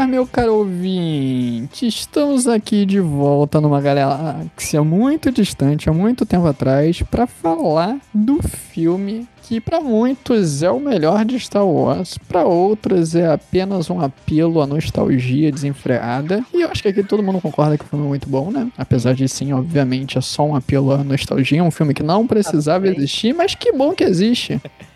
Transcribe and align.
Ah, 0.00 0.06
meu 0.06 0.24
caro 0.24 0.54
ouvinte, 0.54 1.84
estamos 1.84 2.46
aqui 2.46 2.86
de 2.86 3.00
volta 3.00 3.60
numa 3.60 3.80
galáxia 3.80 4.80
muito 4.84 5.32
distante, 5.32 5.90
há 5.90 5.92
muito 5.92 6.24
tempo 6.24 6.46
atrás, 6.46 7.02
para 7.02 7.26
falar 7.26 7.98
do 8.14 8.40
filme 8.40 9.26
que 9.42 9.60
para 9.60 9.80
muitos 9.80 10.62
é 10.62 10.70
o 10.70 10.78
melhor 10.78 11.24
de 11.24 11.40
Star 11.40 11.66
Wars, 11.66 12.16
para 12.28 12.44
outros 12.44 13.16
é 13.16 13.26
apenas 13.26 13.90
um 13.90 14.00
apelo 14.00 14.62
à 14.62 14.68
nostalgia 14.68 15.50
desenfreada. 15.50 16.44
E 16.54 16.62
eu 16.62 16.68
acho 16.70 16.80
que 16.80 16.88
aqui 16.88 17.02
todo 17.02 17.20
mundo 17.20 17.40
concorda 17.40 17.76
que 17.76 17.84
o 17.84 17.88
filme 17.88 18.04
é 18.04 18.08
muito 18.08 18.28
bom, 18.28 18.52
né? 18.52 18.70
Apesar 18.78 19.14
de 19.14 19.28
sim, 19.28 19.52
obviamente, 19.52 20.16
é 20.16 20.20
só 20.20 20.44
um 20.44 20.54
apelo 20.54 20.92
à 20.92 21.02
nostalgia, 21.02 21.64
um 21.64 21.72
filme 21.72 21.92
que 21.92 22.04
não 22.04 22.24
precisava 22.24 22.86
existir, 22.86 23.34
mas 23.34 23.56
que 23.56 23.72
bom 23.72 23.92
que 23.92 24.04
existe. 24.04 24.60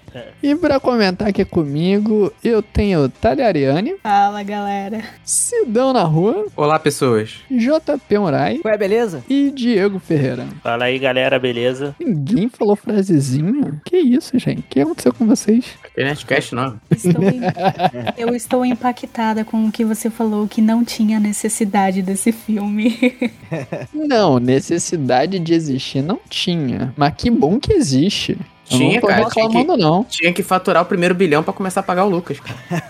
E 0.43 0.55
pra 0.55 0.79
comentar 0.81 1.29
aqui 1.29 1.45
comigo, 1.45 2.33
eu 2.43 2.63
tenho 2.63 3.09
Talhariane, 3.09 3.95
Fala, 4.03 4.43
galera. 4.43 5.03
Sidão 5.25 5.93
na 5.93 6.03
rua, 6.03 6.47
Olá, 6.57 6.79
pessoas. 6.79 7.37
JP 7.51 8.19
Murai 8.19 8.61
Ué, 8.65 8.77
beleza? 8.77 9.23
e 9.29 9.51
Diego 9.51 9.99
Ferreira. 9.99 10.47
Fala 10.63 10.85
aí, 10.87 10.99
galera, 10.99 11.39
beleza? 11.39 11.95
Ninguém 12.01 12.49
falou 12.49 12.77
frasezinha? 12.77 13.81
Que 13.85 13.97
isso, 13.99 14.39
gente? 14.39 14.61
O 14.61 14.65
que 14.69 14.81
aconteceu 14.81 15.13
com 15.15 15.27
vocês? 15.27 15.65
Nerdcast 15.97 16.55
não. 16.55 16.81
Estou 16.91 17.23
em- 17.23 17.41
Eu 18.17 18.35
estou 18.35 18.65
impactada 18.65 19.45
com 19.45 19.67
o 19.67 19.73
que 19.73 19.85
você 19.85 20.11
falou 20.11 20.47
que 20.49 20.61
não 20.61 20.85
tinha 20.85 21.19
necessidade 21.21 22.03
desse 22.03 22.33
filme. 22.33 22.99
Não, 23.95 24.39
necessidade 24.39 25.39
de 25.39 25.55
existir 25.55 26.03
não 26.03 26.19
tinha. 26.29 26.93
Mas 26.97 27.15
que 27.17 27.31
bom 27.31 27.59
que 27.59 27.73
existe. 27.73 28.39
Tinha, 28.79 29.01
não 29.01 29.09
cara, 29.09 29.25
tinha 29.31 29.45
reclamando, 29.47 29.77
não. 29.77 30.05
Tinha 30.05 30.33
que 30.33 30.43
faturar 30.43 30.83
o 30.83 30.87
primeiro 30.87 31.15
bilhão 31.15 31.43
pra 31.43 31.53
começar 31.53 31.81
a 31.81 31.83
pagar 31.83 32.05
o 32.05 32.09
Lucas, 32.09 32.39
cara. 32.41 32.83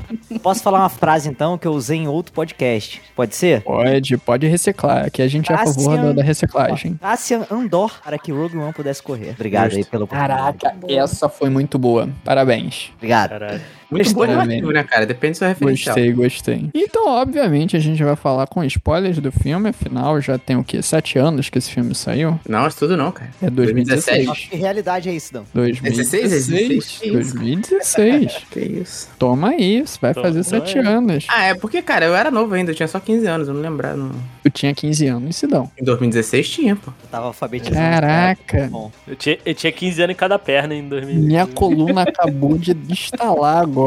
Posso 0.42 0.62
falar 0.62 0.80
uma 0.80 0.88
frase 0.88 1.28
então 1.28 1.56
que 1.58 1.66
eu 1.66 1.72
usei 1.72 1.98
em 1.98 2.08
outro 2.08 2.32
podcast? 2.32 3.00
Pode 3.14 3.34
ser? 3.34 3.62
Pode, 3.62 4.16
pode 4.18 4.46
reciclar. 4.46 5.06
Aqui 5.06 5.22
a 5.22 5.28
gente 5.28 5.50
é 5.50 5.54
a 5.54 5.58
favor 5.58 5.74
Cassian- 5.74 6.02
da, 6.06 6.12
da 6.12 6.22
reciclagem. 6.22 6.94
Cassian 7.00 7.46
Andor 7.50 8.00
para 8.02 8.18
que 8.18 8.32
Rogue 8.32 8.56
One 8.56 8.72
pudesse 8.72 9.02
correr. 9.02 9.30
Obrigado 9.30 9.74
aí 9.74 9.84
pelo 9.84 10.06
Caraca, 10.06 10.74
essa 10.88 11.28
foi 11.28 11.50
muito 11.50 11.78
boa. 11.78 12.08
Parabéns. 12.24 12.90
Obrigado. 12.96 13.30
Caralho. 13.30 13.60
Muito 13.90 14.12
bom 14.14 14.20
Parabéns. 14.20 14.48
relativo, 14.48 14.72
né, 14.72 14.84
cara? 14.84 15.06
Depende 15.06 15.32
do 15.32 15.36
seu 15.38 15.48
referencial. 15.48 15.94
Gostei, 15.96 16.12
gostei. 16.12 16.70
Então, 16.74 17.08
obviamente, 17.08 17.76
a 17.76 17.80
gente 17.80 18.02
vai 18.04 18.14
falar 18.16 18.46
com 18.46 18.62
spoilers 18.64 19.18
do 19.18 19.32
filme. 19.32 19.70
Afinal, 19.70 20.20
já 20.20 20.38
tem 20.38 20.56
o 20.56 20.62
quê? 20.64 20.80
Sete 20.82 21.18
anos 21.18 21.48
que 21.50 21.58
esse 21.58 21.70
filme 21.70 21.94
saiu? 21.94 22.38
Não, 22.48 22.66
isso 22.66 22.78
tudo 22.78 22.96
não, 22.96 23.10
cara. 23.10 23.30
É 23.42 23.50
2016. 23.50 24.26
Nossa, 24.26 24.40
que 24.48 24.56
realidade 24.56 25.08
é 25.08 25.12
isso, 25.12 25.32
Dão? 25.32 25.44
2016. 25.54 26.30
16? 26.48 27.00
2016. 27.12 28.36
Que 28.50 28.60
isso. 28.60 29.08
Toma 29.18 29.50
aí, 29.50 29.80
você 29.86 29.98
vai 30.00 30.14
Tô- 30.14 30.22
fazer 30.22 30.38
não 30.38 30.44
sete 30.44 30.78
é. 30.78 30.80
anos. 30.86 31.26
Ah, 31.28 31.44
é 31.44 31.54
porque, 31.54 31.82
cara, 31.82 32.06
eu 32.06 32.14
era 32.14 32.30
novo 32.30 32.54
ainda, 32.54 32.70
eu 32.70 32.74
tinha 32.74 32.88
só 32.88 33.00
15 33.00 33.26
anos, 33.26 33.48
eu 33.48 33.54
não 33.54 33.60
lembrava. 33.60 33.96
Não... 33.96 34.10
Eu 34.44 34.50
tinha 34.50 34.74
15 34.74 35.06
anos, 35.06 35.36
Sidão. 35.36 35.70
Em 35.80 35.84
2016 35.84 36.48
tinha, 36.48 36.76
pô. 36.76 36.90
Eu 37.02 37.08
tava 37.10 37.26
alfabetizado. 37.26 37.76
Caraca. 37.76 38.68
Bom, 38.70 38.90
Eu 39.06 39.16
tinha, 39.16 39.38
eu 39.44 39.54
tinha 39.54 39.72
15 39.72 40.02
anos 40.02 40.14
em 40.14 40.16
cada 40.16 40.38
perna 40.38 40.74
em 40.74 40.88
2000. 40.88 41.14
Minha 41.22 41.46
coluna 41.46 42.02
acabou 42.02 42.56
de 42.58 42.76
instalar 42.88 43.62
agora. 43.62 43.79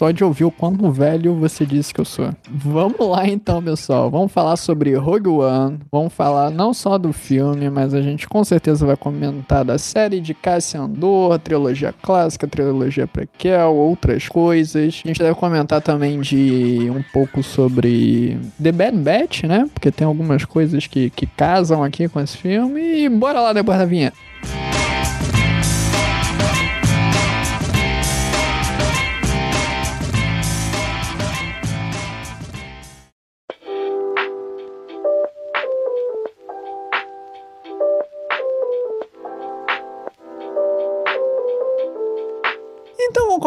Só 0.00 0.10
de 0.10 0.24
ouvir 0.24 0.44
o 0.44 0.50
quanto 0.50 0.90
velho 0.90 1.34
você 1.34 1.66
disse 1.66 1.92
que 1.92 2.00
eu 2.00 2.04
sou. 2.04 2.30
Vamos 2.48 3.06
lá 3.06 3.26
então, 3.26 3.62
pessoal. 3.62 4.10
Vamos 4.10 4.32
falar 4.32 4.56
sobre 4.56 4.94
Rogue 4.94 5.28
One. 5.28 5.78
Vamos 5.92 6.12
falar 6.12 6.50
não 6.50 6.72
só 6.72 6.96
do 6.96 7.12
filme, 7.12 7.68
mas 7.68 7.92
a 7.92 8.00
gente 8.00 8.26
com 8.26 8.42
certeza 8.42 8.86
vai 8.86 8.96
comentar 8.96 9.64
da 9.64 9.76
série 9.76 10.20
de 10.20 10.32
Cassian 10.32 10.84
Andor, 10.84 11.38
trilogia 11.38 11.92
clássica, 12.02 12.46
trilogia 12.46 13.06
prequel, 13.06 13.74
outras 13.74 14.26
coisas. 14.28 15.02
A 15.04 15.08
gente 15.08 15.18
deve 15.18 15.34
comentar 15.34 15.82
também 15.82 16.20
de 16.20 16.90
um 16.90 17.02
pouco 17.12 17.42
sobre 17.42 18.38
The 18.62 18.72
Bad 18.72 18.96
Batch, 18.96 19.42
né? 19.44 19.68
Porque 19.72 19.90
tem 19.90 20.06
algumas 20.06 20.46
coisas 20.46 20.86
que, 20.86 21.10
que 21.10 21.26
casam 21.26 21.84
aqui 21.84 22.08
com 22.08 22.20
esse 22.20 22.38
filme. 22.38 22.80
E 23.04 23.08
bora 23.08 23.40
lá 23.40 23.52
depois 23.52 23.78
da 23.78 23.84
vinheta. 23.84 24.16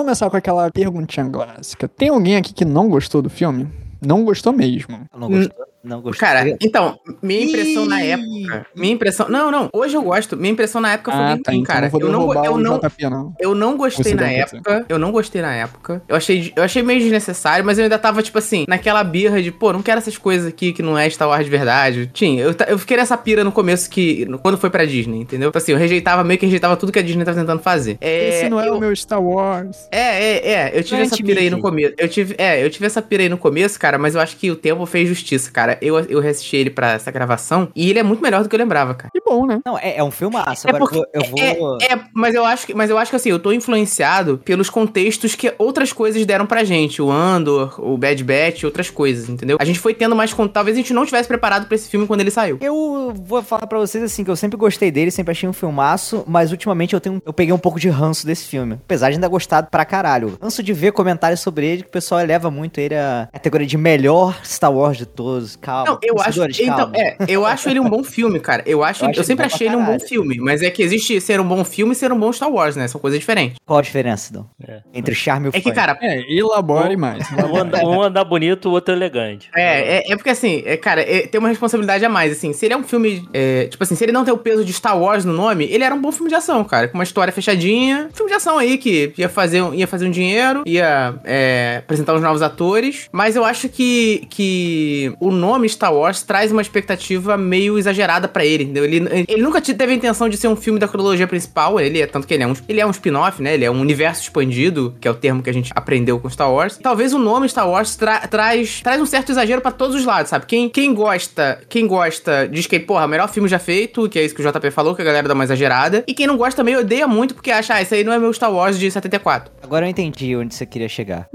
Começar 0.03 0.30
com 0.30 0.38
aquela 0.38 0.69
perguntinha 0.69 1.28
clássica. 1.30 1.88
Tem 1.88 2.09
alguém 2.09 2.36
aqui 2.36 2.53
que 2.53 2.66
não 2.66 2.90
gostou 2.90 3.22
do 3.22 3.30
filme? 3.30 3.68
Não 4.02 4.24
gostou 4.25 4.52
mesmo. 4.52 5.06
não 5.18 5.30
gostou? 5.30 5.66
Não 5.84 6.02
gostou? 6.02 6.26
Cara, 6.28 6.56
então, 6.62 6.98
minha 7.22 7.44
impressão 7.44 7.86
na 7.86 8.02
época. 8.02 8.66
Minha 8.76 8.94
impressão. 8.94 9.28
Não, 9.30 9.52
não, 9.52 9.70
hoje 9.74 9.96
eu 9.96 10.02
gosto. 10.02 10.38
Minha 10.38 10.52
impressão 10.54 10.80
na 10.80 10.94
época 10.94 11.12
foi 11.12 11.22
Ah, 11.22 11.34
bem 11.34 11.42
tá. 11.44 11.52
ruim, 11.52 11.62
Então 11.62 11.76
cara. 11.76 11.90
Eu 11.94 12.10
não, 12.10 12.44
eu 12.46 12.58
não, 12.58 12.80
JP, 12.80 13.04
não. 13.10 13.34
Eu 13.40 13.54
não 13.56 13.76
gostei 13.76 14.14
na 14.14 14.32
época. 14.32 14.86
Eu 14.88 14.98
não 14.98 15.12
gostei 15.12 15.42
na 15.42 15.54
época. 15.54 16.02
Eu 16.08 16.16
achei, 16.16 16.54
eu 16.56 16.64
achei 16.64 16.82
meio 16.82 17.00
desnecessário, 17.02 17.66
mas 17.66 17.78
eu 17.78 17.84
ainda 17.84 18.00
tava, 18.00 18.24
tipo 18.24 18.38
assim, 18.38 18.64
naquela 18.68 19.04
birra 19.04 19.42
de, 19.42 19.52
pô, 19.52 19.74
não 19.74 19.82
quero 19.82 19.98
essas 19.98 20.18
coisas 20.18 20.48
aqui 20.48 20.72
que 20.72 20.82
não 20.82 20.98
é 20.98 21.10
Star 21.10 21.28
Wars 21.28 21.44
de 21.44 21.52
verdade. 21.52 22.10
Tinha, 22.14 22.42
eu, 22.44 22.56
eu 22.68 22.80
fiquei 22.80 22.96
nessa 22.98 23.18
pira 23.18 23.44
no 23.44 23.52
começo 23.52 23.90
que. 23.90 24.26
Quando 24.42 24.58
foi 24.58 24.70
pra 24.70 24.86
Disney, 24.86 25.20
entendeu? 25.22 25.50
Tipo 25.50 25.58
assim, 25.58 25.74
eu 25.74 25.78
rejeitava, 25.78 26.24
meio 26.24 26.40
que 26.40 26.46
rejeitava 26.46 26.78
tudo 26.78 26.92
que 26.92 27.00
a 27.00 27.04
Disney 27.04 27.26
tava 27.26 27.38
tentando 27.40 27.62
fazer. 27.62 27.98
É, 28.00 28.30
Esse 28.40 28.50
não 28.50 28.60
é 28.62 28.70
eu- 28.70 28.76
o 28.76 28.80
meu 28.80 28.96
Star 28.96 29.22
Wars. 29.22 29.88
é, 29.92 30.00
é, 30.00 30.52
é. 30.52 30.72
Eu 30.74 30.82
tive 30.84 30.96
Não 30.96 31.04
é 31.04 31.08
essa 31.08 31.18
pira 31.18 31.40
aí 31.42 31.50
no 31.50 31.60
começo. 31.60 31.94
Eu 31.98 32.08
tive, 32.08 32.36
é, 32.38 32.64
eu 32.64 32.70
tive 32.70 32.86
essa 32.86 33.02
pira 33.02 33.24
aí 33.24 33.30
no 33.30 33.38
começo, 33.38 33.78
cara, 33.78 33.98
mas 33.98 34.16
eu 34.16 34.22
acho 34.22 34.38
que 34.38 34.50
o 34.50 34.56
tempo 34.56 34.86
fez 34.86 35.10
justiça, 35.10 35.52
cara. 35.52 35.73
Eu, 35.82 36.00
eu 36.00 36.20
reassisti 36.20 36.56
ele 36.58 36.70
pra 36.70 36.94
essa 36.94 37.12
gravação 37.12 37.70
e 37.76 37.90
ele 37.90 38.00
é 38.00 38.04
muito 38.04 38.22
melhor 38.22 38.44
do 38.44 38.50
que 38.50 38.56
eu 38.56 38.60
lembrava, 38.60 38.94
cara. 38.94 39.12
Que 39.12 39.22
bom, 39.22 39.46
né? 39.46 39.60
Não, 39.66 39.78
é, 39.78 39.98
é 39.98 40.04
um 40.04 40.12
filmaço. 40.12 40.68
É 40.68 40.70
Agora 40.70 40.80
porque- 40.86 41.04
eu 41.14 41.24
vou. 41.26 41.56
vou- 41.60 41.78
É, 41.82 42.00
mas 42.14 42.36
eu 42.36 42.46
acho 42.46 42.66
que, 42.68 42.74
mas 42.74 42.90
eu 42.90 42.98
acho 42.98 43.10
que 43.12 43.16
assim, 43.16 43.30
eu 43.30 43.40
tô 43.40 43.52
influenciado 43.52 44.38
pelos 44.44 44.70
contextos 44.70 45.36
que 45.36 45.54
outras 45.58 45.92
coisas 45.94 46.26
deram 46.26 46.46
pra 46.46 46.64
gente, 46.64 47.02
o 47.02 47.12
Andor, 47.12 47.76
o 47.80 47.98
Bad 47.98 48.24
Batch, 48.24 48.64
outras 48.64 48.90
coisas, 48.90 49.30
entendeu? 49.30 49.58
A 49.60 49.66
gente 49.66 49.80
foi 49.80 49.94
tendo 49.94 50.16
mais 50.16 50.34
contato, 50.34 50.54
talvez 50.54 50.78
a 50.78 50.80
gente 50.80 50.94
não 50.94 51.06
tivesse 51.06 51.28
preparado 51.28 51.66
pra 51.68 51.76
esse 51.76 51.90
filme 51.90 52.06
quando 52.08 52.22
ele 52.22 52.32
saiu. 52.32 52.58
Eu 52.62 53.14
vou 53.16 53.42
falar 53.42 53.68
pra 53.68 53.80
vocês 53.80 54.04
assim, 54.04 54.24
que 54.24 54.30
eu 54.32 54.36
sempre 54.36 54.58
gostei 54.58 54.92
dele, 54.92 55.12
sempre 55.12 55.32
achei 55.32 55.48
um 55.50 55.54
filmaço, 55.54 56.24
mas 56.28 56.52
ultimamente 56.52 56.94
eu 56.94 57.00
tenho 57.02 57.22
eu 57.26 57.34
peguei 57.34 57.54
um 57.54 57.58
pouco 57.58 57.80
de 57.80 57.90
ranço 57.90 58.26
desse 58.26 58.46
filme. 58.48 58.74
Apesar 58.86 59.10
de 59.10 59.16
ainda 59.16 59.28
gostar 59.28 59.64
pra 59.64 59.86
caralho. 59.86 60.38
Ranço 60.42 60.62
de 60.64 60.74
ver 60.74 60.92
comentários 60.92 61.40
sobre 61.40 61.66
ele, 61.66 61.82
que 61.84 61.88
o 61.90 61.92
pessoal 61.92 62.22
eleva 62.22 62.50
muito 62.52 62.80
ele 62.80 62.96
à 62.96 63.28
categoria 63.32 63.66
de 63.68 63.78
melhor 63.78 64.40
Star 64.44 64.72
Wars 64.74 64.98
de 64.98 65.06
todos. 65.06 65.56
Calma. 65.63 65.91
Não, 65.91 66.00
eu 66.03 66.16
acho, 66.19 66.44
então, 66.62 66.91
é, 66.94 67.16
eu 67.28 67.46
acho 67.46 67.69
ele 67.69 67.79
um 67.79 67.90
bom 67.90 68.03
filme, 68.03 68.40
cara. 68.40 68.62
Eu 68.66 68.84
acho, 68.84 69.01
Eu 69.03 69.06
eu, 69.06 69.09
acho 69.12 69.19
ele 69.19 69.25
sempre 69.25 69.46
achei 69.46 69.68
ele 69.68 69.75
um 69.75 69.85
bom 69.85 70.00
filme, 70.00 70.38
mas 70.40 70.62
é 70.62 70.69
que 70.69 70.83
existe 70.83 71.19
ser 71.21 71.39
um 71.39 71.48
bom 71.48 71.63
filme 71.63 71.94
e 71.94 71.95
ser 71.95 72.12
um 72.12 72.19
bom 72.19 72.31
Star 72.33 72.51
Wars, 72.51 72.75
né? 72.75 72.88
São 72.88 73.00
coisas 73.00 73.19
diferentes. 73.19 73.57
Qual 73.65 73.80
a 73.80 73.81
diferença, 73.81 74.33
Dom? 74.33 74.45
É. 74.68 74.81
Entre 74.94 75.13
o 75.13 75.15
charme 75.15 75.48
e 75.48 75.50
o 75.50 75.51
É 75.56 75.60
que, 75.62 75.69
fã? 75.69 75.74
cara, 75.74 75.98
É, 76.01 76.21
elabore 76.31 76.98
mais. 76.98 77.24
Um 77.54 77.57
anda, 77.57 77.86
um 77.86 78.01
anda 78.01 78.24
bonito, 78.24 78.69
o 78.69 78.71
outro 78.71 78.94
elegante. 78.94 79.50
É, 79.56 79.98
é, 79.98 80.12
é 80.12 80.15
porque 80.15 80.30
assim, 80.30 80.63
é, 80.65 80.75
cara, 80.77 81.01
é, 81.01 81.27
tem 81.27 81.39
uma 81.39 81.50
responsabilidade 81.50 82.04
a 82.04 82.09
mais, 82.09 82.31
assim. 82.31 82.51
Se 82.54 82.66
ele 82.66 82.74
é 82.74 82.77
um 82.77 82.83
filme, 82.83 83.27
é, 83.33 83.68
tipo 83.68 83.83
assim, 83.83 83.95
se 83.95 84.04
ele 84.04 84.12
não 84.12 84.24
tem 84.25 84.33
o 84.33 84.38
peso 84.38 84.63
de 84.66 84.74
Star 84.74 85.00
Wars 85.00 85.24
no 85.25 85.33
nome, 85.33 85.66
ele 85.66 85.83
era 85.83 85.94
um 85.94 86.01
bom 86.01 86.12
filme 86.12 86.30
de 86.30 86.36
ação, 86.36 86.63
cara. 86.63 86.88
Com 86.88 86.98
uma 86.98 87.04
história 87.04 87.31
fechadinha. 87.31 88.09
Filme 88.13 88.30
de 88.31 88.36
ação 88.36 88.57
aí 88.57 88.77
que 88.77 89.13
ia 89.18 89.30
fazer, 89.30 89.62
um- 89.62 89.74
ia 89.74 89.88
fazer 89.88 90.07
um 90.07 90.12
dinheiro, 90.12 90.63
ia 90.66 91.16
é, 91.24 91.77
apresentar 91.80 92.13
os 92.16 92.21
novos 92.21 92.42
atores. 92.42 93.07
Mas 93.12 93.36
eu 93.36 93.44
acho 93.45 93.69
que, 93.69 94.25
que 94.30 95.13
o 95.19 95.31
nome 95.31 95.53
Star 95.70 95.94
Wars 95.94 96.22
traz 96.24 96.52
uma 96.52 96.62
expectativa 96.62 97.38
meio 97.38 97.78
exagerada 97.78 98.28
pra 98.28 98.46
ele, 98.46 98.64
entendeu? 98.64 98.86
Ele, 98.86 99.26
ele 99.28 99.42
nunca 99.42 99.60
te- 99.62 99.74
teve 99.74 99.92
a 99.94 99.96
intenção 99.96 100.28
de 100.30 100.38
ser 100.38 100.48
um 100.48 100.56
filme 100.56 100.80
da 100.80 100.88
cronologia 100.88 101.28
principal, 101.28 101.80
ele 101.80 102.02
é, 102.02 102.08
tanto 102.08 102.28
que 102.28 102.34
ele 102.34 102.44
é 102.44 102.48
um, 102.48 102.54
ele 102.68 102.80
é 102.80 102.86
um 102.86 102.92
spin-off, 102.92 103.42
né? 103.42 103.54
Ele 103.54 103.66
é 103.66 103.72
um 103.72 103.80
universo 103.80 104.22
expandido, 104.24 104.96
que 105.00 105.08
é 105.08 105.12
o 105.12 105.14
termo 105.16 105.42
que 105.44 105.50
a 105.50 105.54
gente 105.54 105.72
aprendeu 105.76 106.20
com 106.20 106.30
Star 106.30 106.52
Wars. 106.52 106.78
Talvez 106.82 107.14
o 107.14 107.18
nome 107.20 107.48
Star 107.50 107.70
Wars 107.70 107.96
tra- 107.96 108.28
traz, 108.28 108.82
traz 108.82 109.02
um 109.02 109.06
certo 109.06 109.32
exagero 109.32 109.62
pra 109.62 109.72
todos 109.72 109.96
os 109.96 110.06
lados, 110.06 110.30
sabe? 110.30 110.46
Quem, 110.46 110.70
quem 110.70 110.94
gosta, 110.94 111.60
quem 111.70 111.88
gosta 111.88 112.48
diz 112.52 112.68
que, 112.68 112.80
porra, 112.80 113.06
o 113.06 113.10
melhor 113.10 113.30
filme 113.30 113.48
já 113.50 113.60
feito, 113.60 114.08
que 114.10 114.20
é 114.20 114.26
isso 114.26 114.36
que 114.36 114.42
o 114.46 114.52
JP 114.52 114.72
falou, 114.72 114.96
que 114.96 115.02
a 115.02 115.06
galera 115.06 115.28
dá 115.28 115.34
uma 115.34 115.44
exagerada. 115.44 116.04
E 116.08 116.14
quem 116.14 116.28
não 116.28 116.38
gosta 116.38 116.58
também 116.58 116.76
odeia 116.76 117.08
muito 117.08 117.34
porque 117.34 117.52
acha, 117.52 117.74
ah, 117.76 117.82
esse 117.82 117.94
aí 117.96 118.04
não 118.04 118.14
é 118.14 118.20
meu 118.20 118.32
Star 118.34 118.52
Wars 118.54 118.78
de 118.80 118.90
74. 118.90 119.52
Agora 119.62 119.86
eu 119.86 119.90
entendi 119.90 120.36
onde 120.36 120.54
você 120.56 120.66
queria 120.66 120.90
chegar. 120.90 121.28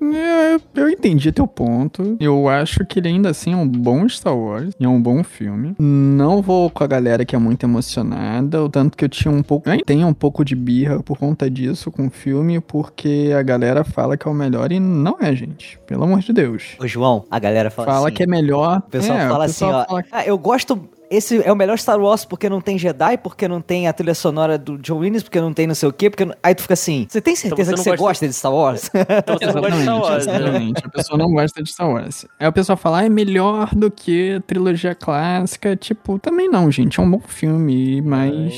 É, 0.00 0.80
eu 0.80 0.88
entendi 0.88 1.30
teu 1.32 1.46
ponto. 1.46 2.16
Eu 2.20 2.48
acho 2.48 2.84
que 2.86 2.98
ele 2.98 3.08
ainda 3.08 3.32
assim 3.38 3.52
é 3.52 3.56
um 3.56 3.66
bom 3.66 4.08
Star 4.08 4.36
Wars. 4.36 4.74
E 4.78 4.84
é 4.84 4.88
um 4.88 5.00
bom 5.00 5.22
filme. 5.22 5.74
Não 5.78 6.42
vou 6.42 6.68
com 6.70 6.82
a 6.82 6.86
galera 6.86 7.24
que 7.24 7.36
é 7.36 7.38
muito 7.38 7.64
emocionada. 7.64 8.62
O 8.62 8.68
tanto 8.68 8.96
que 8.96 9.04
eu 9.04 9.08
tinha 9.08 9.32
um 9.32 9.42
pouco. 9.42 9.68
Eu 9.70 9.84
tenho 9.84 10.06
um 10.06 10.14
pouco 10.14 10.44
de 10.44 10.54
birra 10.56 11.00
por 11.02 11.16
conta 11.18 11.48
disso 11.48 11.90
com 11.90 12.06
o 12.06 12.10
filme. 12.10 12.60
Porque 12.60 13.32
a 13.38 13.42
galera 13.42 13.84
fala 13.84 14.16
que 14.16 14.26
é 14.26 14.30
o 14.30 14.34
melhor 14.34 14.72
e 14.72 14.80
não 14.80 15.16
é, 15.20 15.34
gente. 15.34 15.78
Pelo 15.86 16.04
amor 16.04 16.20
de 16.20 16.32
Deus. 16.32 16.76
Ô, 16.80 16.86
João, 16.86 17.24
a 17.30 17.38
galera 17.38 17.70
fala, 17.70 17.86
Fala 17.92 18.08
assim. 18.08 18.16
que 18.16 18.22
é 18.22 18.26
melhor. 18.26 18.78
O 18.78 18.90
pessoal 18.90 19.18
é, 19.18 19.28
fala 19.28 19.38
o 19.38 19.42
assim, 19.42 19.52
pessoal 19.66 19.80
ó. 19.82 19.84
fala 19.86 20.04
"Ah, 20.10 20.26
eu 20.26 20.36
gosto. 20.36 20.80
Esse 21.10 21.42
é 21.42 21.50
o 21.50 21.56
melhor 21.56 21.78
Star 21.78 21.98
Wars 21.98 22.24
porque 22.24 22.48
não 22.50 22.60
tem 22.60 22.78
Jedi, 22.78 23.16
porque 23.18 23.48
não 23.48 23.60
tem 23.62 23.88
a 23.88 23.92
trilha 23.92 24.14
sonora 24.14 24.58
do 24.58 24.76
John 24.78 24.98
Williams, 24.98 25.22
porque 25.22 25.40
não 25.40 25.54
tem 25.54 25.66
não 25.66 25.74
sei 25.74 25.88
o 25.88 25.92
quê, 25.92 26.10
porque. 26.10 26.24
não- 26.24 26.34
Aí 26.42 26.54
tu 26.54 26.62
fica 26.62 26.74
assim, 26.74 27.06
você 27.08 27.20
tem 27.20 27.34
certeza 27.34 27.70
você 27.70 27.76
que 27.76 27.82
você 27.82 27.90
gosta- 27.90 28.04
gosta 28.04 28.28
de 28.28 28.32
Star 28.34 28.52
Wars? 28.54 28.90
Então 28.94 29.38
você 29.38 29.46
não 29.46 29.60
gosta 29.60 29.76
de 29.76 29.82
Star 29.82 30.00
Wars, 30.00 30.26
né? 30.26 30.36
exatamente. 30.36 30.82
A 30.84 30.88
pessoa 30.90 31.18
não 31.18 31.30
gosta 31.32 31.62
de 31.62 31.70
Star 31.72 31.90
Wars. 31.90 32.26
Aí 32.38 32.46
o 32.46 32.52
pessoal 32.52 32.76
fala, 32.76 32.98
ah, 33.00 33.04
é 33.04 33.08
melhor 33.08 33.74
do 33.74 33.90
que 33.90 34.34
a 34.34 34.40
trilogia 34.40 34.94
clássica. 34.94 35.74
Tipo, 35.76 36.18
também 36.18 36.48
não, 36.50 36.70
gente. 36.70 37.00
É 37.00 37.02
um 37.02 37.10
bom 37.10 37.20
filme, 37.20 38.02
mas. 38.02 38.52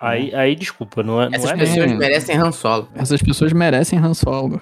Aí, 0.00 0.34
aí, 0.34 0.56
desculpa, 0.56 1.02
não 1.02 1.20
é, 1.20 1.26
não 1.28 1.34
Essas 1.34 1.50
é 1.50 1.56
pessoas 1.56 1.78
mesmo. 1.86 1.98
merecem 1.98 2.36
Han 2.36 2.52
Solo. 2.52 2.88
Essas 2.94 3.20
pessoas 3.20 3.52
merecem 3.52 3.98
Han 3.98 4.14
Solo. 4.14 4.60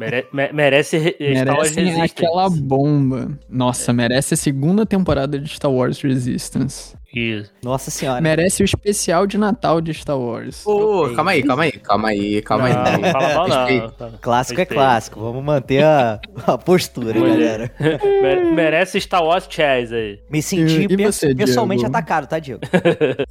mere- 0.00 0.26
me- 0.32 0.52
merece 0.52 0.98
re- 0.98 1.16
Star 1.36 1.54
Wars 1.56 1.70
Merecem 1.76 1.84
Resistance. 1.84 2.12
aquela 2.16 2.50
bomba. 2.50 3.38
Nossa, 3.48 3.92
merece 3.92 4.34
a 4.34 4.36
segunda 4.36 4.84
temporada 4.84 5.38
de 5.38 5.48
Star 5.48 5.70
Wars 5.70 6.00
Resistance. 6.02 6.96
Isso. 7.14 7.50
Nossa 7.64 7.90
senhora. 7.90 8.20
Merece 8.20 8.62
o 8.62 8.64
especial 8.64 9.26
de 9.26 9.38
Natal 9.38 9.80
de 9.80 9.94
Star 9.94 10.18
Wars. 10.18 10.64
Ô, 10.66 11.04
Ok. 11.04 11.16
calma 11.16 11.30
aí, 11.30 11.42
calma 11.42 11.62
aí, 11.64 11.72
calma 11.72 12.08
aí, 12.08 12.42
calma 12.42 12.68
Não, 12.68 12.76
aí. 12.86 12.98
não 12.98 13.10
fala 13.10 13.34
mal 13.34 13.48
não. 13.48 13.90
Fala- 13.92 14.18
Clássico 14.20 14.60
é 14.60 14.66
clássico. 14.66 15.18
Vamos 15.20 15.42
manter 15.42 15.82
a, 15.84 16.20
a 16.46 16.58
postura, 16.58 17.18
Mulher. 17.18 17.38
galera. 17.38 17.72
Mere- 18.22 18.50
Merece 18.52 19.00
Star 19.00 19.24
Wars 19.24 19.46
Chaz 19.48 19.90
aí. 19.92 20.20
Me 20.30 20.42
senti 20.42 20.82
E- 20.82 20.92
e 20.92 20.96
você, 21.06 21.34
pessoalmente 21.34 21.80
Diego? 21.80 21.96
atacado, 21.96 22.26
tá, 22.26 22.38
Diego? 22.38 22.60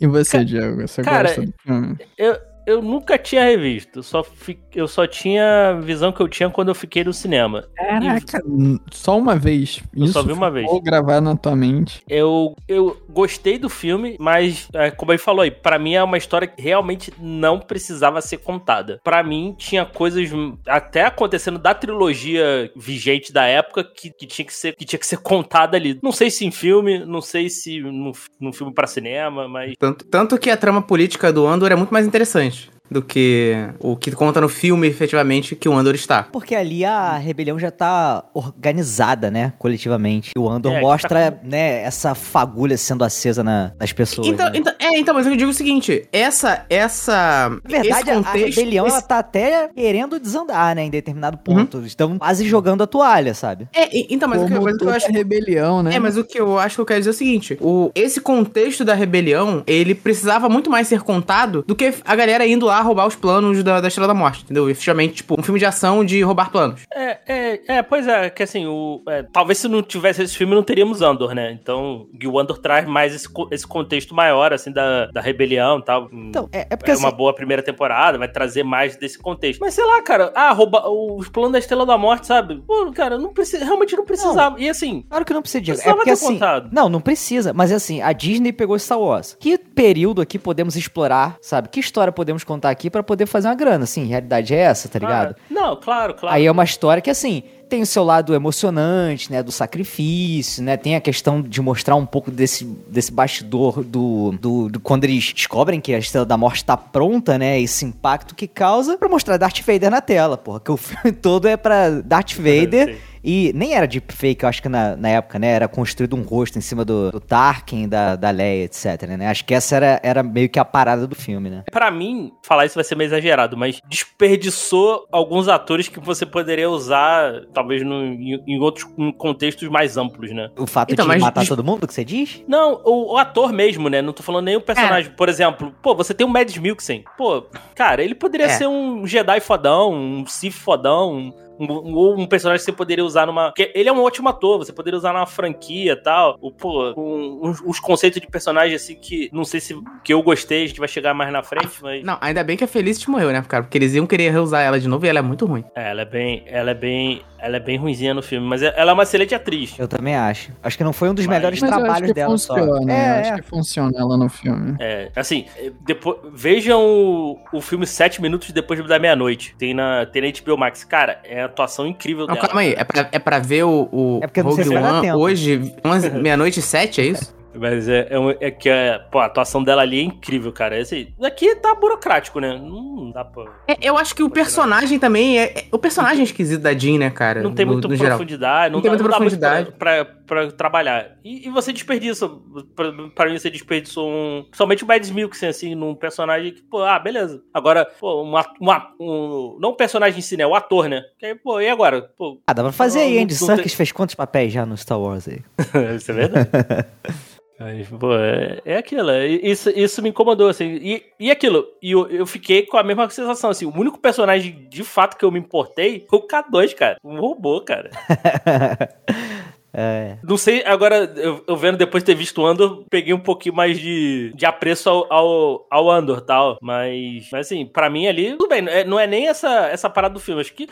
E 0.01 0.07
você, 0.07 0.44
Diego? 0.44 0.81
Você 0.88 1.03
cara, 1.03 1.27
gosta 1.27 1.41
do 1.41 1.53
filme? 1.63 1.97
Eu, 2.18 2.35
eu 2.67 2.81
nunca 2.81 3.17
tinha 3.17 3.45
revisto. 3.45 4.03
Só 4.03 4.21
fi- 4.25 4.59
eu 4.75 4.89
só 4.89 5.07
tinha 5.07 5.69
a 5.69 5.73
visão 5.79 6.11
que 6.11 6.19
eu 6.21 6.27
tinha 6.27 6.49
quando 6.49 6.67
eu 6.67 6.75
fiquei 6.75 7.01
no 7.01 7.13
cinema. 7.13 7.63
Caraca, 7.73 8.43
só 8.91 9.17
uma 9.17 9.37
vez. 9.37 9.81
Eu 9.95 10.03
Isso 10.03 10.13
só 10.13 10.21
vi 10.21 10.33
uma 10.33 10.51
vez. 10.51 10.67
gravar 10.83 11.21
na 11.21 11.33
tua 11.37 11.55
mente. 11.55 12.03
Eu, 12.09 12.53
eu 12.67 13.01
gostei 13.09 13.57
do 13.57 13.69
filme, 13.69 14.17
mas, 14.19 14.67
é, 14.73 14.91
como 14.91 15.13
ele 15.13 15.17
falou 15.17 15.43
aí, 15.43 15.49
pra 15.49 15.79
mim 15.79 15.93
é 15.93 16.03
uma 16.03 16.17
história 16.17 16.45
que 16.45 16.61
realmente 16.61 17.13
não 17.17 17.57
precisava 17.57 18.19
ser 18.21 18.37
contada. 18.39 18.99
Pra 19.01 19.23
mim, 19.23 19.55
tinha 19.57 19.85
coisas 19.85 20.29
até 20.67 21.05
acontecendo 21.05 21.57
da 21.57 21.73
trilogia 21.73 22.69
vigente 22.75 23.31
da 23.31 23.45
época 23.45 23.81
que, 23.85 24.11
que, 24.11 24.27
tinha, 24.27 24.45
que, 24.45 24.53
ser, 24.53 24.75
que 24.75 24.83
tinha 24.83 24.99
que 24.99 25.07
ser 25.07 25.17
contada 25.19 25.77
ali. 25.77 25.97
Não 26.03 26.11
sei 26.11 26.29
se 26.29 26.45
em 26.45 26.51
filme, 26.51 26.99
não 27.05 27.21
sei 27.21 27.49
se 27.49 27.79
num, 27.79 28.11
num 28.41 28.51
filme 28.51 28.73
pra 28.73 28.87
cinema, 28.87 29.47
mas. 29.47 29.73
Tanto, 29.79 30.03
tanto 30.05 30.37
que 30.37 30.49
a 30.49 30.57
trama 30.57 30.81
política 30.81 31.31
do 31.31 31.47
Andor 31.47 31.71
é 31.71 31.75
muito 31.75 31.93
mais 31.93 32.05
interessante 32.05 32.56
do 32.89 33.01
que 33.01 33.55
o 33.79 33.95
que 33.95 34.11
conta 34.11 34.39
no 34.41 34.49
filme, 34.49 34.87
efetivamente, 34.87 35.55
que 35.55 35.67
o 35.69 35.73
Andor 35.73 35.95
está. 35.95 36.23
Porque 36.23 36.55
ali 36.55 36.85
a 36.85 37.17
rebelião 37.17 37.57
já 37.59 37.71
tá 37.71 38.23
organizada, 38.33 39.29
né? 39.31 39.53
Coletivamente. 39.57 40.31
E 40.35 40.39
o 40.39 40.49
Andor 40.49 40.71
É, 40.73 40.75
que 40.75 40.81
mostra, 40.81 41.39
né, 41.43 41.81
essa 41.83 42.13
fagulha 42.15 42.77
sendo 42.77 43.03
acesa 43.03 43.43
na- 43.43 43.71
nas 43.79 43.91
pessoas. 43.93 44.27
Então, 44.27 44.45
né? 44.47 44.51
então, 44.55 44.73
é, 44.79 44.99
então, 44.99 45.13
mas 45.13 45.25
eu 45.27 45.35
digo 45.35 45.51
o 45.51 45.53
seguinte, 45.53 46.07
essa, 46.11 46.65
essa, 46.69 47.49
Na 47.63 47.69
verdade, 47.81 47.87
esse 47.89 48.09
a- 48.09 48.13
a 48.13 48.15
contexto, 48.23 48.57
rebelião 48.59 48.85
esse- 48.87 48.95
ela 48.95 49.01
tá 49.01 49.19
até 49.19 49.69
querendo 49.69 50.19
desandar, 50.19 50.75
né? 50.75 50.83
Em 50.83 50.89
determinado 50.89 51.37
ponto. 51.37 51.85
Estão 51.85 52.17
quase 52.17 52.47
jogando 52.47 52.83
a 52.83 52.87
toalha, 52.87 53.33
sabe? 53.33 53.67
É, 53.73 53.95
e- 53.95 54.07
então, 54.09 54.27
mas 54.27 54.41
o 54.41 54.45
que, 54.45 54.51
Como 54.53 54.65
mas 54.65 54.75
o 54.75 54.77
que 54.79 54.85
eu 54.85 54.89
acho 54.89 55.11
rebelião, 55.11 55.83
né? 55.83 55.95
É, 55.95 55.99
mas 55.99 56.17
o 56.17 56.23
que 56.23 56.39
eu 56.39 56.57
acho 56.57 56.75
que 56.75 56.81
eu 56.81 56.85
quero 56.85 56.99
dizer 56.99 57.09
é 57.09 57.13
o 57.13 57.15
seguinte: 57.15 57.57
o, 57.61 57.91
esse 57.95 58.19
contexto 58.21 58.83
da 58.83 58.93
rebelião, 58.93 59.63
ele 59.67 59.93
precisava 59.95 60.49
muito 60.49 60.69
mais 60.69 60.87
ser 60.87 61.01
contado 61.01 61.63
do 61.67 61.75
que 61.75 61.93
a 62.05 62.15
galera 62.15 62.45
indo 62.45 62.65
lá 62.65 62.76
roubar 62.81 63.07
os 63.07 63.15
planos 63.15 63.63
da, 63.63 63.81
da 63.81 63.88
Estrela 63.88 64.07
da 64.07 64.13
Morte, 64.13 64.44
entendeu? 64.44 64.69
Efetivamente, 64.69 65.15
tipo, 65.15 65.39
um 65.39 65.44
filme 65.44 65.59
de 65.59 65.65
ação 65.65 66.03
de 66.06 66.21
roubar 66.21 66.51
planos. 66.51 66.81
É, 66.94 67.18
é, 67.27 67.62
é, 67.77 67.81
pois 67.81 68.07
é, 68.07 68.29
que 68.29 68.44
assim, 68.44 68.65
o, 68.65 69.01
é, 69.07 69.24
talvez 69.24 69.57
se 69.57 69.68
não 69.68 69.81
tivesse 69.81 70.21
esse 70.24 70.38
filme 70.38 70.56
não 70.56 70.63
teríamos 70.63 71.01
Andor, 71.01 71.33
né? 71.33 71.51
Então, 71.51 72.07
o 72.25 72.39
Andor 72.39 72.57
traz 72.57 72.88
mais 72.88 73.13
esse, 73.13 73.27
esse 73.51 73.65
contexto 73.65 74.13
maior, 74.13 74.53
assim, 74.53 74.71
da, 74.71 75.07
da 75.07 75.21
rebelião 75.21 75.79
e 75.79 75.83
tal. 75.83 76.09
Então, 76.12 76.50
é, 76.51 76.68
é 76.69 76.75
porque 76.75 76.91
é 76.91 76.94
assim, 76.94 77.03
uma 77.03 77.12
boa 77.12 77.33
primeira 77.33 77.63
temporada, 77.63 78.18
vai 78.18 78.27
trazer 78.27 78.63
mais 78.63 78.95
desse 78.95 79.18
contexto. 79.18 79.59
Mas 79.59 79.73
sei 79.73 79.85
lá, 79.85 80.01
cara, 80.01 80.31
ah, 80.35 80.51
roubar 80.51 80.88
os 80.89 81.27
planos 81.30 81.51
da 81.51 81.59
Estrela 81.59 81.85
da 81.85 81.97
Morte, 81.97 82.27
sabe? 82.27 82.62
Pô, 82.65 82.91
cara, 82.91 83.18
não 83.18 83.33
precisa, 83.33 83.65
realmente 83.65 83.95
não 83.95 84.06
precisava. 84.06 84.59
E 84.59 84.69
assim, 84.69 85.06
Claro 85.09 85.25
que 85.25 85.33
não 85.33 85.41
precisa, 85.41 85.62
Diego. 85.62 85.81
É 85.81 85.94
porque 85.94 86.03
ter 86.06 86.12
assim. 86.12 86.33
contado. 86.33 86.69
Não, 86.71 86.89
não 86.89 87.01
precisa. 87.01 87.53
Mas 87.53 87.71
assim, 87.71 88.01
a 88.01 88.12
Disney 88.12 88.51
pegou 88.51 88.77
Star 88.77 89.00
Wars. 89.00 89.35
Que 89.39 89.57
período 89.57 90.21
aqui 90.21 90.38
podemos 90.38 90.75
explorar, 90.75 91.38
sabe? 91.41 91.69
Que 91.69 91.80
história 91.80 92.12
podemos 92.12 92.44
contar 92.44 92.66
aqui 92.69 92.89
pra 92.89 93.01
poder 93.03 93.25
fazer 93.25 93.47
uma 93.47 93.55
grana? 93.55 93.83
Assim, 93.83 94.05
realidade 94.05 94.53
é 94.53 94.57
essa, 94.59 94.87
tá 94.89 94.99
ligado? 94.99 95.35
não, 95.49 95.75
claro, 95.75 96.13
claro. 96.13 96.35
Aí 96.35 96.45
é 96.45 96.51
uma 96.51 96.63
história 96.63 97.01
que, 97.01 97.09
assim, 97.09 97.43
tem 97.69 97.81
o 97.81 97.85
seu 97.85 98.03
lado 98.03 98.33
emocionante, 98.33 99.31
né? 99.31 99.43
Do 99.43 99.51
sacrifício, 99.51 100.63
né? 100.63 100.77
Tem 100.77 100.95
a 100.95 101.01
questão 101.01 101.41
de 101.41 101.61
mostrar 101.61 101.95
um 101.95 102.05
pouco 102.05 102.31
desse, 102.31 102.63
desse 102.89 103.11
bastidor 103.11 103.83
do, 103.83 104.31
do, 104.39 104.69
do- 104.69 104.79
Quando 104.79 105.03
eles 105.03 105.33
descobrem 105.33 105.79
que 105.81 105.93
a 105.93 105.97
Estrela 105.99 106.25
da 106.25 106.37
Morte 106.37 106.63
tá 106.63 106.77
pronta, 106.77 107.37
né? 107.37 107.59
Esse 107.59 107.85
impacto 107.85 108.35
que 108.35 108.47
causa 108.47 108.97
pra 108.97 109.09
mostrar 109.09 109.37
Darth 109.37 109.59
Vader 109.65 109.89
na 109.91 110.01
tela, 110.01 110.37
porra. 110.37 110.59
Que 110.59 110.71
o 110.71 110.77
filme 110.77 111.11
todo 111.21 111.47
é 111.47 111.57
pra 111.57 111.89
Darth 111.89 112.33
Vader. 112.35 112.97
E 113.23 113.51
nem 113.55 113.73
era 113.73 113.87
deepfake, 113.87 114.43
eu 114.43 114.49
acho 114.49 114.61
que 114.61 114.69
na, 114.69 114.95
na 114.95 115.09
época, 115.09 115.37
né? 115.39 115.47
Era 115.51 115.67
construído 115.67 116.15
um 116.15 116.21
rosto 116.21 116.57
em 116.57 116.61
cima 116.61 116.83
do, 116.85 117.11
do 117.11 117.19
Tarkin, 117.19 117.87
da, 117.87 118.15
da 118.15 118.29
Leia, 118.29 118.65
etc, 118.65 119.03
né? 119.17 119.27
Acho 119.27 119.43
que 119.45 119.53
essa 119.53 119.75
era, 119.75 119.99
era 120.03 120.23
meio 120.23 120.49
que 120.49 120.59
a 120.59 120.65
parada 120.65 121.07
do 121.07 121.15
filme, 121.15 121.49
né? 121.49 121.63
Pra 121.71 121.89
mim, 121.91 122.31
falar 122.43 122.65
isso 122.65 122.75
vai 122.75 122.83
ser 122.83 122.95
meio 122.95 123.07
exagerado, 123.07 123.57
mas 123.57 123.79
desperdiçou 123.87 125.07
alguns 125.11 125.47
atores 125.47 125.87
que 125.87 125.99
você 125.99 126.25
poderia 126.25 126.69
usar, 126.69 127.31
talvez 127.53 127.83
no- 127.83 128.03
em, 128.03 128.41
em 128.47 128.59
outros 128.59 128.85
em 128.97 129.11
contextos 129.11 129.67
mais 129.69 129.97
amplos, 129.97 130.31
né? 130.33 130.49
O 130.57 130.67
fato 130.67 130.93
Então, 130.93 131.07
de 131.07 131.17
matar 131.19 131.41
des- 131.41 131.49
todo 131.49 131.63
mundo, 131.63 131.87
que 131.87 131.93
você 131.93 132.03
diz? 132.05 132.43
Não, 132.47 132.81
o, 132.83 133.13
o 133.13 133.17
ator 133.17 133.51
mesmo, 133.53 133.89
né? 133.89 134.01
Não 134.01 134.13
tô 134.13 134.21
falando 134.23 134.45
nem 134.45 134.55
o 134.55 134.59
É. 134.59 134.61
personagem. 134.61 135.11
Por 135.11 135.29
exemplo, 135.29 135.73
pô, 135.81 135.95
você 135.95 136.13
tem 136.13 136.25
o 136.25 136.29
Mads 136.29 136.57
Mikkelsen. 136.57 137.03
Pô, 137.18 137.44
cara, 137.75 138.03
ele 138.03 138.15
poderia 138.15 138.47
É. 138.47 138.49
ser 138.49 138.68
um 138.68 139.06
Jedi 139.07 139.39
fodão, 139.39 139.94
um 139.94 140.25
Sith 140.27 140.53
fodão, 140.53 141.13
um, 141.15 141.33
ou 141.59 142.18
um 142.18 142.26
personagem 142.28 142.59
que 142.59 142.66
você 142.66 142.71
poderia 142.76 143.04
usar 143.04 143.26
numa. 143.26 143.47
Porque 143.47 143.71
ele 143.76 143.90
é 143.90 143.94
um 143.94 144.02
ótimo 144.02 144.30
ator, 144.30 144.57
você 144.57 144.73
poderia 144.73 144.97
usar 144.97 145.14
numa 145.14 145.26
franquia 145.26 145.94
e 145.94 145.95
tal. 145.95 146.37
O, 146.42 146.52
pô, 146.52 146.94
um- 146.97 147.40
uns, 147.49 147.61
uns 147.61 147.80
conceitos 147.80 148.19
de 148.21 148.28
personagem 148.28 148.76
assim 148.76 148.95
que 148.95 149.30
não 149.31 149.44
sei 149.45 149.59
se 149.59 149.76
que 150.04 150.14
eu 150.14 150.21
gostei, 150.21 150.64
a 150.66 150.68
gente 150.68 150.80
vai 150.80 150.87
chegar 150.87 151.14
mais 151.14 151.31
na 151.31 151.44
frente, 151.44 151.69
mas. 151.81 152.04
Não, 152.04 152.18
ainda 152.21 152.44
bem 152.44 152.57
que 152.57 152.64
a 152.64 152.68
Felicity 152.68 153.09
morreu, 153.09 153.31
né, 153.31 153.44
cara? 153.47 153.64
Porque 153.64 153.78
eles 153.78 153.94
iam 153.94 154.06
querer 154.07 154.30
reusar 154.31 154.61
ela 154.64 154.80
de 154.80 154.87
novo 154.87 155.06
e 155.06 155.09
ela 155.09 155.19
é 155.19 155.21
muito 155.21 155.45
ruim. 155.45 155.64
É, 155.76 155.90
ela 155.92 156.02
é 156.02 156.06
bem. 156.06 156.44
Ela 156.47 156.71
é 156.71 156.76
bem. 156.76 157.21
Ela 157.39 157.57
é 157.57 157.59
bem 157.59 157.77
ruinzinha 157.77 158.13
no 158.13 158.21
filme, 158.23 158.45
mas 158.47 158.63
ela 158.63 158.91
é 158.91 158.94
uma 158.94 159.03
excelente 159.03 159.35
atriz. 159.35 159.77
Eu 159.77 159.87
também 159.87 160.15
acho. 160.15 160.51
Acho 160.63 160.77
que 160.77 160.83
não 160.83 160.91
foi 160.91 161.09
um 161.09 161.13
dos 161.13 161.25
Mas- 161.27 161.37
melhores 161.37 161.59
Mas 161.61 161.69
trabalhos 161.69 162.07
que 162.07 162.13
dela 162.13 162.31
funciona, 162.31 162.65
só. 162.65 162.79
né? 162.85 162.94
É, 162.95 163.19
acho 163.19 163.33
é. 163.33 163.35
que 163.35 163.41
funciona 163.47 163.91
ela 163.97 164.17
no 164.17 164.27
filme. 164.29 164.75
É, 164.79 165.11
assim, 165.15 165.45
depois, 165.85 166.17
vejam 166.33 166.81
o, 166.81 167.39
o 167.53 167.61
filme 167.61 167.85
Sete 167.85 168.21
Minutos 168.21 168.51
Depois 168.51 168.83
da 168.87 168.97
Meia-Noite. 168.99 169.56
Tem 169.57 169.73
na, 169.73 170.06
tem 170.06 170.21
na 170.21 170.27
HBO 170.41 170.57
Max. 170.57 170.83
Cara, 170.83 171.19
é 171.23 171.41
a 171.41 171.45
atuação 171.45 171.85
incrível 171.85 172.25
Não, 172.25 172.33
dela. 172.33 172.47
calma 172.47 172.61
aí, 172.61 172.73
é 172.73 172.83
pra, 172.83 173.09
é 173.11 173.19
pra 173.19 173.39
ver 173.39 173.63
o, 173.63 173.87
o 173.91 174.19
É 174.23 174.41
Rogue 174.41 174.75
One 174.75 175.11
hoje, 175.13 175.75
11, 175.85 176.09
meia-noite 176.19 176.59
e 176.59 176.63
sete, 176.63 177.01
é 177.01 177.06
isso? 177.06 177.35
Mas 177.59 177.87
é, 177.90 178.07
é, 178.09 178.19
um- 178.19 178.31
é 178.40 178.52
que 178.52 178.69
a, 178.69 178.99
pô, 179.11 179.19
a 179.19 179.26
atuação 179.26 179.64
dela 179.64 179.81
ali 179.81 179.99
é 179.99 180.04
incrível, 180.04 180.52
cara. 180.54 180.80
Esse, 180.80 181.14
aqui 181.23 181.56
tá 181.56 181.73
burocrático, 181.76 182.40
né? 182.40 182.57
Não 182.57 183.11
dá 183.11 183.23
pra. 183.26 183.45
É, 183.68 183.78
eu 183.81 183.97
acho 183.97 184.16
que 184.16 184.23
o 184.23 184.30
personagem 184.30 184.99
também 184.99 185.40
é, 185.40 185.44
é- 185.44 185.66
O 185.71 185.78
personagem 185.78 186.21
é 186.21 186.23
esquisito 186.23 186.61
da 186.61 186.73
Jean, 186.73 186.97
né, 186.99 187.09
cara? 187.09 187.42
Não 187.42 187.54
tem 187.54 187.66
no- 187.66 187.73
muita 187.73 187.87
no 187.87 187.95
geral. 187.95 188.18
profundidade, 188.18 188.71
não, 188.71 188.78
Não 188.78 188.81
tem 188.81 188.92
dá, 188.92 188.97
muita 188.97 189.04
não 189.04 189.09
dá 189.11 189.19
muito 189.19 189.40
profundidade. 189.40 189.78
pra, 189.78 190.06
pra, 190.06 190.16
pra 190.45 190.52
trabalhar. 190.52 191.18
E, 191.23 191.47
e 191.47 191.49
você 191.52 191.71
desperdiça. 191.73 192.30
Pra, 192.76 192.92
pra 193.16 193.26
mim, 193.30 193.37
você 193.37 193.49
desperdiçou 193.49 194.09
um. 194.09 194.45
Somente 194.54 194.83
o 194.83 194.87
Mads 194.87 195.09
Mikkelsen, 195.09 195.49
assim, 195.49 195.76
num 195.76 195.95
personagem 195.95 196.52
que, 196.54 196.61
pô, 196.61 196.83
ah, 196.83 196.99
beleza. 196.99 197.42
Agora, 197.54 197.85
pô, 197.85 198.21
uma, 198.23 198.45
uma, 198.59 198.92
um. 198.99 199.57
Não 199.59 199.69
um 199.71 199.76
personagem 199.76 200.19
em 200.19 200.21
si, 200.21 200.37
né? 200.37 200.45
O 200.45 200.56
ator, 200.56 200.87
né? 200.90 201.02
Que 201.19 201.26
aí, 201.28 201.35
pô, 201.35 201.59
e 201.61 201.69
agora? 201.69 202.02
Pô, 202.18 202.40
Ah, 202.47 202.54
dá 202.54 202.64
pra 202.64 202.71
fazer 202.71 202.99
Não, 202.99 203.06
aí. 203.07 203.19
Andy 203.19 203.35
Serkis 203.35 203.71
tem- 203.71 203.78
fez 203.78 203.92
quantos 203.92 204.16
papéis 204.16 204.52
já 204.54 204.66
no 204.66 204.76
Star 204.78 204.99
Wars 204.99 205.28
aí? 205.28 205.40
isso 205.95 206.11
é 206.11 206.14
verdade. 206.14 206.49
Mas, 207.59 207.87
pô, 207.90 208.14
é, 208.16 208.61
é 208.64 208.78
aquilo, 208.78 209.09
é- 209.09 209.28
isso, 209.28 209.69
isso 209.71 210.02
me 210.02 210.09
incomodou, 210.09 210.47
assim. 210.47 210.76
E, 210.76 211.04
e 211.19 211.31
aquilo, 211.31 211.66
e 211.81 211.92
eu, 211.92 212.07
eu 212.07 212.26
fiquei 212.26 212.66
com 212.66 212.78
a 212.78 212.83
mesma 212.83 213.09
sensação, 213.09 213.49
assim. 213.49 213.66
O 213.66 213.76
único 213.76 213.99
personagem 213.99 214.68
de 214.69 214.83
fato 214.83 215.18
que 215.18 215.26
eu 215.26 215.31
me 215.31 215.40
importei 215.40 216.06
foi 216.07 216.19
o 216.19 216.28
K2, 216.28 216.76
cara. 216.76 216.97
Um 217.04 217.19
robô, 217.19 217.61
cara. 217.61 217.90
É. 219.80 220.18
Não 220.23 220.37
sei, 220.37 220.64
agora, 220.66 221.14
eu, 221.18 221.44
eu 221.45 221.56
vendo 221.56 221.78
depois 221.78 222.02
de 222.02 222.07
ter 222.07 222.16
visto 222.16 222.42
o 222.42 222.47
Andor, 222.47 222.83
peguei 222.90 223.14
um 223.14 223.19
pouquinho 223.19 223.54
mais 223.54 223.80
de, 223.80 224.33
de 224.33 224.44
apreço 224.44 224.90
ao, 224.90 225.14
ao, 225.14 225.68
ao 225.69 225.92
Andor 225.92 226.21
tal. 226.21 226.57
Mas, 226.59 227.30
mas 227.31 227.45
assim, 227.45 227.64
pra 227.64 227.87
mim 227.87 228.07
ali, 228.07 228.31
tudo 228.31 228.47
bem. 228.49 228.64
Não 228.64 228.71
é, 228.71 228.83
não 228.83 228.99
é 228.99 229.06
nem 229.06 229.28
essa, 229.28 229.68
essa 229.68 229.87
parada 229.87 230.16
do 230.16 230.19
filme. 230.19 230.42
Acho 230.42 230.52
que, 230.54 230.68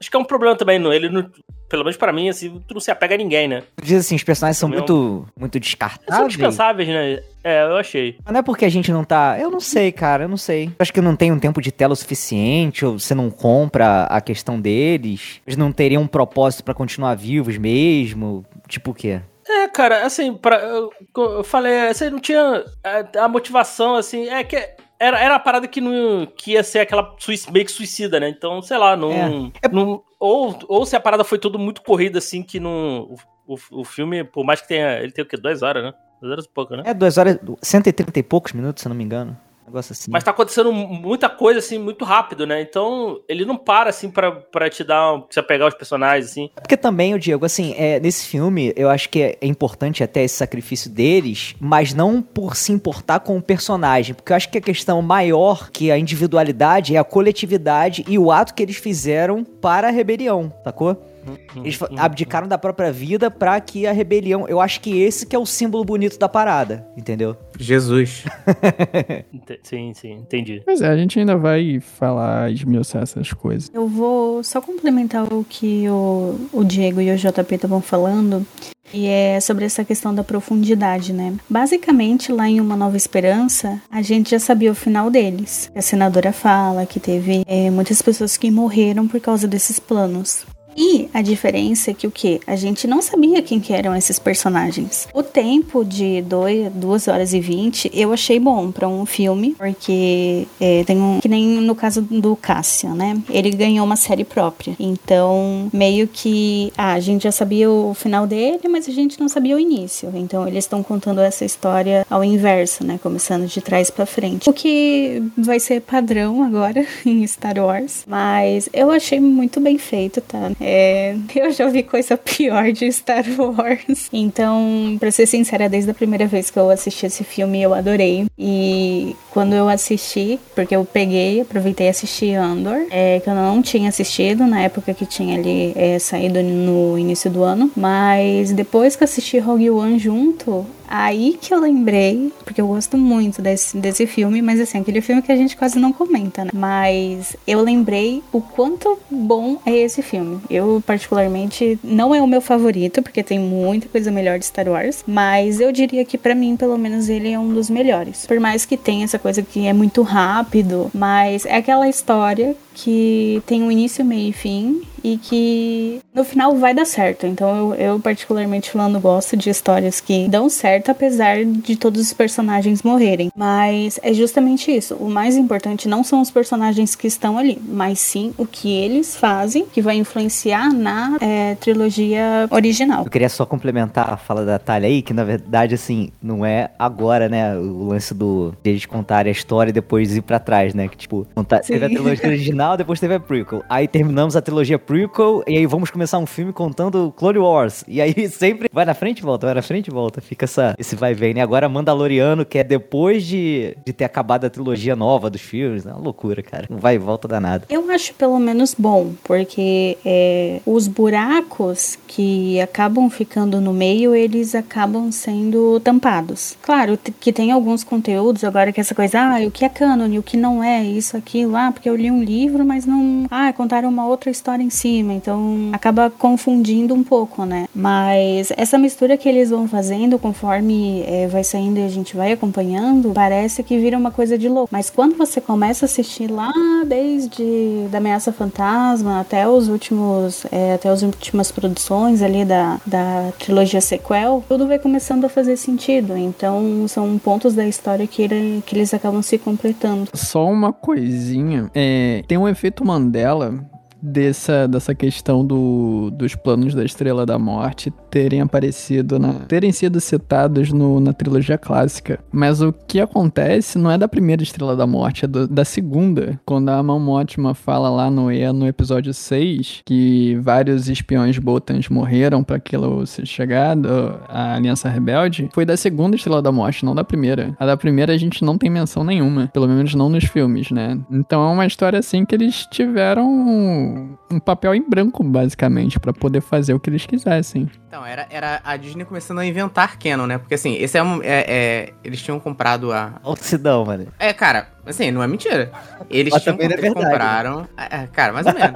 acho 0.00 0.08
que 0.08 0.16
é 0.16 0.20
um 0.20 0.24
problema 0.24 0.54
também. 0.54 0.78
Não, 0.78 0.92
ele 0.92 1.08
não, 1.08 1.28
pelo 1.68 1.84
menos 1.84 1.96
pra 1.96 2.12
mim, 2.12 2.28
assim, 2.28 2.62
tu 2.66 2.74
não 2.74 2.80
se 2.80 2.90
apega 2.90 3.14
a 3.14 3.18
ninguém, 3.18 3.48
né? 3.48 3.62
Diz 3.82 4.04
assim, 4.04 4.14
os 4.14 4.22
personagens 4.24 4.58
são 4.58 4.68
muito, 4.68 5.26
muito 5.38 5.54
São 5.54 5.60
descartáveis. 5.60 6.28
dispensáveis, 6.28 6.88
né? 6.88 7.20
É, 7.42 7.62
eu 7.62 7.76
achei. 7.76 8.16
Mas 8.24 8.32
não 8.32 8.40
é 8.40 8.42
porque 8.42 8.64
a 8.64 8.68
gente 8.68 8.90
não 8.90 9.04
tá. 9.04 9.38
Eu 9.38 9.50
não 9.50 9.60
sei, 9.60 9.92
cara, 9.92 10.24
eu 10.24 10.28
não 10.28 10.36
sei. 10.36 10.70
Acho 10.78 10.92
que 10.92 11.00
não 11.00 11.14
tem 11.14 11.30
um 11.30 11.38
tempo 11.38 11.60
de 11.60 11.70
tela 11.70 11.92
o 11.92 11.96
suficiente, 11.96 12.84
ou 12.84 12.98
você 12.98 13.14
não 13.14 13.30
compra 13.30 14.04
a 14.04 14.20
questão 14.20 14.60
deles. 14.60 15.40
Eles 15.46 15.56
não 15.56 15.70
teriam 15.72 16.02
um 16.02 16.06
propósito 16.08 16.64
pra 16.64 16.74
continuar 16.74 17.14
vivos 17.14 17.56
mesmo. 17.56 18.44
Tipo 18.68 18.90
o 18.90 18.94
quê? 18.94 19.20
É, 19.48 19.68
cara, 19.68 20.04
assim, 20.04 20.34
pra, 20.34 20.56
eu, 20.58 20.90
eu 21.16 21.44
falei, 21.44 21.92
você 21.94 22.10
não 22.10 22.18
tinha 22.18 22.64
a, 22.82 23.24
a 23.24 23.28
motivação, 23.28 23.94
assim, 23.94 24.28
é 24.28 24.42
que 24.42 24.56
era, 24.98 25.18
era 25.20 25.34
a 25.36 25.38
parada 25.40 25.66
que, 25.68 25.80
não, 25.80 26.26
que 26.26 26.52
ia 26.52 26.62
ser 26.62 26.80
aquela 26.80 27.14
meio 27.52 27.64
que 27.66 27.72
suicida, 27.72 28.18
né? 28.20 28.28
Então, 28.28 28.60
sei 28.62 28.78
lá, 28.78 28.96
não. 28.96 29.12
É. 29.12 29.68
não- 29.70 30.02
ou, 30.18 30.58
ou 30.68 30.86
se 30.86 30.96
a 30.96 31.00
parada 31.00 31.24
foi 31.24 31.38
tudo 31.38 31.58
muito 31.58 31.82
corrida, 31.82 32.18
assim, 32.18 32.42
que 32.42 32.58
não. 32.58 33.02
O, 33.46 33.54
o, 33.54 33.80
o 33.80 33.84
filme, 33.84 34.24
por 34.24 34.44
mais 34.44 34.60
que 34.60 34.68
tenha. 34.68 34.98
Ele 35.00 35.12
tem 35.12 35.24
o 35.24 35.28
quê? 35.28 35.36
Duas 35.36 35.62
horas, 35.62 35.84
né? 35.84 35.94
Duas 36.20 36.32
horas 36.32 36.44
e 36.46 36.48
pouco, 36.48 36.74
né? 36.76 36.82
É 36.86 36.94
duas 36.94 37.18
horas, 37.18 37.38
130 37.62 38.18
e 38.18 38.22
poucos 38.22 38.52
minutos, 38.52 38.80
se 38.82 38.88
eu 38.88 38.90
não 38.90 38.96
me 38.96 39.04
engano. 39.04 39.36
Negócio 39.66 39.92
assim. 39.92 40.10
Mas 40.10 40.22
tá 40.22 40.30
acontecendo 40.30 40.72
muita 40.72 41.28
coisa, 41.28 41.58
assim, 41.58 41.78
muito 41.78 42.04
rápido, 42.04 42.46
né? 42.46 42.60
Então, 42.60 43.20
ele 43.28 43.44
não 43.44 43.56
para, 43.56 43.90
assim, 43.90 44.10
pra, 44.10 44.30
pra 44.30 44.70
te 44.70 44.84
dar. 44.84 45.20
Pra 45.22 45.42
pegar 45.42 45.66
os 45.66 45.74
personagens, 45.74 46.30
assim. 46.30 46.50
Porque 46.54 46.76
também, 46.76 47.14
o 47.14 47.18
Diego, 47.18 47.44
assim, 47.44 47.74
é, 47.76 47.98
nesse 47.98 48.26
filme, 48.26 48.72
eu 48.76 48.88
acho 48.88 49.08
que 49.08 49.20
é, 49.20 49.38
é 49.40 49.46
importante 49.46 50.04
até 50.04 50.22
esse 50.22 50.36
sacrifício 50.36 50.88
deles, 50.88 51.54
mas 51.58 51.92
não 51.92 52.22
por 52.22 52.54
se 52.54 52.72
importar 52.72 53.20
com 53.20 53.36
o 53.36 53.42
personagem. 53.42 54.14
Porque 54.14 54.32
eu 54.32 54.36
acho 54.36 54.48
que 54.48 54.58
a 54.58 54.60
questão 54.60 55.02
maior 55.02 55.70
que 55.70 55.90
a 55.90 55.98
individualidade 55.98 56.94
é 56.94 56.98
a 56.98 57.04
coletividade 57.04 58.04
e 58.06 58.18
o 58.18 58.30
ato 58.30 58.54
que 58.54 58.62
eles 58.62 58.76
fizeram 58.76 59.44
para 59.44 59.88
a 59.88 59.90
rebelião, 59.90 60.52
sacou? 60.62 61.15
Eles 61.56 61.74
fa- 61.74 61.88
abdicaram 61.96 62.46
da 62.48 62.58
própria 62.58 62.92
vida 62.92 63.30
pra 63.30 63.60
que 63.60 63.86
a 63.86 63.92
rebelião. 63.92 64.46
Eu 64.48 64.60
acho 64.60 64.80
que 64.80 65.00
esse 65.00 65.26
que 65.26 65.34
é 65.34 65.38
o 65.38 65.46
símbolo 65.46 65.84
bonito 65.84 66.18
da 66.18 66.28
parada, 66.28 66.86
entendeu? 66.96 67.36
Jesus. 67.58 68.24
Sim, 69.62 69.92
sim, 69.94 70.12
entendi. 70.12 70.62
Pois 70.64 70.80
é, 70.80 70.88
a 70.88 70.96
gente 70.96 71.18
ainda 71.18 71.36
vai 71.36 71.80
falar, 71.80 72.50
esmiuçar 72.52 73.02
essas 73.02 73.32
coisas. 73.32 73.70
Eu 73.72 73.86
vou 73.88 74.42
só 74.42 74.60
complementar 74.60 75.32
o 75.32 75.44
que 75.48 75.88
o, 75.88 76.36
o 76.52 76.64
Diego 76.64 77.00
e 77.00 77.10
o 77.10 77.16
JP 77.16 77.54
estavam 77.54 77.80
falando. 77.80 78.46
E 78.94 79.06
é 79.08 79.40
sobre 79.40 79.64
essa 79.64 79.84
questão 79.84 80.14
da 80.14 80.22
profundidade, 80.22 81.12
né? 81.12 81.34
Basicamente, 81.50 82.30
lá 82.30 82.48
em 82.48 82.60
Uma 82.60 82.76
Nova 82.76 82.96
Esperança, 82.96 83.82
a 83.90 84.00
gente 84.00 84.30
já 84.30 84.38
sabia 84.38 84.70
o 84.70 84.76
final 84.76 85.10
deles. 85.10 85.70
A 85.74 85.82
senadora 85.82 86.32
fala 86.32 86.86
que 86.86 87.00
teve 87.00 87.42
é, 87.48 87.68
muitas 87.68 88.00
pessoas 88.00 88.36
que 88.36 88.48
morreram 88.50 89.08
por 89.08 89.20
causa 89.20 89.48
desses 89.48 89.80
planos. 89.80 90.46
E 90.76 91.08
a 91.14 91.22
diferença 91.22 91.90
é 91.90 91.94
que 91.94 92.06
o 92.06 92.10
que? 92.10 92.40
A 92.46 92.54
gente 92.54 92.86
não 92.86 93.00
sabia 93.00 93.40
quem 93.40 93.58
que 93.58 93.72
eram 93.72 93.96
esses 93.96 94.18
personagens. 94.18 95.08
O 95.14 95.22
tempo 95.22 95.84
de 95.84 96.22
2 96.22 97.08
horas 97.08 97.32
e 97.32 97.40
20 97.40 97.90
eu 97.94 98.12
achei 98.12 98.38
bom 98.38 98.70
pra 98.70 98.86
um 98.86 99.06
filme, 99.06 99.54
porque 99.56 100.46
é, 100.60 100.84
tem 100.84 101.00
um. 101.00 101.20
Que 101.20 101.28
nem 101.28 101.46
no 101.60 101.74
caso 101.74 102.02
do 102.02 102.36
Cassian, 102.36 102.94
né? 102.94 103.20
Ele 103.30 103.50
ganhou 103.50 103.84
uma 103.84 103.96
série 103.96 104.24
própria. 104.24 104.76
Então, 104.78 105.70
meio 105.72 106.06
que. 106.06 106.72
Ah, 106.76 106.92
a 106.92 107.00
gente 107.00 107.22
já 107.22 107.32
sabia 107.32 107.70
o 107.70 107.94
final 107.94 108.26
dele, 108.26 108.68
mas 108.68 108.88
a 108.88 108.92
gente 108.92 109.18
não 109.18 109.28
sabia 109.28 109.56
o 109.56 109.60
início. 109.60 110.12
Então, 110.14 110.46
eles 110.46 110.64
estão 110.64 110.82
contando 110.82 111.20
essa 111.20 111.44
história 111.44 112.06
ao 112.10 112.22
inverso, 112.22 112.84
né? 112.84 112.98
Começando 113.02 113.46
de 113.46 113.60
trás 113.60 113.90
pra 113.90 114.04
frente. 114.04 114.48
O 114.48 114.52
que 114.52 115.22
vai 115.38 115.58
ser 115.58 115.80
padrão 115.80 116.42
agora 116.42 116.84
em 117.06 117.26
Star 117.26 117.58
Wars. 117.58 118.04
Mas 118.06 118.68
eu 118.72 118.90
achei 118.90 119.20
muito 119.20 119.60
bem 119.60 119.78
feito, 119.78 120.20
tá? 120.20 120.50
É, 120.68 121.14
eu 121.36 121.52
já 121.52 121.68
vi 121.68 121.84
coisa 121.84 122.16
pior 122.16 122.72
de 122.72 122.90
Star 122.90 123.24
Wars. 123.38 124.08
Então, 124.12 124.96
pra 124.98 125.12
ser 125.12 125.26
sincera, 125.26 125.68
desde 125.68 125.92
a 125.92 125.94
primeira 125.94 126.26
vez 126.26 126.50
que 126.50 126.58
eu 126.58 126.68
assisti 126.68 127.06
esse 127.06 127.22
filme, 127.22 127.62
eu 127.62 127.72
adorei. 127.72 128.26
E 128.36 129.14
quando 129.30 129.54
eu 129.54 129.68
assisti, 129.68 130.40
porque 130.56 130.74
eu 130.74 130.84
peguei, 130.84 131.40
aproveitei 131.40 131.86
e 131.86 131.90
assisti 131.90 132.32
Andor, 132.34 132.86
é, 132.90 133.20
que 133.20 133.30
eu 133.30 133.34
não 133.34 133.62
tinha 133.62 133.88
assistido 133.88 134.44
na 134.44 134.62
época 134.62 134.92
que 134.92 135.06
tinha 135.06 135.38
ali 135.38 135.72
é, 135.76 135.98
saído 136.00 136.42
no 136.42 136.98
início 136.98 137.30
do 137.30 137.44
ano. 137.44 137.70
Mas 137.76 138.50
depois 138.50 138.96
que 138.96 139.04
assisti 139.04 139.38
Rogue 139.38 139.70
One 139.70 139.98
junto, 140.00 140.66
Aí 140.88 141.38
que 141.40 141.52
eu 141.52 141.60
lembrei, 141.60 142.32
porque 142.44 142.60
eu 142.60 142.66
gosto 142.66 142.96
muito 142.96 143.42
desse, 143.42 143.76
desse 143.76 144.06
filme, 144.06 144.40
mas 144.42 144.60
assim, 144.60 144.78
aquele 144.78 145.00
filme 145.00 145.22
que 145.22 145.32
a 145.32 145.36
gente 145.36 145.56
quase 145.56 145.78
não 145.78 145.92
comenta, 145.92 146.44
né? 146.44 146.50
Mas 146.54 147.36
eu 147.46 147.62
lembrei 147.62 148.22
o 148.32 148.40
quanto 148.40 148.98
bom 149.10 149.58
é 149.66 149.74
esse 149.74 150.02
filme. 150.02 150.40
Eu, 150.48 150.82
particularmente, 150.86 151.78
não 151.82 152.14
é 152.14 152.20
o 152.20 152.26
meu 152.26 152.40
favorito, 152.40 153.02
porque 153.02 153.22
tem 153.22 153.38
muita 153.38 153.88
coisa 153.88 154.10
melhor 154.10 154.38
de 154.38 154.46
Star 154.46 154.68
Wars, 154.68 155.02
mas 155.06 155.60
eu 155.60 155.72
diria 155.72 156.04
que 156.04 156.18
pra 156.18 156.34
mim, 156.34 156.56
pelo 156.56 156.78
menos, 156.78 157.08
ele 157.08 157.30
é 157.30 157.38
um 157.38 157.52
dos 157.52 157.68
melhores. 157.68 158.26
Por 158.26 158.38
mais 158.40 158.64
que 158.64 158.76
tenha 158.76 159.04
essa 159.04 159.18
coisa 159.18 159.42
que 159.42 159.66
é 159.66 159.72
muito 159.72 160.02
rápido, 160.02 160.90
mas 160.94 161.44
é 161.46 161.56
aquela 161.56 161.88
história 161.88 162.56
que 162.76 163.42
tem 163.46 163.62
um 163.62 163.72
início, 163.72 164.04
meio 164.04 164.28
e 164.28 164.32
fim 164.32 164.82
e 165.06 165.18
que 165.18 166.00
no 166.12 166.24
final 166.24 166.56
vai 166.56 166.74
dar 166.74 166.84
certo. 166.84 167.26
Então 167.28 167.72
eu, 167.72 167.74
eu, 167.74 168.00
particularmente 168.00 168.70
falando, 168.72 168.98
gosto 168.98 169.36
de 169.36 169.48
histórias 169.48 170.00
que 170.00 170.26
dão 170.28 170.48
certo 170.48 170.90
apesar 170.90 171.44
de 171.44 171.76
todos 171.76 172.00
os 172.00 172.12
personagens 172.12 172.82
morrerem. 172.82 173.30
Mas 173.36 174.00
é 174.02 174.12
justamente 174.12 174.74
isso. 174.74 174.96
O 174.96 175.08
mais 175.08 175.36
importante 175.36 175.86
não 175.86 176.02
são 176.02 176.20
os 176.20 176.30
personagens 176.30 176.96
que 176.96 177.06
estão 177.06 177.38
ali, 177.38 177.56
mas 177.68 178.00
sim 178.00 178.34
o 178.36 178.44
que 178.44 178.72
eles 178.72 179.14
fazem 179.14 179.64
que 179.66 179.80
vai 179.80 179.94
influenciar 179.94 180.72
na 180.72 181.16
é, 181.20 181.54
trilogia 181.54 182.48
original. 182.50 183.04
Eu 183.04 183.10
queria 183.10 183.28
só 183.28 183.46
complementar 183.46 184.12
a 184.12 184.16
fala 184.16 184.44
da 184.44 184.58
Thalia 184.58 184.88
aí, 184.88 185.02
que 185.02 185.14
na 185.14 185.22
verdade, 185.22 185.76
assim, 185.76 186.10
não 186.20 186.44
é 186.44 186.70
agora, 186.76 187.28
né? 187.28 187.56
O 187.56 187.84
lance 187.84 188.12
do 188.12 188.54
de 188.62 188.70
eles 188.70 188.86
contarem 188.86 189.30
a 189.30 189.32
história 189.32 189.70
e 189.70 189.72
depois 189.72 190.16
ir 190.16 190.22
pra 190.22 190.40
trás, 190.40 190.74
né? 190.74 190.88
Que 190.88 190.96
tipo, 190.96 191.26
contar, 191.32 191.60
teve 191.60 191.84
a 191.84 191.88
trilogia 191.88 192.26
original, 192.26 192.65
depois 192.74 192.98
teve 192.98 193.14
a 193.14 193.20
prequel. 193.20 193.62
Aí 193.68 193.86
terminamos 193.86 194.34
a 194.34 194.40
trilogia 194.40 194.78
prequel 194.78 195.44
e 195.46 195.58
aí 195.58 195.66
vamos 195.66 195.90
começar 195.90 196.18
um 196.18 196.26
filme 196.26 196.52
contando 196.52 197.12
Clone 197.16 197.38
Wars. 197.38 197.84
E 197.86 198.00
aí 198.00 198.26
sempre 198.30 198.70
vai 198.72 198.86
na 198.86 198.94
frente 198.94 199.18
e 199.18 199.22
volta, 199.22 199.46
vai 199.46 199.54
na 199.54 199.62
frente 199.62 199.88
e 199.88 199.90
volta. 199.90 200.20
Fica 200.20 200.46
essa, 200.46 200.74
esse 200.78 200.96
vai 200.96 201.12
e 201.12 201.14
vem, 201.14 201.34
né? 201.34 201.42
Agora 201.42 201.68
Mandaloriano, 201.68 202.44
que 202.46 202.58
é 202.58 202.64
depois 202.64 203.26
de, 203.26 203.76
de 203.84 203.92
ter 203.92 204.04
acabado 204.04 204.46
a 204.46 204.50
trilogia 204.50 204.96
nova 204.96 205.28
dos 205.28 205.42
filmes. 205.42 205.84
É 205.84 205.90
uma 205.90 206.00
loucura, 206.00 206.42
cara. 206.42 206.66
Não 206.70 206.78
vai 206.78 206.94
e 206.94 206.98
volta 206.98 207.28
danado. 207.28 207.66
Eu 207.68 207.90
acho 207.90 208.14
pelo 208.14 208.38
menos 208.38 208.74
bom, 208.74 209.12
porque 209.22 209.98
é, 210.04 210.60
os 210.64 210.88
buracos 210.88 211.98
que 212.06 212.60
acabam 212.60 213.10
ficando 213.10 213.60
no 213.60 213.72
meio, 213.72 214.14
eles 214.14 214.54
acabam 214.54 215.10
sendo 215.12 215.78
tampados. 215.80 216.56
Claro 216.62 216.98
que 217.20 217.32
tem 217.32 217.52
alguns 217.52 217.84
conteúdos, 217.84 218.44
agora 218.44 218.72
que 218.72 218.80
essa 218.80 218.94
coisa, 218.94 219.20
ah, 219.20 219.46
o 219.46 219.50
que 219.50 219.64
é 219.64 219.68
cânone, 219.68 220.18
o 220.18 220.22
que 220.22 220.36
não 220.36 220.62
é, 220.62 220.82
isso, 220.82 221.16
aquilo, 221.16 221.56
ah, 221.56 221.70
porque 221.72 221.88
eu 221.88 221.96
li 221.96 222.10
um 222.10 222.22
livro, 222.56 222.64
mas 222.64 222.86
não. 222.86 223.26
Ah, 223.30 223.52
contaram 223.52 223.88
uma 223.88 224.06
outra 224.06 224.30
história 224.30 224.62
em 224.62 224.70
cima, 224.70 225.12
então 225.12 225.70
acaba 225.72 226.10
confundindo 226.10 226.94
um 226.94 227.04
pouco, 227.04 227.44
né? 227.44 227.68
Mas 227.74 228.52
essa 228.56 228.78
mistura 228.78 229.16
que 229.16 229.28
eles 229.28 229.50
vão 229.50 229.68
fazendo 229.68 230.18
conforme 230.18 231.02
é, 231.06 231.26
vai 231.26 231.44
saindo 231.44 231.78
e 231.78 231.84
a 231.84 231.88
gente 231.88 232.16
vai 232.16 232.32
acompanhando, 232.32 233.12
parece 233.12 233.62
que 233.62 233.78
vira 233.78 233.96
uma 233.98 234.10
coisa 234.10 234.38
de 234.38 234.48
louco. 234.48 234.68
Mas 234.72 234.88
quando 234.90 235.16
você 235.16 235.40
começa 235.40 235.84
a 235.84 235.86
assistir 235.86 236.30
lá 236.30 236.52
desde 236.86 237.86
da 237.90 237.98
Ameaça 237.98 238.32
Fantasma 238.32 239.20
até 239.20 239.46
os 239.46 239.68
últimos, 239.68 240.46
é, 240.50 240.74
até 240.74 240.88
as 240.88 241.02
últimas 241.02 241.52
produções 241.52 242.22
ali 242.22 242.44
da, 242.44 242.80
da 242.86 243.32
trilogia 243.38 243.80
sequel, 243.80 244.42
tudo 244.48 244.66
vai 244.66 244.78
começando 244.78 245.24
a 245.24 245.28
fazer 245.28 245.56
sentido. 245.56 246.16
Então 246.16 246.86
são 246.88 247.18
pontos 247.18 247.54
da 247.54 247.66
história 247.66 248.06
que, 248.06 248.22
ele, 248.22 248.62
que 248.64 248.74
eles 248.74 248.94
acabam 248.94 249.22
se 249.22 249.38
completando. 249.38 250.08
Só 250.14 250.46
uma 250.46 250.72
coisinha, 250.72 251.70
é, 251.74 252.22
tem 252.26 252.38
um 252.38 252.45
efeito 252.48 252.84
Mandela 252.84 253.54
dessa, 254.00 254.68
dessa 254.68 254.94
questão 254.94 255.44
do, 255.44 256.10
dos 256.10 256.34
planos 256.34 256.74
da 256.74 256.84
Estrela 256.84 257.26
da 257.26 257.38
Morte 257.38 257.92
terem 258.16 258.40
aparecido 258.40 259.18
na. 259.18 259.34
terem 259.46 259.70
sido 259.72 260.00
citados 260.00 260.72
no- 260.72 260.98
na 261.00 261.12
trilogia 261.12 261.58
clássica. 261.58 262.18
Mas 262.32 262.62
o 262.62 262.72
que 262.72 262.98
acontece 262.98 263.76
não 263.78 263.90
é 263.90 263.98
da 263.98 264.08
primeira 264.08 264.42
Estrela 264.42 264.74
da 264.74 264.86
Morte, 264.86 265.26
é 265.26 265.28
do- 265.28 265.46
da 265.46 265.66
segunda. 265.66 266.40
Quando 266.46 266.70
a 266.70 266.82
Mão 266.82 266.98
Mótima 266.98 267.52
fala 267.54 267.90
lá 267.90 268.10
no, 268.10 268.32
E- 268.32 268.50
no 268.52 268.66
episódio 268.66 269.12
6 269.12 269.82
que 269.84 270.34
vários 270.40 270.88
espiões 270.88 271.38
Botans 271.38 271.90
morreram 271.90 272.42
pra 272.42 272.56
aquilo 272.56 273.06
ser 273.06 273.26
chegado, 273.26 274.18
a 274.28 274.54
Aliança 274.54 274.88
Rebelde, 274.88 275.50
foi 275.52 275.66
da 275.66 275.76
segunda 275.76 276.16
Estrela 276.16 276.40
da 276.40 276.50
Morte, 276.50 276.84
não 276.86 276.94
da 276.94 277.04
primeira. 277.04 277.54
A 277.60 277.66
da 277.66 277.76
primeira 277.76 278.14
a 278.14 278.18
gente 278.18 278.42
não 278.42 278.56
tem 278.56 278.70
menção 278.70 279.04
nenhuma, 279.04 279.50
pelo 279.52 279.68
menos 279.68 279.94
não 279.94 280.08
nos 280.08 280.24
filmes, 280.24 280.70
né? 280.70 280.98
Então 281.10 281.46
é 281.46 281.52
uma 281.52 281.66
história 281.66 281.98
assim 281.98 282.24
que 282.24 282.34
eles 282.34 282.66
tiveram 282.70 283.28
um, 283.28 284.08
um 284.32 284.38
papel 284.40 284.74
em 284.74 284.88
branco, 284.88 285.22
basicamente, 285.22 286.00
pra 286.00 286.12
poder 286.14 286.40
fazer 286.40 286.72
o 286.72 286.80
que 286.80 286.88
eles 286.88 287.04
quisessem. 287.04 287.68
Então, 287.96 288.04
era, 288.04 288.26
era 288.28 288.60
a 288.62 288.76
Disney 288.76 289.06
começando 289.06 289.38
a 289.38 289.46
inventar 289.46 289.98
canon, 289.98 290.26
né? 290.26 290.36
Porque 290.36 290.52
assim, 290.52 290.74
esse 290.74 290.98
é 290.98 291.02
um. 291.02 291.22
é- 291.22 291.44
é- 291.48 291.92
eles 292.04 292.20
tinham 292.20 292.38
comprado 292.38 292.92
a. 292.92 293.14
Olha 293.24 293.40
o 293.40 293.42
Sidão, 293.42 293.86
mano. 293.86 294.08
É, 294.18 294.34
cara, 294.34 294.68
assim, 294.84 295.10
não 295.10 295.22
é 295.22 295.26
mentira. 295.26 295.72
Eles, 296.10 296.30
Mas 296.30 296.42
tinham, 296.42 296.58
é 296.60 296.64
eles 296.66 296.78
verdade, 296.78 297.06
compraram. 297.06 297.66
É, 297.74 298.02
é, 298.02 298.06
cara, 298.08 298.34
mais 298.34 298.46
ou 298.46 298.52
menos. 298.52 298.70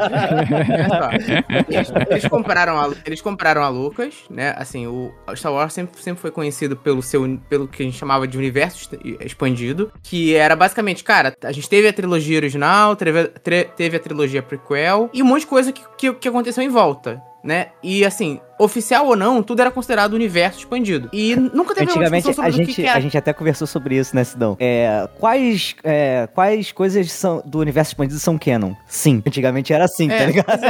Só. 0.88 1.10
eles, 1.68 1.92
eles 2.08 2.28
compraram 2.28 2.80
a, 2.80 2.90
eles 3.04 3.20
compraram 3.20 3.62
a 3.62 3.68
Lucas, 3.68 4.14
né? 4.30 4.54
Assim, 4.56 4.86
o 4.86 5.12
Star 5.34 5.52
Wars 5.52 5.74
sempre, 5.74 6.00
sempre 6.02 6.22
foi 6.22 6.30
conhecido 6.30 6.74
pelo 6.74 7.02
seu. 7.02 7.38
pelo 7.46 7.68
que 7.68 7.82
a 7.82 7.84
gente 7.84 7.98
chamava 7.98 8.26
de 8.26 8.38
universo 8.38 8.88
expandido. 9.20 9.92
Que 10.02 10.34
era 10.34 10.56
basicamente, 10.56 11.04
cara, 11.04 11.34
a 11.44 11.52
gente 11.52 11.68
teve 11.68 11.86
a 11.86 11.92
trilogia 11.92 12.38
original, 12.38 12.96
teve, 12.96 13.24
teve 13.76 13.98
a 13.98 14.00
trilogia 14.00 14.42
prequel 14.42 15.10
e 15.12 15.22
um 15.22 15.26
monte 15.26 15.40
de 15.40 15.46
coisa 15.46 15.72
que, 15.72 15.82
que, 15.98 16.10
que 16.14 16.26
aconteceu 16.26 16.64
em 16.64 16.70
volta. 16.70 17.22
Né? 17.42 17.68
E 17.82 18.04
assim, 18.04 18.38
oficial 18.58 19.06
ou 19.06 19.16
não, 19.16 19.42
tudo 19.42 19.60
era 19.60 19.70
considerado 19.70 20.12
universo 20.12 20.58
expandido. 20.58 21.08
E 21.12 21.34
nunca 21.34 21.74
teve 21.74 21.86
uma 21.86 21.92
Antigamente 21.92 22.26
discussão 22.26 22.44
a 22.44 22.50
sobre 22.50 22.66
que 22.66 22.72
gente, 22.72 22.82
que 22.82 22.88
era 22.88 22.98
a 22.98 23.00
gente 23.00 23.16
até 23.16 23.32
conversou 23.32 23.66
sobre 23.66 23.96
isso, 23.96 24.14
né, 24.14 24.22
Sidão? 24.24 24.56
É, 24.60 25.08
quais, 25.18 25.74
é, 25.82 26.28
quais 26.34 26.70
coisas 26.70 27.10
são, 27.10 27.42
do 27.46 27.58
universo 27.58 27.92
expandido 27.92 28.18
são 28.20 28.36
canon? 28.36 28.74
Sim. 28.86 29.22
Antigamente 29.26 29.72
era 29.72 29.84
assim, 29.84 30.08
tá 30.08 30.14
É, 30.14 30.26
ligado? 30.26 30.60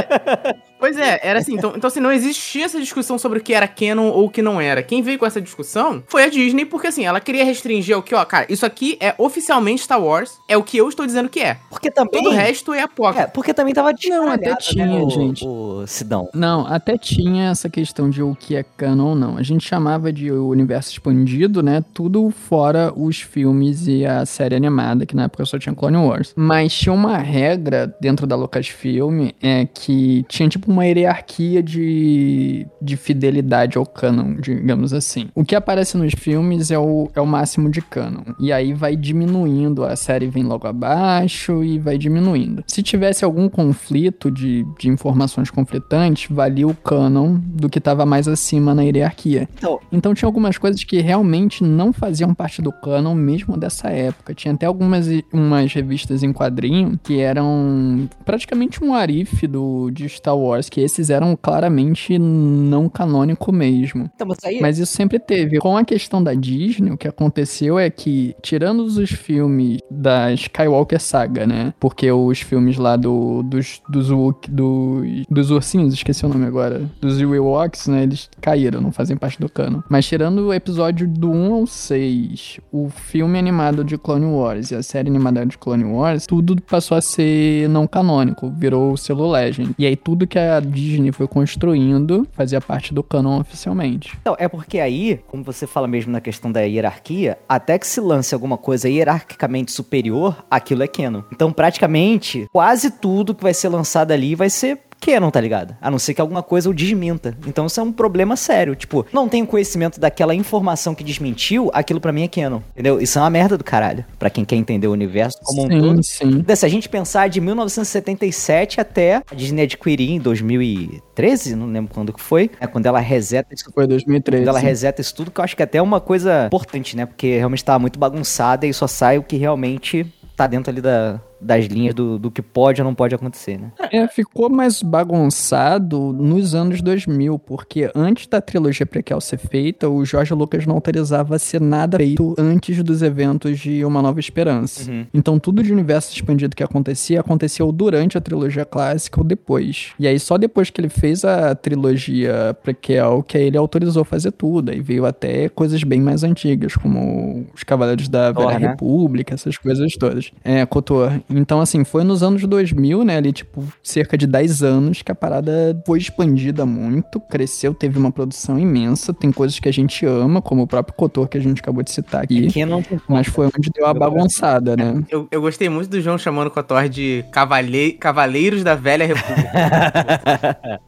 Pois 0.81 0.97
é, 0.97 1.19
era 1.21 1.37
assim. 1.39 1.53
Então, 1.53 1.73
então 1.75 1.87
assim, 1.87 1.99
não 1.99 2.11
existia 2.11 2.65
essa 2.65 2.79
discussão 2.79 3.19
sobre 3.19 3.37
o 3.37 3.41
que 3.43 3.53
era 3.53 3.67
canon 3.67 4.09
ou 4.09 4.25
o 4.25 4.29
que 4.31 4.41
não 4.41 4.59
era. 4.59 4.81
Quem 4.81 5.03
veio 5.03 5.19
com 5.19 5.27
essa 5.27 5.39
discussão 5.39 6.01
foi 6.07 6.23
a 6.23 6.27
Disney, 6.29 6.65
porque 6.65 6.87
assim, 6.87 7.05
ela 7.05 7.19
queria 7.19 7.45
restringir 7.45 7.95
o 7.95 8.01
que, 8.01 8.15
ó, 8.15 8.25
cara, 8.25 8.47
isso 8.49 8.65
aqui 8.65 8.97
é 8.99 9.13
oficialmente 9.17 9.83
Star 9.83 10.01
Wars, 10.03 10.39
é 10.47 10.57
o 10.57 10.63
que 10.63 10.77
eu 10.77 10.89
estou 10.89 11.05
dizendo 11.05 11.29
que 11.29 11.39
é. 11.39 11.57
Porque 11.69 11.91
também. 11.91 12.23
Todo 12.23 12.33
o 12.33 12.35
resto 12.35 12.73
é 12.73 12.81
apócrifo. 12.81 13.27
É, 13.27 13.27
porque 13.27 13.53
também 13.53 13.73
tava 13.75 13.91
Não, 14.09 14.29
até 14.31 14.55
descaralhado, 14.55 14.63
tinha, 14.63 14.87
né, 14.87 15.03
o- 15.03 15.09
gente. 15.11 15.45
O 15.45 15.85
Sidão. 15.85 16.27
Não, 16.33 16.65
até 16.65 16.97
tinha 16.97 17.51
essa 17.51 17.69
questão 17.69 18.09
de 18.09 18.23
o 18.23 18.33
que 18.35 18.55
é 18.55 18.63
canon 18.63 19.09
ou 19.09 19.15
não. 19.15 19.37
A 19.37 19.43
gente 19.43 19.67
chamava 19.67 20.11
de 20.11 20.31
universo 20.31 20.91
expandido, 20.91 21.61
né? 21.61 21.83
Tudo 21.93 22.31
fora 22.31 22.91
os 22.95 23.21
filmes 23.21 23.87
e 23.87 24.03
a 24.03 24.25
série 24.25 24.55
animada, 24.55 25.05
que 25.05 25.15
na 25.15 25.25
época 25.25 25.45
só 25.45 25.59
tinha 25.59 25.75
Clone 25.75 25.97
Wars. 25.97 26.33
Mas 26.35 26.73
tinha 26.73 26.91
uma 26.93 27.17
regra 27.17 27.93
dentro 28.01 28.25
da 28.25 28.35
Lucasfilm 28.35 29.29
é 29.41 29.67
que 29.71 30.25
tinha 30.27 30.49
tipo 30.49 30.70
uma 30.71 30.85
hierarquia 30.85 31.61
de, 31.61 32.67
de 32.81 32.97
fidelidade 32.97 33.77
ao 33.77 33.85
canon, 33.85 34.35
digamos 34.35 34.93
assim. 34.93 35.29
O 35.35 35.43
que 35.43 35.55
aparece 35.55 35.97
nos 35.97 36.13
filmes 36.13 36.71
é 36.71 36.79
o, 36.79 37.09
é 37.15 37.21
o 37.21 37.25
máximo 37.25 37.69
de 37.69 37.81
canon. 37.81 38.23
E 38.39 38.51
aí 38.51 38.73
vai 38.73 38.95
diminuindo, 38.95 39.83
a 39.83 39.95
série 39.95 40.27
vem 40.27 40.43
logo 40.43 40.67
abaixo 40.67 41.63
e 41.63 41.79
vai 41.79 41.97
diminuindo. 41.97 42.63
Se 42.67 42.81
tivesse 42.83 43.23
algum 43.23 43.49
conflito 43.49 44.29
de, 44.31 44.65
de 44.79 44.89
informações 44.89 45.49
conflitantes, 45.49 46.27
valia 46.29 46.67
o 46.67 46.75
canon 46.75 47.37
do 47.39 47.69
que 47.69 47.77
estava 47.79 48.05
mais 48.05 48.27
acima 48.27 48.73
na 48.73 48.83
hierarquia. 48.83 49.47
Então, 49.57 49.79
Então 49.91 50.13
tinha 50.13 50.27
algumas 50.27 50.57
coisas 50.57 50.83
que 50.83 50.99
realmente 50.99 51.63
não 51.63 51.93
faziam 51.93 52.33
parte 52.33 52.61
do 52.61 52.71
canon 52.71 53.15
mesmo 53.15 53.57
dessa 53.57 53.89
época. 53.89 54.33
Tinha 54.33 54.53
até 54.53 54.65
algumas 54.65 55.07
umas 55.31 55.73
revistas 55.73 56.23
em 56.23 56.33
quadrinho 56.33 56.99
que 57.03 57.19
eram 57.19 58.09
praticamente 58.25 58.83
um 58.83 58.93
arif 58.93 59.47
do 59.47 59.89
de 59.91 60.07
Star 60.09 60.37
Wars, 60.37 60.60
que 60.69 60.81
esses 60.81 61.09
eram 61.09 61.37
claramente 61.39 62.17
não 62.17 62.89
canônico 62.89 63.51
mesmo. 63.51 64.09
então 64.13 64.27
mas 64.27 64.37
aí. 64.43 64.59
Mas 64.61 64.79
isso 64.79 64.93
sempre 64.93 65.19
teve. 65.19 65.59
Com 65.59 65.77
a 65.77 65.83
questão 65.83 66.23
da 66.23 66.33
Disney, 66.33 66.91
o 66.91 66.97
que 66.97 67.07
aconteceu 67.07 67.77
é 67.77 67.89
que, 67.89 68.35
tirando 68.41 68.81
os 68.81 69.09
filmes 69.11 69.79
da 69.89 70.31
Skywalker 70.33 70.99
Saga, 70.99 71.45
né? 71.45 71.73
Porque 71.79 72.11
os 72.11 72.41
filmes 72.41 72.77
lá 72.77 72.95
do, 72.95 73.43
dos, 73.43 73.81
dos, 73.89 74.07
do, 74.49 75.01
dos 75.29 75.51
ursinhos, 75.51 75.93
esqueci 75.93 76.25
o 76.25 76.29
nome 76.29 76.45
agora, 76.45 76.89
dos 76.99 77.19
Ewoks, 77.19 77.87
né? 77.87 78.03
Eles 78.03 78.29
caíram, 78.39 78.81
não 78.81 78.91
fazem 78.91 79.17
parte 79.17 79.39
do 79.39 79.49
cano. 79.49 79.83
Mas 79.89 80.05
tirando 80.05 80.47
o 80.47 80.53
episódio 80.53 81.07
do 81.07 81.31
1 81.31 81.53
ao 81.53 81.67
6, 81.67 82.59
o 82.71 82.89
filme 82.89 83.37
animado 83.37 83.83
de 83.83 83.97
Clone 83.97 84.25
Wars 84.25 84.71
e 84.71 84.75
a 84.75 84.83
série 84.83 85.09
animada 85.09 85.45
de 85.45 85.57
Clone 85.57 85.85
Wars, 85.85 86.25
tudo 86.25 86.61
passou 86.61 86.97
a 86.97 87.01
ser 87.01 87.69
não 87.69 87.87
canônico, 87.87 88.51
virou 88.51 88.93
o 88.93 88.97
selo 88.97 89.29
Legend. 89.29 89.73
E 89.77 89.85
aí 89.85 89.95
tudo 89.95 90.27
que 90.27 90.37
a 90.37 90.50
Disney 90.59 91.11
foi 91.11 91.27
construindo 91.27 92.27
fazia 92.31 92.59
parte 92.59 92.93
do 92.93 93.03
canon 93.03 93.39
oficialmente. 93.39 94.17
Então, 94.21 94.35
é 94.37 94.47
porque 94.47 94.79
aí, 94.79 95.19
como 95.27 95.43
você 95.43 95.65
fala 95.65 95.87
mesmo 95.87 96.11
na 96.11 96.21
questão 96.21 96.51
da 96.51 96.61
hierarquia, 96.61 97.37
até 97.47 97.77
que 97.77 97.87
se 97.87 98.01
lance 98.01 98.33
alguma 98.33 98.57
coisa 98.57 98.89
hierarquicamente 98.89 99.71
superior, 99.71 100.43
aquilo 100.49 100.83
é 100.83 100.87
canon. 100.87 101.23
Então, 101.31 101.51
praticamente, 101.51 102.47
quase 102.51 102.91
tudo 102.91 103.35
que 103.35 103.43
vai 103.43 103.53
ser 103.53 103.69
lançado 103.69 104.11
ali 104.11 104.35
vai 104.35 104.49
ser 104.49 104.79
canon, 105.01 105.31
tá 105.31 105.41
ligado? 105.41 105.75
A 105.81 105.89
não 105.89 105.97
ser 105.99 106.13
que 106.13 106.21
alguma 106.21 106.43
coisa 106.43 106.69
o 106.69 106.73
desminta. 106.73 107.35
Então 107.47 107.65
isso 107.65 107.79
é 107.79 107.83
um 107.83 107.91
problema 107.91 108.35
sério. 108.35 108.75
Tipo, 108.75 109.05
não 109.11 109.27
tenho 109.27 109.45
conhecimento 109.47 109.99
daquela 109.99 110.35
informação 110.35 110.93
que 110.93 111.03
desmentiu, 111.03 111.69
aquilo 111.73 111.99
pra 111.99 112.11
mim 112.11 112.23
é 112.23 112.27
canon. 112.27 112.61
Entendeu? 112.73 113.01
Isso 113.01 113.17
é 113.17 113.21
uma 113.21 113.29
merda 113.29 113.57
do 113.57 113.63
caralho. 113.63 114.05
Pra 114.19 114.29
quem 114.29 114.45
quer 114.45 114.55
entender 114.55 114.87
o 114.87 114.91
universo 114.91 115.39
como 115.43 115.63
um 115.65 115.67
todo. 115.67 116.03
sim, 116.03 116.43
sim. 116.45 116.55
Se 116.55 116.65
a 116.65 116.69
gente 116.69 116.87
pensar 116.87 117.27
de 117.27 117.41
1977 117.41 118.79
até 118.79 119.15
a 119.15 119.35
Disney 119.35 119.63
adquirir 119.63 120.11
em 120.11 120.19
2013, 120.19 121.55
não 121.55 121.65
lembro 121.67 121.93
quando 121.93 122.13
que 122.13 122.21
foi, 122.21 122.51
é 122.59 122.67
quando 122.67 122.85
ela 122.85 122.99
reseta 122.99 123.53
isso 123.53 123.71
Foi 123.73 123.87
2013. 123.87 124.43
quando 124.43 124.47
ela 124.49 124.59
reseta 124.59 125.01
isso 125.01 125.15
tudo, 125.15 125.31
que 125.31 125.39
eu 125.39 125.43
acho 125.43 125.55
que 125.55 125.63
até 125.63 125.79
é 125.79 125.81
uma 125.81 125.99
coisa 125.99 126.45
importante, 126.47 126.95
né? 126.95 127.05
Porque 127.05 127.37
realmente 127.37 127.63
tava 127.65 127.79
muito 127.79 127.97
bagunçada 127.97 128.67
e 128.67 128.73
só 128.73 128.85
sai 128.87 129.17
o 129.17 129.23
que 129.23 129.37
realmente 129.37 130.05
tá 130.35 130.45
dentro 130.47 130.71
ali 130.71 130.81
da, 130.81 131.19
das 131.41 131.65
linhas 131.65 131.93
do, 131.93 132.19
do 132.19 132.29
que 132.29 132.41
pode 132.41 132.81
ou 132.81 132.85
não 132.85 132.93
pode 132.93 133.15
acontecer, 133.15 133.57
né? 133.57 133.71
É, 133.91 134.07
ficou 134.07 134.49
mais 134.49 134.81
bagunçado 134.81 136.13
nos 136.13 136.53
anos 136.53 136.81
2000, 136.81 137.39
porque 137.39 137.89
antes 137.95 138.27
da 138.27 138.39
trilogia 138.39 138.85
prequel 138.85 139.19
ser 139.19 139.37
feita, 139.37 139.89
o 139.89 140.05
Jorge 140.05 140.33
Lucas 140.33 140.65
não 140.65 140.75
autorizava 140.75 141.37
ser 141.39 141.59
nada 141.59 141.97
feito 141.97 142.35
antes 142.37 142.83
dos 142.83 143.01
eventos 143.01 143.59
de 143.59 143.83
Uma 143.83 144.01
Nova 144.01 144.19
Esperança. 144.19 144.89
Uhum. 144.89 145.05
Então 145.13 145.39
tudo 145.39 145.63
de 145.63 145.71
universo 145.71 146.13
expandido 146.13 146.55
que 146.55 146.63
acontecia, 146.63 147.19
aconteceu 147.19 147.71
durante 147.71 148.17
a 148.17 148.21
trilogia 148.21 148.65
clássica 148.65 149.19
ou 149.19 149.25
depois. 149.25 149.91
E 149.99 150.07
aí 150.07 150.19
só 150.19 150.37
depois 150.37 150.69
que 150.69 150.79
ele 150.79 150.89
fez 150.89 151.25
a 151.25 151.55
trilogia 151.55 152.55
prequel 152.61 153.23
que 153.23 153.37
aí 153.37 153.45
ele 153.45 153.57
autorizou 153.57 154.03
fazer 154.03 154.31
tudo. 154.31 154.71
Aí 154.71 154.81
veio 154.81 155.05
até 155.05 155.49
coisas 155.49 155.83
bem 155.83 156.01
mais 156.01 156.23
antigas, 156.23 156.75
como 156.75 157.45
os 157.53 157.63
Cavaleiros 157.63 158.07
da 158.07 158.31
Velha 158.31 158.47
Thor, 158.47 158.59
né? 158.59 158.67
República, 158.67 159.33
essas 159.33 159.57
coisas 159.57 159.91
todas. 159.93 160.31
É, 160.43 160.65
Kotor. 160.65 161.11
Então, 161.33 161.59
assim, 161.61 161.83
foi 161.83 162.03
nos 162.03 162.21
anos 162.23 162.43
2000, 162.45 163.03
né, 163.03 163.17
ali, 163.17 163.31
tipo, 163.31 163.63
cerca 163.83 164.17
de 164.17 164.27
10 164.27 164.61
anos 164.63 165.01
que 165.01 165.11
a 165.11 165.15
parada 165.15 165.81
foi 165.85 165.97
expandida 165.99 166.65
muito, 166.65 167.19
cresceu, 167.19 167.73
teve 167.73 167.97
uma 167.97 168.11
produção 168.11 168.57
imensa, 168.59 169.13
tem 169.13 169.31
coisas 169.31 169.59
que 169.59 169.67
a 169.69 169.73
gente 169.73 170.05
ama, 170.05 170.41
como 170.41 170.63
o 170.63 170.67
próprio 170.67 170.93
Kotor 170.95 171.27
que 171.27 171.37
a 171.37 171.41
gente 171.41 171.59
acabou 171.61 171.83
de 171.83 171.91
citar 171.91 172.23
aqui, 172.23 172.47
não 172.65 172.83
mas 173.07 173.27
foi 173.27 173.47
onde 173.47 173.69
deu 173.73 173.85
a 173.85 173.93
bagunçada, 173.93 174.75
né? 174.75 175.03
Eu, 175.09 175.27
eu 175.31 175.41
gostei 175.41 175.69
muito 175.69 175.89
do 175.89 176.01
João 176.01 176.17
chamando 176.17 176.47
o 176.47 176.51
Kotor 176.51 176.87
de 176.89 177.23
cavalhei- 177.31 177.93
Cavaleiros 177.93 178.63
da 178.63 178.75
Velha 178.75 179.05
República. 179.05 179.51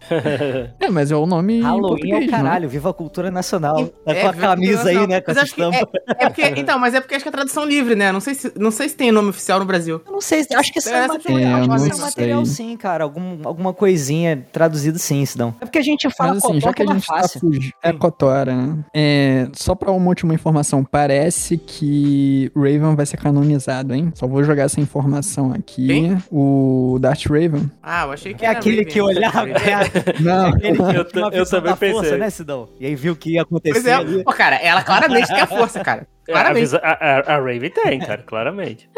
É, 0.79 0.89
mas 0.89 1.12
é 1.12 1.15
o 1.15 1.25
nome 1.25 1.62
Halloween 1.62 2.12
é 2.12 2.17
o 2.17 2.19
né? 2.21 2.27
caralho, 2.27 2.67
viva 2.69 2.89
a 2.89 2.93
cultura 2.93 3.32
nacional. 3.32 3.86
Tá 3.88 4.12
É, 4.13 4.21
com 4.21 4.27
a 4.27 4.34
camisa 4.34 4.89
aí, 4.89 5.08
né? 5.08 5.21
Com 5.21 5.32
Mas 5.32 5.38
essa 5.38 5.41
acho 5.45 5.56
que 5.56 5.62
estampa. 5.62 5.89
é, 6.17 6.25
é 6.25 6.29
porque, 6.29 6.41
então, 6.60 6.79
mas 6.79 6.93
é 6.93 7.01
porque 7.01 7.15
acho 7.15 7.23
que 7.23 7.29
é 7.29 7.32
tradução 7.32 7.65
livre, 7.65 7.95
né? 7.95 8.12
Não 8.12 8.19
sei 8.19 8.34
se, 8.36 8.51
não 8.58 8.71
sei 8.71 8.89
se 8.89 8.95
tem 8.95 9.12
nome 9.12 9.29
oficial 9.29 9.60
no 9.60 9.65
Brasil. 9.65 10.01
Eu 10.06 10.12
não 10.12 10.21
sei, 10.21 10.33
acho 10.56 10.72
que 10.74 10.80
isso 10.80 10.89
é, 10.89 11.06
É, 11.06 11.08
material, 11.08 11.39
é, 11.39 11.54
acho 11.54 11.69
que 11.86 11.89
isso 11.91 12.02
é 12.02 12.06
material 12.06 12.46
sim, 12.46 12.78
cara. 12.78 13.04
Algum, 13.04 13.38
alguma 13.43 13.74
coisinha 13.74 14.46
traduzida 14.52 14.98
sim, 15.00 15.26
Sidão. 15.26 15.54
É 15.62 15.65
porque 15.65 15.78
a 15.80 15.84
gente 15.84 16.10
fala 16.12 16.34
Mas 16.36 16.46
assim, 16.46 16.60
já 16.60 16.74
que 16.74 16.82
a 16.82 16.86
é 16.86 16.88
gente 16.88 17.08
tá 17.08 17.28
fugindo. 17.39 17.74
É 17.82 17.93
Cotora, 17.93 18.56
né? 18.56 18.78
É, 18.93 19.48
só 19.54 19.76
pra 19.76 19.91
uma 19.91 20.08
última 20.08 20.34
informação, 20.34 20.84
parece 20.84 21.58
que 21.58 22.52
Raven 22.56 22.96
vai 22.96 23.06
ser 23.06 23.17
canonizado, 23.17 23.93
hein? 23.93 24.12
Só 24.15 24.28
vou 24.28 24.43
jogar 24.43 24.63
essa 24.63 24.80
informação 24.80 25.54
aqui. 25.54 25.88
Quem? 25.88 26.17
O 26.32 26.98
Darth 27.00 27.26
Raven. 27.28 27.69
Ah, 27.82 28.04
eu 28.06 28.12
achei 28.12 28.34
que 28.34 28.46
É 28.46 28.50
era 28.50 28.60
aquele 28.60 28.78
Raven. 28.78 28.93
que 28.93 29.02
olhava, 29.02 29.50
é 29.50 29.54
Não, 30.19 30.48
aquele 30.48 30.78
que 30.78 30.98
Eu 30.98 31.32
eu 31.32 31.46
também 31.46 31.72
da 31.72 31.76
força, 31.76 32.02
pensei. 32.02 32.17
né, 32.17 32.30
Sidão? 32.30 32.69
E 32.80 32.86
aí 32.86 32.96
viu 32.96 33.13
o 33.13 33.15
que 33.15 33.32
ia 33.34 33.46
Pois 33.46 33.86
acontecer 33.86 33.89
é, 33.89 33.93
ali. 33.93 34.24
pô, 34.24 34.32
cara, 34.34 34.56
ela 34.58 34.84
claramente 34.84 35.28
tem 35.28 35.39
a 35.41 35.48
força, 35.48 35.80
cara. 35.84 36.08
É, 36.28 36.32
a, 36.32 36.36
Claramente. 36.36 36.60
visa- 36.62 36.78
a, 36.78 36.92
a, 36.92 37.36
a 37.36 37.38
Raven 37.38 37.70
tem, 37.70 38.00
cara, 38.00 38.24
claramente. 38.26 38.90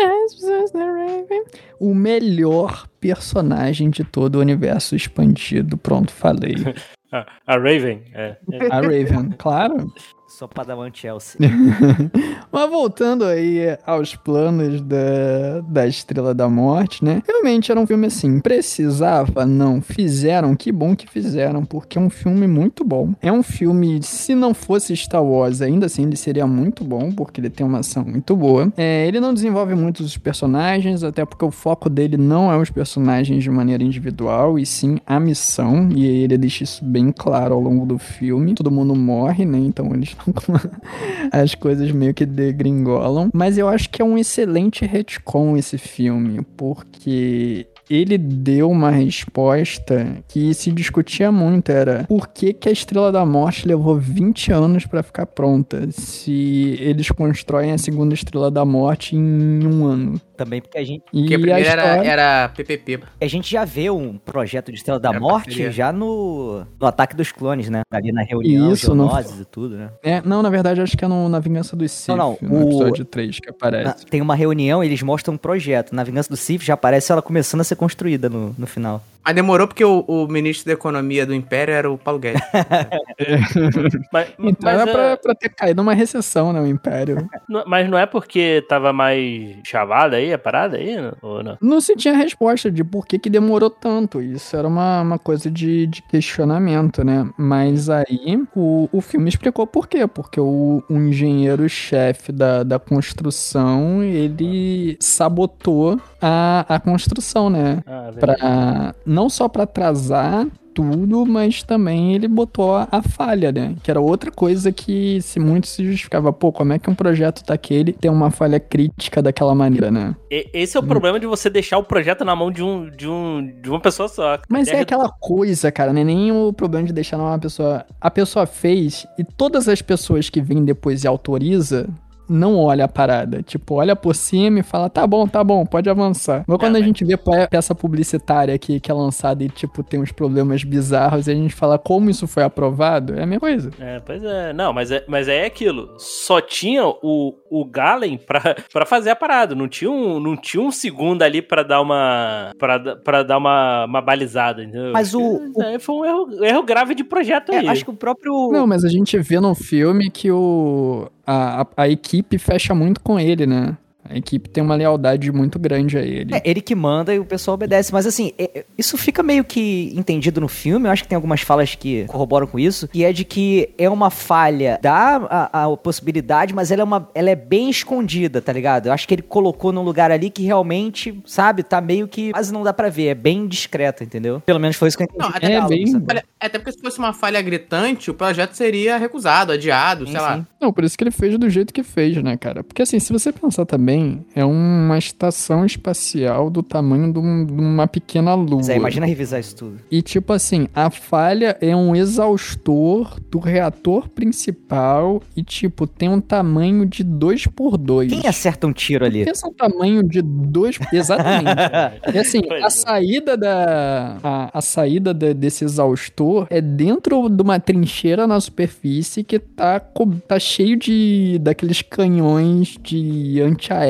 o 1.80 1.94
melhor 1.94 2.88
personagem 3.00 3.90
de 3.90 4.04
todo 4.04 4.36
o 4.36 4.40
universo 4.40 4.96
expandido. 4.96 5.78
Pronto, 5.78 6.12
falei. 6.12 6.56
A, 7.12 7.26
a 7.48 7.56
Raven, 7.56 8.02
é. 8.14 8.36
é. 8.52 8.66
A 8.70 8.82
Raven, 8.82 9.30
claro. 9.38 9.94
Só 10.36 10.50
Padawan 10.50 10.90
Chelsea. 10.94 11.40
Mas 12.52 12.70
voltando 12.70 13.24
aí 13.24 13.78
aos 13.86 14.18
planos 14.18 14.82
da, 14.82 15.62
da 15.66 15.88
Estrela 15.88 16.34
da 16.34 16.50
Morte, 16.50 17.06
né? 17.06 17.24
Realmente 17.26 17.72
era 17.72 17.80
um 17.80 17.88
filme 17.88 18.08
assim, 18.08 18.42
precisava? 18.42 19.46
Não. 19.46 19.82
Fizeram, 19.82 20.54
que 20.54 20.74
bom 20.74 20.94
que 20.94 21.10
fizeram, 21.10 21.64
porque 21.64 21.98
é 21.98 22.02
um 22.02 22.10
filme 22.10 22.48
muito 22.48 22.84
bom. 22.84 23.14
É 23.22 23.32
um 23.32 23.42
filme, 23.42 24.04
se 24.04 24.36
não 24.36 24.54
fosse 24.54 24.94
Star 24.98 25.24
Wars, 25.24 25.62
ainda 25.62 25.86
assim 25.86 26.04
ele 26.04 26.18
seria 26.18 26.46
muito 26.46 26.84
bom, 26.84 27.14
porque 27.14 27.40
ele 27.40 27.50
tem 27.50 27.66
uma 27.66 27.80
ação 27.80 28.04
muito 28.04 28.36
boa. 28.36 28.74
É, 28.76 29.08
ele 29.08 29.22
não 29.22 29.34
desenvolve 29.34 29.74
muitos 29.74 30.06
os 30.06 30.18
personagens, 30.18 31.02
até 31.02 31.24
porque 31.24 31.46
o 31.46 31.52
foco 31.52 31.90
dele 31.90 32.18
não 32.18 32.52
é 32.52 32.58
os 32.58 32.70
personagens 32.70 33.42
de 33.42 33.50
maneira 33.50 33.82
individual, 33.82 34.60
e 34.60 34.66
sim 34.66 34.98
a 35.08 35.18
missão, 35.18 35.88
e 35.96 36.06
ele 36.06 36.38
deixa 36.38 36.66
isso 36.66 36.84
bem 36.84 37.10
claro 37.14 37.56
ao 37.56 37.62
longo 37.62 37.86
do 37.86 37.98
filme. 37.98 38.54
Todo 38.54 38.70
mundo 38.70 38.94
morre, 38.94 39.46
né? 39.46 39.60
Então 39.60 39.94
eles 39.94 40.14
as 41.32 41.56
coisas 41.56 41.92
meio 41.92 42.14
que 42.14 42.26
degringolam. 42.26 43.30
Mas 43.34 43.58
eu 43.58 43.68
acho 43.68 43.90
que 43.90 44.02
é 44.02 44.06
um 44.06 44.18
excelente 44.18 44.86
retcon 44.86 45.58
esse 45.58 45.78
filme, 45.78 46.42
porque 46.56 47.68
ele 47.90 48.18
deu 48.18 48.70
uma 48.70 48.90
resposta 49.36 50.18
que 50.28 50.54
se 50.54 50.72
discutia 50.72 51.32
muito, 51.32 51.70
era 51.72 52.06
por 52.08 52.28
que, 52.28 52.54
que 52.54 52.70
a 52.70 52.72
Estrela 52.72 53.12
da 53.12 53.26
Morte 53.26 53.68
levou 53.68 53.98
20 53.98 54.52
anos 54.52 54.86
para 54.86 55.04
ficar 55.04 55.26
pronta, 55.26 55.88
se 55.92 56.78
eles 56.80 57.10
constroem 57.10 57.72
a 57.72 57.78
segunda 57.78 58.14
Estrela 58.14 58.50
da 58.50 58.64
Morte 58.66 59.16
em 59.16 59.66
um 59.68 59.86
ano. 59.86 60.22
Também 60.38 60.62
porque 60.62 60.78
a 60.78 60.84
gente, 60.84 61.02
E 61.14 61.20
Porque 61.22 61.34
a 61.34 61.38
a 61.38 61.40
primeira 61.40 61.62
história... 61.62 61.82
era, 62.10 62.24
era 62.44 62.50
PPP. 62.50 63.00
a 63.22 63.28
gente 63.28 63.50
já 63.50 63.64
vê 63.64 63.90
um 63.90 64.18
projeto 64.18 64.70
de 64.72 64.78
Estrela 64.78 65.00
da 65.00 65.10
Era 65.10 65.20
Morte 65.20 65.46
parceria. 65.46 65.72
já 65.72 65.94
no, 65.94 66.66
no 66.80 66.88
Ataque 66.88 67.16
dos 67.16 67.32
Clones, 67.32 67.70
né? 67.70 67.82
Ali 67.90 68.12
na 68.12 68.22
reunião, 68.24 68.74
Isso, 68.74 68.94
não- 68.94 69.08
Geonosis 69.08 69.40
e 69.40 69.46
tudo, 69.46 69.78
né? 69.78 69.90
É, 70.04 70.22
não, 70.26 70.42
na 70.42 70.50
verdade, 70.50 70.82
acho 70.82 70.98
que 70.98 71.06
é 71.06 71.08
no, 71.08 71.30
na 71.30 71.40
Vingança 71.40 71.74
dos 71.76 71.90
Sith, 71.92 72.10
Não, 72.10 72.38
não, 72.42 72.50
no 72.50 72.58
o- 72.66 72.68
episódio 72.68 73.06
3 73.06 73.40
que 73.40 73.48
Na- 73.48 73.52
aparece. 73.52 74.06
tem 74.08 74.20
uma 74.22 74.36
reunião 74.36 74.84
e 74.84 74.88
eles 74.88 75.02
mostram 75.02 75.36
um 75.36 75.38
projeto. 75.38 75.96
Na 75.96 76.04
Vingança 76.04 76.28
do 76.30 76.36
Sith 76.36 76.64
já 76.64 76.74
aparece 76.74 77.14
ela 77.14 77.22
começando 77.22 77.62
a 77.62 77.64
ser 77.64 77.75
construída 77.76 78.30
no, 78.30 78.56
no 78.58 78.68
final. 78.68 79.02
Mas 79.26 79.34
demorou 79.36 79.68
porque 79.68 79.84
o, 79.84 80.02
o 80.08 80.28
ministro 80.28 80.68
da 80.68 80.74
Economia 80.74 81.26
do 81.26 81.34
Império 81.34 81.74
era 81.74 81.90
o 81.92 81.98
Paulo 81.98 82.20
Guedes. 82.20 82.42
Mas, 84.12 84.28
Então 84.40 84.72
mas, 84.72 84.82
era 84.82 84.90
é, 84.90 84.94
pra, 84.94 85.18
pra 85.18 85.36
ter 85.36 85.50
caído 85.50 85.82
uma 85.82 85.94
recessão, 85.94 86.54
né, 86.54 86.60
o 86.62 86.68
Império. 86.68 87.28
não- 87.50 87.64
mas 87.66 87.90
não 87.90 87.98
é 87.98 88.06
porque 88.06 88.64
tava 88.68 88.94
mais 88.94 89.56
chavada 89.66 90.18
aí, 90.18 90.32
a 90.34 90.38
parada 90.38 90.78
aí? 90.78 90.96
não? 90.96 91.14
Ou 91.22 91.44
não? 91.44 91.58
Não 91.62 91.82
se 91.82 91.96
tinha 91.96 92.16
resposta 92.16 92.70
de 92.72 92.84
por 92.84 93.06
que, 93.06 93.18
que 93.18 93.30
demorou 93.30 93.70
tanto. 93.70 94.22
Isso 94.22 94.56
era 94.56 94.68
uma, 94.68 95.02
uma 95.02 95.18
coisa 95.20 95.50
de, 95.50 95.88
de 95.88 96.02
questionamento, 96.04 97.04
né? 97.04 97.28
Mas 97.38 97.90
aí 97.90 98.44
o, 98.56 98.88
o 98.92 99.02
filme 99.02 99.30
explicou 99.30 99.66
por 99.66 99.88
quê. 99.88 100.06
Porque 100.08 100.40
o, 100.40 100.84
o 100.90 100.94
engenheiro-chefe 100.96 102.32
da, 102.32 102.64
da 102.64 102.78
construção, 102.80 104.04
ele 104.04 104.98
sabotou 105.00 106.00
a, 106.22 106.66
a 106.68 106.80
construção, 106.80 107.50
né? 107.50 107.82
Ah, 107.86 108.12
verdade. 108.12 108.40
Pra, 108.40 108.96
não 109.16 109.30
só 109.30 109.48
pra 109.48 109.64
atrasar 109.64 110.46
tudo, 110.74 111.26
mas 111.26 111.64
também 111.64 112.14
ele 112.16 112.28
botou 112.28 112.76
a, 112.76 112.86
a 112.92 113.02
falha, 113.02 113.50
né? 113.50 113.76
Que 113.82 113.90
era 113.90 114.02
outra 114.02 114.30
coisa 114.30 114.74
que 114.74 115.22
se 115.22 115.40
muito 115.40 115.68
se 115.68 115.86
justificava. 115.86 116.34
Pô, 116.34 116.52
como 116.52 116.74
é 116.74 116.78
que 116.80 116.90
um 116.90 116.94
projeto 116.94 117.46
daquele 117.46 117.94
tem 117.94 118.12
uma 118.12 118.30
falha 118.30 118.60
crítica 118.60 119.22
daquela 119.22 119.56
maneira, 119.56 119.90
né? 119.90 120.14
E- 120.30 120.50
Esse 120.54 120.76
é 120.76 120.80
o 120.82 120.84
problema 120.84 121.18
de 121.18 121.26
você 121.26 121.50
deixar 121.50 121.78
o 121.78 121.84
projeto 121.86 122.26
na 122.26 122.36
mão 122.36 122.52
de 122.52 122.62
um 122.62 122.90
de, 122.90 123.08
um, 123.08 123.54
de 123.62 123.70
uma 123.70 123.80
pessoa 123.80 124.10
só. 124.10 124.38
Mas 124.50 124.68
é 124.68 124.82
aquela 124.82 125.10
coisa, 125.10 125.72
cara, 125.72 125.94
não 125.94 126.02
é 126.02 126.04
nem 126.04 126.30
o 126.34 126.52
problema 126.52 126.86
de 126.86 126.92
deixar 126.92 127.16
numa 127.18 127.40
pessoa. 127.40 127.86
A 128.02 128.12
pessoa 128.12 128.46
fez 128.46 129.08
e 129.18 129.24
todas 129.24 129.70
as 129.70 129.82
pessoas 129.82 130.30
que 130.30 130.42
vêm 130.42 130.66
depois 130.66 131.06
e 131.06 131.08
autoriza 131.08 131.88
não 132.30 132.58
olha 132.58 132.86
a 132.86 132.88
parada. 132.88 133.42
Tipo, 133.44 133.76
olha 133.76 133.96
por 133.96 134.16
cima 134.16 134.60
e 134.60 134.64
fala, 134.64 134.90
tá 134.90 135.06
bom, 135.06 135.28
tá 135.28 135.44
bom, 135.44 135.66
pode 135.66 135.90
avançar. 135.90 136.44
Mas 136.48 136.58
quando 136.58 136.76
a 136.76 136.80
mas- 136.80 136.86
gente 136.88 137.04
vê 137.06 137.16
pe- 137.18 137.48
peça 137.50 137.74
publicitária 137.76 138.54
aqui 138.54 138.80
que 138.80 138.90
é 138.92 138.94
lançada 138.94 139.44
e, 139.44 139.50
tipo, 139.50 139.84
tem 139.84 140.00
uns 140.02 140.12
problemas 140.12 140.64
bizarros 140.64 141.28
e 141.28 141.32
a 141.32 141.36
gente 141.36 141.54
fala 141.54 141.78
como 141.78 142.10
isso 142.10 142.28
foi 142.28 142.44
aprovado, 142.44 143.14
é 143.16 143.24
a 143.24 143.26
mesma 143.26 143.40
coisa. 143.40 143.72
É, 143.80 144.00
pois 144.00 144.24
é. 144.24 144.54
Não, 144.54 144.74
mas 144.74 144.92
é, 144.92 145.04
mas 145.08 145.28
é 145.28 145.46
aquilo. 145.46 145.94
Só 145.98 146.40
tinha 146.42 146.86
o, 146.86 147.34
o 147.50 147.66
Galen 147.66 148.18
pra, 148.26 148.56
pra 148.72 148.86
fazer 148.86 149.10
a 149.12 149.16
parada. 149.16 149.54
Não 149.56 149.68
tinha 149.68 149.90
um, 149.92 150.20
não 150.20 150.36
tinha 150.36 150.62
um 150.62 150.72
segundo 150.72 151.22
ali 151.24 151.42
pra 151.42 151.64
dar 151.64 151.82
uma. 151.82 152.52
pra, 152.58 152.80
pra 152.98 153.24
dar 153.24 153.38
uma, 153.38 153.86
uma 153.86 154.02
balizada, 154.02 154.64
entendeu? 154.64 154.92
Mas 154.94 155.14
o- 155.14 155.40
É, 155.62 155.80
foi 155.80 155.96
um 155.96 156.06
erro, 156.06 156.44
erro 156.44 156.64
grave 156.64 156.96
de 156.96 157.04
projeto 157.04 157.52
É, 157.52 157.58
aí. 157.60 157.68
acho 157.68 157.84
que 157.86 157.92
o 157.92 157.96
próprio. 157.96 158.50
Não, 158.52 158.66
mas 158.68 158.84
a 158.84 158.90
gente 158.90 159.18
vê 159.20 159.40
no 159.40 159.54
filme 159.56 160.10
que 160.10 160.32
o, 160.32 161.08
a, 161.26 161.68
a, 161.78 161.90
equipe 161.90 162.38
fecha 162.38 162.74
muito 162.76 163.02
com 163.02 163.20
ele, 163.20 163.46
né? 163.46 163.78
A 164.08 164.16
equipe 164.18 164.48
tem 164.50 164.64
uma 164.64 164.76
lealdade 164.76 165.32
muito 165.32 165.58
grande 165.58 165.98
a 165.98 166.02
ele. 166.02 166.36
É, 166.36 166.42
ele 166.46 166.62
que 166.62 166.76
manda 166.76 167.14
e 167.14 167.20
o 167.20 167.26
pessoal 167.26 167.56
obedece. 167.56 167.92
Mas 167.92 168.06
assim, 168.06 168.32
é- 168.38 168.60
é- 168.60 168.66
isso 168.78 168.98
fica 168.98 169.24
meio 169.24 169.44
que 169.44 169.92
entendido 169.96 170.40
no 170.40 170.48
filme. 170.48 170.88
Eu 170.88 170.92
acho 170.92 171.04
que 171.04 171.10
tem 171.10 171.16
algumas 171.16 171.42
falas 171.42 171.74
que 171.76 172.06
corroboram 172.06 172.46
com 172.46 172.60
isso. 172.60 172.88
E 172.94 173.04
é 173.04 173.12
de 173.12 173.26
que 173.26 173.70
é 173.78 173.90
uma 173.90 174.10
falha, 174.12 174.80
dá 174.82 175.50
a, 175.52 175.64
a 175.66 175.78
possibilidade, 175.78 176.54
mas 176.54 176.72
ela 176.72 176.82
é, 176.82 176.84
uma, 176.84 177.10
ela 177.16 177.30
é 177.32 177.36
bem 177.36 177.70
escondida, 177.70 178.42
tá 178.42 178.54
ligado? 178.54 178.88
Eu 178.88 178.94
acho 178.94 179.08
que 179.08 179.14
ele 179.16 179.22
colocou 179.24 179.72
num 179.72 179.82
lugar 179.82 180.12
ali 180.12 180.30
que 180.30 180.44
realmente, 180.44 181.20
sabe, 181.26 181.64
tá 181.64 181.82
meio 181.82 182.08
que 182.08 182.32
quase 182.32 182.54
não 182.54 182.64
dá 182.64 182.74
pra 182.74 182.90
ver. 182.90 183.08
É 183.08 183.16
bem 183.16 183.48
discreto, 183.48 184.04
entendeu? 184.04 184.40
Pelo 184.46 184.60
menos 184.60 184.76
foi 184.76 184.88
isso 184.88 184.98
que 184.98 185.04
eu 185.04 185.08
entendi. 185.08 185.24
Não, 185.24 185.32
do 185.32 185.38
até- 185.38 185.68
bem-? 185.68 186.06
Olha, 186.10 186.24
até 186.40 186.60
porque 186.60 186.74
se 186.74 186.80
fosse 186.82 187.00
uma 187.00 187.12
falha 187.14 187.42
gritante, 187.42 188.12
o 188.12 188.14
projeto 188.14 188.54
seria 188.54 188.98
recusado, 188.98 189.52
adiado, 189.52 190.06
Sim, 190.06 190.12
sei 190.12 190.22
lá. 190.22 190.38
sim. 190.38 190.46
Não, 190.62 190.72
por 190.72 190.84
isso 190.84 190.98
que 190.98 191.04
ele 191.04 191.12
fez 191.12 191.38
do 191.38 191.50
jeito 191.50 191.74
que 191.74 191.84
fez, 191.84 192.22
né, 192.22 192.38
cara? 192.38 192.64
Porque 192.64 192.82
assim, 192.82 193.00
se 193.00 193.12
você 193.14 193.32
pensar 193.32 193.66
também, 193.66 193.95
é 194.36 194.44
uma 194.46 194.98
estação 194.98 195.66
espacial 195.66 196.50
do 196.50 196.62
tamanho 196.64 197.12
de, 197.12 197.20
um- 197.20 197.46
de 197.46 197.54
uma 197.54 197.88
pequena 197.88 198.34
lua. 198.34 198.58
Mas 198.58 198.70
é, 198.70 198.76
imagina 198.78 199.06
revisar 199.06 199.40
isso 199.40 199.56
tudo. 199.56 199.80
E 199.92 200.02
tipo 200.02 200.34
assim, 200.34 200.68
a 200.74 200.90
falha 200.90 201.58
é 201.62 201.76
um 201.76 201.96
exaustor 201.96 203.20
do 203.32 203.40
reator 203.40 204.10
principal 204.10 205.22
e 205.36 205.44
tipo, 205.44 205.88
tem 205.88 206.10
um 206.10 206.20
tamanho 206.22 206.86
de 206.86 207.04
2 207.04 207.48
por 207.48 207.78
2 207.78 208.12
Quem 208.12 208.28
acerta 208.28 208.68
um 208.68 208.74
tiro 208.74 209.06
ali? 209.06 209.26
Pensa 209.26 209.48
um 209.48 209.54
tamanho 209.54 210.04
de 210.04 210.22
dois. 210.22 210.78
Exatamente. 210.92 211.46
E 212.14 212.18
assim, 212.20 212.42
a 212.52 212.68
é. 212.68 212.70
saída 212.70 213.36
da. 213.38 214.18
A, 214.24 214.58
a 214.58 214.62
saída 214.62 215.14
da- 215.14 215.34
desse 215.34 215.64
exaustor 215.66 216.48
é 216.50 216.62
dentro 216.62 217.30
de 217.30 217.42
uma 217.42 217.60
trincheira 217.60 218.28
na 218.28 218.40
superfície 218.40 219.24
que 219.24 219.40
tá, 219.40 219.80
tá 220.28 220.40
cheio 220.40 220.78
de. 220.78 221.38
daqueles 221.42 221.82
canhões 221.82 222.78
de 222.82 223.42
antiaéreo 223.42 223.85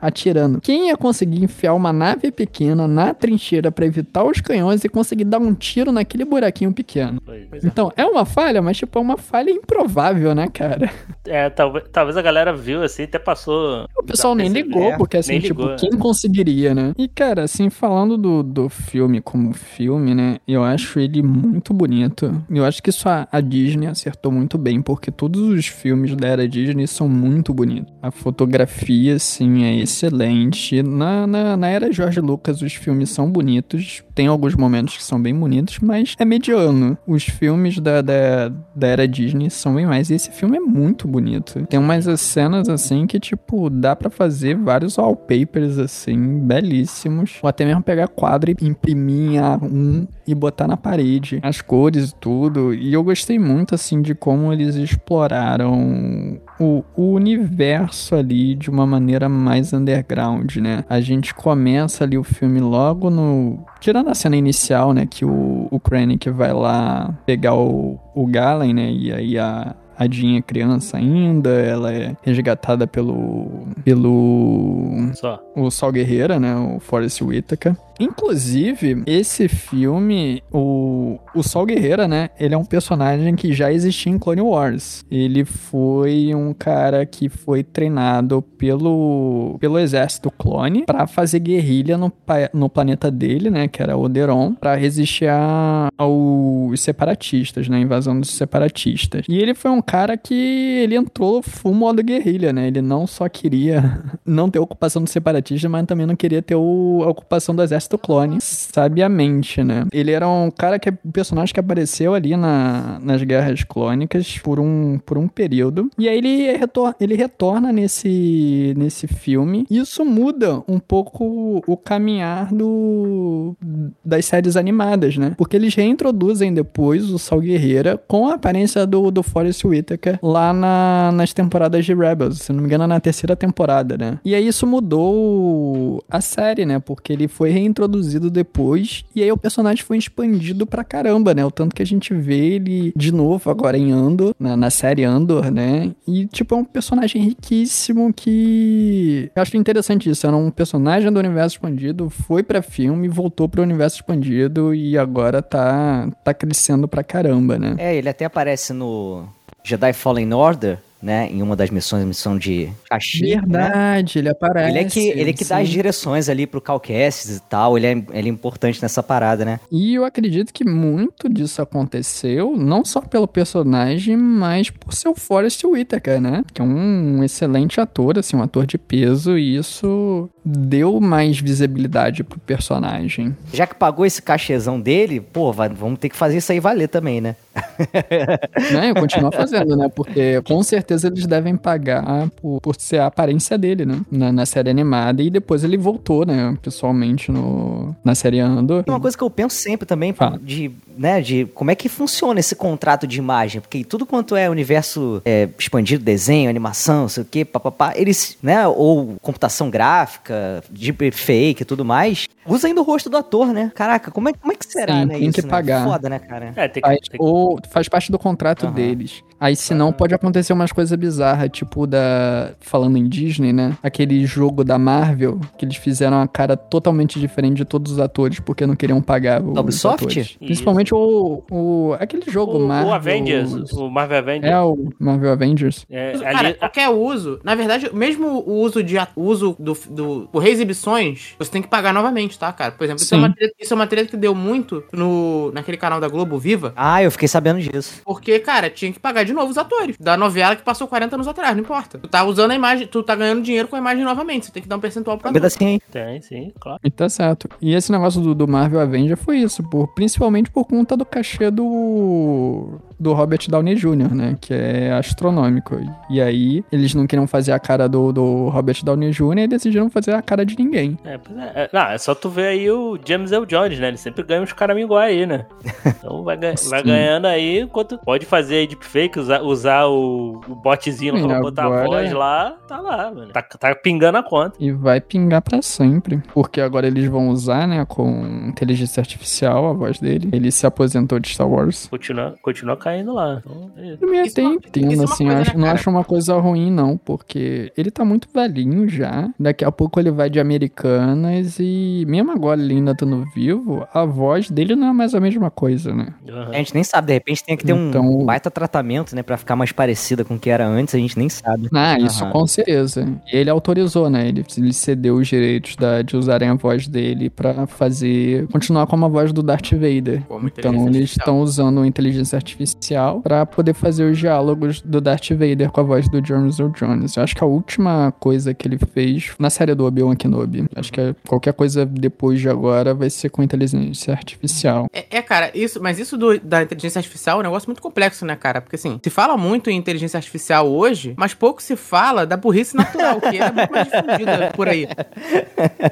atirando. 0.00 0.60
Quem 0.60 0.88
ia 0.88 0.96
conseguir 0.96 1.42
enfiar 1.42 1.74
uma 1.74 1.92
nave 1.92 2.30
pequena 2.30 2.86
na 2.86 3.14
trincheira 3.14 3.70
pra 3.70 3.86
evitar 3.86 4.24
os 4.24 4.40
canhões 4.40 4.84
e 4.84 4.88
conseguir 4.88 5.24
dar 5.24 5.38
um 5.38 5.54
tiro 5.54 5.92
naquele 5.92 6.24
buraquinho 6.24 6.72
pequeno? 6.72 7.20
Pois 7.24 7.64
é. 7.64 7.66
Então, 7.66 7.92
é 7.96 8.04
uma 8.04 8.24
falha, 8.24 8.60
mas 8.62 8.76
tipo, 8.76 8.98
é 8.98 9.02
uma 9.02 9.16
falha 9.16 9.50
improvável, 9.50 10.34
né, 10.34 10.48
cara? 10.52 10.90
É, 11.26 11.50
talvez, 11.50 11.84
talvez 11.92 12.16
a 12.16 12.22
galera 12.22 12.52
viu 12.54 12.82
assim, 12.82 13.02
até 13.02 13.18
passou. 13.18 13.86
O 13.96 14.02
pessoal 14.02 14.34
nem 14.34 14.48
ligou, 14.48 14.82
É, 14.82 14.96
porque 14.96 15.18
assim, 15.18 15.32
nem 15.32 15.40
tipo, 15.40 15.62
ligou, 15.62 15.76
quem 15.76 15.90
conseguiria, 15.90 16.74
né? 16.74 16.92
E, 16.96 17.06
cara, 17.08 17.42
assim, 17.42 17.68
falando 17.70 18.16
do, 18.16 18.42
do 18.42 18.68
filme 18.68 19.20
como 19.20 19.52
filme, 19.52 20.14
né? 20.14 20.38
Eu 20.46 20.64
acho 20.64 20.98
ele 20.98 21.22
muito 21.22 21.74
bonito. 21.74 22.42
Eu 22.50 22.64
acho 22.64 22.82
que 22.82 22.90
isso 22.90 23.08
a, 23.08 23.28
a 23.30 23.40
Disney 23.40 23.86
acertou 23.86 24.32
muito 24.32 24.56
bem, 24.56 24.80
porque 24.80 25.10
todos 25.10 25.40
os 25.40 25.66
filmes 25.66 26.14
da 26.16 26.28
era 26.28 26.48
Disney 26.48 26.86
são 26.86 27.08
muito 27.08 27.52
bonitos. 27.52 27.92
A 28.02 28.10
fotografia, 28.10 29.18
assim, 29.38 29.64
é 29.64 29.76
excelente. 29.76 30.82
Na, 30.82 31.26
na, 31.26 31.56
na 31.56 31.68
era 31.68 31.92
George 31.92 32.20
Lucas, 32.20 32.60
os 32.60 32.74
filmes 32.74 33.10
são 33.10 33.30
bonitos. 33.30 34.02
Tem 34.14 34.26
alguns 34.26 34.54
momentos 34.54 34.96
que 34.96 35.02
são 35.02 35.20
bem 35.20 35.34
bonitos, 35.34 35.78
mas 35.80 36.16
é 36.18 36.24
mediano. 36.24 36.98
Os 37.06 37.24
filmes 37.24 37.78
da, 37.78 38.02
da, 38.02 38.48
da 38.74 38.86
era 38.86 39.06
Disney 39.06 39.48
são 39.50 39.74
bem 39.74 39.86
mais. 39.86 40.10
E 40.10 40.14
esse 40.14 40.30
filme 40.32 40.56
é 40.56 40.60
muito 40.60 41.06
bonito. 41.06 41.64
Tem 41.66 41.78
umas 41.78 42.04
cenas, 42.20 42.68
assim, 42.68 43.06
que, 43.06 43.20
tipo, 43.20 43.70
dá 43.70 43.94
pra 43.94 44.10
fazer 44.10 44.56
vários 44.56 44.98
wallpapers, 44.98 45.78
assim, 45.78 46.40
belíssimos. 46.40 47.38
Ou 47.42 47.48
até 47.48 47.64
mesmo 47.64 47.82
pegar 47.82 48.08
quadro 48.08 48.50
e 48.50 48.66
imprimir 48.66 49.32
em 49.32 49.36
A1 49.36 50.08
e 50.26 50.34
botar 50.34 50.66
na 50.66 50.76
parede. 50.76 51.38
As 51.42 51.60
cores 51.60 52.10
e 52.10 52.14
tudo. 52.16 52.74
E 52.74 52.92
eu 52.92 53.02
gostei 53.04 53.38
muito, 53.38 53.74
assim, 53.74 54.02
de 54.02 54.14
como 54.14 54.52
eles 54.52 54.74
exploraram 54.74 56.40
o, 56.58 56.84
o 56.96 57.12
universo 57.12 58.14
ali 58.14 58.54
de 58.54 58.68
uma 58.68 58.86
maneira 58.86 59.28
mais 59.28 59.72
underground, 59.72 60.56
né? 60.56 60.84
A 60.88 61.00
gente 61.00 61.34
começa 61.34 62.04
ali 62.04 62.18
o 62.18 62.24
filme 62.24 62.60
logo 62.60 63.10
no. 63.10 63.64
Tirando 63.80 64.08
a 64.08 64.14
cena 64.14 64.36
inicial, 64.36 64.92
né? 64.92 65.06
Que 65.06 65.24
o, 65.24 65.68
o 65.70 65.78
Krennic 65.80 66.28
vai 66.30 66.52
lá 66.52 67.14
pegar 67.24 67.54
o, 67.54 67.98
o 68.14 68.26
Galen, 68.26 68.74
né? 68.74 68.90
E 68.90 69.12
aí 69.12 69.38
a. 69.38 69.74
A 70.00 70.08
Jean 70.08 70.36
é 70.36 70.40
criança 70.40 70.96
ainda, 70.96 71.50
ela 71.50 71.92
é 71.92 72.14
resgatada 72.22 72.86
pelo. 72.86 73.66
pelo. 73.84 75.10
Só. 75.14 75.42
o 75.56 75.68
Sol 75.72 75.90
Guerreira, 75.90 76.38
né? 76.38 76.54
O 76.54 76.78
Forrest 76.78 77.20
Whitaker. 77.20 77.74
Inclusive, 77.98 79.02
esse 79.06 79.48
filme, 79.48 80.42
o, 80.52 81.18
o 81.34 81.42
Sol 81.42 81.66
Guerreira, 81.66 82.06
né? 82.06 82.30
Ele 82.38 82.54
é 82.54 82.58
um 82.58 82.64
personagem 82.64 83.34
que 83.34 83.52
já 83.52 83.72
existia 83.72 84.12
em 84.12 84.18
Clone 84.18 84.40
Wars. 84.40 85.04
Ele 85.10 85.44
foi 85.44 86.34
um 86.34 86.52
cara 86.54 87.04
que 87.06 87.28
foi 87.28 87.62
treinado 87.62 88.42
pelo, 88.42 89.56
pelo 89.60 89.78
exército 89.78 90.30
clone 90.30 90.84
para 90.84 91.06
fazer 91.06 91.38
guerrilha 91.40 91.96
no, 91.96 92.12
no 92.52 92.68
planeta 92.68 93.10
dele, 93.10 93.50
né? 93.50 93.68
Que 93.68 93.82
era 93.82 93.96
Oderon, 93.96 94.54
para 94.54 94.74
resistir 94.74 95.28
a- 95.28 95.88
aos 95.96 96.80
separatistas, 96.80 97.68
né? 97.68 97.80
Invasão 97.80 98.18
dos 98.20 98.30
separatistas. 98.30 99.24
E 99.28 99.38
ele 99.38 99.54
foi 99.54 99.70
um 99.70 99.80
cara 99.82 100.16
que 100.16 100.34
ele 100.34 100.96
entrou 100.96 101.42
full 101.42 101.74
modo 101.74 102.02
guerrilha, 102.02 102.52
né? 102.52 102.66
Ele 102.68 102.82
não 102.82 103.06
só 103.06 103.28
queria 103.28 104.02
não 104.24 104.50
ter 104.50 104.58
ocupação 104.58 105.02
dos 105.02 105.12
separatistas, 105.12 105.70
mas 105.70 105.86
também 105.86 106.06
não 106.06 106.16
queria 106.16 106.42
ter 106.42 106.54
o- 106.54 107.02
a 107.04 107.08
ocupação 107.08 107.54
do 107.54 107.62
exército 107.62 107.87
clone, 107.96 108.38
sabiamente, 108.40 109.62
né? 109.64 109.86
Ele 109.92 110.10
era 110.10 110.28
um 110.28 110.50
cara 110.50 110.78
que 110.78 110.90
um 110.90 111.10
personagem 111.12 111.54
que 111.54 111.60
apareceu 111.60 112.14
ali 112.14 112.36
na, 112.36 112.98
nas 113.02 113.22
guerras 113.22 113.62
clônicas 113.64 114.38
por 114.38 114.58
um, 114.60 114.98
por 115.04 115.16
um 115.16 115.28
período. 115.28 115.90
E 115.96 116.08
aí 116.08 116.18
ele, 116.18 116.52
retor 116.56 116.94
ele 117.00 117.14
retorna 117.14 117.72
nesse, 117.72 118.74
nesse 118.76 119.06
filme. 119.06 119.66
E 119.70 119.78
isso 119.78 120.04
muda 120.04 120.62
um 120.68 120.78
pouco 120.78 121.62
o 121.66 121.76
caminhar 121.76 122.52
do, 122.52 123.56
das 124.04 124.26
séries 124.26 124.56
animadas, 124.56 125.16
né? 125.16 125.34
Porque 125.36 125.56
eles 125.56 125.74
reintroduzem 125.74 126.52
depois 126.52 127.10
o 127.10 127.18
Sal 127.18 127.40
Guerreira 127.40 128.00
com 128.08 128.26
a 128.28 128.34
aparência 128.34 128.86
do, 128.86 129.10
do 129.10 129.22
Forrest 129.22 129.64
Whitaker 129.64 130.18
lá 130.22 130.52
na, 130.52 131.10
nas 131.12 131.32
temporadas 131.32 131.84
de 131.84 131.94
Rebels. 131.94 132.38
Se 132.38 132.52
não 132.52 132.60
me 132.60 132.66
engano, 132.66 132.86
na 132.86 133.00
terceira 133.00 133.36
temporada, 133.36 133.96
né? 133.96 134.18
E 134.24 134.34
aí 134.34 134.46
isso 134.46 134.66
mudou 134.66 136.02
a 136.10 136.20
série, 136.20 136.66
né? 136.66 136.78
Porque 136.78 137.12
ele 137.12 137.28
foi 137.28 137.50
reintroduzido 137.50 137.77
depois 137.86 139.04
e 139.14 139.22
aí 139.22 139.30
o 139.30 139.36
personagem 139.36 139.84
foi 139.84 139.98
expandido 139.98 140.66
pra 140.66 140.82
caramba, 140.82 141.34
né? 141.34 141.44
O 141.44 141.50
tanto 141.50 141.74
que 141.74 141.82
a 141.82 141.86
gente 141.86 142.14
vê 142.14 142.54
ele 142.54 142.92
de 142.96 143.12
novo 143.12 143.50
agora 143.50 143.76
em 143.76 143.92
Andor, 143.92 144.34
na, 144.38 144.56
na 144.56 144.70
série 144.70 145.04
Andor, 145.04 145.50
né? 145.50 145.92
E, 146.06 146.26
tipo, 146.26 146.54
é 146.54 146.58
um 146.58 146.64
personagem 146.64 147.22
riquíssimo 147.22 148.12
que... 148.12 149.30
Eu 149.34 149.42
acho 149.42 149.56
interessante 149.56 150.08
isso. 150.10 150.26
Era 150.26 150.36
um 150.36 150.50
personagem 150.50 151.12
do 151.12 151.18
universo 151.18 151.56
expandido, 151.56 152.08
foi 152.08 152.42
pra 152.42 152.62
filme, 152.62 153.08
voltou 153.08 153.48
pro 153.48 153.62
universo 153.62 153.96
expandido 153.96 154.74
e 154.74 154.96
agora 154.96 155.42
tá, 155.42 156.08
tá 156.24 156.32
crescendo 156.32 156.88
pra 156.88 157.02
caramba, 157.02 157.58
né? 157.58 157.74
É, 157.78 157.94
ele 157.94 158.08
até 158.08 158.24
aparece 158.24 158.72
no 158.72 159.26
Jedi 159.62 159.92
Fallen 159.92 160.32
Order, 160.32 160.78
né? 161.02 161.28
Em 161.30 161.42
uma 161.42 161.54
das 161.54 161.70
missões, 161.70 162.04
missão 162.04 162.36
de 162.36 162.70
Kashyyyk, 162.90 163.46
né? 163.48 163.62
Verdade, 163.62 164.18
ele 164.18 164.28
aparece. 164.28 164.70
Ele 164.70 164.78
é 164.78 164.84
que, 164.84 165.08
ele 165.08 165.30
é 165.30 165.32
que 165.32 165.44
dá 165.44 165.58
as 165.58 165.68
direções 165.68 166.28
ali 166.28 166.46
pro 166.46 166.60
Cal 166.60 166.80
Kestis 166.80 167.36
e 167.36 167.42
tal. 167.42 167.76
Ele 167.76 167.86
é, 167.86 167.90
ele 167.92 168.28
é 168.28 168.32
importante 168.32 168.82
nessa 168.82 169.02
parada, 169.02 169.44
né? 169.44 169.60
E 169.70 169.94
eu 169.94 170.04
acredito 170.04 170.52
que 170.52 170.64
muito 170.64 171.28
disso 171.28 171.62
aconteceu, 171.62 172.56
não 172.56 172.84
só 172.84 173.00
pelo 173.00 173.28
personagem, 173.28 174.16
mas 174.16 174.70
por 174.70 174.92
seu 174.92 175.14
Forrest 175.14 175.64
Whitaker, 175.64 176.20
né? 176.20 176.42
Que 176.52 176.60
é 176.60 176.64
um 176.64 177.22
excelente 177.22 177.80
ator, 177.80 178.18
assim, 178.18 178.36
um 178.36 178.42
ator 178.42 178.66
de 178.66 178.78
peso, 178.78 179.38
e 179.38 179.56
isso 179.56 180.28
deu 180.50 181.00
mais 181.00 181.38
visibilidade 181.38 182.24
pro 182.24 182.38
personagem. 182.40 183.36
Já 183.52 183.66
que 183.66 183.74
pagou 183.74 184.06
esse 184.06 184.22
cachezão 184.22 184.80
dele, 184.80 185.20
pô, 185.20 185.52
vai- 185.52 185.68
vamos 185.68 185.98
ter 185.98 186.08
que 186.08 186.16
fazer 186.16 186.38
isso 186.38 186.50
aí 186.52 186.58
valer 186.60 186.88
também, 186.88 187.20
né? 187.20 187.36
né? 188.72 188.90
Eu 188.90 188.94
continuo 188.94 189.30
fazendo, 189.32 189.76
né? 189.76 189.88
Porque 189.88 190.40
com 190.42 190.62
certeza 190.62 191.08
eles 191.08 191.26
devem 191.26 191.56
pagar 191.56 192.28
por, 192.40 192.60
por 192.60 192.76
ser 192.78 192.98
a 193.00 193.06
aparência 193.06 193.58
dele, 193.58 193.84
né? 193.84 194.00
Na, 194.10 194.32
na 194.32 194.46
série 194.46 194.70
animada, 194.70 195.22
e 195.22 195.30
depois 195.30 195.64
ele 195.64 195.76
voltou, 195.76 196.24
né? 196.24 196.56
Pessoalmente 196.62 197.30
no, 197.30 197.94
na 198.04 198.14
série 198.14 198.40
Andor. 198.40 198.84
Uma 198.88 199.00
coisa 199.00 199.16
que 199.16 199.22
eu 199.22 199.30
penso 199.30 199.56
sempre 199.56 199.86
também, 199.86 200.12
Fala. 200.12 200.38
de, 200.42 200.70
né, 200.96 201.20
de 201.20 201.46
como 201.54 201.70
é 201.70 201.74
que 201.74 201.88
funciona 201.88 202.40
esse 202.40 202.54
contrato 202.54 203.06
de 203.06 203.18
imagem, 203.18 203.60
porque 203.60 203.84
tudo 203.84 204.06
quanto 204.06 204.34
é 204.36 204.48
universo 204.48 205.20
é, 205.24 205.48
expandido, 205.58 206.04
desenho, 206.04 206.48
animação, 206.48 207.08
sei 207.08 207.22
o 207.22 207.26
que, 207.26 207.44
papapá, 207.44 207.92
eles, 207.96 208.36
né, 208.42 208.66
ou 208.66 209.16
computação 209.20 209.68
gráfica, 209.70 210.37
deepfake 210.70 211.62
e 211.62 211.64
tudo 211.64 211.84
mais, 211.84 212.28
usa 212.46 212.66
ainda 212.68 212.80
o 212.80 212.84
rosto 212.84 213.08
do 213.10 213.16
ator, 213.16 213.52
né? 213.52 213.70
Caraca, 213.74 214.10
como 214.10 214.28
é, 214.28 214.32
como 214.32 214.52
é 214.52 214.56
que 214.56 214.66
será, 214.66 214.94
Sim, 215.00 215.04
né, 215.06 215.14
tem 215.14 215.24
isso, 215.28 215.34
que 215.40 215.42
né? 215.42 215.48
pagar. 215.48 215.84
Foda, 215.84 216.08
né, 216.08 216.18
cara? 216.18 216.52
É, 216.56 216.68
tem 216.68 216.82
que. 216.82 216.88
Faz, 216.88 216.98
tem 217.08 217.18
que- 217.18 217.24
ou 217.24 217.58
faz 217.70 217.88
parte 217.88 218.10
do 218.12 218.18
contrato 218.18 218.66
Aham. 218.66 218.74
deles. 218.74 219.22
Aí, 219.40 219.54
se 219.54 219.72
não, 219.74 219.92
pode 219.92 220.14
acontecer 220.14 220.52
umas 220.52 220.72
coisas 220.72 220.96
bizarras, 220.98 221.48
tipo 221.50 221.86
da. 221.86 222.52
Falando 222.60 222.96
em 222.96 223.08
Disney, 223.08 223.52
né? 223.52 223.76
Aquele 223.82 224.24
jogo 224.26 224.64
da 224.64 224.78
Marvel, 224.78 225.40
que 225.56 225.64
eles 225.64 225.76
fizeram 225.76 226.20
a 226.20 226.26
cara 226.28 226.56
totalmente 226.56 227.20
diferente 227.20 227.56
de 227.58 227.64
todos 227.64 227.92
os 227.92 227.98
atores, 228.00 228.40
porque 228.40 228.66
não 228.66 228.74
queriam 228.76 229.00
pagar 229.00 229.40
o. 229.42 229.58
Ubisoft? 229.58 230.36
Principalmente 230.38 230.94
o, 230.94 231.42
o. 231.50 231.94
Aquele 231.98 232.30
jogo 232.30 232.58
o, 232.58 232.66
Marvel. 232.66 232.88
o 232.90 232.94
Avengers, 232.94 233.72
o 233.72 233.88
Marvel 233.88 234.18
Avengers. 234.18 234.52
É, 234.52 234.60
o 234.60 234.88
Marvel 234.98 235.32
Avengers. 235.32 235.86
É, 235.90 236.10
ali- 236.14 236.22
Cara, 236.38 236.54
qualquer 236.54 236.88
uso, 236.88 237.40
na 237.44 237.54
verdade, 237.54 237.90
mesmo 237.94 238.26
o 238.46 238.60
uso 238.60 238.82
de 238.82 238.96
o 239.16 239.22
uso 239.22 239.56
do, 239.58 239.76
do 239.90 240.28
por 240.32 240.40
reexibições, 240.40 241.34
você 241.38 241.50
tem 241.50 241.62
que 241.62 241.68
pagar 241.68 241.92
novamente, 241.94 242.38
tá, 242.38 242.52
cara? 242.52 242.72
Por 242.72 242.84
exemplo, 242.84 243.02
isso 243.02 243.14
é, 243.14 243.18
uma 243.18 243.32
treta, 243.32 243.54
isso 243.60 243.72
é 243.72 243.76
uma 243.76 243.86
treta 243.86 244.10
que 244.10 244.16
deu 244.16 244.34
muito 244.34 244.82
no, 244.92 245.50
naquele 245.52 245.76
canal 245.76 246.00
da 246.00 246.08
Globo 246.08 246.38
Viva, 246.38 246.72
Ah, 246.76 247.02
eu 247.02 247.10
fiquei 247.10 247.28
sabendo 247.28 247.60
disso. 247.60 248.02
porque, 248.04 248.38
cara, 248.40 248.68
tinha 248.70 248.92
que 248.92 248.98
pagar 248.98 249.24
de 249.28 249.34
novo 249.34 249.50
os 249.50 249.58
atores 249.58 249.96
da 249.98 250.16
novela 250.16 250.56
que 250.56 250.62
passou 250.62 250.88
40 250.88 251.16
anos 251.16 251.28
atrás, 251.28 251.54
não 251.54 251.62
importa. 251.62 251.98
Tu 251.98 252.08
tá 252.08 252.24
usando 252.24 252.50
a 252.50 252.54
imagem, 252.54 252.86
tu 252.86 253.02
tá 253.02 253.14
ganhando 253.14 253.42
dinheiro 253.42 253.68
com 253.68 253.76
a 253.76 253.78
imagem 253.78 254.04
novamente, 254.04 254.46
você 254.46 254.52
tem 254.52 254.62
que 254.62 254.68
dar 254.68 254.76
um 254.76 254.80
percentual 254.80 255.18
pra 255.18 255.32
pedacinho 255.32 255.70
aí. 255.70 255.80
Tem, 255.90 256.20
sim, 256.20 256.52
claro. 256.58 256.80
E 256.82 256.90
tá 256.90 257.08
certo. 257.08 257.48
E 257.60 257.74
esse 257.74 257.92
negócio 257.92 258.20
do, 258.20 258.34
do 258.34 258.48
Marvel 258.48 258.80
Avenger 258.80 259.16
foi 259.16 259.38
isso, 259.38 259.62
por, 259.62 259.88
principalmente 259.88 260.50
por 260.50 260.64
conta 260.64 260.96
do 260.96 261.04
cachê 261.04 261.50
do, 261.50 262.78
do 262.98 263.12
Robert 263.12 263.40
Downey 263.48 263.74
Jr., 263.74 264.14
né? 264.14 264.36
Que 264.40 264.54
é 264.54 264.92
astronômico. 264.92 265.78
E 266.10 266.20
aí, 266.20 266.64
eles 266.72 266.94
não 266.94 267.06
queriam 267.06 267.26
fazer 267.26 267.52
a 267.52 267.58
cara 267.58 267.88
do, 267.88 268.12
do 268.12 268.48
Robert 268.48 268.82
Downey 268.82 269.10
Jr. 269.10 269.38
e 269.38 269.48
decidiram 269.48 269.90
fazer 269.90 270.14
a 270.14 270.22
cara 270.22 270.44
de 270.44 270.56
ninguém. 270.58 270.98
É, 271.04 271.18
pois 271.18 271.38
é. 271.38 271.52
É, 271.54 271.70
Não, 271.72 271.82
é 271.82 271.98
só 271.98 272.14
tu 272.14 272.28
ver 272.28 272.48
aí 272.48 272.70
o 272.70 272.98
James 273.04 273.32
L. 273.32 273.46
Jones, 273.46 273.78
né? 273.78 273.88
Ele 273.88 273.96
sempre 273.96 274.22
ganha 274.22 274.42
uns 274.42 274.52
caras 274.52 274.76
iguais 274.78 275.08
aí, 275.10 275.26
né? 275.26 275.46
Então 275.98 276.22
vai, 276.22 276.36
vai 276.36 276.82
ganhando 276.82 277.26
aí, 277.26 277.60
enquanto 277.60 277.98
pode 277.98 278.24
fazer 278.24 278.56
aí 278.56 278.66
deepfake, 278.66 279.17
usar, 279.18 279.42
usar 279.42 279.86
o, 279.86 280.40
o 280.48 280.54
botzinho 280.54 281.26
pra 281.26 281.40
botar 281.40 281.64
a 281.66 281.84
voz 281.84 282.12
lá, 282.12 282.56
tá 282.66 282.80
lá, 282.80 283.10
mano. 283.12 283.32
Tá, 283.32 283.42
tá 283.42 283.74
pingando 283.74 284.18
a 284.18 284.22
conta. 284.22 284.56
E 284.60 284.70
vai 284.72 285.00
pingar 285.00 285.42
pra 285.42 285.60
sempre. 285.62 286.22
Porque 286.32 286.60
agora 286.60 286.86
eles 286.86 287.06
vão 287.06 287.28
usar, 287.28 287.66
né, 287.66 287.84
com 287.86 288.08
inteligência 288.48 289.00
artificial 289.00 289.66
a 289.66 289.72
voz 289.72 289.98
dele. 290.00 290.28
Ele 290.32 290.50
se 290.50 290.66
aposentou 290.66 291.18
de 291.18 291.28
Star 291.28 291.48
Wars. 291.48 291.86
Continua, 291.88 292.34
continua 292.42 292.76
caindo 292.76 293.12
lá. 293.14 293.40
Então, 293.44 293.70
é 293.76 293.86
isso. 293.94 293.98
Eu 294.04 294.08
me 294.10 294.18
Isso 294.26 294.40
é 294.40 294.42
é 294.42 295.04
assim, 295.04 295.24
coisa, 295.24 295.40
acho- 295.40 295.58
né, 295.58 295.64
não 295.66 295.68
acho 295.72 295.90
uma 295.90 296.04
coisa 296.04 296.34
ruim, 296.38 296.70
não, 296.70 296.96
porque 296.96 297.72
ele 297.76 297.90
tá 297.90 298.04
muito 298.04 298.28
velhinho 298.32 298.88
já. 298.88 299.28
Daqui 299.38 299.64
a 299.64 299.72
pouco 299.72 299.98
ele 300.00 300.10
vai 300.10 300.28
de 300.30 300.38
Americanas 300.40 301.58
e, 301.58 302.04
mesmo 302.08 302.30
agora 302.32 302.60
ele 302.60 302.74
ainda 302.74 302.92
estando 302.92 303.24
vivo, 303.34 303.86
a 303.92 304.04
voz 304.04 304.50
dele 304.50 304.74
não 304.76 304.88
é 304.88 304.92
mais 304.92 305.14
a 305.14 305.20
mesma 305.20 305.50
coisa, 305.50 305.94
né? 305.94 306.14
Aham. 306.28 306.50
A 306.50 306.54
gente 306.56 306.74
nem 306.74 306.84
sabe, 306.84 307.08
de 307.08 307.12
repente 307.14 307.44
tem 307.44 307.56
que 307.56 307.64
ter 307.64 307.72
Então- 307.72 308.04
um 308.04 308.24
baita 308.24 308.50
tratamento, 308.50 309.07
né, 309.14 309.22
pra 309.22 309.36
ficar 309.36 309.56
mais 309.56 309.72
parecida 309.72 310.24
com 310.24 310.34
o 310.34 310.38
que 310.38 310.50
era 310.50 310.66
antes, 310.66 310.94
a 310.94 310.98
gente 310.98 311.18
nem 311.18 311.28
sabe. 311.28 311.68
Ah, 311.74 311.98
isso 311.98 312.22
Aham. 312.24 312.32
com 312.32 312.46
certeza. 312.46 313.06
E 313.32 313.36
ele 313.36 313.50
autorizou, 313.50 314.08
né? 314.10 314.28
Ele, 314.28 314.44
ele 314.56 314.72
cedeu 314.72 315.16
os 315.16 315.28
direitos 315.28 315.76
da- 315.76 316.02
de 316.02 316.16
usarem 316.16 316.48
a 316.48 316.54
voz 316.54 316.86
dele 316.88 317.30
pra 317.30 317.66
fazer. 317.66 318.46
continuar 318.48 318.86
com 318.86 319.04
a 319.04 319.08
voz 319.08 319.32
do 319.32 319.42
Darth 319.42 319.72
Vader. 319.72 320.22
Como 320.26 320.48
Então 320.48 320.72
eles 320.72 320.86
artificial. 320.86 321.04
estão 321.22 321.40
usando 321.40 321.80
a 321.80 321.86
inteligência 321.86 322.36
artificial 322.36 323.20
pra 323.20 323.46
poder 323.46 323.74
fazer 323.74 324.04
os 324.10 324.18
diálogos 324.18 324.80
do 324.80 325.00
Darth 325.00 325.30
Vader 325.30 325.70
com 325.70 325.80
a 325.80 325.84
voz 325.84 326.08
do 326.08 326.24
James 326.24 326.58
Earl 326.58 326.72
Jones. 326.72 327.16
Eu 327.16 327.22
acho 327.22 327.34
que 327.34 327.42
a 327.42 327.46
última 327.46 328.12
coisa 328.18 328.52
que 328.54 328.66
ele 328.66 328.78
fez 328.78 329.32
na 329.38 329.50
série 329.50 329.74
do 329.74 329.84
Obi-Wan 329.84 330.16
Kenobi. 330.16 330.66
Acho 330.74 330.92
que 330.92 331.14
qualquer 331.26 331.52
coisa 331.52 331.84
depois 331.86 332.40
de 332.40 332.48
agora 332.48 332.94
vai 332.94 333.10
ser 333.10 333.28
com 333.30 333.42
inteligência 333.42 334.12
artificial. 334.12 334.86
É, 334.92 335.06
é, 335.18 335.22
cara, 335.22 335.50
isso, 335.54 335.80
mas 335.82 335.98
isso 335.98 336.16
do- 336.16 336.38
da 336.40 336.62
inteligência 336.62 336.98
artificial 336.98 337.38
é 337.38 337.40
um 337.40 337.44
negócio 337.44 337.68
muito 337.68 337.82
complexo, 337.82 338.24
né, 338.24 338.36
cara? 338.36 338.60
Porque 338.60 338.76
assim, 338.76 338.97
se 339.02 339.10
fala 339.10 339.36
muito 339.36 339.70
em 339.70 339.76
inteligência 339.76 340.16
artificial 340.16 340.68
hoje, 340.68 341.14
mas 341.16 341.34
pouco 341.34 341.62
se 341.62 341.76
fala 341.76 342.26
da 342.26 342.36
burrice 342.36 342.76
natural, 342.76 343.20
que 343.20 343.36
é 343.38 343.52
muito 343.52 343.70
mais 343.72 343.88
difundida 343.90 344.52
por 344.54 344.68
aí. 344.68 344.88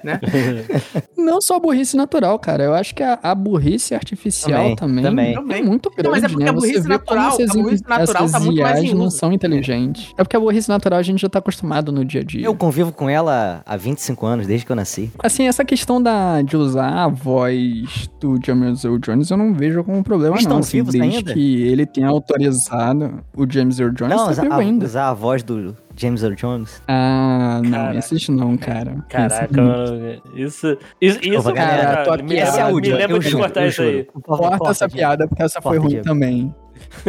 Né? 0.03 0.21
Não 1.17 1.41
só 1.41 1.57
a 1.57 1.61
burrice 1.61 1.97
natural, 1.97 2.39
cara. 2.39 2.65
Eu 2.65 2.75
acho 2.75 2.95
que 2.95 3.03
a, 3.03 3.19
a 3.23 3.35
burrice 3.35 3.95
artificial 3.95 4.75
Também, 4.77 5.03
também, 5.05 5.35
também. 5.35 5.61
é 5.61 5.63
muito 5.63 5.91
grande, 5.91 6.05
Não, 6.05 6.11
mas 6.13 6.25
é 6.25 6.29
porque 6.29 6.45
né? 6.45 6.51
a 6.51 6.53
burrice 6.53 6.89
natural- 6.89 7.29
essas, 7.29 7.51
a 7.51 7.55
burrice 7.63 7.83
natural 7.89 8.31
tá 8.31 8.41
muito 8.41 8.63
mais 8.63 8.83
em 8.83 8.95
não 8.95 9.11
são 9.11 9.33
inteligentes. 9.33 10.13
É 10.17 10.23
porque 10.23 10.37
a 10.37 10.41
burrice 10.41 10.69
natural 10.69 10.99
a 10.99 11.03
gente 11.03 11.21
já 11.21 11.29
tá 11.29 11.39
acostumado 11.39 11.91
no 11.93 12.05
dia 12.05 12.21
a 12.21 12.25
dia. 12.25 12.45
Eu 12.45 12.55
convivo 12.55 12.93
com 12.93 13.09
ela 13.09 13.63
há 13.67 13.77
25 13.77 14.27
anos, 14.27 14.47
desde 14.47 14.65
que 14.67 14.73
eu 14.73 14.77
nasci. 14.77 15.11
Assim, 15.19 15.47
essa 15.47 15.65
questão 15.65 16.03
da, 16.03 16.43
de 16.43 16.57
usar 16.57 17.05
a 17.05 17.09
voz 17.09 18.09
do 18.21 18.39
James 18.45 18.85
Earl 18.85 18.99
Jones 18.99 19.31
eu 19.31 19.37
não 19.37 19.53
vejo 19.55 19.83
como 19.85 20.03
problema 20.03 20.37
Eles 20.37 20.45
não. 20.47 20.59
estão 20.61 20.69
assim, 20.69 20.77
vivos 20.79 20.93
desde 20.93 21.17
ainda? 21.19 21.33
que 21.35 21.63
ele 21.63 21.87
tenha 21.87 22.09
autorizado. 22.09 22.96
O 23.37 23.47
James 23.51 23.79
Earl 23.79 23.93
Jones 23.95 24.17
Não, 24.17 24.27
tá 24.35 24.43
vivo 24.43 24.55
a, 24.55 24.57
ainda. 24.59 24.85
usar 24.87 25.09
a 25.09 25.15
voz 25.15 25.43
do 25.43 25.77
James 25.97 26.23
Earl 26.23 26.35
Jones. 26.35 26.83
Ah, 26.89 27.61
não, 27.65 27.71
Cara. 27.71 27.99
esses 27.99 28.29
não, 28.29 28.57
cara. 28.57 29.05
Caraca, 29.09 29.63
mano. 29.63 30.21
Isso. 30.35 30.77
Isso, 31.01 31.19
isso 31.23 31.53
galera, 31.53 31.83
cara, 31.83 32.05
tô 32.05 32.13
aqui, 32.13 32.23
me, 32.25 32.35
esse 32.37 32.51
lembra, 32.53 32.65
áudio, 32.65 32.93
me 32.93 32.99
lembra 32.99 33.17
eu 33.17 33.21
de 33.21 33.29
juro, 33.29 33.43
cortar 33.43 33.63
eu 33.63 33.69
isso 33.69 33.83
aí. 33.83 34.05
Corta 34.23 34.49
corta, 34.59 34.71
essa 34.71 34.89
piada, 34.89 35.27
porque 35.29 35.43
essa 35.43 35.61
foi 35.61 35.73
Corta, 35.73 35.83
ruim 35.83 35.89
Diego. 35.91 36.05
também. 36.05 36.55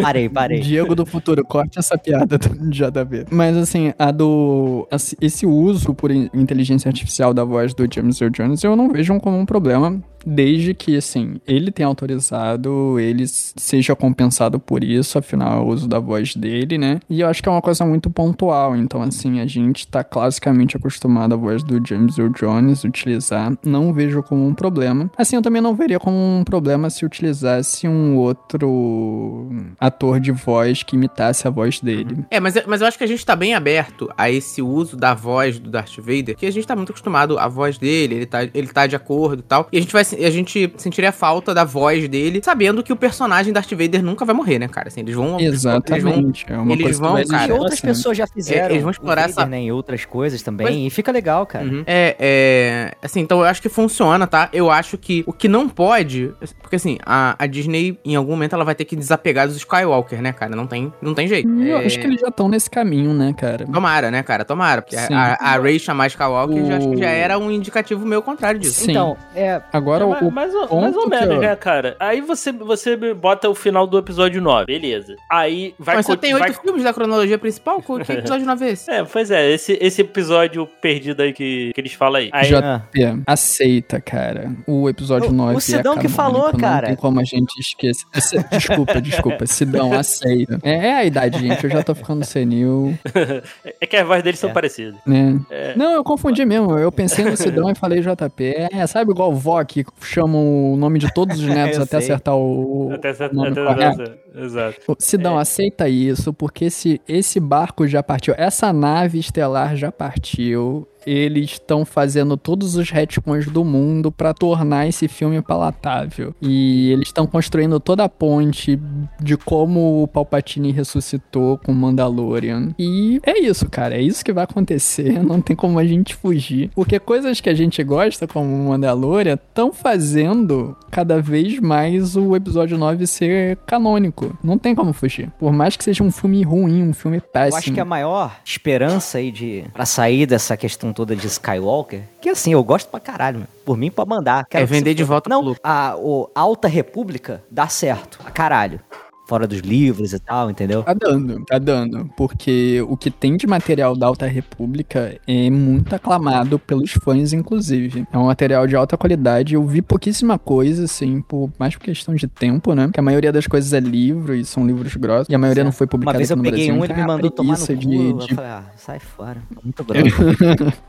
Parei, 0.01 0.29
parei. 0.29 0.59
Diego 0.61 0.95
do 0.95 1.05
futuro, 1.05 1.43
corte 1.43 1.77
essa 1.77 1.97
piada 1.97 2.37
do 2.37 2.49
JB. 2.71 3.25
Mas 3.29 3.57
assim, 3.57 3.93
a 3.99 4.11
do. 4.11 4.87
assim, 4.89 5.15
Esse 5.19 5.45
uso 5.45 5.93
por 5.93 6.09
in- 6.09 6.29
inteligência 6.33 6.87
artificial 6.87 7.33
da 7.33 7.43
voz 7.43 7.73
do 7.73 7.85
James 7.93 8.19
Earl 8.21 8.31
Jones 8.31 8.63
eu 8.63 8.75
não 8.77 8.89
vejo 8.89 9.19
como 9.19 9.37
um 9.37 9.45
problema. 9.45 10.01
Desde 10.29 10.73
que, 10.73 10.97
assim, 10.97 11.35
ele 11.47 11.71
tenha 11.71 11.87
autorizado, 11.87 12.99
ele 12.99 13.25
seja 13.27 13.95
compensado 13.95 14.59
por 14.59 14.83
isso, 14.83 15.17
afinal 15.17 15.59
é 15.59 15.61
o 15.61 15.67
uso 15.67 15.87
da 15.87 15.99
voz 15.99 16.35
dele, 16.35 16.77
né? 16.77 16.99
E 17.09 17.21
eu 17.21 17.27
acho 17.27 17.41
que 17.41 17.47
é 17.47 17.51
uma 17.51 17.61
coisa 17.61 17.85
muito 17.85 18.09
pontual. 18.09 18.75
Então, 18.75 19.01
assim, 19.01 19.39
a 19.39 19.45
gente 19.45 19.87
tá 19.87 20.03
classicamente 20.03 20.75
acostumado 20.75 21.33
a 21.33 21.37
voz 21.37 21.63
do 21.63 21.81
James 21.87 22.17
Earl 22.17 22.31
Jones 22.33 22.83
utilizar. 22.83 23.53
Não 23.65 23.93
vejo 23.93 24.21
como 24.21 24.45
um 24.45 24.53
problema. 24.53 25.09
Assim, 25.17 25.35
eu 25.37 25.41
também 25.41 25.61
não 25.61 25.73
veria 25.75 25.99
como 25.99 26.17
um 26.17 26.43
problema 26.43 26.89
se 26.89 27.05
utilizasse 27.05 27.87
um 27.87 28.17
outro 28.17 29.49
ator 29.79 30.19
de 30.19 30.31
voz 30.31 30.83
que 30.83 30.95
imitasse 30.95 31.47
a 31.47 31.51
voz 31.51 31.79
dele. 31.79 32.25
É, 32.29 32.39
mas, 32.39 32.55
mas 32.65 32.81
eu 32.81 32.87
acho 32.87 32.97
que 32.97 33.03
a 33.03 33.07
gente 33.07 33.25
tá 33.25 33.35
bem 33.35 33.53
aberto 33.53 34.09
a 34.17 34.29
esse 34.29 34.61
uso 34.61 34.97
da 34.97 35.13
voz 35.13 35.59
do 35.59 35.69
Darth 35.69 35.97
Vader, 35.97 36.35
que 36.35 36.45
a 36.45 36.51
gente 36.51 36.67
tá 36.67 36.75
muito 36.75 36.89
acostumado 36.91 37.37
à 37.39 37.47
voz 37.47 37.77
dele, 37.77 38.15
ele 38.15 38.25
tá, 38.25 38.43
ele 38.43 38.67
tá 38.67 38.87
de 38.87 38.95
acordo 38.95 39.39
e 39.39 39.43
tal. 39.43 39.67
E 39.71 39.77
a 39.77 39.81
gente 39.81 39.93
vai 39.93 40.03
se- 40.03 40.16
a 40.25 40.29
gente 40.29 40.73
sentiria 40.77 41.11
falta 41.11 41.53
da 41.53 41.63
voz 41.63 42.07
dele, 42.07 42.41
sabendo 42.43 42.83
que 42.83 42.91
o 42.91 42.95
personagem 42.95 43.51
Darth 43.53 43.71
Vader 43.71 44.03
nunca 44.03 44.25
vai 44.25 44.35
morrer, 44.35 44.59
né, 44.59 44.67
cara? 44.67 44.87
Assim, 44.87 45.01
eles 45.01 45.15
vão. 45.15 45.39
Eles 45.39 45.63
vão, 45.63 45.73
Exatamente. 45.85 46.45
é 46.49 46.57
uma 46.57 46.71
eles 46.73 46.83
coisa 46.83 46.99
vão, 46.99 47.25
cara, 47.27 47.53
outras 47.53 47.75
sempre. 47.79 47.87
pessoas 47.89 48.17
já 48.17 48.27
fizeram. 48.27 48.69
eles 48.69 48.81
vão 48.81 48.91
explorar 48.91 49.21
o 49.21 49.29
Vader, 49.29 49.29
essa- 49.43 49.45
né, 49.45 49.59
em 49.59 49.71
outras 49.71 50.05
coisas 50.05 50.41
também. 50.41 50.67
Pois- 50.67 50.77
E 50.77 50.89
fica 50.89 51.11
legal, 51.11 51.45
cara. 51.45 51.65
Uhum. 51.65 51.83
É, 51.85 52.15
é. 52.19 52.91
Assim, 53.01 53.19
então 53.21 53.39
eu 53.39 53.45
acho 53.45 53.61
que 53.61 53.69
funciona, 53.69 54.25
tá? 54.27 54.49
Eu 54.53 54.69
acho 54.71 54.97
que 54.97 55.23
o 55.27 55.33
que 55.33 55.47
não 55.47 55.67
pode. 55.69 56.33
Porque 56.61 56.75
assim, 56.75 56.97
a, 57.05 57.35
a 57.37 57.47
Disney, 57.47 57.97
em 58.05 58.15
algum 58.15 58.31
momento, 58.31 58.53
ela 58.53 58.63
vai 58.65 58.75
ter 58.75 58.85
que 58.85 58.95
desapegar 58.95 59.47
dos 59.47 59.57
Skywalker, 59.57 60.21
né, 60.21 60.31
cara? 60.33 60.55
Não 60.55 60.67
tem, 60.67 60.91
não 61.01 61.13
tem 61.13 61.27
jeito. 61.27 61.47
Eu 61.49 61.77
É, 61.79 61.85
acho 61.85 61.99
que 61.99 62.05
eles 62.05 62.19
já 62.21 62.27
estão 62.27 62.47
nesse 62.49 62.69
caminho, 62.69 63.13
né, 63.13 63.33
cara? 63.37 63.65
Tomara, 63.65 64.11
né, 64.11 64.23
cara? 64.23 64.43
Tomara. 64.45 64.81
Porque 64.81 64.97
Sim. 64.97 65.13
a, 65.13 65.37
a 65.39 65.59
Rey 65.59 65.79
chamar 65.79 66.07
Skywalker 66.07 66.65
já, 66.65 66.77
acho 66.77 66.89
que 66.89 66.97
já 66.97 67.05
O- 67.05 67.09
era 67.09 67.37
um 67.37 67.51
indicativo 67.51 68.05
meio 68.05 68.21
contrário 68.21 68.59
disso. 68.59 68.83
Sim. 68.85 68.91
Então, 68.91 69.17
é, 69.35 69.61
Agora 69.73 70.03
É, 70.03 70.06
o, 70.07 70.11
mais, 70.11 70.21
o 70.23 70.31
mais 70.31 70.53
ou, 70.55 70.67
ponto 70.67 70.81
mais 70.81 70.95
ou 70.95 71.07
menos, 71.09 71.35
eu- 71.35 71.41
né, 71.41 71.55
cara? 71.55 71.95
Aí 71.99 72.21
você, 72.21 72.51
você 72.51 72.95
bota 73.13 73.49
o 73.49 73.55
final 73.55 73.85
do 73.87 73.97
episódio 73.97 74.41
9, 74.41 74.65
beleza. 74.65 75.15
Aí 75.31 75.73
vai... 75.79 75.97
Mas 75.97 76.05
só 76.05 76.13
co- 76.13 76.17
tem 76.21 76.33
vai- 76.33 76.49
oito 76.49 76.61
filmes 76.61 76.83
da 76.83 76.93
cronologia 76.93 77.37
principal? 77.37 77.81
Que 77.81 77.91
episódio 78.13 78.45
não 78.45 78.53
é 78.53 78.69
esse? 78.71 78.89
É, 78.91 79.03
pois 79.03 79.31
é, 79.31 79.51
esse, 79.51 79.77
esse 79.81 80.01
episódio 80.01 80.67
perdido 80.81 81.21
aí 81.21 81.33
que, 81.33 81.71
que 81.73 81.81
eles 81.81 81.93
falam 81.93 82.21
aí. 82.21 82.29
aí 82.33 82.47
JP, 82.49 83.23
aceita, 83.25 83.99
cara. 84.01 84.51
O 84.67 84.89
episódio 84.89 85.29
O- 85.29 85.31
o 85.31 85.35
9 85.35 85.61
Sidão 85.61 85.93
é 85.93 85.99
que 85.99 86.07
falou, 86.07 86.51
cara. 86.53 86.81
Não 86.81 86.87
tem 86.87 86.95
como 86.95 87.19
a 87.19 87.23
gente 87.23 87.57
esquecer. 87.59 88.05
Desculpa, 88.51 89.01
desculpa. 89.01 89.45
Sidão, 89.47 89.93
aceita. 89.93 90.59
É, 90.63 90.87
é 90.89 90.93
a 90.95 91.05
idade, 91.05 91.39
gente. 91.39 91.63
Eu 91.63 91.69
já 91.69 91.83
tô 91.83 91.93
ficando 91.95 92.23
senil, 92.25 92.97
é 93.81 93.85
que 93.85 93.95
as 93.95 94.07
vozes 94.07 94.23
deles 94.23 94.39
são 94.39 94.49
É. 94.49 94.53
parecidas. 94.53 94.95
né? 95.05 95.39
É. 95.49 95.75
Não, 95.75 95.91
eu 95.93 96.03
confundi 96.03 96.45
mesmo. 96.45 96.77
Eu 96.77 96.91
pensei 96.91 97.25
no 97.25 97.35
Sidão 97.37 97.69
e 97.69 97.75
falei 97.75 98.01
JP. 98.01 98.67
É, 98.71 98.87
sabe 98.87 99.11
igual 99.11 99.33
vó 99.33 99.63
que 99.63 99.83
chama 100.01 100.37
o 100.37 100.75
nome 100.77 100.99
de 100.99 101.13
todos 101.13 101.39
os 101.39 101.45
netos 101.47 101.79
até 101.79 101.99
sei. 101.99 102.13
acertar 102.13 102.35
o, 102.35 102.91
Até, 102.93 103.11
o 103.11 103.33
nome 103.33 103.49
até, 103.49 104.17
exato. 104.35 104.95
Sidão, 104.99 105.37
aceita 105.37 105.89
isso, 105.89 106.33
porque 106.33 106.65
esse, 106.65 107.01
esse 107.07 107.39
barco 107.39 107.87
já 107.87 108.01
partiu, 108.01 108.33
essa 108.37 108.71
nave 108.71 109.19
estelar 109.19 109.75
já 109.75 109.91
partiu. 109.91 110.87
Eles 111.07 111.51
estão 111.51 111.85
fazendo 111.85 112.35
todos 112.35 112.75
os 112.75 112.89
retcons 112.89 113.47
do 113.47 113.63
mundo 113.63 114.11
pra 114.11 114.33
tornar 114.33 114.87
esse 114.87 115.07
filme 115.07 115.41
palatável. 115.41 116.35
E 116.41 116.91
eles 116.91 117.07
estão 117.07 117.25
construindo 117.25 117.79
toda 117.79 118.03
a 118.03 118.09
ponte 118.09 118.77
de 119.21 119.37
como 119.37 120.03
o 120.03 120.07
Palpatine 120.07 120.71
ressuscitou 120.71 121.57
com 121.57 121.71
o 121.71 121.75
Mandalorian. 121.75 122.75
E 122.77 123.21
é 123.23 123.39
isso, 123.39 123.69
cara. 123.69 123.95
É 123.95 124.01
isso 124.01 124.23
que 124.23 124.33
vai 124.33 124.43
acontecer. 124.43 125.23
Não 125.23 125.41
tem 125.41 125.55
como 125.55 125.79
a 125.79 125.85
gente 125.85 126.13
fugir. 126.13 126.69
Porque 126.75 126.99
coisas 126.99 127.39
que 127.39 127.49
a 127.49 127.53
gente 127.53 127.81
gosta, 127.83 128.27
como 128.27 128.53
o 128.53 128.69
Mandalorian, 128.69 129.35
estão 129.35 129.71
fazendo 129.71 130.75
cada 130.91 131.21
vez 131.21 131.59
mais 131.59 132.15
o 132.15 132.35
episódio 132.35 132.77
9 132.77 133.07
ser 133.07 133.57
canônico. 133.65 134.37
Não 134.43 134.57
tem 134.57 134.75
como 134.75 134.91
fugir. 134.91 135.31
Por 135.39 135.53
mais 135.53 135.77
que 135.77 135.83
seja 135.83 136.03
um 136.03 136.11
filme 136.11 136.43
ruim, 136.43 136.83
um 136.83 136.93
filme 136.93 137.21
péssimo. 137.21 137.53
eu 137.53 137.57
acho 137.57 137.73
que 137.73 137.79
a 137.79 137.85
maior 137.85 138.39
esperança 138.43 139.19
aí 139.19 139.31
de 139.31 139.63
pra 139.73 139.85
sair 139.85 140.25
dessa 140.25 140.57
questão 140.57 140.91
toda 140.97 141.15
de 141.15 141.27
Skywalker, 141.27 142.01
que 142.19 142.27
assim, 142.27 142.53
eu 142.53 142.63
gosto 142.63 142.89
pra 142.89 142.99
caralho, 142.99 143.37
mano. 143.37 143.49
Por 143.63 143.77
mim, 143.77 143.91
pode 143.91 144.09
mandar. 144.09 144.47
Quero 144.49 144.63
É 144.63 144.65
vender 144.65 144.95
de 144.95 145.03
volta 145.03 145.29
Não, 145.29 145.55
a 145.63 145.95
o 145.95 146.27
Alta 146.33 146.67
República 146.67 147.43
dá 147.51 147.67
certo. 147.67 148.19
A 148.25 148.31
caralho. 148.31 148.79
Fora 149.27 149.45
dos 149.45 149.59
livros 149.59 150.13
e 150.13 150.19
tal, 150.19 150.49
entendeu? 150.49 150.83
Tá 150.83 150.93
dando, 150.93 151.43
tá 151.45 151.57
dando. 151.59 152.09
Porque 152.15 152.81
o 152.87 152.95
que 152.95 153.11
tem 153.11 153.35
de 153.35 153.45
material 153.45 153.95
da 153.95 154.07
Alta 154.07 154.25
República 154.25 155.19
é 155.27 155.49
muito 155.49 155.93
aclamado 155.93 156.57
pelos 156.57 156.91
fãs, 156.93 157.33
inclusive. 157.33 158.07
É 158.11 158.17
um 158.17 158.27
material 158.27 158.65
de 158.65 158.75
alta 158.75 158.95
qualidade. 158.97 159.53
Eu 159.55 159.65
vi 159.65 159.81
pouquíssima 159.81 160.39
coisa, 160.39 160.85
assim, 160.85 161.21
por 161.21 161.49
mais 161.59 161.75
por 161.75 161.83
questão 161.83 162.15
de 162.15 162.25
tempo, 162.27 162.73
né? 162.73 162.85
Porque 162.87 162.99
a 162.99 163.03
maioria 163.03 163.31
das 163.31 163.45
coisas 163.47 163.73
é 163.73 163.79
livro 163.81 164.33
e 164.33 164.45
são 164.45 164.65
livros 164.65 164.95
grossos. 164.95 165.27
E 165.29 165.35
a 165.35 165.37
maioria 165.37 165.63
não 165.63 165.71
foi 165.73 165.85
Uma 165.85 165.91
publicada 165.91 166.17
vez 166.19 166.31
aqui 166.31 166.39
eu 166.39 166.43
no 166.43 166.49
peguei 166.49 166.65
Brasil. 166.67 166.81
um, 166.81 166.85
ele 166.85 166.93
me 166.93 166.99
é 166.99 167.03
a 167.03 167.07
mandou 167.07 167.29
tomar 167.31 167.57
no 167.59 167.67
cu. 167.67 167.75
de, 167.75 167.95
Eu 168.09 168.17
de 168.19 168.33
falei, 168.35 168.49
ah, 168.51 168.63
sai 168.77 168.99
fora. 168.99 169.37
Muito 169.63 169.83
grosso. 169.83 170.05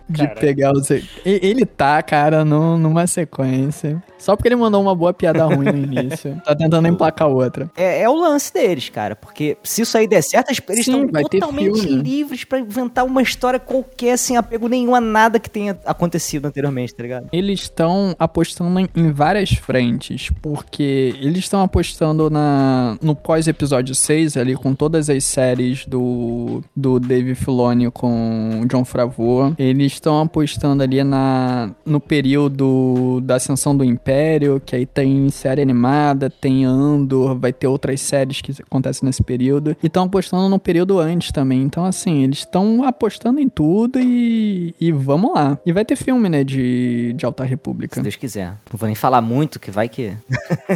de 0.08 0.16
Caraca. 0.22 0.40
pegar 0.40 0.72
os. 0.72 0.88
Ele 1.24 1.66
tá, 1.66 2.00
cara, 2.02 2.44
no- 2.44 2.78
numa 2.78 3.06
sequência. 3.06 4.02
Só 4.18 4.34
porque 4.36 4.48
ele 4.48 4.56
mandou 4.56 4.80
uma 4.80 4.94
boa 4.94 5.12
piada 5.12 5.44
ruim 5.44 5.66
no 5.72 5.76
início. 5.76 6.40
Tá 6.44 6.54
tentando 6.54 6.88
emplacar 6.88 7.28
outra. 7.28 7.70
É, 7.76 8.02
é 8.02 8.08
o 8.08 8.14
lance 8.28 8.52
deles, 8.52 8.88
cara. 8.88 9.16
Porque 9.16 9.56
se 9.62 9.82
isso 9.82 9.96
aí 9.96 10.06
der 10.06 10.22
certo, 10.22 10.50
eles 10.50 10.84
Sim, 10.84 11.04
estão 11.06 11.22
totalmente 11.22 11.80
filme. 11.80 12.02
livres 12.02 12.44
pra 12.44 12.58
inventar 12.58 13.04
uma 13.04 13.22
história 13.22 13.58
qualquer, 13.58 14.16
sem 14.16 14.36
apego 14.36 14.68
nenhum 14.68 14.94
a 14.94 15.00
nada 15.00 15.38
que 15.38 15.50
tenha 15.50 15.78
acontecido 15.84 16.46
anteriormente, 16.46 16.94
tá 16.94 17.02
ligado? 17.02 17.28
Eles 17.32 17.60
estão 17.60 18.14
apostando 18.18 18.78
em, 18.78 18.88
em 18.94 19.10
várias 19.10 19.50
frentes, 19.52 20.30
porque 20.42 21.14
eles 21.20 21.38
estão 21.38 21.62
apostando 21.62 22.30
na 22.30 22.96
no 23.00 23.14
pós-episódio 23.14 23.94
6, 23.94 24.36
ali, 24.36 24.54
com 24.54 24.74
todas 24.74 25.10
as 25.10 25.24
séries 25.24 25.84
do, 25.86 26.62
do 26.74 26.98
Dave 26.98 27.34
Filoni 27.34 27.90
com 27.90 28.64
John 28.68 28.84
Favreau. 28.84 29.54
Eles 29.58 29.92
estão 29.92 30.20
apostando 30.20 30.82
ali 30.82 31.02
na, 31.02 31.70
no 31.84 32.00
período 32.00 33.20
da 33.22 33.36
ascensão 33.36 33.76
do 33.76 33.84
Império, 33.84 34.60
que 34.64 34.76
aí 34.76 34.86
tem 34.86 35.28
série 35.30 35.62
animada, 35.62 36.30
tem 36.30 36.64
Andor, 36.64 37.38
vai 37.38 37.52
ter 37.52 37.66
outras 37.66 38.00
séries 38.00 38.17
que 38.26 38.52
acontecem 38.62 39.06
nesse 39.06 39.22
período. 39.22 39.76
E 39.82 39.86
estão 39.86 40.04
apostando 40.04 40.48
no 40.48 40.58
período 40.58 40.98
antes 40.98 41.30
também. 41.32 41.62
Então, 41.62 41.84
assim, 41.84 42.22
eles 42.24 42.38
estão 42.38 42.84
apostando 42.84 43.40
em 43.40 43.48
tudo 43.48 43.98
e, 44.00 44.74
e 44.80 44.92
vamos 44.92 45.32
lá. 45.34 45.58
E 45.64 45.72
vai 45.72 45.84
ter 45.84 45.96
filme, 45.96 46.28
né, 46.28 46.44
de, 46.44 47.12
de 47.14 47.24
Alta 47.26 47.44
República. 47.44 47.94
Se 47.96 48.02
Deus 48.02 48.16
quiser. 48.16 48.48
Não 48.70 48.78
vou 48.78 48.86
nem 48.86 48.94
falar 48.94 49.20
muito, 49.20 49.58
que 49.60 49.70
vai 49.70 49.88
que. 49.88 50.12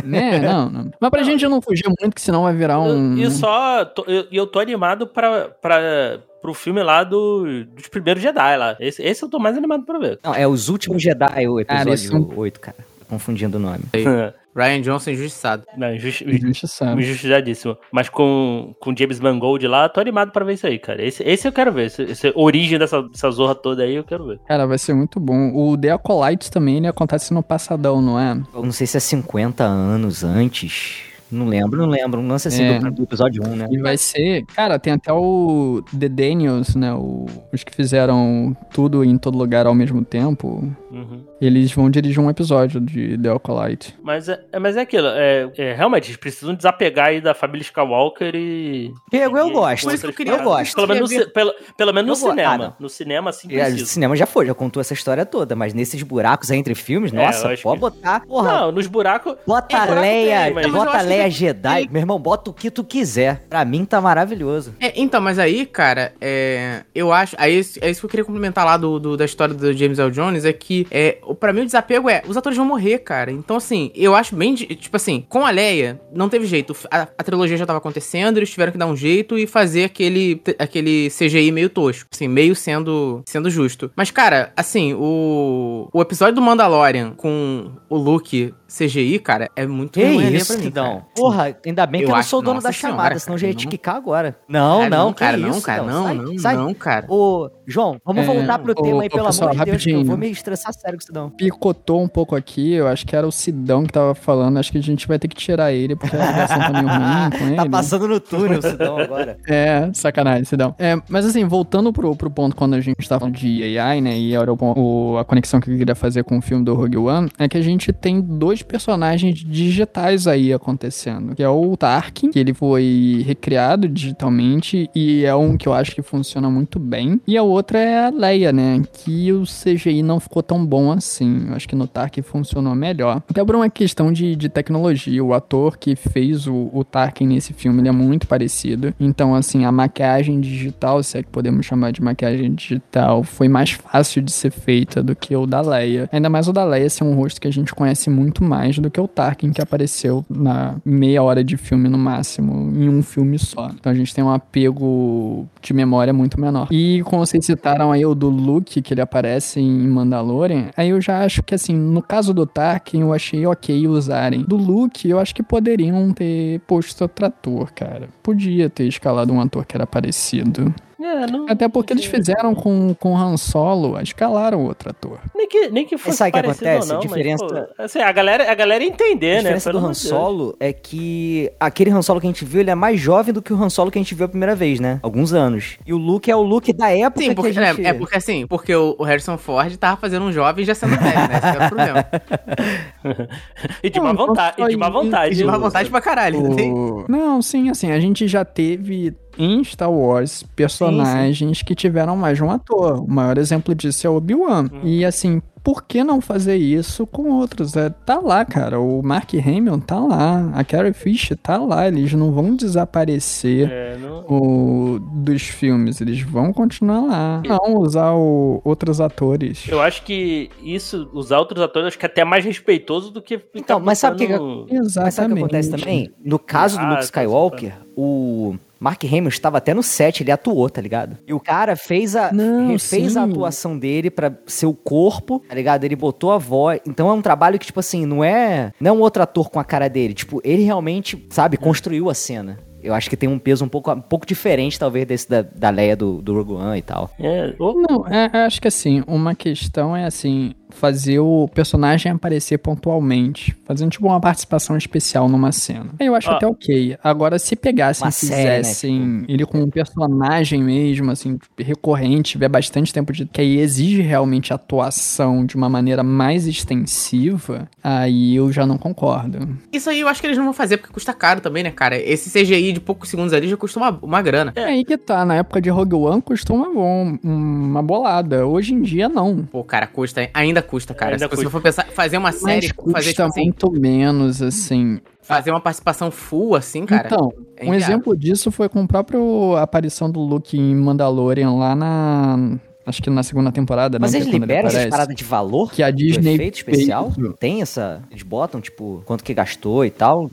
né, 0.04 0.38
não, 0.42 0.68
não. 0.70 0.90
Mas 1.00 1.10
pra 1.10 1.22
gente 1.22 1.46
não 1.46 1.60
fugir 1.60 1.84
muito, 2.00 2.14
que 2.14 2.20
senão 2.20 2.42
vai 2.44 2.54
virar 2.54 2.80
um... 2.80 3.16
E 3.16 3.30
só. 3.30 3.84
tô- 3.84 4.04
eu, 4.06 4.26
eu 4.30 4.46
tô 4.46 4.58
animado 4.58 5.06
pra, 5.06 5.48
pra, 5.48 6.18
pro 6.40 6.54
filme 6.54 6.82
lá 6.82 7.04
do, 7.04 7.64
dos 7.66 7.88
primeiros 7.88 8.22
Jedi 8.22 8.56
lá. 8.56 8.76
Esse, 8.80 9.02
esse 9.02 9.22
eu 9.24 9.28
tô 9.28 9.38
mais 9.38 9.56
animado 9.56 9.84
pra 9.84 9.98
ver. 9.98 10.18
Não, 10.22 10.34
é 10.34 10.46
Os 10.46 10.68
Últimos 10.68 11.02
Jedi, 11.02 11.46
o 11.48 11.64
Cara, 11.64 11.90
episódio 11.90 11.94
isso- 12.18 12.32
8, 12.40 12.60
cara. 12.60 12.76
Tô 13.00 13.04
confundindo 13.06 13.58
o 13.58 13.60
nome. 13.60 13.84
Ryan 14.54 14.80
Johnson 14.82 15.10
injustiçado. 15.12 15.64
Não, 15.76 15.94
injusti- 15.94 16.24
Injustiçado. 16.24 17.00
injustiçadíssimo. 17.00 17.76
Mas 17.90 18.08
com, 18.08 18.74
com 18.80 18.94
James 18.96 19.18
Mangold 19.20 19.66
lá, 19.66 19.88
tô 19.88 20.00
animado 20.00 20.30
pra 20.32 20.44
ver 20.44 20.54
isso 20.54 20.66
aí, 20.66 20.78
cara. 20.78 21.02
Esse, 21.04 21.22
esse 21.22 21.46
eu 21.48 21.52
quero 21.52 21.72
ver. 21.72 21.86
Esse, 21.86 22.02
esse 22.02 22.32
origem 22.34 22.78
dessa, 22.78 23.02
dessa 23.02 23.30
zorra 23.30 23.54
toda 23.54 23.82
aí, 23.82 23.94
eu 23.94 24.04
quero 24.04 24.26
ver. 24.26 24.38
Cara, 24.46 24.66
vai 24.66 24.78
ser 24.78 24.94
muito 24.94 25.18
bom. 25.18 25.52
O 25.54 25.76
The 25.76 25.90
Acolyte 25.92 26.50
também, 26.50 26.76
ele 26.78 26.86
acontece 26.86 27.32
no 27.32 27.42
passadão, 27.42 28.02
não 28.02 28.18
é? 28.20 28.32
Eu 28.54 28.62
não 28.62 28.72
sei 28.72 28.86
se 28.86 28.96
é 28.96 29.00
50 29.00 29.64
anos 29.64 30.22
antes. 30.24 31.11
Não 31.32 31.46
lembro, 31.46 31.80
não 31.80 31.88
lembro. 31.88 32.20
Um 32.20 32.28
lance 32.28 32.48
assim 32.48 32.62
É. 32.64 32.78
do, 32.78 32.90
do 32.90 33.02
episódio 33.04 33.42
1, 33.46 33.56
né? 33.56 33.68
E 33.70 33.78
vai 33.78 33.96
ser... 33.96 34.44
Cara, 34.54 34.78
tem 34.78 34.92
até 34.92 35.12
o 35.12 35.82
The 35.98 36.08
Daniels, 36.08 36.74
né, 36.76 36.92
o- 36.94 37.26
os 37.52 37.64
que 37.64 37.74
fizeram 37.74 38.56
tudo 38.72 39.02
em 39.02 39.16
todo 39.18 39.36
lugar 39.38 39.66
ao 39.66 39.74
mesmo 39.74 40.04
tempo. 40.04 40.70
Uhum. 40.90 41.24
Eles 41.40 41.72
vão 41.72 41.88
dirigir 41.90 42.20
um 42.20 42.28
episódio 42.30 42.80
de 42.80 43.16
The 43.18 43.30
Acolyte. 43.30 43.96
Mas 44.02 44.28
é, 44.28 44.40
é- 44.52 44.58
mas 44.58 44.76
é 44.76 44.80
aquilo, 44.82 45.08
é, 45.08 45.50
é, 45.56 45.72
realmente, 45.74 46.06
eles 46.08 46.16
precisam 46.16 46.54
desapegar 46.54 47.06
aí 47.08 47.20
da 47.20 47.34
família 47.34 47.62
Skywalker 47.62 48.34
e. 48.34 48.92
Diego, 49.10 49.36
eu 49.38 49.50
gosto. 49.50 49.84
Por 49.84 49.94
isso 49.94 50.02
que 50.04 50.10
eu 50.10 50.14
queria- 50.14 50.32
Eu 50.34 50.42
gosto. 50.44 50.74
Pelo 50.74 50.86
menos, 50.88 51.10
no, 51.10 51.30
pelo, 51.30 51.52
pelo 51.76 51.92
menos 51.94 52.20
no 52.20 52.26
Eu 52.26 52.30
go- 52.30 52.36
cinema. 52.36 52.64
ah, 52.66 52.76
no 52.78 52.88
cinema, 52.88 53.30
assim, 53.30 53.48
ah, 53.58 53.68
O 53.68 53.86
cinema 53.86 54.14
já 54.14 54.26
foi, 54.26 54.46
já 54.46 54.54
contou 54.54 54.80
essa 54.80 54.92
história 54.92 55.24
toda, 55.24 55.56
mas 55.56 55.72
nesses 55.72 56.02
buracos 56.02 56.50
aí 56.50 56.58
entre 56.58 56.74
filmes, 56.74 57.12
É, 57.12 57.16
nossa, 57.16 57.48
pode 57.62 57.62
que- 57.62 57.80
botar, 57.80 58.20
porra, 58.26 58.52
Não, 58.60 58.72
nos 58.72 58.86
buracos. 58.86 59.34
bota 59.46 59.76
É, 59.76 59.94
Leia, 60.00 60.68
bota 60.70 61.00
Leia 61.02 61.21
Leia 61.22 61.30
Jedi, 61.30 61.88
meu 61.90 62.00
irmão, 62.00 62.18
bota 62.18 62.50
o 62.50 62.54
que 62.54 62.70
tu 62.70 62.82
quiser. 62.84 63.42
Pra 63.48 63.64
mim 63.64 63.84
tá 63.84 64.00
maravilhoso. 64.00 64.74
É, 64.80 64.92
então, 65.00 65.20
mas 65.20 65.38
aí, 65.38 65.66
cara, 65.66 66.12
é, 66.20 66.82
eu 66.94 67.12
acho. 67.12 67.34
Aí, 67.38 67.54
é 67.80 67.90
isso 67.90 68.00
que 68.00 68.06
eu 68.06 68.10
queria 68.10 68.24
complementar 68.24 68.64
lá 68.64 68.76
do, 68.76 68.98
do- 68.98 69.16
da 69.16 69.24
história 69.24 69.54
do 69.54 69.72
James 69.72 69.98
L. 69.98 70.10
Jones, 70.10 70.44
é 70.44 70.52
que, 70.52 70.86
é, 70.90 71.18
pra 71.38 71.52
mim, 71.52 71.62
o 71.62 71.64
desapego 71.66 72.08
é, 72.10 72.22
os 72.26 72.36
atores 72.36 72.56
vão 72.56 72.66
morrer, 72.66 72.98
cara. 72.98 73.30
Então, 73.30 73.56
assim, 73.56 73.90
eu 73.94 74.14
acho 74.14 74.34
bem, 74.34 74.54
tipo 74.54 74.96
assim, 74.96 75.24
com 75.28 75.44
a 75.46 75.50
Leia, 75.50 76.00
não 76.12 76.28
teve 76.28 76.46
jeito. 76.46 76.74
A, 76.90 77.02
a 77.16 77.22
trilogia 77.22 77.56
já 77.56 77.66
tava 77.66 77.78
acontecendo, 77.78 78.36
eles 78.38 78.50
tiveram 78.50 78.72
que 78.72 78.78
dar 78.78 78.86
um 78.86 78.96
jeito 78.96 79.38
e 79.38 79.46
fazer 79.46 79.84
aquele, 79.84 80.40
aquele 80.58 81.08
CGI 81.10 81.50
meio 81.52 81.68
tosco, 81.68 82.08
assim, 82.12 82.28
meio 82.28 82.54
sendo, 82.54 83.22
sendo 83.26 83.50
justo. 83.50 83.90
Mas, 83.96 84.10
cara, 84.10 84.52
assim, 84.56 84.94
o, 84.94 85.88
o 85.92 86.00
episódio 86.00 86.34
do 86.34 86.42
Mandalorian 86.42 87.12
com 87.16 87.70
o 87.88 87.96
Luke 87.96 88.54
CGI, 88.72 89.18
cara, 89.18 89.50
é 89.54 89.66
muito 89.66 89.92
Que 89.92 90.00
vergonha 90.00 90.30
isso, 90.30 90.54
pra 90.54 90.64
mim, 90.64 90.70
cara. 90.70 91.06
Porra, 91.14 91.56
ainda 91.64 91.86
bem 91.86 92.00
que 92.00 92.06
Eu 92.06 92.10
eu 92.10 92.16
não 92.16 92.22
sou 92.22 92.38
o 92.38 92.42
dono 92.42 92.60
da 92.62 92.72
chamada, 92.72 93.18
senão 93.18 93.36
já 93.36 93.46
ia 93.48 93.54
te 93.54 93.66
quicar 93.68 93.96
agora. 93.96 94.36
Não, 94.48 94.88
não, 94.88 95.12
cara, 95.12 95.36
não, 95.36 95.60
cara, 95.60 95.82
não, 95.82 96.04
sai, 96.04 96.14
não, 96.16 96.38
sai. 96.38 96.56
não, 96.56 96.74
cara. 96.74 97.06
Ô, 97.08 97.50
João, 97.66 98.00
vamos 98.04 98.22
É, 98.22 98.26
voltar 98.26 98.58
pro 98.58 98.72
ô, 98.72 98.82
tema 98.82 99.02
aí, 99.02 99.08
pelo 99.08 99.26
pessoal, 99.26 99.50
amor 99.50 99.64
de 99.64 99.70
Deus, 99.70 99.84
que 99.84 99.90
eu 99.92 100.04
vou 100.04 100.16
me 100.16 100.30
estressar 100.30 100.72
sério 100.74 100.98
com 100.98 101.02
o 101.02 101.06
Sidão. 101.06 101.30
Picotou 101.30 102.02
um 102.02 102.08
pouco 102.08 102.34
aqui, 102.34 102.72
eu 102.72 102.88
acho 102.88 103.06
que 103.06 103.14
era 103.14 103.26
o 103.26 103.30
Sidão 103.30 103.84
que 103.84 103.92
tava 103.92 104.14
falando. 104.14 104.58
Acho 104.58 104.72
que 104.72 104.78
a 104.78 104.82
gente 104.82 105.06
vai 105.06 105.18
ter 105.18 105.28
que 105.28 105.36
tirar 105.36 105.72
ele, 105.72 105.94
porque 105.94 106.16
a 106.16 106.26
ligação 106.26 106.58
tá 106.58 106.72
meio 106.72 106.86
ruim 106.88 107.30
com 107.38 107.46
ele. 107.46 107.56
Tá 107.56 107.68
passando 107.70 108.08
no 108.08 108.18
túnel 108.20 108.58
o 108.58 108.62
Sidão 108.62 108.98
agora. 108.98 109.36
É, 109.46 109.90
sacanagem, 109.92 110.44
Sidão. 110.44 110.74
É, 110.78 111.00
mas 111.08 111.24
assim, 111.26 111.44
voltando 111.44 111.92
pro, 111.92 112.16
pro 112.16 112.30
ponto 112.30 112.56
quando 112.56 112.74
a 112.74 112.80
gente 112.80 113.08
tava 113.08 113.20
falando 113.20 113.36
de 113.36 113.78
AI, 113.78 114.00
né, 114.00 114.16
e 114.18 114.34
era 114.34 114.52
o, 114.52 114.56
o- 114.76 115.18
a 115.18 115.24
conexão 115.24 115.60
que 115.60 115.70
eu 115.70 115.76
queria 115.78 115.94
fazer 115.94 116.24
com 116.24 116.38
o 116.38 116.40
filme 116.42 116.64
do 116.64 116.74
Rogue 116.74 116.96
One, 116.96 117.28
é 117.38 117.48
que 117.48 117.56
a 117.58 117.62
gente 117.62 117.92
tem 117.92 118.20
dois 118.20 118.62
personagens 118.62 119.38
digitais 119.38 120.26
aí 120.26 120.52
acontecendo, 120.52 121.34
que 121.34 121.42
é 121.42 121.48
o 121.48 121.76
Tarkin, 121.76 122.30
que 122.30 122.38
ele 122.38 122.54
foi 122.54 123.22
recriado 123.26 123.88
digitalmente 123.88 124.90
e 124.94 125.24
é 125.24 125.34
um 125.34 125.56
que 125.56 125.68
eu 125.68 125.72
acho 125.74 125.94
que 125.94 126.02
funciona 126.02 126.50
muito 126.50 126.78
bem, 126.78 127.20
e 127.26 127.36
a 127.36 127.42
outra 127.62 127.78
é 127.78 128.06
a 128.06 128.10
Leia, 128.10 128.52
né, 128.52 128.82
que 128.92 129.32
o 129.32 129.44
CGI 129.44 130.02
não 130.02 130.18
ficou 130.18 130.42
tão 130.42 130.64
bom 130.66 130.90
assim. 130.90 131.46
Eu 131.48 131.54
acho 131.54 131.68
que 131.68 131.76
no 131.76 131.86
Tarkin 131.86 132.22
funcionou 132.22 132.74
melhor. 132.74 133.22
Até 133.28 133.44
por 133.44 133.54
uma 133.54 133.70
questão 133.70 134.12
de, 134.12 134.34
de 134.34 134.48
tecnologia, 134.48 135.24
o 135.24 135.32
ator 135.32 135.78
que 135.78 135.94
fez 135.94 136.46
o, 136.48 136.70
o 136.72 136.84
Tarkin 136.84 137.26
nesse 137.26 137.52
filme, 137.52 137.80
ele 137.80 137.88
é 137.88 137.92
muito 137.92 138.26
parecido. 138.26 138.92
Então, 138.98 139.34
assim, 139.34 139.64
a 139.64 139.70
maquiagem 139.70 140.40
digital, 140.40 141.02
se 141.02 141.18
é 141.18 141.22
que 141.22 141.28
podemos 141.28 141.64
chamar 141.64 141.92
de 141.92 142.02
maquiagem 142.02 142.52
digital, 142.52 143.22
foi 143.22 143.48
mais 143.48 143.70
fácil 143.70 144.20
de 144.20 144.32
ser 144.32 144.50
feita 144.50 145.02
do 145.02 145.14
que 145.14 145.34
o 145.36 145.46
da 145.46 145.60
Leia. 145.60 146.08
Ainda 146.12 146.28
mais 146.28 146.48
o 146.48 146.52
da 146.52 146.64
Leia 146.64 146.90
ser 146.90 147.04
um 147.04 147.14
rosto 147.14 147.40
que 147.40 147.46
a 147.46 147.52
gente 147.52 147.72
conhece 147.72 148.10
muito 148.10 148.42
mais 148.42 148.78
do 148.78 148.90
que 148.90 149.00
o 149.00 149.06
Tarkin, 149.06 149.52
que 149.52 149.62
apareceu 149.62 150.24
na 150.28 150.74
meia 150.84 151.22
hora 151.22 151.44
de 151.44 151.56
filme 151.56 151.88
no 151.88 151.98
máximo, 151.98 152.72
em 152.76 152.88
um 152.88 153.02
filme 153.02 153.38
só. 153.38 153.70
Então 153.72 153.92
a 153.92 153.94
gente 153.94 154.12
tem 154.12 154.24
um 154.24 154.30
apego 154.30 155.46
de 155.60 155.72
memória 155.72 156.12
muito 156.12 156.40
menor. 156.40 156.66
E 156.70 157.02
como 157.04 157.24
vocês 157.42 157.58
citaram 157.58 157.90
aí 157.90 158.06
o 158.06 158.14
do 158.14 158.28
Luke, 158.28 158.80
que 158.80 158.94
ele 158.94 159.00
aparece 159.00 159.60
em 159.60 159.88
Mandalorian, 159.88 160.70
aí 160.76 160.90
eu 160.90 161.00
já 161.00 161.24
acho 161.24 161.42
que 161.42 161.54
assim, 161.54 161.74
no 161.74 162.00
caso 162.00 162.32
do 162.32 162.46
Tarkin, 162.46 163.00
eu 163.00 163.12
achei 163.12 163.44
ok 163.46 163.86
usarem. 163.88 164.42
Do 164.42 164.56
Luke, 164.56 165.08
eu 165.08 165.18
acho 165.18 165.34
que 165.34 165.42
poderiam 165.42 166.12
ter 166.12 166.60
posto 166.60 167.02
outro 167.02 167.26
ator, 167.26 167.72
cara. 167.72 168.08
Podia 168.22 168.70
ter 168.70 168.86
escalado 168.86 169.32
um 169.32 169.40
ator 169.40 169.64
que 169.64 169.76
era 169.76 169.86
parecido. 169.86 170.72
É, 171.02 171.26
não- 171.26 171.46
Até 171.48 171.68
porque 171.68 171.92
eles 171.92 172.04
fizeram 172.04 172.54
com, 172.54 172.94
com 172.94 173.16
Han 173.16 173.36
Solo, 173.36 173.98
escalaram 174.00 174.64
outro 174.64 174.90
ator. 174.90 175.18
Nem 175.34 175.48
que, 175.48 175.68
nem 175.70 175.84
que 175.84 175.98
fosse 175.98 176.16
sabe 176.18 176.30
o 176.30 176.32
que 176.34 176.38
acontece? 176.38 176.88
não, 176.88 176.96
A 176.96 177.00
diferença- 177.00 177.44
mas, 177.50 177.60
pô, 177.76 177.82
assim, 177.82 177.98
a 178.00 178.12
galera, 178.12 178.50
a 178.50 178.54
galera 178.54 178.84
ia 178.84 178.88
entender, 178.90 179.32
A 179.32 179.34
né? 179.34 179.38
diferença 179.40 179.70
Pelo 179.70 179.80
do 179.80 179.86
Han. 179.88 179.94
Solo 179.94 180.56
é 180.60 180.72
que 180.72 181.50
aquele 181.58 181.90
Han 181.90 182.02
Solo 182.02 182.20
que 182.20 182.26
a 182.26 182.30
gente 182.30 182.44
viu, 182.44 182.60
ele 182.60 182.70
é 182.70 182.74
mais 182.74 183.00
jovem 183.00 183.34
do 183.34 183.42
que 183.42 183.52
o 183.52 183.62
Han 183.62 183.68
Solo 183.70 183.90
que 183.90 183.98
a 183.98 184.02
gente 184.02 184.14
viu 184.14 184.26
a 184.26 184.28
primeira 184.28 184.54
vez, 184.54 184.78
né? 184.80 185.00
Alguns 185.02 185.32
anos. 185.32 185.76
E 185.86 185.92
o 185.92 185.96
Luke 185.96 186.30
é 186.30 186.36
o 186.36 186.42
Luke 186.42 186.72
da 186.72 186.90
época 186.96 187.22
Sim, 187.24 187.34
porque, 187.34 187.52
que 187.52 187.58
a 187.58 187.72
gente... 187.74 187.84
é, 187.86 187.90
é 187.90 187.92
porque 187.94 188.16
assim, 188.16 188.46
porque 188.46 188.74
o, 188.74 188.94
o 188.98 189.02
Harrison 189.04 189.36
Ford 189.36 189.74
tava 189.76 189.96
fazendo 189.96 190.24
um 190.24 190.32
jovem 190.32 190.64
já 190.64 190.74
sendo 190.74 190.96
velho, 190.96 191.02
né? 191.28 191.36
Esse 191.38 191.46
era 191.46 191.64
o 191.64 191.68
problema. 191.68 192.06
E 193.82 193.90
de 193.90 194.00
má 194.00 194.12
Não, 194.12 194.26
vontade, 194.26 194.56
não 194.60 194.66
e 194.68 194.70
de 194.70 194.76
má 194.76 194.88
vontade. 194.88 195.32
E 195.32 195.36
de 195.36 195.44
má 195.44 195.58
vontade 195.58 195.90
pra 195.90 196.00
caralho, 196.00 196.40
não 196.42 196.54
tem? 196.54 196.72
O- 196.72 197.04
Não, 197.08 197.42
sim, 197.42 197.68
assim, 197.70 197.90
a 197.90 197.98
gente 198.00 198.26
já 198.28 198.44
teve 198.44 199.14
em 199.38 199.62
Star 199.64 199.90
Wars 199.90 200.42
personagens 200.54 201.62
que 201.62 201.74
tiveram 201.74 202.16
mais 202.16 202.36
de 202.38 202.44
um 202.44 202.50
ator. 202.50 203.02
O 203.02 203.10
maior 203.10 203.38
exemplo 203.38 203.74
disso 203.74 204.06
é 204.06 204.10
o 204.10 204.16
Obi-Wan. 204.16 204.68
E 204.82 205.04
assim, 205.04 205.40
por 205.62 205.84
que 205.84 206.02
não 206.02 206.20
fazer 206.20 206.56
isso 206.56 207.06
com 207.06 207.30
outros? 207.30 207.76
É, 207.76 207.88
tá 207.88 208.18
lá, 208.18 208.44
cara. 208.44 208.80
O 208.80 209.00
Mark 209.02 209.32
Hamill 209.34 209.78
tá 209.80 209.98
lá. 210.00 210.50
A 210.54 210.64
Carrie 210.64 210.92
Fisher 210.92 211.36
tá 211.36 211.56
lá. 211.58 211.86
Eles 211.86 212.12
não 212.14 212.32
vão 212.32 212.56
desaparecer 212.56 213.68
É, 213.70 213.96
não- 213.96 214.24
o, 214.28 214.98
dos 214.98 215.42
filmes. 215.42 216.00
Eles 216.00 216.20
vão 216.20 216.52
continuar 216.52 217.00
lá. 217.00 217.42
Não 217.46 217.76
usar 217.76 218.12
o- 218.12 218.60
outros 218.64 219.00
atores. 219.00 219.66
Eu 219.68 219.80
acho 219.80 220.02
que 220.02 220.50
isso, 220.62 221.08
usar 221.12 221.38
outros 221.38 221.62
atores, 221.62 221.88
acho 221.88 221.98
que 221.98 222.06
é 222.06 222.08
até 222.08 222.24
mais 222.24 222.44
respeitoso 222.44 223.10
do 223.12 223.22
que. 223.22 223.40
Então, 223.54 223.78
mas 223.80 223.98
sabe 223.98 224.16
o 224.16 224.18
que 224.18 224.26
que- 224.26 224.32
botando- 224.38 224.66
Exatamente. 224.72 225.04
Mas 225.04 225.14
sabe 225.14 225.32
o 225.32 225.36
que 225.36 225.40
acontece 225.42 225.70
também? 225.70 226.10
No 226.24 226.38
caso 226.38 226.76
do 226.76 226.82
Ah, 226.84 226.88
Luke 226.88 226.98
tá, 227.00 227.04
Skywalker, 227.04 227.74
o 227.96 228.56
Mark 228.82 229.04
Hamill 229.04 229.28
estava 229.28 229.58
até 229.58 229.72
no 229.72 229.82
set, 229.82 230.24
ele 230.24 230.32
atuou, 230.32 230.68
tá 230.68 230.80
ligado? 230.80 231.16
E 231.24 231.32
o 231.32 231.38
cara 231.38 231.76
fez 231.76 232.16
a, 232.16 232.32
Não, 232.32 232.66
refez 232.66 233.16
a 233.16 233.22
atuação 233.22 233.78
dele 233.78 234.10
pra 234.10 234.36
ser 234.44 234.66
o 234.66 234.74
corpo, 234.74 235.40
tá 235.48 235.54
ligado? 235.54 235.84
Ele 235.84 235.94
botou 235.94 236.32
a 236.32 236.38
voz. 236.38 236.80
Então 236.84 237.08
é 237.08 237.12
um 237.12 237.22
trabalho 237.22 237.60
que, 237.60 237.66
tipo 237.66 237.78
assim, 237.78 238.04
não 238.04 238.24
é, 238.24 238.72
não 238.80 238.90
é 238.90 238.92
um 238.92 239.00
outro 239.00 239.22
ator 239.22 239.50
com 239.50 239.60
a 239.60 239.64
cara 239.64 239.88
dele. 239.88 240.14
Tipo, 240.14 240.40
ele 240.42 240.64
realmente, 240.64 241.24
sabe, 241.30 241.56
construiu 241.56 242.10
a 242.10 242.14
cena. 242.14 242.58
Eu 242.82 242.92
acho 242.92 243.08
que 243.08 243.16
tem 243.16 243.28
um 243.28 243.38
peso 243.38 243.64
um 243.64 243.68
pouco, 243.68 243.92
um 243.92 244.00
pouco 244.00 244.26
diferente, 244.26 244.76
talvez, 244.76 245.06
desse 245.06 245.30
da, 245.30 245.42
da 245.42 245.70
Leia 245.70 245.94
do, 245.94 246.20
do 246.20 246.34
Rogue 246.34 246.54
One 246.54 246.78
e 246.78 246.82
tal. 246.82 247.08
É, 247.20 247.54
Não, 247.56 248.04
é, 248.08 248.28
é, 248.32 248.38
acho 248.44 248.60
que 248.60 248.66
assim, 248.66 249.04
uma 249.06 249.36
questão 249.36 249.96
é 249.96 250.04
assim, 250.04 250.52
fazer 250.74 251.18
o 251.20 251.48
personagem 251.54 252.10
aparecer 252.12 252.58
pontualmente, 252.58 253.54
fazendo 253.66 253.90
tipo 253.90 254.06
uma 254.06 254.20
participação 254.20 254.76
especial 254.76 255.28
numa 255.28 255.52
cena. 255.52 255.86
Aí 255.98 256.06
eu 256.06 256.14
acho 256.14 256.30
Ah. 256.30 256.36
até 256.36 256.46
ok. 256.46 256.96
Agora, 257.02 257.38
se 257.38 257.54
pegassem 257.56 258.08
e 258.08 258.12
série, 258.12 258.32
né, 258.34 258.56
fizessem 258.64 259.24
ele 259.28 259.44
com 259.46 259.58
um 259.58 259.70
personagem 259.70 260.62
mesmo, 260.62 261.10
assim, 261.10 261.38
recorrente, 261.58 262.32
tiver 262.32 262.48
bastante 262.48 262.92
tempo 262.92 263.12
de. 263.12 263.26
que 263.26 263.40
aí 263.40 263.58
exige 263.58 264.00
realmente 264.02 264.52
atuação 264.52 265.44
de 265.46 265.56
uma 265.56 265.68
maneira 265.68 266.02
mais 266.02 266.46
extensiva, 266.46 267.68
aí 267.82 268.36
eu 268.36 268.50
já 268.52 268.66
não 268.66 268.76
concordo. 268.78 269.48
Isso 269.72 269.88
aí 269.90 270.00
eu 270.00 270.08
acho 270.08 270.20
que 270.20 270.26
eles 270.26 270.36
não 270.38 270.44
vão 270.44 270.52
fazer 270.52 270.76
porque 270.78 270.92
custa 270.92 271.12
caro 271.12 271.40
também, 271.40 271.62
né, 271.62 271.70
cara? 271.70 271.96
Esse 271.96 272.30
CGI 272.30 272.72
de 272.72 272.80
poucos 272.80 273.08
segundos 273.08 273.32
ali 273.32 273.48
já 273.48 273.56
custa 273.56 273.78
uma, 273.78 273.98
uma 274.02 274.22
grana. 274.22 274.52
É 274.56 274.64
aí 274.64 274.84
que 274.84 274.96
tá, 274.96 275.24
na 275.24 275.36
época 275.36 275.60
de 275.60 275.70
Rogue 275.70 275.94
One 275.94 276.22
custou 276.22 276.56
uma, 276.56 276.72
bom- 276.72 277.18
uma 277.22 277.82
bolada. 277.82 278.46
Hoje 278.46 278.74
em 278.74 278.82
dia, 278.82 279.08
não. 279.08 279.44
Pô, 279.44 279.62
cara, 279.64 279.86
custa, 279.86 280.28
ainda 280.34 280.61
custa, 280.62 280.94
cara. 280.94 281.12
Ainda 281.12 281.24
Se 281.26 281.30
você 281.30 281.36
custa. 281.44 281.50
for 281.50 281.62
pensar, 281.62 281.86
fazer 281.86 282.18
uma 282.18 282.32
série, 282.32 282.66
Mas 282.68 282.72
custa 282.72 282.92
fazer, 282.98 283.10
tipo 283.10 283.22
assim, 283.22 283.42
muito 283.42 283.70
menos, 283.72 284.42
assim. 284.42 285.00
fazer 285.22 285.50
uma 285.50 285.60
participação 285.60 286.10
full, 286.10 286.54
assim, 286.54 286.84
cara. 286.86 287.06
então, 287.06 287.30
é 287.56 287.68
um 287.68 287.74
exemplo 287.74 288.16
disso 288.16 288.50
foi 288.50 288.68
com 288.68 288.80
a 288.80 288.86
própria 288.86 289.18
aparição 289.60 290.10
do 290.10 290.20
Luke 290.20 290.56
em 290.58 290.74
Mandalorian 290.74 291.52
lá 291.52 291.74
na. 291.74 292.58
Acho 292.84 293.00
que 293.00 293.08
na 293.08 293.22
segunda 293.22 293.52
temporada, 293.52 293.96
Mas 294.00 294.12
né? 294.12 294.18
eles 294.18 294.28
que 294.28 294.34
é 294.34 294.40
quando 294.40 294.50
ele 294.50 294.52
liberam 294.58 294.68
essas 294.68 294.90
paradas 294.90 295.14
de 295.14 295.22
valor? 295.22 295.70
Que 295.70 295.84
a 295.84 295.90
Disney 295.92 296.34
efeito 296.34 296.56
especial? 296.56 297.12
Tem 297.38 297.62
essa. 297.62 298.02
Eles 298.10 298.24
botam, 298.24 298.60
tipo, 298.60 299.02
quanto 299.06 299.22
que 299.22 299.32
gastou 299.32 299.84
e 299.84 299.90
tal. 299.90 300.28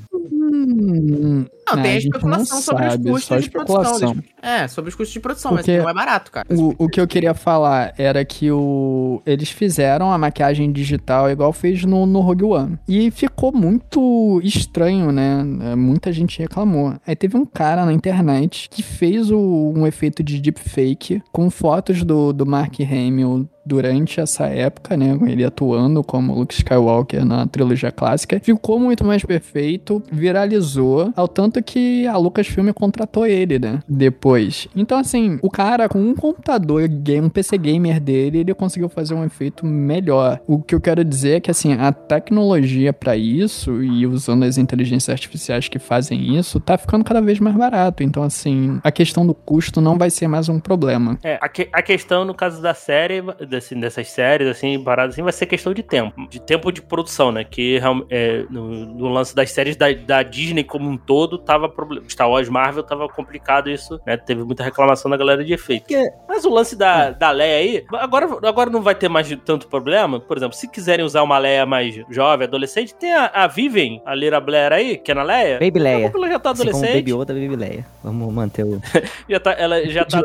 Hum, 0.52 1.40
Não, 1.42 1.48
ah, 1.68 1.82
tem 1.82 1.92
a 1.92 2.00
gente 2.00 2.06
especulação 2.06 2.56
não 2.58 2.64
sobre 2.64 2.90
sabe, 2.90 3.04
os 3.10 3.12
custos 3.12 3.28
só 3.28 3.38
de 3.40 3.50
produção. 3.52 4.16
É, 4.42 4.68
sobre 4.68 4.90
os 4.90 4.96
custos 4.96 5.14
de 5.14 5.20
produção, 5.20 5.52
Porque 5.56 5.72
mas 5.72 5.84
não 5.84 5.90
é 5.90 5.94
barato, 5.94 6.32
cara. 6.32 6.48
O, 6.52 6.74
o 6.86 6.90
que 6.90 7.00
eu 7.00 7.08
queria 7.08 7.34
falar 7.34 7.94
era 7.98 8.24
que 8.26 8.50
o, 8.52 9.22
eles 9.26 9.50
fizeram 9.50 10.12
a 10.12 10.18
maquiagem 10.18 10.72
digital 10.72 11.30
igual 11.30 11.54
fez 11.54 11.84
no, 11.84 12.06
no 12.06 12.22
Rogue 12.22 12.46
One. 12.46 12.80
E 12.88 13.12
ficou 13.12 13.52
muito 13.52 14.42
estranho, 14.44 15.12
né? 15.12 15.46
É, 15.72 15.76
Muita 15.76 16.12
gente 16.12 16.40
reclamou. 16.40 16.94
Aí 17.06 17.16
teve 17.16 17.38
um 17.38 17.46
cara 17.46 17.86
na 17.86 17.94
internet 17.94 18.68
que 18.70 18.82
fez 18.82 19.30
o- 19.32 19.74
um 19.76 19.86
efeito 19.86 20.24
de 20.24 20.40
deepfake 20.40 21.22
com 21.32 21.50
fotos 21.50 22.04
do, 22.04 22.34
do 22.34 22.46
Mark 22.46 22.74
Hamill 22.80 23.48
durante 23.70 24.20
essa 24.20 24.48
época, 24.48 24.98
né? 24.98 25.18
Ele 25.28 25.44
atuando 25.44 26.04
como 26.04 26.34
Luke 26.34 26.54
Skywalker 26.56 27.24
na 27.24 27.46
trilogia 27.46 27.92
clássica. 27.92 28.40
Ficou 28.44 28.80
muito 28.80 29.06
mais 29.06 29.24
perfeito, 29.24 30.02
viralizou, 30.12 31.14
ao 31.16 31.28
tanto 31.28 31.62
que 31.62 32.08
a 32.08 32.18
Lucasfilm 32.18 32.70
contratou 32.72 33.26
ele, 33.28 33.60
né? 33.60 33.80
Depois. 33.88 34.68
Então, 34.76 34.98
assim, 34.98 35.38
o 35.42 35.50
cara 35.50 35.88
com 35.88 36.00
um 36.00 36.16
computador, 36.16 36.90
um 37.24 37.30
PC 37.30 37.58
gamer 37.58 38.00
dele, 38.00 38.40
ele 38.40 38.54
conseguiu 38.54 38.90
fazer 38.90 39.14
um 39.14 39.24
efeito 39.24 39.66
melhor. 39.66 40.40
O 40.48 40.62
que 40.62 40.74
eu 40.74 40.82
quero 40.82 41.04
dizer 41.06 41.38
é 41.38 41.40
que, 41.40 41.52
assim, 41.52 41.74
a 41.74 41.92
tecnologia 41.92 42.92
pra 42.92 43.16
isso 43.16 43.84
e 43.84 44.08
usando 44.08 44.44
as 44.44 44.58
inteligências 44.58 45.10
artificiais 45.14 45.68
que 45.68 45.78
fazem 45.78 46.36
isso, 46.38 46.60
tá 46.60 46.78
ficando 46.78 47.04
cada 47.04 47.22
vez 47.22 47.40
mais 47.40 47.56
barato. 47.56 48.02
Então, 48.02 48.24
assim, 48.24 48.80
a 48.84 48.92
questão 48.92 49.26
do 49.28 49.34
custo 49.34 49.80
não 49.80 49.98
vai 49.98 50.10
ser 50.10 50.28
mais 50.28 50.50
um 50.50 50.60
problema. 50.60 51.18
É, 51.24 51.38
a, 51.42 51.48
que- 51.50 51.70
a 51.72 51.82
questão, 51.82 52.26
no 52.26 52.34
caso 52.34 52.62
da 52.62 52.74
série, 52.74 53.22
desse- 53.60 53.76
dessas 53.76 54.08
séries, 54.10 54.48
assim, 54.48 54.82
paradas 54.84 55.16
assim, 55.16 55.22
vai 55.24 55.32
ser 55.34 55.46
questão 55.46 55.74
de 55.74 55.84
tempo. 55.84 56.28
De 56.30 56.40
tempo 56.42 56.72
de 56.72 56.82
produção, 56.82 57.32
né? 57.32 57.44
Que 57.44 57.80
é, 58.10 58.46
no, 58.50 58.86
no 58.86 59.08
lance 59.10 59.36
das 59.36 59.52
séries 59.52 59.76
da, 59.76 59.92
da 59.92 60.24
Disney 60.24 60.64
como 60.64 60.90
um 60.90 60.98
todo, 60.98 61.38
tava 61.38 61.70
problema. 61.70 62.08
Star 62.10 62.30
Wars 62.30 62.50
Marvel 62.50 62.84
tava 62.84 63.08
complicado 63.08 63.70
isso, 63.70 64.00
né? 64.06 64.18
Teve 64.18 64.44
muita 64.44 64.64
reclamação 64.64 65.10
da 65.10 65.18
galera 65.18 65.44
de 65.44 65.54
efeito. 65.54 65.86
Mas 66.28 66.46
o 66.46 66.50
lance 66.50 66.76
da, 66.76 67.12
da 67.12 67.32
Leia 67.32 67.58
aí, 67.58 67.86
agora, 67.94 68.26
agora 68.48 68.70
não 68.70 68.82
vai 68.82 68.96
ter 68.96 69.10
mais 69.10 69.30
tanto 69.46 69.68
problema. 69.68 70.20
Por 70.20 70.38
exemplo, 70.38 70.56
se 70.56 70.68
quiserem 70.68 71.06
usar 71.06 71.24
uma 71.24 71.38
Leia 71.38 71.66
mais 71.66 71.96
jovem, 72.10 72.48
adolescente, 72.48 72.94
tem 72.96 73.14
a, 73.14 73.26
a 73.34 73.48
Vivian, 73.48 74.00
a 74.06 74.14
Lyra 74.16 74.40
Blair 74.40 74.72
aí, 74.72 74.98
que 74.98 75.12
é 75.12 75.16
na 75.16 75.24
Leia. 75.24 75.60
Baby 75.60 75.80
Leia. 75.80 76.00
pouco 76.10 76.18
ela 76.18 76.30
já 76.30 76.40
tá 76.40 76.52
Assim 76.52 76.62
adolescente. 76.62 76.96
Baby 76.96 77.12
Yoda, 77.14 77.34
Baby 77.34 77.56
Leia. 77.56 77.86
Vamos 78.04 78.34
manter 78.34 78.64
o... 78.64 78.80
Já 79.30 79.40
tá, 79.40 79.52
ela 79.52 79.86
já 79.88 80.06
tá, 80.06 80.22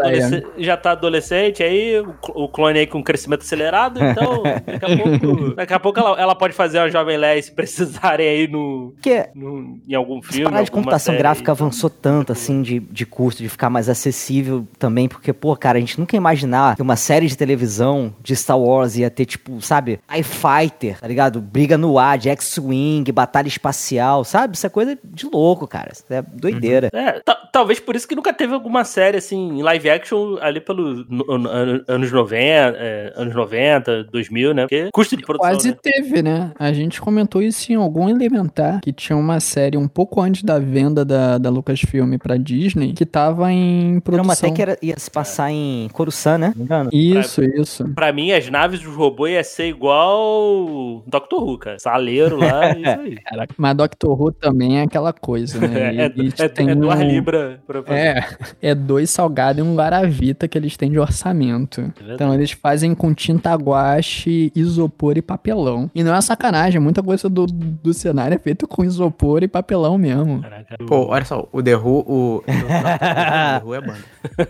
já 0.56 0.76
tá 0.76 0.92
adolescente 0.92 1.62
aí, 1.62 2.02
o 2.28 2.48
clone 2.48 2.78
aí 2.78 2.86
com 2.86 3.02
crescimento 3.14 3.42
acelerado, 3.42 4.00
então 4.04 4.42
daqui 4.66 4.84
a 4.84 4.96
pouco, 4.96 5.54
daqui 5.54 5.72
a 5.72 5.78
pouco 5.78 6.00
ela, 6.00 6.20
ela 6.20 6.34
pode 6.34 6.52
fazer 6.52 6.78
uma 6.80 6.90
jovem 6.90 7.16
Leia 7.16 7.40
se 7.40 7.52
precisarem 7.52 8.28
aí 8.28 8.48
no, 8.48 8.92
Porque 8.94 9.28
no- 9.34 9.78
em 9.88 9.94
algum 9.94 10.20
filme. 10.20 10.44
parada 10.44 10.64
de 10.64 10.70
computação 10.70 11.12
série. 11.12 11.18
gráfica 11.18 11.52
avançou 11.52 11.88
tanto, 11.88 12.32
assim, 12.32 12.60
de, 12.62 12.80
de 12.80 13.06
custo, 13.06 13.42
de 13.42 13.48
ficar 13.48 13.70
mais 13.70 13.88
acessível 13.88 14.66
também, 14.78 15.08
porque, 15.08 15.32
pô, 15.32 15.54
cara, 15.56 15.78
a 15.78 15.80
gente 15.80 15.98
nunca 16.00 16.16
ia 16.16 16.18
imaginar 16.18 16.74
que 16.74 16.82
uma 16.82 16.96
série 16.96 17.26
de 17.28 17.36
televisão 17.36 18.12
de 18.22 18.34
Star 18.34 18.58
Wars 18.58 18.96
ia 18.96 19.08
ter, 19.10 19.26
tipo, 19.26 19.60
sabe, 19.60 20.00
TIE 20.12 20.22
Fighter, 20.24 20.98
tá 21.00 21.06
ligado? 21.06 21.40
Briga 21.40 21.78
no 21.78 21.98
ar, 21.98 22.18
de 22.18 22.28
X-Wing, 22.30 23.04
batalha 23.12 23.46
espacial, 23.48 24.24
sabe? 24.24 24.56
Isso 24.56 24.66
é 24.66 24.70
coisa 24.70 24.98
de 25.04 25.26
louco, 25.26 25.66
cara. 25.68 25.90
Isso 25.92 26.04
é 26.10 26.20
doideira. 26.22 26.88
É, 26.92 27.20
ta- 27.20 27.48
talvez 27.52 27.78
por 27.78 27.94
isso 27.94 28.08
que 28.08 28.16
nunca 28.16 28.32
teve 28.32 28.52
alguma 28.54 28.84
série 28.84 29.18
assim, 29.18 29.58
em 29.58 29.62
live 29.62 29.88
action 29.90 30.36
ali 30.40 30.60
pelos 30.60 31.08
no- 31.08 31.38
no- 31.38 31.48
ano- 31.48 31.84
anos 31.86 32.10
90, 32.10 32.34
é, 32.78 33.03
anos 33.16 33.34
90, 33.34 34.04
2000, 34.04 34.54
né? 34.54 34.62
Porque 34.62 34.88
custo 34.92 35.16
de 35.16 35.22
produção, 35.22 35.50
Quase 35.52 35.70
né? 35.70 35.76
teve, 35.82 36.22
né? 36.22 36.52
A 36.58 36.72
gente 36.72 37.00
comentou 37.00 37.42
isso 37.42 37.72
em 37.72 37.76
algum 37.76 38.08
elementar, 38.08 38.80
que 38.80 38.92
tinha 38.92 39.16
uma 39.16 39.40
série 39.40 39.76
um 39.76 39.88
pouco 39.88 40.20
antes 40.20 40.42
da 40.42 40.58
venda 40.58 41.04
da, 41.04 41.38
da 41.38 41.50
Lucasfilm 41.50 42.16
pra 42.18 42.36
Disney, 42.36 42.92
que 42.92 43.04
tava 43.06 43.52
em 43.52 44.00
produção. 44.00 44.24
uma 44.24 44.32
até 44.34 44.50
que 44.50 44.62
era, 44.62 44.78
ia 44.82 44.98
se 44.98 45.10
passar 45.10 45.50
em 45.50 45.88
Coruscant, 45.92 46.38
né? 46.38 46.48
Não 46.48 46.56
me 46.58 46.64
engano. 46.64 46.90
Isso, 46.92 47.42
isso. 47.42 47.88
Pra 47.94 48.12
mim, 48.12 48.32
as 48.32 48.48
naves 48.50 48.80
dos 48.80 48.94
robôs 48.94 49.32
ia 49.32 49.44
ser 49.44 49.66
igual 49.68 51.02
Doctor 51.06 51.42
Who, 51.42 51.58
cara. 51.58 51.78
Saleiro 51.78 52.36
lá, 52.36 52.70
isso 52.76 53.00
aí. 53.00 53.16
Caraca, 53.16 53.54
mas 53.56 53.76
Doctor 53.76 54.20
Who 54.20 54.32
também 54.32 54.78
é 54.78 54.82
aquela 54.82 55.12
coisa, 55.12 55.58
né? 55.60 55.74
É, 55.94 56.06
Eles 56.06 56.38
é, 56.40 56.48
têm 56.48 56.70
é 56.70 56.74
duas 56.74 56.98
um- 56.98 57.02
libras 57.08 57.58
pra 57.66 57.82
fazer. 57.82 57.98
É, 58.00 58.24
é 58.70 58.74
dois 58.74 59.10
salgados 59.10 59.58
e 59.58 59.62
um 59.68 59.76
guaravita 59.76 60.48
que 60.48 60.56
eles 60.56 60.76
têm 60.76 60.90
de 60.90 60.98
orçamento. 60.98 61.80
verdade. 61.82 62.14
Então 62.14 62.32
eles 62.34 62.52
fazem 62.52 62.93
com 62.94 63.12
tinta 63.14 63.54
guache, 63.54 64.52
isopor 64.54 65.16
e 65.16 65.22
papelão. 65.22 65.90
E 65.94 66.02
não 66.02 66.14
é 66.14 66.20
sacanagem, 66.20 66.80
muita 66.80 67.02
coisa 67.02 67.28
do, 67.28 67.46
do 67.46 67.92
cenário 67.94 68.34
é 68.34 68.38
feito 68.38 68.66
com 68.68 68.84
isopor 68.84 69.42
e 69.42 69.48
papelão 69.48 69.96
mesmo. 69.98 70.40
Caraca, 70.42 70.76
Pô, 70.86 71.06
olha 71.08 71.24
só, 71.24 71.48
o 71.52 71.62
The 71.62 71.76
Who, 71.76 72.04
o... 72.06 72.36
o 72.36 72.42
The 72.42 73.62
Who 73.64 73.74
é 73.74 73.80
banda. 73.80 73.98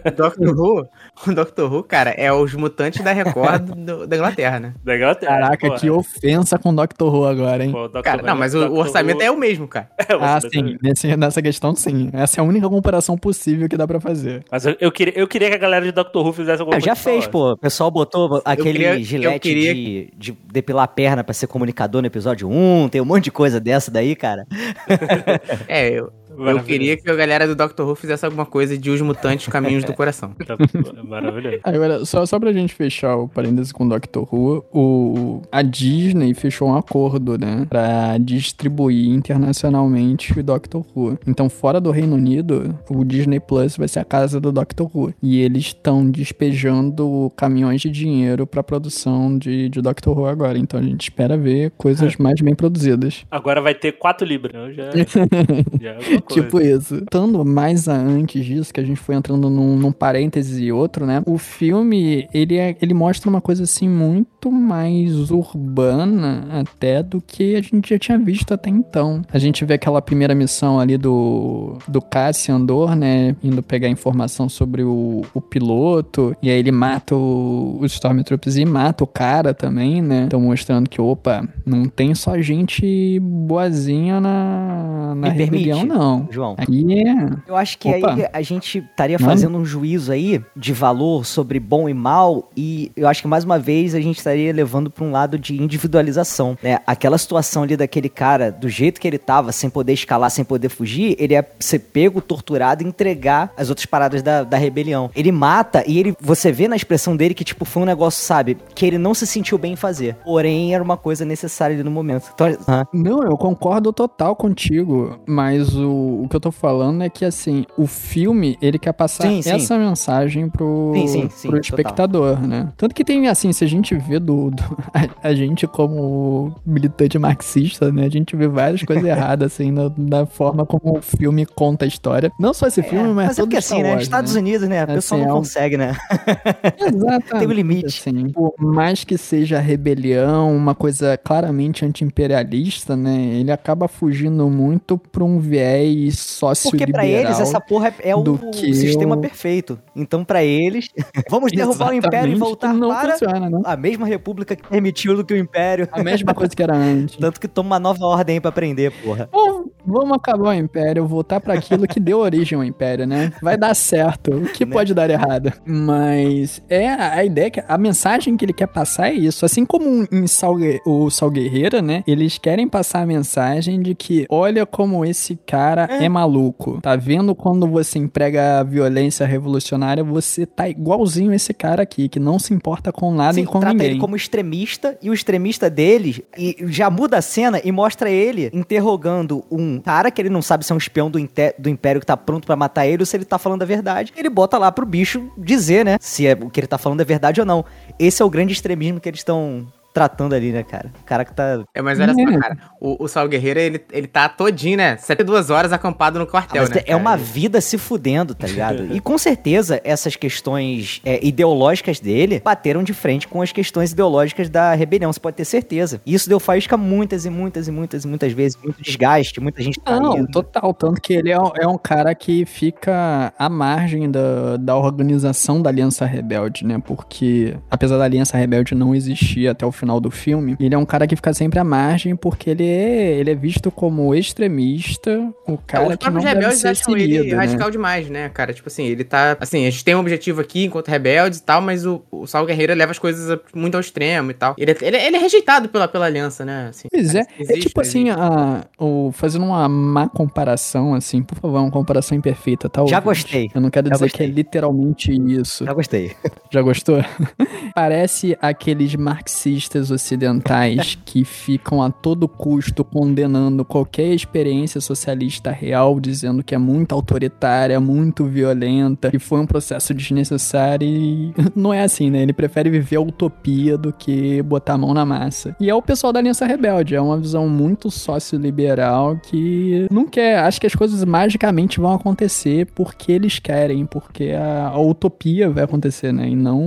O 0.07 0.11
Doctor 0.17 0.49
Who, 0.59 0.87
o 1.27 1.35
Doctor 1.35 1.73
Who, 1.73 1.83
cara, 1.83 2.11
é 2.11 2.33
os 2.33 2.55
mutantes 2.55 3.03
da 3.03 3.13
Record 3.13 3.63
do- 3.75 4.07
da 4.07 4.17
Inglaterra, 4.17 4.61
né? 4.61 4.75
da 4.85 4.97
Inglaterra. 4.97 5.33
Caraca, 5.41 5.69
pô, 5.69 5.75
que 5.77 5.91
ofensa 5.91 6.59
com 6.59 6.75
Doctor 6.75 7.13
Who 7.15 7.27
agora, 7.27 7.65
hein? 7.65 7.73
pô. 7.73 7.89
Cara, 8.03 8.23
não, 8.23 8.37
mas 8.37 8.55
o, 8.55 8.67
o 8.69 8.79
orçamento 8.79 9.19
Who- 9.19 9.23
é 9.25 9.31
o 9.31 9.37
mesmo, 9.37 9.67
cara. 9.69 9.89
É, 10.09 10.15
o 10.15 10.23
Ah, 10.23 10.35
orçamento 10.35 10.69
sim. 10.71 10.77
Nesse, 10.83 11.17
nessa 11.17 11.41
questão, 11.43 11.75
sim. 11.75 12.11
Essa 12.13 12.41
é 12.41 12.43
a 12.43 12.45
única 12.45 12.69
comparação 12.69 13.17
possível 13.17 13.69
que 13.69 13.77
dá 13.77 13.87
pra 13.87 13.99
fazer. 14.01 14.45
Mas 14.51 14.67
eu, 14.67 14.77
eu 14.81 14.93
queria, 14.93 15.19
eu 15.19 15.27
queria 15.27 15.49
que 15.49 15.55
a 15.55 15.59
galera 15.59 15.85
de 15.85 15.93
Doctor 15.93 16.25
Who 16.27 16.33
fizesse 16.33 16.61
alguma 16.61 16.77
Ah, 16.77 16.81
coisa. 16.81 16.87
já 16.87 16.95
de 16.95 17.01
fez, 17.01 17.25
Star 17.25 17.33
pô. 17.33 17.53
O 17.53 17.57
pessoal 17.57 17.91
botou 17.91 18.34
aquele 18.45 18.73
queria- 18.73 18.99
gilete 19.03 19.41
queria- 19.49 19.75
de, 19.75 20.13
de 20.17 20.33
depilar 20.53 20.85
a 20.85 20.89
perna 20.89 21.23
pra 21.25 21.35
ser 21.35 21.47
comunicador 21.47 22.01
no 22.01 22.07
episódio 22.07 22.49
1. 22.49 22.89
Tem 22.91 23.01
um 23.01 23.05
monte 23.05 23.25
de 23.25 23.31
coisa 23.31 23.61
dessa 23.61 23.91
daí, 23.91 24.15
cara. 24.17 24.47
É, 25.69 25.89
eu, 25.91 26.13
eu 26.39 26.63
queria 26.63 26.97
que 26.97 27.11
a 27.11 27.15
galera 27.15 27.47
do 27.47 27.55
Doctor 27.55 27.87
Who 27.87 27.95
fizesse 27.95 28.25
alguma 28.25 28.47
coisa 28.47 28.77
de 28.77 28.91
Os 28.91 29.01
Mutantes 29.01 29.47
Caminhos 29.49 29.85
do 29.85 29.93
Coração. 29.95 30.35
Tá, 30.47 30.57
Maravilhoso. 31.03 31.61
Agora, 31.63 32.05
só, 32.05 32.25
só 32.27 32.39
pra 32.39 32.53
gente 32.53 32.75
fechar 32.75 33.17
o 33.17 33.29
parênteses 33.29 33.73
com 33.73 33.85
o 33.85 33.89
Doctor 33.89 34.27
Who, 34.33 34.65
o, 34.73 35.43
a 35.53 35.63
Disney 35.63 36.35
fechou 36.35 36.69
um 36.69 36.77
acordo, 36.77 37.39
né? 37.39 37.67
Pra 37.69 38.19
distribuir 38.19 39.09
internacionalmente 39.09 40.39
o 40.39 40.43
Doctor 40.43 40.85
Who. 40.95 41.19
Então, 41.27 41.49
fora 41.49 41.81
do 41.81 41.91
Reino 41.91 42.17
Unido, 42.17 42.77
o 42.89 43.05
Disney 43.05 43.41
Plus 43.41 43.77
vai 43.77 43.89
ser 43.89 44.01
a 44.01 44.05
casa 44.05 44.41
do 44.41 44.51
Doctor 44.51 44.91
Who. 44.95 45.15
E 45.23 45.41
eles 45.41 45.67
estão 45.67 46.09
despejando 46.11 47.33
caminhões 47.37 47.81
de 47.81 47.91
dinheiro 47.91 48.47
pra 48.47 48.63
produção 48.63 49.37
de, 49.39 49.69
de 49.69 49.81
Doctor 49.81 50.19
Who 50.19 50.27
agora. 50.27 50.59
Então, 50.59 50.81
a 50.81 50.83
gente 50.83 51.03
espera 51.03 51.37
ver 51.37 51.73
coisas 51.77 52.17
mais 52.17 52.41
bem 52.41 52.55
produzidas. 52.55 53.25
Agora 53.31 53.61
vai 53.61 53.75
ter 53.75 53.93
4 53.93 54.27
libras. 54.27 54.55
Então 54.55 54.73
já, 54.73 54.91
já 55.81 55.91
é 55.91 55.97
alguma 55.97 56.21
coisa. 56.25 56.43
Tipo 56.43 56.61
isso. 56.61 56.97
Estando 56.97 57.45
mais 57.45 57.89
a 57.89 57.95
antes 57.95 58.45
disso, 58.45 58.73
que 58.73 58.81
a 58.81 58.85
gente 58.85 59.01
foi 59.01 59.15
entrando 59.15 59.49
num, 59.49 59.77
num 59.77 59.93
parêntese 59.93 60.65
e 60.65 60.73
outro, 60.73 61.07
né? 61.07 61.23
O 61.27 61.39
filme, 61.39 62.29
ele, 62.33 62.57
é, 62.57 62.77
ele 62.81 62.95
mostra 62.95 63.29
uma 63.29 63.41
coisa 63.41 63.65
assim 63.65 63.89
muito 63.89 64.51
mais 64.51 65.31
urbana 65.31 66.47
até 66.51 67.03
do 67.03 67.21
que 67.21 67.57
a 67.57 67.61
gente 67.61 67.91
já 67.91 67.99
tinha 67.99 68.19
visto 68.19 68.53
até 68.53 68.71
então. 68.71 69.23
A 69.33 69.39
gente 69.39 69.65
vê 69.65 69.75
aquela 69.75 70.01
primeira 70.01 70.35
missão 70.35 70.81
ali 70.81 70.97
do, 70.97 71.79
do 71.89 72.01
Cassian 72.01 72.57
Andor, 72.57 72.95
né? 72.95 73.37
Indo 73.43 73.63
pegar 73.63 73.89
informação 73.89 74.49
sobre 74.49 74.83
o, 74.83 75.23
o 75.33 75.41
piloto. 75.41 76.37
E 76.43 76.51
aí 76.51 76.59
ele 76.59 76.73
mata 76.73 77.15
o, 77.15 77.79
os 77.81 77.93
Stormtroopers 77.93 78.57
e 78.57 78.65
mata 78.65 79.05
o 79.05 79.07
cara 79.07 79.53
também, 79.53 80.01
né? 80.01 80.25
Então 80.27 80.41
mostrando 80.41 80.89
que, 80.89 81.01
opa, 81.01 81.47
não 81.65 81.87
tem 81.87 82.15
só 82.15 82.41
gente 82.41 83.19
boazinha 83.21 84.21
na, 84.21 85.15
na 85.15 85.29
rebelião, 85.29 85.85
não. 85.85 86.14
João. 86.31 86.57
Aí 86.59 87.03
é. 87.03 87.31
Eu 87.47 87.57
acho 87.57 87.79
que 87.79 87.89
Opa. 87.89 88.15
aí 88.15 88.29
a 88.33 88.43
gente 88.43 88.79
estaria 88.79 89.19
fazendo 89.19 89.57
um 89.59 89.65
juízo 89.65 90.13
aí 90.13 90.43
de 90.57 90.73
valor 90.73 91.25
sobre 91.25 91.59
bom 91.59 91.89
e 91.89 91.95
mal 91.95 92.51
e 92.57 92.91
eu 92.97 93.09
acho 93.09 93.23
que 93.23 93.29
mais 93.29 93.45
uma 93.45 93.59
vez 93.59 93.95
a 93.95 94.01
gente 94.01 94.19
estaria 94.19 94.53
levando 94.53 94.91
para 94.91 95.05
um 95.05 95.11
lado 95.11 95.39
de 95.39 95.61
individualização, 95.61 96.57
né? 96.63 96.79
Aquela 96.87 97.19
situação 97.19 97.63
ali 97.63 97.77
daquele 97.77 98.09
cara, 98.09 98.51
do 98.51 98.69
jeito 98.69 99.01
que 99.01 99.09
ele 99.09 99.19
tava, 99.19 99.53
sem 99.53 99.71
poder 99.71 99.93
escalar, 99.93 100.31
sem 100.31 100.45
poder 100.45 100.69
fugir, 100.69 101.17
ele 101.19 101.35
ia 101.35 101.47
ser 101.59 101.79
pego, 101.79 102.21
torturado 102.21 102.83
e 102.83 102.87
entregar 102.87 103.53
as 103.57 103.69
outras 103.69 103.87
paradas 103.87 104.23
da, 104.23 104.43
da 104.43 104.57
rebelião. 104.57 105.11
Ele 105.15 105.33
mata 105.33 105.85
e 105.87 105.99
ele, 105.99 106.17
você 106.21 106.53
vê 106.53 106.69
na 106.69 106.77
expressão 106.77 107.17
dele 107.17 107.35
que 107.35 107.45
tipo 107.45 107.65
foi 107.65 107.83
um 107.83 107.87
negócio, 107.87 108.25
sabe, 108.25 108.57
que 108.75 108.87
ele 108.87 108.99
não 108.99 109.15
se 109.15 109.27
sentiu 109.27 109.59
bem 109.59 109.73
em 109.73 109.77
fazer. 109.77 110.17
Porém, 110.25 110.75
era 110.75 110.83
uma 110.83 110.97
coisa 110.97 111.25
necessária 111.25 111.75
ali 111.75 111.83
no 111.83 111.91
momento. 111.91 112.31
Então, 112.35 112.47
ah, 112.67 112.87
Não, 112.93 113.23
eu 113.23 113.37
concordo 113.37 113.93
total 113.93 114.37
contigo, 114.37 115.19
mas 115.27 115.75
o, 115.77 116.04
o 116.23 116.29
que 116.29 116.37
eu 116.37 116.41
tô 116.41 116.51
falando 116.51 117.03
é 117.03 117.09
que, 117.09 117.25
assim, 117.25 117.65
o 117.77 117.87
filme, 117.87 118.57
ele 118.61 118.79
quer 118.79 118.93
passar 118.93 119.29
Sim, 119.29 119.43
sim. 119.43 119.51
essa 119.51 119.79
mensagem 119.79 120.49
pro, 120.49 120.93
Sim, 121.07 121.21
pro 121.29 121.31
total. 121.51 121.61
espectador, 121.61 122.41
né? 122.47 122.73
Tanto 122.77 122.95
que 122.95 123.05
tem, 123.05 123.29
assim, 123.29 123.53
se 123.53 123.65
a 123.65 123.69
gente 123.69 123.95
vê 123.97 124.19
do... 124.19 124.51
do- 124.51 124.63
a, 125.23 125.29
a 125.29 125.35
gente 125.35 125.67
como 125.67 126.55
militante 126.65 127.19
marxista, 127.19 127.91
né? 127.93 128.05
A 128.05 128.11
gente 128.11 128.37
vê 128.37 128.47
várias 128.49 128.83
coisas 128.83 129.05
erradas, 129.09 129.53
assim, 129.53 129.71
na, 129.71 129.91
na 129.97 130.27
forma 130.27 130.65
como 130.67 130.99
o 130.99 131.03
filme 131.03 131.47
conta 131.47 131.85
a 131.85 131.89
história. 131.89 132.31
Não 132.39 132.53
só 132.55 132.67
esse 132.67 132.83
filme, 132.83 133.09
mas, 133.09 133.27
mas 133.27 133.39
é 133.39 133.43
todo 133.43 133.47
porque 133.51 133.57
assim, 133.59 133.83
né? 133.83 133.91
Wars, 133.93 134.03
Estados 134.03 134.35
Unidos, 134.35 134.69
né? 134.69 134.83
A 134.83 134.87
pessoa 134.87 135.19
Assim, 135.19 135.27
não 135.27 135.31
é 135.31 135.35
um- 135.35 135.39
consegue, 135.39 135.77
né? 135.77 135.97
Exatamente. 136.79 137.39
Tem 137.39 137.49
um 137.49 137.53
limite. 137.53 137.87
Assim, 137.87 138.29
por 138.31 138.55
mais 138.59 139.05
que 139.05 139.17
seja 139.19 139.59
rebelião, 139.61 140.55
uma 140.57 140.75
coisa 140.75 141.17
claramente 141.17 141.85
anti-imperialista, 141.85 142.97
né? 142.97 143.15
Ele 143.35 143.51
acaba 143.51 143.89
fugindo 143.89 144.49
muito 144.49 144.99
pra 144.99 145.25
um 145.25 145.39
viés 145.39 145.94
Porque 146.03 146.11
sócio-liberal. 146.17 146.93
pra 146.93 147.07
eles 147.07 147.41
essa 147.41 147.61
porra 147.61 147.89
é, 148.01 148.11
é 148.11 148.17
o 148.17 148.25
sistema 148.53 149.17
o- 149.17 149.21
perfeito. 149.21 149.79
Então 149.95 150.25
pra 150.25 150.43
eles, 150.45 150.89
vamos 151.31 151.51
derrubar 151.53 151.91
o 151.91 151.95
império 151.95 152.33
e 152.33 152.37
voltar 152.37 152.73
não 152.75 152.89
para 152.89 153.13
funciona, 153.13 153.49
né? 153.51 153.61
a 153.65 153.77
mesma 153.77 154.07
república 154.07 154.55
que 154.57 154.67
permitiu 154.69 155.17
do 155.17 155.25
que 155.25 155.35
o 155.35 155.37
império. 155.37 155.89
A 155.93 156.03
mesma 156.03 156.35
coisa 156.35 156.55
que 156.55 156.63
era 156.63 156.75
antes. 156.77 157.17
Tanto 157.17 157.41
que 157.41 157.49
toma 157.49 157.69
uma 157.71 157.79
nova 157.81 158.05
ordem 158.07 158.41
pra 158.41 158.49
aprender, 158.51 158.93
porra. 159.03 159.29
Bom, 159.33 159.65
Vamos 159.87 160.17
acabar 160.17 160.49
o 160.49 160.53
Império, 160.55 161.07
voltar 161.07 161.41
pra 161.41 161.53
aquilo 161.53 161.87
que 161.87 162.01
deu 162.01 162.19
origem 162.19 162.57
ao 162.57 162.65
Império, 162.65 163.07
né? 163.07 163.31
Vai 163.43 163.55
dar 163.59 163.75
certo. 163.75 164.31
O 164.35 164.47
que 164.47 164.65
Né? 164.65 164.73
pode 164.73 164.95
dar 164.95 165.11
errado? 165.11 165.53
Mas 165.67 166.63
é 166.71 166.89
a 166.89 167.23
ideia 167.23 167.51
que 167.51 167.63
a 167.69 167.77
mensagem 167.77 168.35
que 168.35 168.47
ele 168.47 168.55
quer 168.55 168.67
passar 168.67 169.09
é 169.11 169.13
isso. 169.13 169.45
Assim 169.45 169.67
como 169.67 170.09
em 170.11 170.27
Sal, 170.27 170.55
o 170.87 171.11
Sal 171.11 171.31
Guerreira, 171.31 171.83
né? 171.83 172.03
Eles 172.07 172.39
querem 172.39 172.67
passar 172.67 173.03
a 173.03 173.07
mensagem 173.07 173.79
de 173.83 173.95
que 173.95 174.25
olha 174.31 174.65
como 174.65 175.05
esse 175.05 175.37
cara 175.47 175.84
é, 175.91 176.09
maluco. 176.09 176.81
Tá 176.81 176.97
vendo 176.97 177.35
quando 177.35 177.67
você 177.67 177.99
emprega 177.99 178.61
a 178.61 178.63
violência 178.63 179.27
revolucionária, 179.27 180.03
você 180.03 180.47
tá 180.47 180.69
igualzinho 180.69 181.33
esse 181.33 181.53
cara 181.55 181.83
aqui, 181.83 182.09
que 182.09 182.19
não 182.19 182.39
se 182.39 182.53
importa 182.53 182.93
com 182.93 183.13
nada 183.13 183.35
Sim, 183.35 183.43
e 183.43 183.47
com 183.47 183.61
trata 183.61 183.75
ninguém. 183.75 183.91
ele 183.93 184.01
como 184.01 184.17
extremista 184.17 184.99
e 185.03 185.11
o 185.11 185.15
extremista 185.15 185.69
deles 185.69 186.21
e 186.37 186.57
já 186.69 186.91
muda 186.91 187.19
a 187.19 187.23
cena 187.23 187.61
e 187.65 187.73
mostra 187.73 188.11
ele 188.11 188.51
interrogando 188.53 189.45
um 189.51 189.81
cara 189.81 190.11
que 190.11 190.21
ele 190.21 190.31
não 190.31 190.43
sabe 190.43 190.65
se 190.65 190.73
é 190.73 190.75
um 190.75 190.79
espião 190.79 191.11
do, 191.11 191.19
do 191.59 191.69
Império 191.69 192.01
que 192.01 192.07
tá 192.07 192.17
pronto 192.17 192.47
pra 192.47 192.57
matar 192.57 192.87
ele 192.87 193.03
ou 193.03 193.07
se 193.07 193.17
ele 193.17 193.25
tá 193.25 193.39
falando 193.39 193.63
a 193.63 193.67
verdade. 193.67 194.13
Ele 194.17 194.29
bota 194.29 194.59
lá 194.59 194.71
pro 194.71 194.87
bicho 194.87 195.31
dizer, 195.37 195.85
né, 195.85 195.97
se 196.01 196.27
é, 196.27 196.33
o 196.33 196.51
que 196.51 196.61
ele 196.61 196.67
tá 196.67 196.79
falando 196.79 197.01
é 197.01 197.05
verdade 197.05 197.41
ou 197.41 197.47
não. 197.47 197.65
Esse 197.99 198.23
é 198.23 198.25
o 198.25 198.31
grande 198.31 198.53
extremismo 198.53 199.01
que 199.01 199.09
eles 199.09 199.21
estão 199.21 199.67
tratando 199.95 200.35
ali, 200.35 200.51
né, 200.53 200.65
cara? 200.65 200.93
O 201.01 201.05
cara 201.05 201.25
que 201.25 201.33
tá... 201.33 201.63
É, 201.73 201.81
mas 201.81 202.01
olha 202.01 202.11
É. 202.11 202.15
só, 202.15 202.39
cara. 202.41 202.59
O, 202.81 203.05
o 203.05 203.09
Sal 203.09 203.29
Guerreiro, 203.29 203.61
ele, 203.61 203.81
ele 203.93 204.07
tá 204.09 204.29
todinho, 204.29 204.77
né? 204.77 204.97
72 204.97 205.51
horas 205.51 205.73
acampado 205.73 206.19
no 206.19 206.25
Ah, 206.25 206.29
quartel, 206.29 206.63
mas 206.63 206.71
né? 206.71 206.79
é 206.79 206.83
cara? 206.83 206.97
uma 206.99 207.17
vida 207.17 207.61
se 207.61 207.79
fudendo, 207.79 208.35
tá 208.35 208.47
ligado? 208.49 208.89
e 208.93 208.99
com 209.01 209.17
certeza 209.17 209.81
essas 209.85 210.17
questões 210.17 211.01
é, 211.05 211.25
ideológicas 211.25 212.01
dele 212.01 212.43
bateram 212.45 212.83
de 212.83 212.93
frente 212.93 213.29
com 213.29 213.41
as 213.41 213.53
questões 213.53 213.93
ideológicas 213.93 214.49
da 214.51 214.75
rebelião, 214.75 215.13
você 215.13 215.21
pode 215.21 215.37
ter 215.37 215.45
certeza. 215.45 216.01
E 216.05 216.13
isso 216.13 216.29
deu 216.29 216.41
faísca 216.41 216.77
muitas 216.77 217.25
e 217.25 217.31
muitas 217.31 217.69
e 217.69 217.71
muitas 217.71 218.05
e 218.05 218.09
muitas 218.09 218.33
vezes, 218.33 218.59
muito 218.61 218.83
desgaste, 218.83 219.41
muita 219.41 219.63
gente 219.63 219.81
Não, 219.87 220.11
traindo. 220.11 220.29
total. 220.33 220.75
Tanto 220.75 221.01
que 221.01 221.13
ele 221.15 221.31
é, 221.31 221.39
um- 221.41 221.53
é 221.57 221.69
um 221.69 221.79
cara 221.79 222.13
que 222.17 222.45
fica 222.45 223.33
à 223.39 223.49
margem 223.49 224.11
da, 224.11 224.57
da 224.57 224.77
organização 224.77 225.63
da 225.63 225.71
Aliança 225.71 226.05
Rebelde, 226.05 226.67
né? 226.67 226.83
Porque, 226.85 227.57
apesar 227.71 227.97
da 227.99 228.05
Aliança 228.05 228.37
Rebelde 228.37 228.75
não 228.75 228.93
existir 228.93 229.47
até 229.47 229.65
o 229.65 229.71
final 229.71 229.84
do 230.01 230.11
filme, 230.11 230.57
ele 230.59 230.75
é 230.75 230.79
um 230.79 230.85
cara 230.87 231.07
que 231.07 231.15
fica 231.17 231.33
sempre 231.35 231.59
à 231.59 231.65
margem 231.65 232.15
porque 232.17 232.51
ele 232.51 232.67
é, 232.67 233.15
ele 233.19 233.31
é 233.31 233.35
visto 233.35 233.71
como 233.71 234.15
extremista, 234.15 235.11
o 235.47 235.53
É, 235.55 235.59
cara 235.67 235.89
os 235.89 235.97
que 235.97 236.05
não 236.07 236.13
próprios 236.13 236.25
deve 236.25 236.35
rebeldes 236.37 236.59
ser 236.61 236.69
acham 236.69 236.97
ele 236.97 237.17
seguido, 237.17 237.37
né? 237.37 237.43
radical 237.45 237.71
demais, 237.71 238.09
né, 238.09 238.29
cara? 238.29 238.53
Tipo 238.53 238.69
assim, 238.69 238.85
ele 238.87 239.05
tá. 239.05 239.37
Assim, 239.41 239.67
a 239.67 239.71
gente 239.71 239.85
tem 239.85 239.95
um 239.95 240.01
objetivo 240.01 240.41
aqui 240.41 240.65
enquanto 240.65 240.89
rebeldes 240.89 241.39
e 241.39 241.43
tal, 241.43 241.61
mas 241.61 241.85
o, 241.87 242.03
o 242.11 242.27
Sal 242.27 242.47
Guerreiro 242.47 242.75
leva 242.75 242.93
as 242.93 242.99
coisas 242.99 243.39
muito 243.55 243.75
ao 243.75 243.81
extremo 243.81 244.31
e 244.31 244.35
tal. 244.35 244.55
Ele, 244.59 244.71
é- 244.71 244.77
ele, 244.81 244.97
é- 244.97 245.07
ele 245.07 245.17
é 245.17 245.21
rejeitado 245.21 245.69
pela, 245.69 245.89
pela 245.89 246.07
aliança, 246.07 246.45
né? 246.45 246.69
Assim, 246.71 246.89
Pois 246.91 247.15
é, 247.15 247.21
é 247.21 247.27
existe, 247.43 247.69
tipo 247.69 247.81
assim, 247.81 248.11
a, 248.11 248.65
o, 248.79 249.11
fazendo 249.13 249.45
uma 249.45 249.69
má 249.69 250.09
comparação, 250.09 250.95
assim, 250.95 251.23
por 251.23 251.37
favor, 251.39 251.59
uma 251.61 251.71
comparação 251.71 252.17
imperfeita, 252.17 252.69
tá? 252.69 252.85
Já 252.87 253.01
gostei. 253.01 253.51
Eu 253.55 253.61
não 253.61 253.71
quero 253.71 253.89
Já 253.89 253.95
dizer 253.95 254.05
gostei. 254.07 254.27
que 254.27 254.33
é 254.33 254.35
literalmente 254.35 255.13
isso. 255.13 255.65
Já 255.65 255.73
gostei. 255.73 256.13
Já 256.53 256.63
gostou? 256.63 257.03
Parece 257.75 258.37
aqueles 258.41 258.95
marxistas 258.95 259.74
ocidentais 259.91 260.99
que 261.05 261.25
ficam 261.25 261.83
a 261.83 261.91
todo 261.91 262.29
custo 262.29 262.85
condenando 262.85 263.65
qualquer 263.65 264.15
experiência 264.15 264.81
socialista 264.81 265.51
real, 265.51 265.99
dizendo 266.01 266.43
que 266.43 266.55
é 266.55 266.59
muito 266.59 266.95
autoritária, 266.95 267.79
muito 267.81 268.25
violenta, 268.25 269.11
que 269.11 269.19
foi 269.19 269.41
um 269.41 269.47
processo 269.47 269.95
desnecessário 269.95 270.87
e 270.87 271.35
não 271.55 271.73
é 271.73 271.83
assim, 271.83 272.11
né? 272.11 272.23
Ele 272.23 272.33
prefere 272.33 272.71
viver 272.71 272.97
a 272.97 273.01
utopia 273.01 273.77
do 273.77 273.93
que 273.93 274.43
botar 274.43 274.75
a 274.75 274.79
mão 274.79 274.95
na 274.95 275.05
massa. 275.05 275.55
E 275.61 275.71
é 275.71 275.75
o 275.75 275.83
pessoal 275.83 276.13
da 276.13 276.19
Aliança 276.19 276.47
Rebelde, 276.47 276.95
é 276.95 277.01
uma 277.01 277.19
visão 277.19 277.49
muito 277.49 277.91
sócio-liberal 277.91 279.17
que 279.17 279.87
não 279.91 280.07
quer, 280.07 280.39
acha 280.39 280.61
que 280.61 280.67
as 280.67 280.75
coisas 280.75 281.05
magicamente 281.05 281.81
vão 281.81 281.93
acontecer 281.93 282.67
porque 282.75 283.13
eles 283.13 283.39
querem, 283.39 283.87
porque 283.87 284.31
a, 284.31 284.69
a 284.69 284.81
utopia 284.81 285.51
vai 285.51 285.65
acontecer, 285.65 286.13
né? 286.13 286.29
E 286.29 286.37
não 286.37 286.61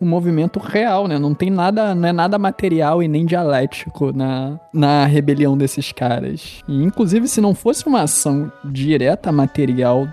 o 0.00 0.04
movimento 0.04 0.58
real, 0.58 1.06
né? 1.06 1.18
Não 1.18 1.34
tem 1.34 1.50
nada, 1.50 1.94
não 1.94 2.08
é 2.08 2.12
nada 2.12 2.23
material 2.38 3.02
e 3.02 3.08
nem 3.08 3.24
dialético 3.26 4.12
na, 4.12 4.58
na 4.72 5.06
rebelião 5.06 5.56
desses 5.56 5.92
caras. 5.92 6.62
E 6.68 6.82
inclusive 6.82 7.28
se 7.28 7.40
não 7.40 7.54
fosse 7.54 7.86
uma 7.86 8.02
ação 8.02 8.50
direta 8.64 9.30
material 9.30 10.08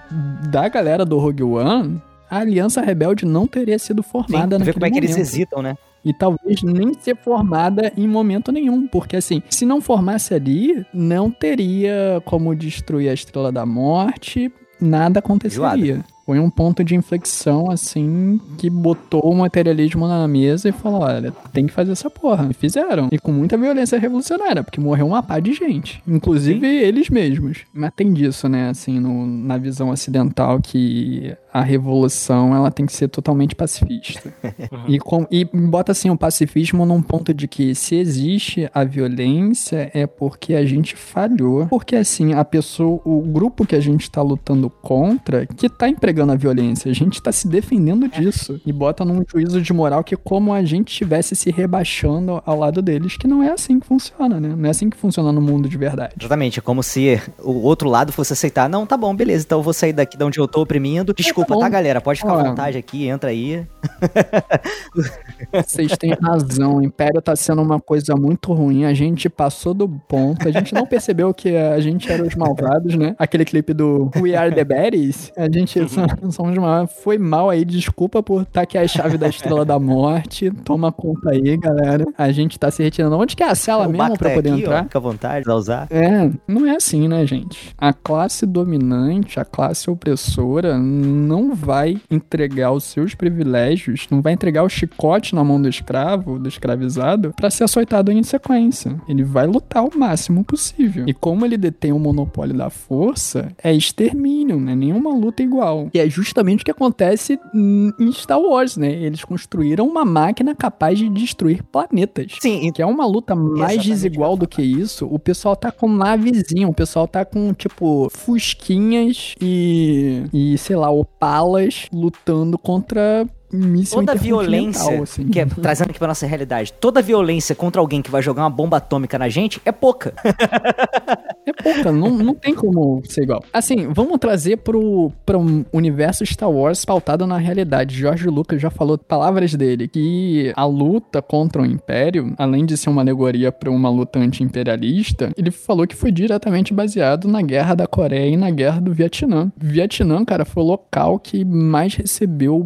da 0.49 0.67
galera 0.67 1.05
do 1.05 1.17
Rogue 1.17 1.43
One, 1.43 2.01
a 2.29 2.37
Aliança 2.39 2.81
Rebelde 2.81 3.25
não 3.25 3.45
teria 3.45 3.77
sido 3.77 4.01
Sim, 4.01 4.09
formada 4.09 4.57
vê 4.57 4.65
naquele 4.65 4.73
como 4.73 4.85
é 4.85 4.91
que 4.91 4.97
eles 4.97 5.11
momento. 5.11 5.27
hesitam, 5.27 5.61
né? 5.61 5.75
E 6.03 6.13
talvez 6.13 6.63
nem 6.63 6.93
ser 6.93 7.15
formada 7.15 7.91
em 7.95 8.07
momento 8.07 8.51
nenhum, 8.51 8.87
porque 8.87 9.17
assim, 9.17 9.43
se 9.49 9.65
não 9.65 9.79
formasse 9.79 10.33
ali, 10.33 10.85
não 10.93 11.29
teria 11.29 12.21
como 12.25 12.55
destruir 12.55 13.09
a 13.09 13.13
Estrela 13.13 13.51
da 13.51 13.65
Morte, 13.65 14.51
nada 14.79 15.19
aconteceria. 15.19 16.03
Foi 16.31 16.39
um 16.39 16.49
ponto 16.49 16.81
de 16.81 16.95
inflexão, 16.95 17.69
assim, 17.69 18.39
que 18.57 18.69
botou 18.69 19.19
o 19.29 19.35
materialismo 19.35 20.07
na 20.07 20.25
mesa 20.29 20.69
e 20.69 20.71
falou: 20.71 21.01
olha, 21.01 21.33
tem 21.51 21.67
que 21.67 21.73
fazer 21.73 21.91
essa 21.91 22.09
porra. 22.09 22.47
E 22.49 22.53
fizeram. 22.53 23.09
E 23.11 23.19
com 23.19 23.33
muita 23.33 23.57
violência 23.57 23.99
revolucionária, 23.99 24.63
porque 24.63 24.79
morreu 24.79 25.07
uma 25.07 25.21
pá 25.21 25.41
de 25.41 25.51
gente. 25.51 26.01
Inclusive 26.07 26.65
eles 26.65 27.09
mesmos. 27.09 27.65
Mas 27.73 27.91
tem 27.93 28.13
disso, 28.13 28.47
né, 28.47 28.69
assim, 28.69 28.97
no- 28.97 29.25
na 29.27 29.57
visão 29.57 29.89
ocidental, 29.89 30.61
que 30.61 31.35
a 31.53 31.61
revolução 31.61 32.55
ela 32.55 32.71
tem 32.71 32.85
que 32.85 32.93
ser 32.93 33.09
totalmente 33.09 33.53
pacifista. 33.53 34.33
E, 34.87 34.97
com, 34.99 35.27
e 35.29 35.43
bota 35.45 35.91
assim 35.91 36.09
o 36.09 36.17
pacifismo 36.17 36.85
num 36.85 37.01
ponto 37.01 37.33
de 37.33 37.47
que 37.47 37.75
se 37.75 37.95
existe 37.95 38.69
a 38.73 38.83
violência 38.83 39.91
é 39.93 40.07
porque 40.07 40.53
a 40.53 40.65
gente 40.65 40.95
falhou. 40.95 41.67
Porque 41.67 41.95
assim, 41.95 42.33
a 42.33 42.43
pessoa, 42.45 42.99
o 43.05 43.21
grupo 43.21 43.65
que 43.65 43.75
a 43.75 43.79
gente 43.79 44.09
tá 44.09 44.21
lutando 44.21 44.69
contra, 44.69 45.45
que 45.45 45.67
tá 45.69 45.87
empregando 45.89 46.20
a 46.29 46.35
violência, 46.35 46.91
a 46.91 46.93
gente 46.93 47.21
tá 47.21 47.31
se 47.31 47.47
defendendo 47.47 48.07
disso. 48.07 48.61
E 48.65 48.71
bota 48.71 49.03
num 49.03 49.23
juízo 49.27 49.61
de 49.61 49.73
moral 49.73 50.03
que 50.03 50.13
é 50.13 50.17
como 50.17 50.53
a 50.53 50.63
gente 50.63 50.89
estivesse 50.89 51.35
se 51.35 51.49
rebaixando 51.49 52.41
ao 52.45 52.57
lado 52.57 52.81
deles, 52.81 53.17
que 53.17 53.27
não 53.27 53.41
é 53.41 53.51
assim 53.51 53.79
que 53.79 53.87
funciona, 53.87 54.39
né? 54.39 54.53
Não 54.55 54.67
é 54.67 54.69
assim 54.69 54.89
que 54.89 54.97
funciona 54.97 55.31
no 55.31 55.41
mundo 55.41 55.67
de 55.67 55.77
verdade. 55.77 56.15
Exatamente, 56.19 56.59
é 56.59 56.61
como 56.61 56.83
se 56.83 57.19
o 57.39 57.63
outro 57.63 57.89
lado 57.89 58.11
fosse 58.11 58.33
aceitar. 58.33 58.69
Não, 58.69 58.85
tá 58.85 58.95
bom, 58.95 59.15
beleza, 59.15 59.45
então 59.45 59.59
eu 59.59 59.63
vou 59.63 59.73
sair 59.73 59.93
daqui 59.93 60.17
de 60.17 60.23
onde 60.23 60.39
eu 60.39 60.47
tô 60.47 60.61
oprimindo. 60.61 61.13
Desculpa, 61.13 61.53
bom. 61.53 61.59
tá, 61.59 61.69
galera? 61.69 62.01
Pode 62.01 62.19
ficar 62.19 62.33
à 62.33 62.37
Ó. 62.37 62.43
vontade 62.43 62.77
aqui, 62.77 63.07
entra 63.07 63.29
aí. 63.29 63.65
Vocês 65.51 65.97
têm 65.97 66.13
razão, 66.13 66.77
o 66.77 66.83
Império 66.83 67.21
tá 67.21 67.35
sendo 67.35 67.61
uma 67.61 67.79
coisa 67.79 68.15
muito 68.15 68.53
ruim. 68.53 68.85
A 68.85 68.93
gente 68.93 69.29
passou 69.29 69.73
do 69.73 69.87
ponto, 69.87 70.47
a 70.47 70.51
gente 70.51 70.73
não 70.73 70.85
percebeu 70.85 71.33
que 71.33 71.55
a 71.55 71.79
gente 71.79 72.11
era 72.11 72.23
os 72.23 72.35
malvados, 72.35 72.95
né? 72.95 73.15
Aquele 73.17 73.45
clipe 73.45 73.73
do 73.73 74.11
We 74.17 74.35
Are 74.35 74.53
the 74.53 74.63
Baddies. 74.63 75.31
A 75.35 75.49
gente 75.51 75.79
Foi 77.01 77.17
mal 77.17 77.49
aí, 77.49 77.65
desculpa 77.65 78.21
por 78.21 78.43
estar 78.43 78.61
aqui 78.61 78.77
a 78.77 78.87
chave 78.87 79.17
da 79.17 79.27
Estrela 79.27 79.65
da 79.65 79.79
Morte. 79.79 80.51
Toma 80.63 80.91
conta 80.91 81.31
aí, 81.31 81.57
galera. 81.57 82.05
A 82.17 82.31
gente 82.31 82.57
tá 82.59 82.69
se 82.71 82.83
retirando. 82.83 83.17
Onde 83.17 83.35
que 83.35 83.43
é 83.43 83.49
a 83.49 83.55
cela 83.55 83.87
o 83.87 83.91
mesmo 83.91 84.17
pra 84.17 84.29
tá 84.29 84.35
poder 84.35 84.51
aqui, 84.51 84.61
entrar? 84.61 84.81
ó, 84.81 84.83
fica 84.83 84.97
à 84.97 85.01
vontade, 85.01 85.45
vai 85.45 85.55
usar. 85.55 85.87
É, 85.89 86.29
não 86.47 86.65
é 86.65 86.75
assim, 86.75 87.07
né, 87.07 87.25
gente? 87.25 87.73
A 87.77 87.93
classe 87.93 88.45
dominante, 88.45 89.39
a 89.39 89.45
classe 89.45 89.89
opressora, 89.89 90.77
não 90.77 91.53
vai 91.53 91.99
entregar 92.09 92.71
os 92.71 92.83
seus 92.83 93.15
privilégios, 93.15 94.07
não 94.09 94.21
vai 94.21 94.33
entregar 94.33 94.63
o 94.63 94.69
chicote 94.69 95.35
na 95.35 95.43
mão 95.43 95.61
do 95.61 95.67
escravo, 95.67 96.39
do 96.39 96.47
escravizado, 96.47 97.33
pra 97.35 97.49
ser 97.49 97.63
açoitado 97.63 98.11
em 98.11 98.23
sequência. 98.23 98.95
Ele 99.07 99.23
vai 99.23 99.47
lutar 99.47 99.83
o 99.83 99.97
máximo 99.97 100.43
possível. 100.43 101.05
E 101.07 101.13
como 101.13 101.45
ele 101.45 101.57
detém 101.57 101.91
o 101.91 101.99
monopólio 101.99 102.55
da 102.55 102.69
força, 102.69 103.49
é 103.63 103.73
extermínio, 103.73 104.59
não 104.59 104.71
é 104.71 104.75
nenhuma 104.75 105.13
luta 105.13 105.43
igual. 105.43 105.89
E 105.93 105.99
é 105.99 106.09
justamente 106.09 106.61
o 106.61 106.65
que 106.65 106.71
acontece 106.71 107.39
em 107.53 108.11
Star 108.11 108.39
Wars, 108.39 108.77
né? 108.77 108.91
Eles 108.91 109.23
construíram 109.23 109.87
uma 109.87 110.05
máquina 110.05 110.55
capaz 110.55 110.97
de 110.97 111.09
destruir 111.09 111.63
planetas. 111.63 112.37
Sim, 112.39 112.71
Que 112.71 112.81
é 112.81 112.85
uma 112.85 113.05
luta 113.05 113.35
mais 113.35 113.83
desigual 113.83 114.37
do 114.37 114.47
que 114.47 114.61
isso. 114.61 115.05
O 115.05 115.19
pessoal 115.19 115.55
tá 115.55 115.71
com 115.71 115.87
navezinha, 115.89 116.67
o 116.67 116.73
pessoal 116.73 117.07
tá 117.07 117.25
com, 117.25 117.53
tipo, 117.53 118.09
fusquinhas 118.11 119.35
e, 119.41 120.23
e 120.33 120.57
sei 120.57 120.75
lá, 120.75 120.89
opalas 120.89 121.87
lutando 121.91 122.57
contra 122.57 123.27
míssil 123.51 123.99
toda 123.99 124.15
violência, 124.15 125.01
assim. 125.01 125.27
que 125.27 125.39
é, 125.39 125.45
trazendo 125.45 125.89
aqui 125.89 125.99
pra 125.99 126.07
nossa 126.07 126.25
realidade, 126.25 126.73
toda 126.73 127.01
violência 127.01 127.55
contra 127.55 127.81
alguém 127.81 128.01
que 128.01 128.11
vai 128.11 128.21
jogar 128.21 128.43
uma 128.43 128.49
bomba 128.49 128.77
atômica 128.77 129.17
na 129.17 129.29
gente 129.29 129.61
é 129.65 129.71
pouca. 129.71 130.13
É 131.43 131.53
pouca, 131.53 131.91
não, 131.91 132.11
não 132.11 132.35
tem 132.35 132.53
como 132.53 133.01
ser 133.03 133.23
igual. 133.23 133.43
Assim, 133.51 133.87
vamos 133.87 134.19
trazer 134.19 134.57
pro, 134.57 135.11
pro 135.25 135.65
universo 135.73 136.23
Star 136.23 136.49
Wars 136.49 136.85
pautado 136.85 137.25
na 137.25 137.37
realidade. 137.37 137.97
George 137.97 138.27
Lucas 138.27 138.61
já 138.61 138.69
falou 138.69 138.95
palavras 138.95 139.55
dele, 139.55 139.87
que 139.87 140.53
a 140.55 140.65
luta 140.65 141.19
contra 141.19 141.63
o 141.63 141.65
Império, 141.65 142.33
além 142.37 142.63
de 142.63 142.77
ser 142.77 142.91
uma 142.91 143.01
alegoria 143.01 143.51
para 143.51 143.71
uma 143.71 143.89
luta 143.89 144.19
anti-imperialista, 144.19 145.31
ele 145.35 145.49
falou 145.49 145.87
que 145.87 145.95
foi 145.95 146.11
diretamente 146.11 146.73
baseado 146.75 147.27
na 147.27 147.41
Guerra 147.41 147.73
da 147.73 147.87
Coreia 147.87 148.29
e 148.29 148.37
na 148.37 148.51
Guerra 148.51 148.79
do 148.79 148.93
Vietnã. 148.93 149.51
Vietnã, 149.57 150.23
cara, 150.23 150.45
foi 150.45 150.61
o 150.61 150.67
local 150.67 151.17
que 151.17 151.43
mais 151.43 151.95
recebeu 151.95 152.61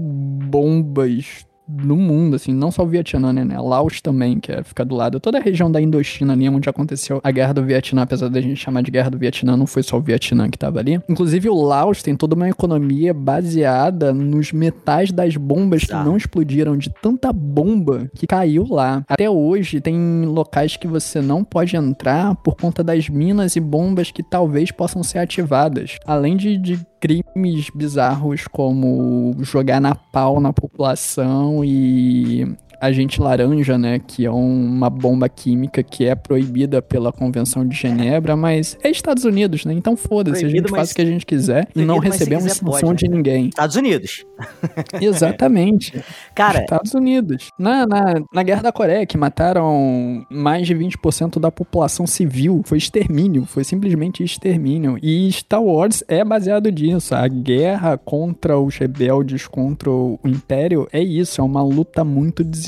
bombas 0.84 1.46
do 1.68 1.96
mundo, 1.96 2.36
assim, 2.36 2.54
não 2.54 2.72
só 2.72 2.84
o 2.84 2.88
Vietnã, 2.88 3.34
né, 3.34 3.44
né? 3.44 3.60
Laos 3.60 4.02
também, 4.02 4.40
que 4.40 4.52
é, 4.52 4.64
fica 4.64 4.86
do 4.86 4.96
lado. 4.96 5.20
Toda 5.20 5.38
a 5.38 5.42
região 5.42 5.72
da 5.72 5.82
Indochina 5.82 6.34
ali, 6.34 6.48
onde 6.48 6.70
aconteceu 6.70 7.20
a 7.24 7.32
Guerra 7.32 7.54
do 7.54 7.64
Vietnã, 7.64 8.04
apesar 8.04 8.30
da 8.30 8.42
gente 8.42 8.58
chamar 8.58 8.82
de 8.82 8.92
Guerra 8.92 9.10
do 9.10 9.18
Vietnã, 9.18 9.58
não 9.58 9.66
foi 9.66 9.84
só 9.84 9.98
o 9.98 10.02
Vietnã 10.02 10.50
que 10.50 10.58
tava 10.58 10.80
ali. 10.80 11.00
Inclusive, 11.10 11.50
o 11.50 11.56
Laos 11.56 12.04
tem 12.04 12.16
toda 12.16 12.36
uma 12.36 12.50
economia 12.50 13.14
baseada 13.14 14.14
nos 14.14 14.52
metais 14.52 15.12
das 15.12 15.36
bombas 15.38 15.84
que 15.84 15.94
não 15.94 16.18
explodiram, 16.18 16.78
de 16.78 16.90
tanta 16.90 17.32
bomba 17.34 18.10
que 18.16 18.28
caiu 18.28 18.66
lá. 18.70 19.04
Até 19.08 19.30
hoje, 19.30 19.82
tem 19.82 20.26
locais 20.26 20.78
que 20.78 20.88
você 20.88 21.22
não 21.22 21.44
pode 21.44 21.76
entrar 21.76 22.36
por 22.36 22.56
conta 22.56 22.84
das 22.84 23.10
minas 23.10 23.56
e 23.56 23.60
bombas 23.60 24.12
que 24.12 24.24
talvez 24.24 24.72
possam 24.72 25.04
ser 25.04 25.20
ativadas. 25.20 25.98
Além 26.06 26.38
de, 26.38 26.58
de 26.58 26.80
crimes 27.06 27.70
bizarros 27.70 28.48
como 28.48 29.36
jogar 29.42 29.80
na 29.80 29.94
pau 29.94 30.40
na 30.40 30.52
população 30.52 31.55
e 31.64 32.46
agente 32.80 33.22
laranja, 33.22 33.78
né, 33.78 34.00
que 34.00 34.26
é 34.26 34.32
um- 34.32 34.66
uma 34.66 34.90
bomba 34.90 35.28
química 35.30 35.82
que 35.84 36.06
é 36.06 36.16
proibida 36.16 36.82
pela 36.82 37.12
Convenção 37.12 37.66
de 37.68 37.76
Genebra, 37.76 38.36
mas 38.36 38.78
é 38.84 38.90
Estados 38.90 39.24
Unidos, 39.26 39.66
né? 39.66 39.74
Então 39.74 39.96
foda-se, 39.96 40.46
a 40.46 40.50
gente 40.50 40.70
faz 40.70 40.92
o 40.92 40.96
que 40.96 41.02
a 41.02 41.06
gente 41.06 41.26
quiser 41.26 41.68
e 41.76 41.82
não 41.84 41.98
recebemos 42.00 42.54
sanção 42.54 42.94
de 42.94 43.08
né? 43.08 43.16
ninguém. 43.16 43.48
Estados 43.50 43.76
Unidos. 43.76 44.26
Exatamente. 45.02 46.04
Cara, 46.34 46.62
Estados 46.62 46.94
Unidos. 46.94 47.50
Na, 47.58 47.86
na, 47.86 48.14
na 48.34 48.44
Guerra 48.44 48.64
da 48.64 48.72
Coreia, 48.72 49.06
que 49.06 49.18
mataram 49.18 50.26
mais 50.30 50.68
de 50.68 50.76
20% 50.76 51.40
da 51.40 51.52
população 51.52 52.06
civil, 52.08 52.62
foi 52.66 52.78
extermínio, 52.78 53.46
foi 53.46 53.64
simplesmente 53.64 54.24
extermínio. 54.24 54.98
E 55.02 55.32
Star 55.32 55.64
Wars 55.64 56.04
é 56.08 56.24
baseado 56.24 56.70
nisso. 56.70 57.14
A 57.16 57.28
guerra 57.28 57.98
contra 57.98 58.58
os 58.60 58.78
rebeldes, 58.78 59.48
contra 59.48 59.90
o 59.90 60.20
Império, 60.26 60.88
é 60.92 61.02
isso, 61.02 61.40
é 61.42 61.44
uma 61.44 61.64
luta 61.64 62.04
muito 62.04 62.44
desigual. 62.44 62.65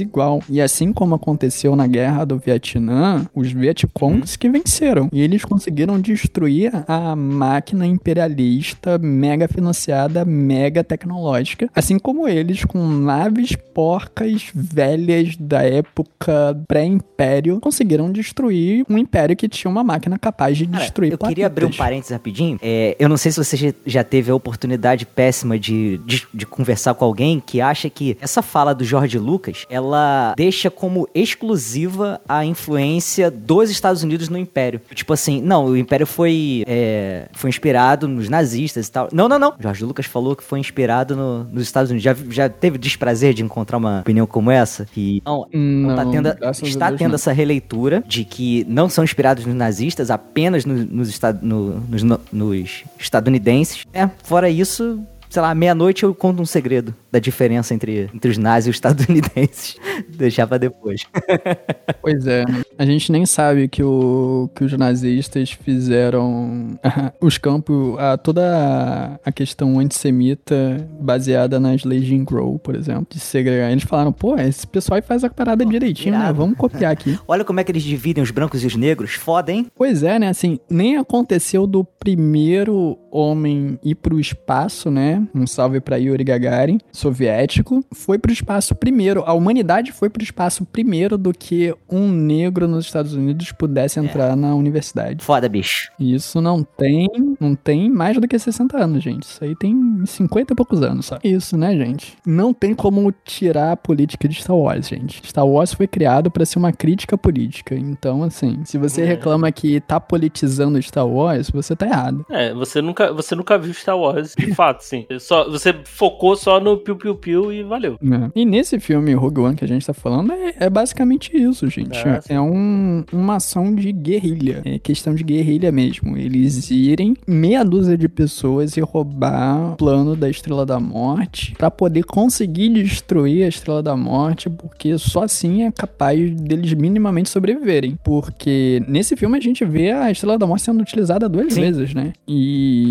E 0.49 0.61
assim 0.61 0.91
como 0.93 1.15
aconteceu 1.15 1.75
na 1.75 1.87
Guerra 1.87 2.25
do 2.25 2.37
Vietnã, 2.37 3.25
os 3.33 3.51
Vietcongs 3.51 4.35
que 4.35 4.49
venceram. 4.49 5.09
E 5.11 5.21
eles 5.21 5.43
conseguiram 5.43 5.99
destruir 5.99 6.71
a 6.87 7.15
máquina 7.15 7.85
imperialista 7.85 8.97
mega 8.97 9.47
financiada, 9.47 10.23
mega 10.25 10.83
tecnológica. 10.83 11.69
Assim 11.75 11.97
como 11.99 12.27
eles, 12.27 12.63
com 12.65 12.85
naves 12.87 13.55
porcas 13.73 14.47
velhas 14.53 15.35
da 15.37 15.63
época 15.63 16.59
pré-império, 16.67 17.59
conseguiram 17.59 18.11
destruir 18.11 18.85
um 18.89 18.97
império 18.97 19.35
que 19.35 19.47
tinha 19.47 19.69
uma 19.69 19.83
máquina 19.83 20.17
capaz 20.17 20.57
de 20.57 20.65
Cara, 20.67 20.83
destruir 20.83 21.11
eu 21.11 21.17
queria 21.17 21.45
abrir 21.47 21.65
um 21.65 21.71
parênteses 21.71 22.11
rapidinho. 22.11 22.57
É, 22.61 22.95
eu 22.99 23.07
não 23.09 23.17
sei 23.17 23.31
se 23.31 23.37
você 23.43 23.73
já- 23.85 24.03
teve 24.07 24.31
a 24.31 24.35
oportunidade 24.35 25.05
péssima 25.05 25.59
de, 25.59 25.97
de, 26.05 26.25
de 26.33 26.45
conversar 26.45 26.93
com 26.93 27.03
alguém 27.03 27.41
que 27.45 27.59
acha 27.59 27.89
que 27.89 28.17
essa 28.21 28.41
fala 28.41 28.73
do 28.73 28.85
George 28.85 29.17
Lucas, 29.19 29.65
ela 29.69 29.86
deixa 30.35 30.69
como 30.69 31.07
exclusiva 31.13 32.19
a 32.27 32.45
influência 32.45 33.29
dos 33.31 33.69
Estados 33.69 34.03
Unidos 34.03 34.29
no 34.29 34.37
Império. 34.37 34.81
Tipo 34.93 35.13
assim, 35.13 35.41
não, 35.41 35.65
o 35.65 35.77
Império 35.77 36.05
foi, 36.05 36.63
é, 36.67 37.27
foi 37.33 37.49
inspirado 37.49 38.07
nos 38.07 38.29
nazistas 38.29 38.87
e 38.87 38.91
tal. 38.91 39.07
Não, 39.11 39.27
não, 39.29 39.39
não. 39.39 39.53
George 39.59 39.83
Lucas 39.85 40.05
falou 40.05 40.35
que 40.35 40.43
foi 40.43 40.59
inspirado 40.59 41.15
no- 41.15 41.43
nos 41.45 41.63
Estados 41.63 41.89
Unidos. 41.91 42.03
Já, 42.03 42.15
já 42.29 42.49
teve 42.49 42.77
desprazer 42.77 43.33
de 43.33 43.43
encontrar 43.43 43.77
uma 43.77 44.01
opinião 44.01 44.25
como 44.27 44.51
essa? 44.51 44.87
Não, 45.25 45.47
não 45.53 45.95
tá 45.95 46.03
Não, 46.05 46.11
tendo, 46.11 46.35
graças 46.35 46.63
a 46.63 46.67
está 46.67 46.87
Deus, 46.89 46.99
tendo 46.99 47.09
não. 47.09 47.15
essa 47.15 47.31
releitura 47.31 48.03
de 48.07 48.23
que 48.23 48.65
não 48.67 48.89
são 48.89 49.03
inspirados 49.03 49.45
nos 49.45 49.55
nazistas, 49.55 50.09
apenas 50.11 50.65
no- 50.65 50.85
nos, 50.85 51.09
esta- 51.09 51.33
no- 51.33 51.79
nos 51.81 52.03
no- 52.03 52.19
nos 52.31 52.83
estadunidenses. 52.99 53.85
É, 53.93 54.09
fora 54.23 54.49
isso, 54.49 54.99
sei 55.29 55.41
lá, 55.41 55.53
meia-noite 55.53 56.03
eu 56.03 56.13
conto 56.13 56.41
um 56.41 56.45
segredo 56.45 56.93
da 57.11 57.19
diferença 57.19 57.73
entre, 57.73 58.09
entre 58.13 58.31
os 58.31 58.37
nazis 58.37 58.67
e 58.67 58.69
os 58.69 58.75
estadunidenses. 58.75 59.77
Deixar 60.09 60.47
pra 60.47 60.57
depois. 60.57 61.05
Pois 62.01 62.25
é. 62.27 62.43
A 62.77 62.85
gente 62.85 63.11
nem 63.11 63.25
sabe 63.25 63.67
que, 63.67 63.83
o, 63.83 64.49
que 64.55 64.63
os 64.63 64.71
nazistas 64.73 65.51
fizeram 65.51 66.79
os 67.19 67.37
campos, 67.37 67.97
a, 67.99 68.17
toda 68.17 69.19
a 69.25 69.31
questão 69.31 69.79
antissemita 69.79 70.87
baseada 70.99 71.59
nas 71.59 71.83
leis 71.83 72.03
de 72.03 72.09
Jim 72.09 72.23
Crow, 72.23 72.57
por 72.59 72.75
exemplo, 72.75 73.07
de 73.09 73.19
segregar. 73.19 73.71
Eles 73.71 73.83
falaram, 73.83 74.13
pô, 74.13 74.37
esse 74.37 74.65
pessoal 74.65 74.95
aí 74.97 75.01
faz 75.01 75.23
a 75.23 75.29
parada 75.29 75.65
direitinho, 75.65 76.13
né? 76.13 76.19
irado. 76.19 76.37
Vamos 76.37 76.57
copiar 76.57 76.91
aqui. 76.91 77.19
Olha 77.27 77.43
como 77.43 77.59
é 77.59 77.63
que 77.63 77.71
eles 77.71 77.83
dividem 77.83 78.23
os 78.23 78.31
brancos 78.31 78.63
e 78.63 78.67
os 78.67 78.75
negros. 78.75 79.13
Foda, 79.13 79.51
hein? 79.51 79.67
Pois 79.75 80.03
é, 80.03 80.19
né? 80.19 80.29
Assim, 80.29 80.59
nem 80.69 80.97
aconteceu 80.97 81.67
do 81.67 81.83
primeiro 81.83 82.97
homem 83.17 83.79
ir 83.83 83.95
pro 83.95 84.19
espaço, 84.19 84.91
né? 84.91 85.25
Um 85.33 85.47
salve 85.47 85.79
pra 85.79 85.97
Yuri 85.97 86.23
Gagarin, 86.23 86.79
soviético. 86.91 87.83
Foi 87.93 88.17
pro 88.17 88.31
espaço 88.31 88.75
primeiro. 88.75 89.23
A 89.25 89.33
humanidade 89.33 89.91
foi 89.91 90.09
pro 90.09 90.23
espaço 90.23 90.65
primeiro 90.65 91.17
do 91.17 91.33
que 91.33 91.73
um 91.89 92.07
negro 92.11 92.67
nos 92.67 92.85
Estados 92.85 93.13
Unidos 93.13 93.51
pudesse 93.51 93.99
entrar 93.99 94.35
na 94.35 94.55
universidade. 94.55 95.23
Foda, 95.23 95.49
bicho. 95.49 95.91
Isso 95.99 96.41
não 96.41 96.63
tem, 96.63 97.07
não 97.39 97.55
tem 97.55 97.89
mais 97.89 98.17
do 98.17 98.27
que 98.27 98.37
60 98.37 98.77
anos, 98.77 99.03
gente. 99.03 99.23
Isso 99.23 99.43
aí 99.43 99.55
tem 99.55 100.03
50 100.05 100.53
e 100.53 100.55
poucos 100.55 100.81
anos, 100.81 101.05
só. 101.07 101.17
Isso, 101.23 101.57
né, 101.57 101.75
gente? 101.75 102.15
Não 102.25 102.53
tem 102.53 102.73
como 102.73 103.13
tirar 103.25 103.71
a 103.71 103.77
política 103.77 104.27
de 104.27 104.41
Star 104.41 104.55
Wars, 104.55 104.87
gente. 104.87 105.21
Star 105.27 105.45
Wars 105.45 105.73
foi 105.73 105.87
criado 105.87 106.29
pra 106.29 106.45
ser 106.45 106.59
uma 106.59 106.71
crítica 106.71 107.17
política. 107.17 107.75
Então, 107.75 108.23
assim, 108.23 108.61
se 108.65 108.77
você 108.77 109.03
reclama 109.03 109.51
que 109.51 109.79
tá 109.81 109.99
politizando 109.99 110.81
Star 110.81 111.07
Wars, 111.07 111.49
você 111.49 111.75
tá 111.75 111.85
errado. 111.85 112.25
É, 112.29 112.53
você 112.53 112.81
nunca, 112.81 113.06
você 113.13 113.35
nunca 113.35 113.57
viu 113.57 113.73
Star 113.73 113.97
Wars, 113.97 114.33
de 114.37 114.53
fato, 114.53 114.81
sim. 114.81 115.05
Só, 115.19 115.49
você 115.49 115.73
focou 115.85 116.35
só 116.35 116.59
no 116.59 116.77
piu-piu-piu 116.77 117.51
e 117.51 117.63
valeu. 117.63 117.97
né? 118.01 118.31
E 118.35 118.45
nesse 118.45 118.79
filme 118.79 119.13
Rogue 119.13 119.41
One 119.41 119.55
que 119.55 119.65
a 119.65 119.67
gente 119.67 119.85
tá 119.85 119.93
falando, 119.93 120.31
é, 120.31 120.55
é 120.59 120.69
basicamente 120.69 121.35
isso, 121.35 121.67
gente. 121.69 121.97
Sim. 121.97 122.33
é 122.33 122.39
um, 122.41 123.03
uma 123.11 123.35
ação 123.35 123.73
de 123.73 123.91
guerrilha. 123.91 124.61
É 124.65 124.79
questão 124.79 125.13
de 125.13 125.23
guerrilha 125.23 125.71
mesmo. 125.71 126.17
Eles 126.17 126.69
irem 126.71 127.15
meia 127.27 127.63
dúzia 127.63 127.97
de 127.97 128.07
pessoas 128.07 128.77
e 128.77 128.81
roubar 128.81 129.73
o 129.73 129.75
plano 129.75 130.15
da 130.15 130.29
Estrela 130.29 130.65
da 130.65 130.79
Morte 130.79 131.53
pra 131.57 131.69
poder 131.71 132.03
conseguir 132.03 132.69
destruir 132.69 133.43
a 133.43 133.47
Estrela 133.47 133.81
da 133.83 133.95
Morte, 133.95 134.49
porque 134.49 134.97
só 134.97 135.23
assim 135.23 135.63
é 135.63 135.71
capaz 135.71 136.31
deles 136.39 136.73
minimamente 136.73 137.29
sobreviverem. 137.29 137.97
Porque 138.03 138.81
nesse 138.87 139.15
filme 139.15 139.37
a 139.37 139.41
gente 139.41 139.63
vê 139.65 139.91
a 139.91 140.11
Estrela 140.11 140.37
da 140.37 140.47
Morte 140.47 140.63
sendo 140.63 140.81
utilizada 140.81 141.27
duas 141.29 141.53
Sim. 141.53 141.61
vezes, 141.61 141.93
né? 141.93 142.13
E 142.27 142.86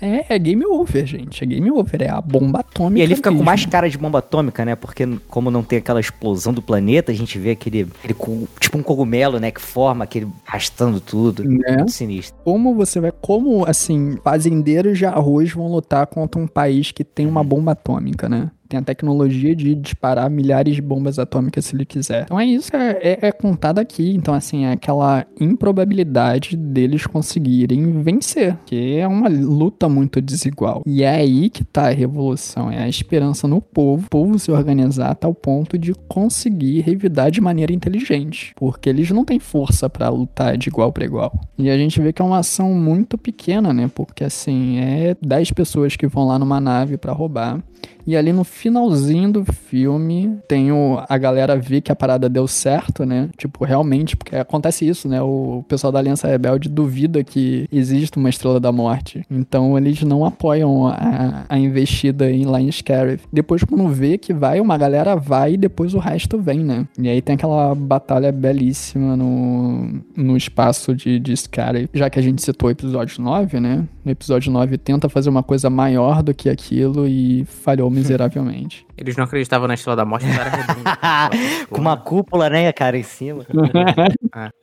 é, 0.00 0.34
é 0.34 0.38
game 0.38 0.64
over, 0.66 1.06
gente. 1.06 1.42
É 1.42 1.46
game 1.46 1.70
over. 1.70 2.02
É 2.02 2.10
a 2.10 2.20
bomba 2.20 2.60
atômica. 2.60 3.00
E 3.00 3.02
ele 3.02 3.16
fica 3.16 3.30
com 3.30 3.36
mesmo. 3.36 3.46
mais 3.46 3.66
cara 3.66 3.88
de 3.88 3.96
bomba 3.96 4.18
atômica, 4.18 4.64
né? 4.64 4.74
Porque 4.74 5.06
como 5.28 5.50
não 5.50 5.62
tem 5.62 5.78
aquela 5.78 6.00
explosão 6.00 6.52
do 6.52 6.62
planeta, 6.62 7.12
a 7.12 7.14
gente 7.14 7.38
vê 7.38 7.50
aquele, 7.50 7.88
aquele 8.02 8.46
tipo 8.58 8.78
um 8.78 8.82
cogumelo, 8.82 9.38
né? 9.38 9.50
Que 9.50 9.60
forma 9.60 10.04
aquele 10.04 10.28
arrastando 10.46 11.00
tudo. 11.00 11.44
Né? 11.44 11.76
Muito 11.76 11.92
sinistro. 11.92 12.36
Como 12.44 12.74
você 12.74 13.00
vai. 13.00 13.12
Como, 13.12 13.64
assim, 13.66 14.16
fazendeiros 14.22 14.98
de 14.98 15.06
arroz 15.06 15.52
vão 15.52 15.70
lutar 15.70 16.06
contra 16.06 16.40
um 16.40 16.46
país 16.46 16.92
que 16.92 17.04
tem 17.04 17.26
uma 17.26 17.44
bomba 17.44 17.72
atômica, 17.72 18.28
né? 18.28 18.50
Tem 18.70 18.78
a 18.78 18.82
tecnologia 18.84 19.54
de 19.54 19.74
disparar 19.74 20.30
milhares 20.30 20.76
de 20.76 20.80
bombas 20.80 21.18
atômicas 21.18 21.64
se 21.64 21.74
ele 21.74 21.84
quiser. 21.84 22.22
Então 22.22 22.38
é 22.38 22.46
isso, 22.46 22.74
é, 22.76 22.90
é, 23.02 23.18
é 23.22 23.32
contado 23.32 23.80
aqui. 23.80 24.14
Então, 24.14 24.32
assim, 24.32 24.64
é 24.64 24.70
aquela 24.70 25.26
improbabilidade 25.40 26.56
deles 26.56 27.04
conseguirem 27.04 28.00
vencer. 28.00 28.56
Que 28.64 28.96
é 28.96 29.08
uma 29.08 29.28
luta 29.28 29.88
muito 29.88 30.20
desigual. 30.20 30.84
E 30.86 31.02
é 31.02 31.08
aí 31.08 31.50
que 31.50 31.64
tá 31.64 31.88
a 31.88 31.90
revolução. 31.90 32.70
É 32.70 32.84
a 32.84 32.88
esperança 32.88 33.48
no 33.48 33.60
povo, 33.60 34.06
o 34.06 34.08
povo 34.08 34.38
se 34.38 34.52
organizar 34.52 35.10
a 35.10 35.14
tal 35.16 35.34
ponto 35.34 35.76
de 35.76 35.92
conseguir 36.06 36.82
revidar 36.82 37.32
de 37.32 37.40
maneira 37.40 37.72
inteligente. 37.72 38.52
Porque 38.54 38.88
eles 38.88 39.10
não 39.10 39.24
têm 39.24 39.40
força 39.40 39.90
pra 39.90 40.08
lutar 40.08 40.56
de 40.56 40.68
igual 40.68 40.92
para 40.92 41.04
igual. 41.04 41.32
E 41.58 41.68
a 41.68 41.76
gente 41.76 42.00
vê 42.00 42.12
que 42.12 42.22
é 42.22 42.24
uma 42.24 42.38
ação 42.38 42.72
muito 42.72 43.18
pequena, 43.18 43.72
né? 43.72 43.90
Porque 43.92 44.22
assim, 44.22 44.78
é 44.78 45.16
10 45.20 45.50
pessoas 45.50 45.96
que 45.96 46.06
vão 46.06 46.28
lá 46.28 46.38
numa 46.38 46.60
nave 46.60 46.96
pra 46.96 47.12
roubar. 47.12 47.60
E 48.06 48.16
ali 48.16 48.32
no 48.32 48.44
finalzinho 48.44 49.32
do 49.32 49.44
filme, 49.44 50.38
tem 50.48 50.72
o, 50.72 51.02
a 51.08 51.18
galera 51.18 51.56
vê 51.56 51.80
que 51.80 51.92
a 51.92 51.96
parada 51.96 52.28
deu 52.28 52.46
certo, 52.46 53.04
né? 53.04 53.28
Tipo, 53.36 53.64
realmente, 53.64 54.16
porque 54.16 54.36
acontece 54.36 54.86
isso, 54.86 55.08
né? 55.08 55.20
O 55.22 55.64
pessoal 55.68 55.92
da 55.92 55.98
Aliança 55.98 56.28
Rebelde 56.28 56.68
duvida 56.68 57.22
que 57.22 57.68
existe 57.72 58.16
uma 58.16 58.28
Estrela 58.28 58.60
da 58.60 58.72
Morte. 58.72 59.24
Então 59.30 59.76
eles 59.76 60.02
não 60.02 60.24
apoiam 60.24 60.86
a, 60.86 61.44
a 61.48 61.58
investida 61.58 62.30
em, 62.30 62.44
lá 62.44 62.60
em 62.60 62.70
Scarif. 62.70 63.24
Depois, 63.32 63.62
quando 63.64 63.88
vê 63.88 64.18
que 64.18 64.32
vai, 64.32 64.60
uma 64.60 64.76
galera 64.76 65.16
vai 65.16 65.54
e 65.54 65.56
depois 65.56 65.94
o 65.94 65.98
resto 65.98 66.38
vem, 66.38 66.60
né? 66.60 66.86
E 66.98 67.08
aí 67.08 67.20
tem 67.20 67.34
aquela 67.34 67.74
batalha 67.74 68.32
belíssima 68.32 69.16
no, 69.16 70.00
no 70.16 70.36
espaço 70.36 70.94
de, 70.94 71.18
de 71.18 71.36
Scarif. 71.36 71.88
Já 71.92 72.08
que 72.08 72.18
a 72.18 72.22
gente 72.22 72.42
citou 72.42 72.68
o 72.68 72.72
episódio 72.72 73.22
9, 73.22 73.60
né? 73.60 73.86
No 74.04 74.12
episódio 74.12 74.50
9 74.52 74.78
tenta 74.78 75.08
fazer 75.08 75.28
uma 75.28 75.42
coisa 75.42 75.68
maior 75.68 76.22
do 76.22 76.32
que 76.32 76.48
aquilo 76.48 77.06
e 77.06 77.44
falhou 77.44 77.89
miseravelmente. 77.90 78.86
Eles 78.96 79.16
não 79.16 79.24
acreditavam 79.24 79.66
na 79.68 79.74
Estrela 79.74 79.96
da 79.96 80.04
Morte, 80.04 80.26
mas 80.26 80.38
era 80.38 80.50
redonda. 80.56 81.66
Com 81.68 81.80
uma 81.80 81.96
cúpula, 81.96 82.48
né, 82.48 82.72
cara, 82.72 82.96
em 82.96 83.02
cima. 83.02 83.44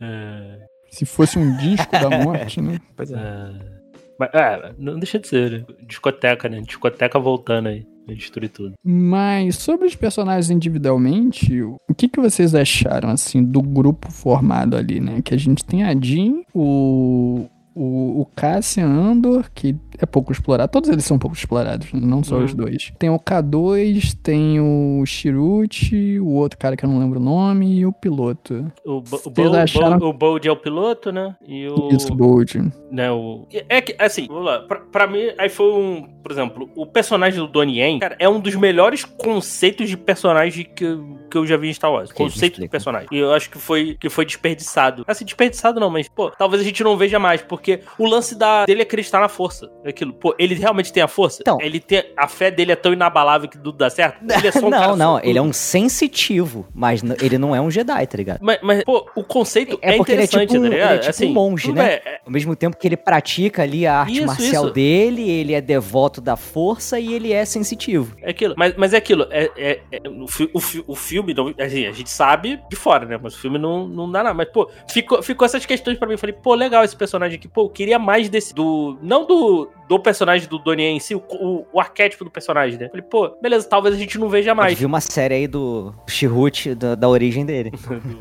É, 0.02 0.60
Se 0.90 1.06
fosse 1.06 1.38
um 1.38 1.56
disco 1.58 1.92
da 1.92 2.10
morte, 2.24 2.62
né? 2.62 2.80
Pois 2.96 3.12
é. 3.12 3.16
é. 3.16 3.78
Mas, 4.20 4.30
é, 4.34 4.72
não 4.80 4.98
deixa 4.98 5.20
de 5.20 5.28
ser. 5.28 5.52
né? 5.52 5.66
Discoteca, 5.86 6.50
né? 6.50 6.62
Discoteca 6.62 7.20
voltando 7.20 7.68
aí. 7.70 7.86
Destruir 8.08 8.50
tudo. 8.50 8.74
Mas 8.82 9.58
sobre 9.58 9.86
os 9.86 9.94
personagens 9.94 10.50
individualmente, 10.50 11.62
o 11.62 11.78
que, 11.96 12.08
que 12.08 12.22
vocês 12.22 12.56
acharam, 12.56 13.10
assim, 13.10 13.44
do 13.44 13.62
grupo 13.62 14.10
formado 14.10 14.78
ali, 14.78 15.02
né? 15.02 15.22
Que 15.22 15.34
a 15.34 15.38
gente 15.38 15.64
tem 15.66 15.84
a 15.84 15.94
Jean, 15.94 16.42
o, 16.54 17.48
o, 17.78 18.22
o 18.22 18.26
Cassian 18.36 18.88
Andor, 18.88 19.46
que 19.54 19.76
é 20.00 20.06
pouco 20.06 20.32
explorado. 20.32 20.72
Todos 20.72 20.90
eles 20.90 21.06
são 21.06 21.18
pouco 21.20 21.36
explorados, 21.36 21.92
não 21.94 22.24
só 22.24 22.38
Uhum. 22.38 22.46
os 22.46 22.54
dois. 22.54 22.92
Tem 23.00 23.10
o 23.10 23.20
K2, 23.20 24.16
tem 24.22 24.60
o 24.60 25.04
Shiruchi, 25.06 26.20
o 26.20 26.30
outro 26.34 26.58
cara 26.58 26.76
que 26.76 26.86
eu 26.86 26.90
não 26.90 27.00
lembro 27.00 27.20
o 27.20 27.24
nome, 27.24 27.80
e 27.80 27.86
o 27.86 27.92
piloto. 27.92 28.72
O, 28.86 29.02
Bo- 29.02 29.22
Bo- 29.30 29.56
acharam- 29.56 29.98
Bo- 30.00 30.08
o 30.10 30.14
Bold 30.14 30.48
é 30.48 30.52
o 30.52 30.56
piloto, 30.56 31.12
né? 31.12 31.36
E 31.48 31.68
o. 31.68 31.90
Isso, 31.92 32.14
Bold. 32.16 32.72
né, 32.92 33.12
o... 33.12 33.46
É 33.70 33.82
que, 33.82 33.96
assim, 34.00 34.28
vamos 34.28 34.46
lá. 34.46 34.60
Pra, 34.62 34.80
pra 34.80 35.08
mim, 35.08 35.30
aí 35.38 35.50
foi 35.50 35.72
um. 35.72 36.08
Por 36.24 36.32
exemplo, 36.32 36.70
o 36.76 36.86
personagem 36.86 37.40
do 37.40 37.48
Donnie 37.48 37.80
Yen, 37.80 38.00
cara, 38.00 38.16
é 38.20 38.28
um 38.28 38.40
dos 38.40 38.54
melhores 38.56 39.06
conceitos 39.06 39.88
de 39.90 39.96
personagem 39.96 40.68
que, 40.76 40.84
eu- 40.84 41.18
que 41.32 41.38
eu 41.38 41.46
já 41.48 41.56
vi 41.58 41.70
em 41.70 41.74
Star 41.74 41.92
Wars. 41.92 42.10
Me 42.10 42.16
Conceito 42.16 42.60
de 42.60 42.68
personagem. 42.68 43.08
E 43.12 43.18
eu 43.18 43.32
acho 43.34 43.50
que 43.50 43.58
foi, 43.58 43.96
que 44.00 44.10
foi 44.10 44.26
desperdiçado. 44.26 45.04
Assim, 45.08 45.24
desperdiçado 45.24 45.80
não, 45.80 45.90
mas, 45.90 46.08
pô, 46.10 46.30
talvez 46.32 46.62
a 46.62 46.66
gente 46.66 46.84
não 46.84 46.98
veja 46.98 47.18
mais, 47.18 47.42
porque 47.42 47.67
o 47.98 48.06
lance 48.06 48.36
da, 48.36 48.66
dele 48.66 48.82
é 48.82 48.84
acreditar 48.84 49.20
na 49.20 49.30
força. 49.30 49.70
É 49.84 49.90
Aquilo, 49.90 50.14
pô, 50.14 50.36
ele 50.38 50.54
realmente 50.56 50.92
tem 50.94 51.02
a 51.04 51.08
força? 51.08 51.40
Então. 51.42 51.58
Ele 51.62 51.80
tem. 51.80 52.04
A 52.16 52.28
fé 52.28 52.52
dele 52.52 52.72
é 52.72 52.76
tão 52.76 52.94
inabalável 52.94 53.50
que 53.50 53.58
tudo 53.58 53.78
dá 53.78 53.90
certo? 53.90 54.20
Ele 54.24 54.48
é 54.48 54.52
só 54.52 54.68
um 54.68 54.70
não, 54.72 54.96
não, 54.96 55.20
ele 55.24 55.38
é 55.38 55.42
um 55.42 55.52
sensitivo, 55.54 56.68
mas 56.74 57.02
ele 57.22 57.38
não 57.38 57.56
é 57.56 57.62
um 57.62 57.70
Jedi, 57.72 58.06
tá 58.08 58.18
ligado? 58.18 58.40
Mas, 58.42 58.60
mas, 58.62 58.84
pô, 58.84 59.10
o 59.16 59.24
conceito 59.24 59.80
É 59.82 59.94
é, 59.94 59.98
porque 59.98 60.12
ele 60.12 60.22
é 60.22 60.26
interessante, 60.26 60.50
tipo 60.52 60.60
um- 60.60 60.64
tá 60.64 60.70
ligado? 60.70 60.90
ele 60.90 60.96
é 60.96 61.00
tipo 61.00 61.10
assim, 61.10 61.30
um 61.30 61.34
monge, 61.34 61.72
né? 61.72 61.84
bem, 61.84 61.94
é- 62.14 62.20
Ao 62.26 62.32
mesmo 62.32 62.56
tempo 62.56 62.78
que 62.78 62.88
ele 62.88 62.98
pratica 62.98 63.64
ali 63.64 63.88
a 63.88 64.02
arte 64.02 64.18
Isso, 64.18 64.26
marcial 64.28 64.66
isso. 64.66 64.74
dele, 64.74 65.30
ele 65.30 65.54
é 65.54 65.62
devoto 65.62 66.22
da 66.22 66.36
força 66.36 67.00
e 67.00 67.14
ele 67.14 67.32
é 67.34 67.44
sensitivo. 67.46 68.16
É 68.22 68.30
aquilo. 68.32 68.54
Mas, 68.58 68.74
mas 68.78 68.94
é 68.94 68.98
aquilo. 68.98 69.28
É, 69.32 69.50
é- 69.58 69.80
é- 69.92 70.10
o, 70.10 70.28
fi- 70.28 70.50
o 70.54 70.60
fi- 70.60 70.84
o 70.88 70.96
filme, 70.96 71.34
não, 71.34 71.54
assim, 71.60 71.86
a 71.86 71.92
gente 71.92 72.10
sabe 72.10 72.60
de 72.70 72.76
fora, 72.76 73.06
né? 73.06 73.20
Mas 73.22 73.34
o 73.36 73.40
filme 73.40 73.58
não, 73.58 73.88
não 73.88 74.12
dá 74.12 74.24
nada. 74.24 74.34
Mas, 74.36 74.50
pô, 74.50 74.70
ficou, 74.90 75.22
ficou 75.24 75.46
essas 75.46 75.66
questões 75.66 75.98
pra 75.98 76.08
mim. 76.08 76.14
Eu 76.14 76.18
Falei, 76.20 76.36
pô, 76.42 76.54
legal 76.56 76.84
esse 76.84 76.96
personagem 76.96 77.38
aqui. 77.38 77.48
Pô, 77.58 77.64
eu 77.64 77.70
queria 77.70 77.98
mais 77.98 78.30
desse. 78.30 78.54
Do, 78.54 79.00
não 79.02 79.26
do, 79.26 79.68
do 79.90 80.00
personagem 80.00 80.48
do 80.48 80.60
Donnie 80.60 80.86
em 80.86 81.00
si, 81.00 81.16
o, 81.16 81.24
o, 81.28 81.66
o 81.74 81.80
arquétipo 81.80 82.24
do 82.24 82.30
personagem, 82.30 82.78
né? 82.78 82.88
Falei, 82.90 83.02
pô, 83.02 83.30
beleza, 83.42 83.68
talvez 83.68 83.96
a 83.96 83.98
gente 83.98 84.20
não 84.20 84.30
veja 84.30 84.54
mais. 84.54 84.78
vi 84.78 84.86
uma 84.86 85.02
série 85.02 85.34
aí 85.34 85.48
do 85.48 85.92
Chihut, 86.08 86.76
da, 86.76 86.94
da 86.94 87.10
origem 87.10 87.48
dele. 87.48 87.72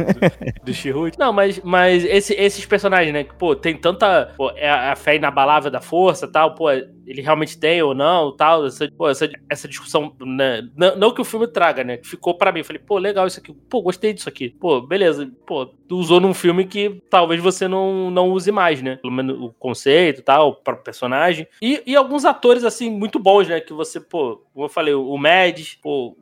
do, 0.64 0.72
Chihut. 0.72 1.18
Não, 1.18 1.34
mas, 1.34 1.61
mas 1.62 2.03
esse- 2.07 2.32
esses 2.32 2.64
personagens, 2.64 3.12
né? 3.12 3.24
Que, 3.24 3.34
pô, 3.34 3.55
tem 3.55 3.76
tanta. 3.76 4.32
Pô, 4.39 4.51
é 4.57 4.70
a, 4.70 4.93
a 4.93 4.97
fé 4.97 5.16
inabalável 5.16 5.70
da 5.70 5.82
força 5.82 6.26
tal, 6.26 6.55
pô, 6.55 6.70
ele 6.70 7.20
realmente 7.20 7.59
tem 7.59 7.82
ou 7.82 7.95
não, 7.95 8.34
tal. 8.34 8.64
Essa, 8.64 8.91
pô, 8.97 9.11
essa, 9.11 9.28
essa 9.51 9.68
discussão, 9.68 10.14
né? 10.18 10.66
Não, 10.74 10.97
não 10.97 11.11
que 11.14 11.20
o 11.20 11.24
filme 11.24 11.47
traga, 11.47 11.84
né? 11.84 11.99
Que 11.99 12.09
ficou 12.09 12.39
pra 12.39 12.53
mim. 12.53 12.62
Falei, 12.62 12.80
pô, 12.80 12.97
legal 12.97 13.26
isso 13.26 13.39
aqui. 13.39 13.53
Pô, 13.68 13.82
gostei 13.82 14.14
disso 14.14 14.30
aqui. 14.30 14.49
Pô, 14.59 14.80
beleza. 14.80 15.30
Pô, 15.47 15.66
tu 15.66 15.99
usou 15.99 16.20
num 16.20 16.32
filme 16.32 16.64
que 16.64 17.03
talvez 17.11 17.41
você 17.43 17.68
não, 17.68 18.11
não 18.11 18.30
use 18.30 18.51
mais, 18.51 18.80
né? 18.80 18.97
Pelo 18.97 19.12
menos 19.12 19.26
o 19.33 19.53
conceito 19.53 20.20
e 20.20 20.22
tal, 20.22 20.55
para 20.57 20.74
o 20.74 20.83
personagem. 20.83 21.47
E, 21.61 21.83
e 21.87 21.97
alguns 21.97 22.24
atores, 22.24 22.64
assim, 22.64 22.91
muito 22.91 23.18
bons, 23.18 23.49
né? 23.49 23.61
Que 23.61 23.72
você, 23.72 24.01
pô, 24.01 24.43
como 24.53 24.66
eu 24.66 24.70
falei, 24.70 24.95
o 24.95 25.16
Mads, 25.16 25.74
pô 25.83 26.16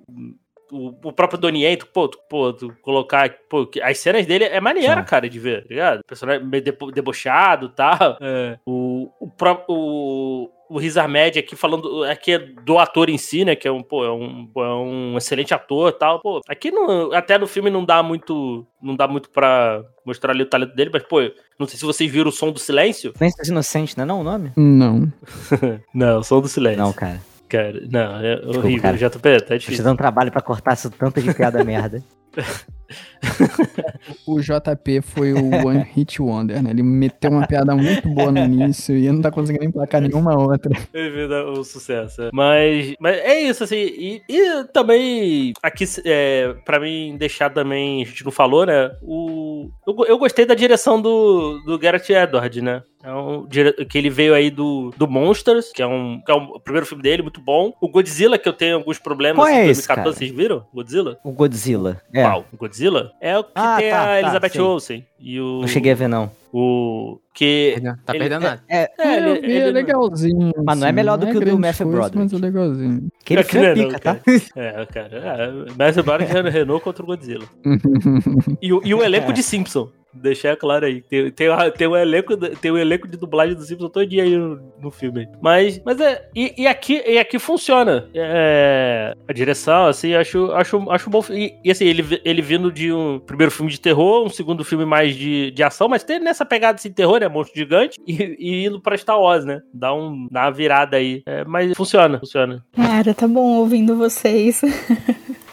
o, 0.73 0.89
o 1.05 1.13
próprio 1.13 1.39
tu, 1.77 1.87
pô, 1.87 2.09
tu, 2.09 2.19
pô, 2.29 2.53
tu 2.53 2.75
colocar. 2.83 3.31
Pô, 3.49 3.69
as 3.83 3.99
cenas 3.99 4.27
dele 4.27 4.45
é 4.45 4.61
maneira, 4.61 4.95
São. 4.95 5.05
cara, 5.05 5.29
de 5.29 5.39
ver, 5.39 5.63
tá 5.63 5.69
ligado? 5.69 6.01
O 6.01 6.05
personagem 6.05 6.45
meio 6.45 6.63
debo- 6.65 6.91
debochado 6.91 7.67
e 7.67 7.69
tal. 7.71 8.17
É, 8.21 8.59
o, 8.67 9.09
o. 9.21 9.31
O, 9.69 10.51
o 10.71 10.79
Riz 10.79 10.97
Ahmed 10.97 11.39
aqui 11.39 11.55
falando 11.57 12.05
aqui 12.05 12.33
é 12.33 12.39
do 12.39 12.79
ator 12.79 13.09
em 13.11 13.19
si, 13.19 13.45
né? 13.45 13.55
Que 13.55 13.69
é 13.69 13.73
um, 13.73 13.83
pô, 13.83 14.05
é 14.05 14.13
um, 14.13 14.49
é 14.57 14.75
um 14.75 15.17
excelente 15.17 15.53
ator 15.55 15.91
e 15.91 15.99
tal. 15.99 16.21
Pô, 16.21 16.41
aqui 16.49 16.71
no, 16.71 17.13
até 17.15 17.37
no 17.39 17.47
filme 17.47 17.71
não 17.71 17.85
dá 17.85 18.03
muito. 18.03 18.67
Não 18.83 18.95
dá 18.97 19.07
muito 19.09 19.31
pra 19.31 19.83
mostrar 20.07 20.33
ali 20.33 20.43
o 20.43 20.47
talento 20.49 20.75
dele, 20.75 20.91
mas, 20.93 21.03
pô, 21.03 21.21
não 21.59 21.67
sei 21.67 21.79
se 21.79 21.85
vocês 21.85 22.11
viram 22.11 22.29
o 22.29 22.33
som 22.33 22.51
do 22.51 22.59
silêncio. 22.59 23.13
Silêncios 23.17 23.49
Inocentes, 23.49 23.97
não 23.97 24.03
é 24.05 24.07
não 24.07 24.21
o 24.21 24.25
nome? 24.25 24.53
Não. 24.57 25.13
Não, 25.95 26.19
o 26.19 26.25
som 26.25 26.41
do 26.41 26.49
silêncio. 26.49 26.83
Não, 26.83 26.93
cara. 26.93 27.21
cara. 27.49 27.81
Não, 27.91 28.21
é 28.21 28.41
horrível. 28.47 28.83
cara. 28.83 28.97
JP, 28.97 29.09
tá 29.21 29.39
Tô 29.41 29.55
te 29.55 29.59
difícil. 29.61 29.85
dando 29.85 29.97
trabalho 29.99 30.31
pra 30.31 30.43
cortar 30.43 30.75
isso 30.75 30.91
tanto 30.91 31.21
de 31.23 31.33
piada 31.33 31.63
merda. 31.65 32.03
O 34.27 34.41
JP 34.41 35.01
foi 35.03 35.33
o 35.33 35.67
One 35.67 35.83
Hit 35.95 36.21
Wonder, 36.21 36.63
né? 36.63 36.71
Ele 36.71 36.83
meteu 36.83 37.31
uma 37.31 37.47
piada 37.47 37.75
muito 37.75 38.09
boa 38.09 38.31
no 38.31 38.39
início 38.39 38.97
e 38.97 39.11
não 39.11 39.21
tá 39.21 39.31
conseguindo 39.31 39.65
emplacar 39.65 40.01
nenhuma 40.01 40.37
outra. 40.39 40.71
Devido 40.93 41.35
ao 41.35 41.65
sucesso. 41.65 42.23
é. 42.23 42.31
Mas, 42.33 42.95
mas 42.99 43.17
é 43.19 43.41
isso, 43.41 43.65
assim. 43.65 43.77
E, 43.77 44.23
e 44.29 44.65
também, 44.73 45.53
aqui, 45.63 45.85
é, 46.05 46.55
pra 46.65 46.81
mim, 46.81 47.17
deixar 47.19 47.51
também, 47.51 48.03
a 48.03 48.07
gente 48.07 48.25
não 48.25 48.33
falou, 48.33 48.67
né? 48.67 48.91
O, 49.03 49.69
eu, 49.87 49.97
eu 50.07 50.19
gostei 50.19 50.45
da 50.47 50.55
direção 50.55 51.01
do, 51.01 51.61
do 51.65 51.79
Gareth 51.79 52.11
Edward, 52.11 52.61
né? 52.63 52.83
É 53.03 53.13
um, 53.13 53.47
que 53.47 53.99
ele 53.99 54.09
veio 54.09 54.33
aí 54.35 54.51
do, 54.51 54.91
do 54.97 55.07
Monsters, 55.07 55.71
que 55.73 55.83
é, 55.83 55.87
um, 55.87 56.23
que 56.25 56.33
é 56.33 56.35
um- 56.35 56.53
o 56.55 56.61
primeiro 56.61 56.87
filme 56.87 57.03
dele, 57.03 57.21
muito 57.21 57.39
bom. 57.39 57.71
O 57.79 57.87
Godzilla, 57.87 58.39
que 58.39 58.49
eu 58.49 58.53
tenho 58.55 58.77
alguns 58.77 58.99
problemas 58.99 59.37
Qual 59.45 59.47
é 59.47 59.67
em 59.67 59.71
esse, 59.71 59.87
2014, 59.87 59.87
cara? 59.87 60.11
vocês 60.17 60.31
viram? 60.31 60.65
Godzilla? 60.73 61.19
O 61.23 61.31
Godzilla. 61.31 62.01
É. 62.15 62.23
Qual? 62.23 62.47
O 62.51 62.57
Godzilla? 62.57 62.75
É 63.21 63.39
o 63.39 63.45
que 63.45 63.51
Ah, 63.55 63.77
tem 63.79 63.91
tá, 63.91 64.03
a 64.03 64.05
tá, 64.07 64.21
Elizabeth 64.21 64.49
sei. 64.51 64.61
Olsen. 64.61 65.07
E 65.21 65.41
o. 65.41 65.61
Não 65.61 65.69
cheguei 65.69 65.93
a 65.93 65.95
ver, 65.95 66.09
não. 66.09 66.31
O. 66.53 67.19
Que. 67.35 67.77
Tá 68.05 68.13
Ele- 68.13 68.19
perdendo 68.21 68.43
nada. 68.43 68.63
É, 68.69 68.91
É, 68.99 69.19
eu 69.19 69.35
ele, 69.37 69.41
vi, 69.47 69.53
é 69.53 69.57
ele- 69.57 69.71
legalzinho. 69.73 70.53
Mas 70.65 70.79
não 70.79 70.87
é 70.87 70.93
melhor 70.93 71.17
do 71.19 71.27
que 71.27 71.37
o 71.37 71.41
do 71.41 71.59
Matthew 71.59 71.89
Broderick. 71.89 72.19
Mas 72.19 72.33
é 72.33 72.37
legalzinho. 72.37 73.09
aquele 73.21 73.41
É 73.41 73.45
que 73.45 73.51
filme 73.51 73.67
é 73.67 73.71
é 73.71 73.75
não, 73.75 73.85
pica, 73.89 73.99
tá? 73.99 74.21
É, 74.57 74.87
cara. 74.87 75.17
É, 75.17 75.73
mas 75.77 75.97
o 75.97 76.03
Barry 76.05 76.25
Renault 76.25 76.85
contra 76.85 77.03
o 77.03 77.07
Godzilla. 77.07 77.45
E, 78.63 78.73
o- 78.73 78.81
e 78.85 78.95
o 78.95 79.03
elenco 79.03 79.33
de 79.33 79.43
Simpson. 79.43 79.89
Deixar 80.15 80.57
claro 80.57 80.87
aí. 80.87 81.03
Tem, 81.03 81.31
tem, 81.31 81.49
tem, 81.77 81.87
o 81.87 81.97
elenco, 81.97 82.37
tem 82.37 82.71
o 82.71 82.79
elenco 82.79 83.09
de 83.09 83.17
dublagem 83.17 83.55
do 83.55 83.63
Simpson 83.63 83.89
todo 83.89 84.07
dia 84.07 84.23
aí 84.23 84.37
no, 84.37 84.61
no 84.81 84.91
filme. 84.91 85.29
Mas, 85.41 85.81
mas 85.85 86.01
é. 86.01 86.29
E, 86.35 86.55
e 86.63 86.67
aqui, 86.67 87.03
e 87.07 87.19
aqui 87.19 87.39
funciona. 87.39 88.09
É, 88.15 89.15
a 89.27 89.33
direção, 89.33 89.87
assim, 89.87 90.15
acho, 90.15 90.53
acho, 90.53 90.91
acho 90.91 91.11
bom. 91.11 91.23
E, 91.31 91.55
e 91.65 91.71
assim, 91.71 91.87
ele, 91.87 92.21
ele 92.25 92.43
vindo 92.43 92.71
de 92.71 92.93
um 92.93 93.19
primeiro 93.19 93.51
filme 93.51 93.71
de 93.71 93.81
terror, 93.81 94.25
um 94.25 94.31
segundo 94.31 94.65
filme 94.65 94.85
mais 94.85 95.15
de, 95.15 95.51
de 95.51 95.63
ação, 95.63 95.89
mas 95.89 96.05
tem 96.05 96.19
nessa 96.19 96.45
pegada 96.45 96.77
assim, 96.77 96.93
terror, 96.93 97.21
né? 97.21 97.29
Monstro 97.29 97.59
gigante. 97.59 97.99
E, 98.07 98.37
e 98.39 98.67
indo 98.67 98.81
pra 98.81 98.97
Star 98.97 99.19
Wars, 99.19 99.45
né? 99.45 99.63
Dá, 99.73 99.95
um, 99.95 100.29
dá 100.31 100.43
uma 100.43 100.53
virada 100.53 100.97
aí. 100.97 101.23
É, 101.27 101.45
mas 101.45 101.77
funciona, 101.77 102.19
funciona. 102.19 102.65
Cara, 102.75 103.15
tá 103.15 103.27
bom 103.27 103.59
ouvindo 103.59 103.97
vocês. 103.97 104.61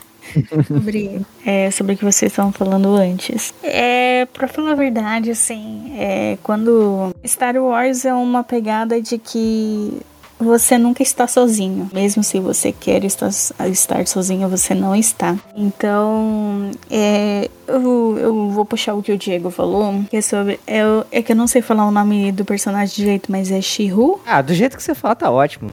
sobre, 0.67 1.21
é, 1.45 1.71
sobre 1.71 1.93
o 1.93 1.97
que 1.97 2.03
vocês 2.05 2.31
estavam 2.31 2.51
falando 2.51 2.95
antes. 2.95 3.53
É, 3.63 4.25
pra 4.33 4.47
falar 4.47 4.71
a 4.71 4.75
verdade, 4.75 5.31
assim, 5.31 5.93
é, 5.97 6.37
quando 6.43 7.13
Star 7.25 7.55
Wars 7.57 8.05
é 8.05 8.13
uma 8.13 8.43
pegada 8.43 9.01
de 9.01 9.17
que 9.17 9.99
você 10.39 10.75
nunca 10.75 11.03
está 11.03 11.27
sozinho. 11.27 11.87
Mesmo 11.93 12.23
se 12.23 12.39
você 12.39 12.71
quer 12.71 13.03
estar, 13.05 13.29
estar 13.69 14.07
sozinho, 14.07 14.49
você 14.49 14.73
não 14.73 14.95
está. 14.95 15.35
Então, 15.55 16.71
é, 16.89 17.47
eu, 17.67 18.17
eu 18.19 18.49
vou 18.49 18.65
puxar 18.65 18.95
o 18.95 19.03
que 19.03 19.11
o 19.11 19.17
Diego 19.19 19.51
falou, 19.51 20.03
que 20.09 20.17
é 20.17 20.21
sobre. 20.21 20.59
É, 20.65 20.83
o- 20.83 21.05
é 21.11 21.21
que 21.21 21.31
eu 21.31 21.35
não 21.35 21.45
sei 21.45 21.61
falar 21.61 21.85
o 21.87 21.91
nome 21.91 22.31
do 22.31 22.43
personagem 22.43 22.95
de 22.95 23.03
jeito, 23.03 23.31
mas 23.31 23.51
é 23.51 23.61
Shihu. 23.61 24.19
Ah, 24.25 24.41
do 24.41 24.51
jeito 24.55 24.75
que 24.75 24.81
você 24.81 24.95
fala, 24.95 25.15
tá 25.15 25.29
ótimo. 25.29 25.69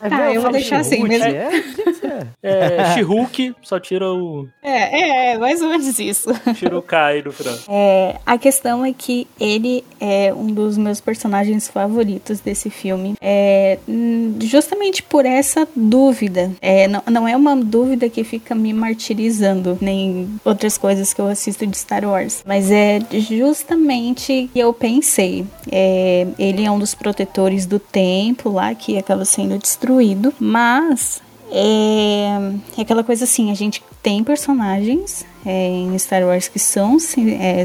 Ah, 0.00 0.32
eu 0.32 0.40
vou 0.40 0.50
deixar 0.50 0.80
assim 0.80 1.02
mesmo. 1.04 1.26
É, 1.26 2.13
do 2.20 2.26
você- 2.40 2.46
É, 2.46 2.94
She-Hulk, 2.94 3.54
só 3.62 3.78
tira 3.80 4.10
o. 4.12 4.48
É, 4.62 5.00
é, 5.00 5.32
é, 5.34 5.38
mais 5.38 5.60
ou 5.62 5.68
menos 5.68 5.98
isso. 5.98 6.30
Tira 6.54 6.76
o 6.78 6.82
K 6.82 7.06
aí 7.06 7.22
no 7.22 7.32
final. 7.32 7.54
É, 7.68 8.16
a 8.24 8.38
questão 8.38 8.84
é 8.84 8.92
que 8.92 9.26
ele 9.38 9.84
é 10.00 10.32
um 10.34 10.46
dos 10.46 10.76
meus 10.78 11.00
personagens 11.00 11.68
favoritos 11.68 12.40
desse 12.40 12.70
filme. 12.70 13.14
É, 13.20 13.78
justamente 14.42 15.02
por 15.02 15.24
essa 15.26 15.66
dúvida. 15.74 16.50
É, 16.60 16.86
não, 16.88 17.02
não 17.10 17.28
é 17.28 17.36
uma 17.36 17.56
dúvida 17.56 18.08
que 18.08 18.24
fica 18.24 18.54
me 18.54 18.72
martirizando, 18.72 19.78
nem 19.80 20.28
outras 20.44 20.76
coisas 20.78 21.12
que 21.12 21.20
eu 21.20 21.26
assisto 21.26 21.66
de 21.66 21.76
Star 21.76 22.04
Wars. 22.04 22.42
Mas 22.46 22.70
é 22.70 23.00
justamente 23.10 24.50
que 24.52 24.58
eu 24.58 24.72
pensei. 24.72 25.44
É, 25.70 26.26
ele 26.38 26.64
é 26.64 26.70
um 26.70 26.78
dos 26.78 26.94
protetores 26.94 27.66
do 27.66 27.78
templo 27.78 28.52
lá, 28.52 28.74
que 28.74 28.98
acaba 28.98 29.24
sendo 29.24 29.58
destruído. 29.58 30.32
Mas 30.38 31.22
é, 31.54 32.26
é 32.76 32.82
aquela 32.82 33.04
coisa 33.04 33.24
assim, 33.24 33.50
a 33.52 33.54
gente 33.54 33.82
tem 34.02 34.24
personagens 34.24 35.24
é, 35.44 35.68
em 35.68 35.98
Star 35.98 36.24
Wars 36.24 36.48
que 36.48 36.58
são 36.58 36.96
é, 37.40 37.62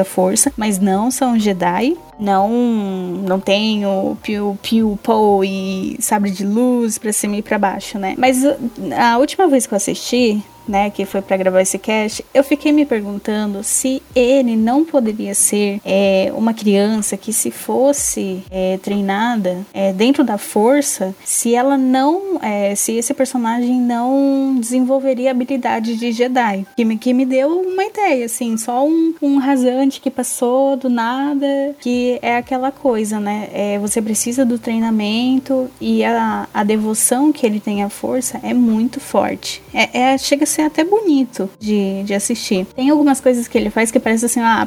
à 0.00 0.04
força, 0.04 0.52
mas 0.56 0.78
não 0.78 1.10
são 1.10 1.38
Jedi. 1.38 1.96
Não, 2.18 2.48
não 2.48 3.38
tem 3.38 3.86
o 3.86 4.16
piu 4.20 4.58
piu 4.60 4.98
pou 5.02 5.44
e 5.44 5.96
sabre 6.00 6.30
de 6.30 6.44
luz 6.44 6.98
pra 6.98 7.12
cima 7.12 7.36
e 7.36 7.42
pra 7.42 7.58
baixo, 7.58 7.96
né? 7.96 8.14
Mas 8.18 8.44
uh, 8.44 8.58
a 8.98 9.18
última 9.18 9.46
vez 9.46 9.66
que 9.66 9.74
eu 9.74 9.76
assisti, 9.76 10.42
né, 10.68 10.90
que 10.90 11.04
foi 11.06 11.22
para 11.22 11.36
gravar 11.36 11.62
esse 11.62 11.78
cast, 11.78 12.24
eu 12.34 12.44
fiquei 12.44 12.70
me 12.70 12.84
perguntando 12.84 13.64
se 13.64 14.02
ele 14.14 14.54
não 14.54 14.84
poderia 14.84 15.34
ser 15.34 15.80
é, 15.84 16.30
uma 16.34 16.52
criança 16.52 17.16
que 17.16 17.32
se 17.32 17.50
fosse 17.50 18.42
é, 18.50 18.78
treinada 18.78 19.64
é, 19.72 19.92
dentro 19.92 20.22
da 20.22 20.36
força, 20.36 21.14
se 21.24 21.54
ela 21.54 21.78
não, 21.78 22.38
é, 22.42 22.74
se 22.74 22.92
esse 22.92 23.14
personagem 23.14 23.80
não 23.80 24.56
desenvolveria 24.60 25.30
habilidade 25.30 25.96
de 25.96 26.12
Jedi, 26.12 26.66
que 26.76 26.84
me, 26.84 26.97
que 26.98 27.12
me 27.14 27.24
deu 27.24 27.60
uma 27.60 27.84
ideia, 27.84 28.26
assim, 28.26 28.56
só 28.56 28.86
um, 28.86 29.14
um 29.22 29.38
rasante 29.38 30.00
que 30.00 30.10
passou 30.10 30.76
do 30.76 30.88
nada, 30.88 31.46
que 31.80 32.18
é 32.22 32.36
aquela 32.36 32.70
coisa, 32.70 33.20
né, 33.20 33.48
é, 33.52 33.78
você 33.78 34.02
precisa 34.02 34.44
do 34.44 34.58
treinamento 34.58 35.70
e 35.80 36.04
a, 36.04 36.48
a 36.52 36.64
devoção 36.64 37.32
que 37.32 37.46
ele 37.46 37.60
tem 37.60 37.82
à 37.82 37.88
força 37.88 38.40
é 38.42 38.52
muito 38.52 39.00
forte. 39.00 39.62
É, 39.72 40.12
é, 40.12 40.18
chega 40.18 40.44
a 40.44 40.46
ser 40.46 40.62
até 40.62 40.84
bonito 40.84 41.48
de, 41.58 42.02
de 42.02 42.14
assistir. 42.14 42.66
Tem 42.74 42.90
algumas 42.90 43.20
coisas 43.20 43.48
que 43.48 43.56
ele 43.56 43.70
faz 43.70 43.90
que 43.90 44.00
parece 44.00 44.26
assim, 44.26 44.40
ah, 44.40 44.66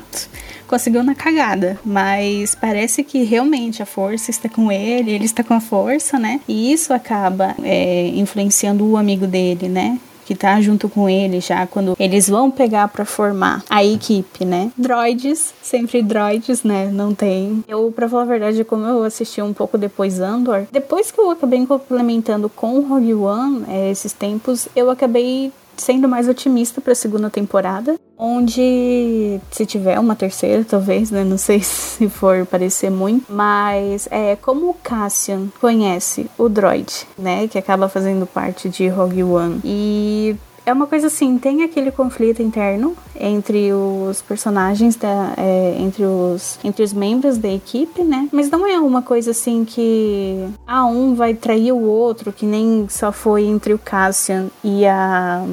conseguiu 0.67 1.03
na 1.03 1.13
cagada, 1.13 1.77
mas 1.83 2.55
parece 2.55 3.03
que 3.03 3.23
realmente 3.23 3.83
a 3.83 3.85
força 3.85 4.31
está 4.31 4.47
com 4.47 4.71
ele, 4.71 5.11
ele 5.11 5.25
está 5.25 5.43
com 5.43 5.53
a 5.53 5.59
força, 5.59 6.17
né? 6.17 6.39
E 6.47 6.71
isso 6.71 6.93
acaba 6.93 7.55
é, 7.61 8.07
influenciando 8.07 8.89
o 8.89 8.95
amigo 8.95 9.27
dele, 9.27 9.67
né? 9.67 9.99
Que 10.25 10.35
tá 10.35 10.59
junto 10.61 10.87
com 10.89 11.09
ele 11.09 11.39
já 11.39 11.65
quando 11.67 11.95
eles 11.99 12.29
vão 12.29 12.49
pegar 12.51 12.87
para 12.87 13.05
formar 13.05 13.63
a 13.69 13.83
equipe, 13.83 14.45
né? 14.45 14.71
Droids, 14.77 15.53
sempre 15.61 16.01
droids, 16.01 16.63
né? 16.63 16.89
Não 16.91 17.13
tem. 17.13 17.63
Eu, 17.67 17.91
pra 17.95 18.09
falar 18.09 18.23
a 18.23 18.25
verdade, 18.25 18.63
como 18.63 18.85
eu 18.85 19.03
assisti 19.03 19.41
um 19.41 19.53
pouco 19.53 19.77
depois 19.77 20.19
Andor, 20.19 20.65
depois 20.71 21.11
que 21.11 21.19
eu 21.19 21.31
acabei 21.31 21.65
complementando 21.65 22.49
com 22.49 22.81
Rogue 22.81 23.13
One, 23.13 23.65
é, 23.67 23.91
esses 23.91 24.13
tempos, 24.13 24.67
eu 24.75 24.89
acabei 24.89 25.51
sendo 25.81 26.07
mais 26.07 26.27
otimista 26.27 26.79
para 26.79 26.93
a 26.93 26.95
segunda 26.95 27.29
temporada, 27.29 27.95
onde 28.17 29.39
se 29.49 29.65
tiver 29.65 29.99
uma 29.99 30.15
terceira, 30.15 30.63
talvez, 30.63 31.09
né? 31.09 31.23
Não 31.23 31.37
sei 31.37 31.59
se 31.63 32.07
for 32.07 32.45
parecer 32.45 32.91
muito, 32.91 33.25
mas 33.33 34.07
é 34.11 34.35
como 34.35 34.69
o 34.69 34.73
Cassian 34.75 35.47
conhece 35.59 36.29
o 36.37 36.47
droid, 36.47 37.07
né, 37.17 37.47
que 37.47 37.57
acaba 37.57 37.89
fazendo 37.89 38.25
parte 38.25 38.69
de 38.69 38.87
Rogue 38.87 39.23
One. 39.23 39.59
E 39.63 40.35
é 40.65 40.73
uma 40.73 40.87
coisa 40.87 41.07
assim, 41.07 41.37
tem 41.37 41.63
aquele 41.63 41.91
conflito 41.91 42.41
interno 42.41 42.95
entre 43.19 43.71
os 43.71 44.21
personagens, 44.21 44.95
da, 44.95 45.33
é, 45.37 45.75
entre, 45.79 46.03
os, 46.03 46.59
entre 46.63 46.83
os 46.83 46.93
membros 46.93 47.37
da 47.37 47.49
equipe, 47.49 48.03
né? 48.03 48.27
Mas 48.31 48.49
não 48.49 48.65
é 48.65 48.79
uma 48.79 49.01
coisa 49.01 49.31
assim 49.31 49.63
que 49.63 50.47
ah, 50.65 50.85
um 50.85 51.13
vai 51.13 51.33
trair 51.33 51.71
o 51.71 51.81
outro, 51.81 52.31
que 52.31 52.45
nem 52.45 52.87
só 52.89 53.11
foi 53.11 53.43
entre 53.43 53.73
o 53.73 53.79
Cassian 53.79 54.47
e 54.63 54.85
a, 54.85 55.43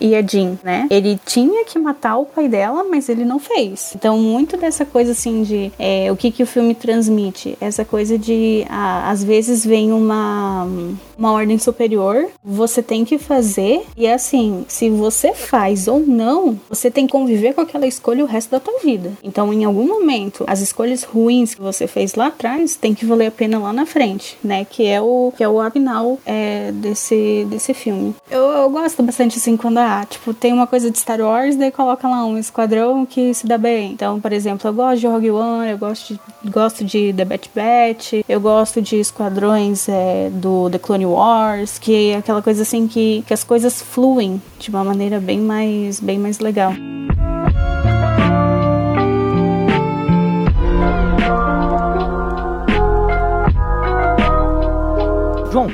e 0.00 0.14
a 0.14 0.22
Jean, 0.22 0.58
né? 0.62 0.86
Ele 0.90 1.18
tinha 1.24 1.64
que 1.64 1.78
matar 1.78 2.16
o 2.18 2.26
pai 2.26 2.48
dela, 2.48 2.84
mas 2.88 3.08
ele 3.08 3.24
não 3.24 3.38
fez. 3.38 3.92
Então, 3.94 4.18
muito 4.18 4.56
dessa 4.56 4.84
coisa 4.84 5.12
assim 5.12 5.42
de 5.42 5.72
é, 5.78 6.10
o 6.12 6.16
que, 6.16 6.30
que 6.30 6.42
o 6.42 6.46
filme 6.46 6.74
transmite, 6.74 7.56
essa 7.60 7.84
coisa 7.84 8.18
de 8.18 8.64
ah, 8.68 9.10
às 9.10 9.22
vezes 9.24 9.64
vem 9.64 9.92
uma, 9.92 10.66
uma 11.18 11.32
ordem 11.32 11.58
superior, 11.58 12.28
você 12.44 12.82
tem 12.82 13.04
que 13.04 13.18
fazer, 13.18 13.84
e 13.96 14.06
é 14.06 14.14
assim, 14.56 14.64
se 14.68 14.90
você 14.90 15.34
faz 15.34 15.88
ou 15.88 16.00
não, 16.00 16.58
você 16.68 16.90
tem 16.90 17.06
que 17.06 17.12
conviver 17.12 17.54
com 17.54 17.60
aquela 17.60 17.86
escolha 17.86 18.24
o 18.24 18.26
resto 18.26 18.50
da 18.50 18.60
tua 18.60 18.78
vida. 18.80 19.12
Então, 19.22 19.52
em 19.52 19.64
algum 19.64 19.86
momento, 19.86 20.44
as 20.46 20.60
escolhas 20.60 21.02
ruins 21.02 21.54
que 21.54 21.60
você 21.60 21.86
fez 21.86 22.14
lá 22.14 22.28
atrás 22.28 22.76
tem 22.76 22.94
que 22.94 23.04
valer 23.04 23.26
a 23.26 23.30
pena 23.30 23.58
lá 23.58 23.72
na 23.72 23.84
frente, 23.84 24.38
né? 24.42 24.64
Que 24.64 24.86
é 24.86 25.00
o 25.00 25.32
que 25.36 25.42
é 25.42 25.48
o 25.48 25.70
final 25.70 26.18
é, 26.24 26.70
desse, 26.72 27.46
desse 27.50 27.74
filme. 27.74 28.14
Eu, 28.30 28.42
eu 28.42 28.70
gosto 28.70 29.02
bastante 29.02 29.38
assim 29.38 29.56
quando 29.56 29.78
ah, 29.78 30.06
tipo, 30.08 30.32
tem 30.32 30.52
uma 30.52 30.66
coisa 30.66 30.90
de 30.90 30.98
Star 30.98 31.20
Wars, 31.20 31.56
daí 31.56 31.70
coloca 31.70 32.08
lá 32.08 32.24
um 32.24 32.38
esquadrão 32.38 33.04
que 33.04 33.34
se 33.34 33.46
dá 33.46 33.58
bem. 33.58 33.92
Então, 33.92 34.20
por 34.20 34.32
exemplo, 34.32 34.68
eu 34.68 34.72
gosto 34.72 35.00
de 35.00 35.06
Rogue 35.06 35.30
One, 35.30 35.70
eu 35.70 35.78
gosto 35.78 36.14
de, 36.14 36.50
gosto 36.50 36.84
de 36.84 37.12
The 37.12 37.24
Bad 37.24 37.50
Batch, 37.54 38.12
eu 38.28 38.40
gosto 38.40 38.80
de 38.80 38.96
esquadrões 38.96 39.88
é, 39.88 40.30
do 40.30 40.70
The 40.70 40.78
Clone 40.78 41.06
Wars, 41.06 41.78
que 41.78 42.10
é 42.10 42.16
aquela 42.16 42.42
coisa 42.42 42.62
assim 42.62 42.86
que, 42.86 43.24
que 43.26 43.34
as 43.34 43.42
coisas 43.42 43.82
fluem 43.82 44.40
de 44.58 44.70
uma 44.70 44.84
maneira 44.84 45.20
bem 45.20 45.40
mais, 45.40 46.00
bem 46.00 46.18
mais 46.18 46.38
legal. 46.38 46.72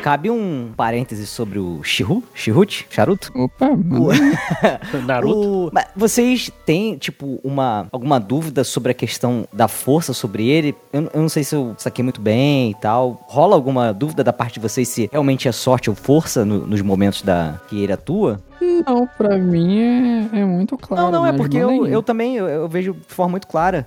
Cabe 0.00 0.30
um 0.30 0.72
parêntese 0.76 1.26
sobre 1.26 1.58
o 1.58 1.82
Shihu? 1.82 2.22
Shihut? 2.34 2.86
Charuto? 2.90 3.30
Opa, 3.34 3.70
mano. 3.70 4.08
Naruto. 5.06 5.38
O- 5.66 5.70
mas 5.72 5.86
vocês 5.96 6.50
têm, 6.66 6.96
tipo, 6.96 7.38
uma, 7.42 7.86
alguma 7.92 8.18
dúvida 8.18 8.64
sobre 8.64 8.92
a 8.92 8.94
questão 8.94 9.46
da 9.52 9.68
força 9.68 10.12
sobre 10.12 10.48
ele? 10.48 10.74
Eu, 10.92 11.10
eu 11.14 11.20
não 11.22 11.28
sei 11.28 11.44
se 11.44 11.54
eu 11.54 11.74
saquei 11.78 12.02
muito 12.02 12.20
bem 12.20 12.70
e 12.70 12.74
tal. 12.74 13.24
Rola 13.28 13.54
alguma 13.54 13.92
dúvida 13.92 14.22
da 14.24 14.32
parte 14.32 14.54
de 14.54 14.60
vocês 14.60 14.88
se 14.88 15.08
realmente 15.12 15.48
é 15.48 15.52
sorte 15.52 15.90
ou 15.90 15.96
força 15.96 16.44
no- 16.44 16.66
nos 16.66 16.80
momentos 16.82 17.22
da 17.22 17.60
que 17.68 17.80
ele 17.82 17.92
atua? 17.92 18.40
Não, 18.86 19.06
pra 19.18 19.36
mim 19.38 19.78
é, 19.80 20.40
é 20.40 20.44
muito 20.44 20.76
claro. 20.78 21.04
não, 21.04 21.12
não, 21.12 21.26
é 21.26 21.32
mas 21.32 21.40
porque 21.40 21.56
eu, 21.56 21.86
eu 21.86 22.02
também 22.02 22.36
eu, 22.36 22.46
eu 22.48 22.68
vejo 22.68 22.92
de 22.94 23.14
forma 23.14 23.32
muito 23.32 23.46
clara. 23.46 23.86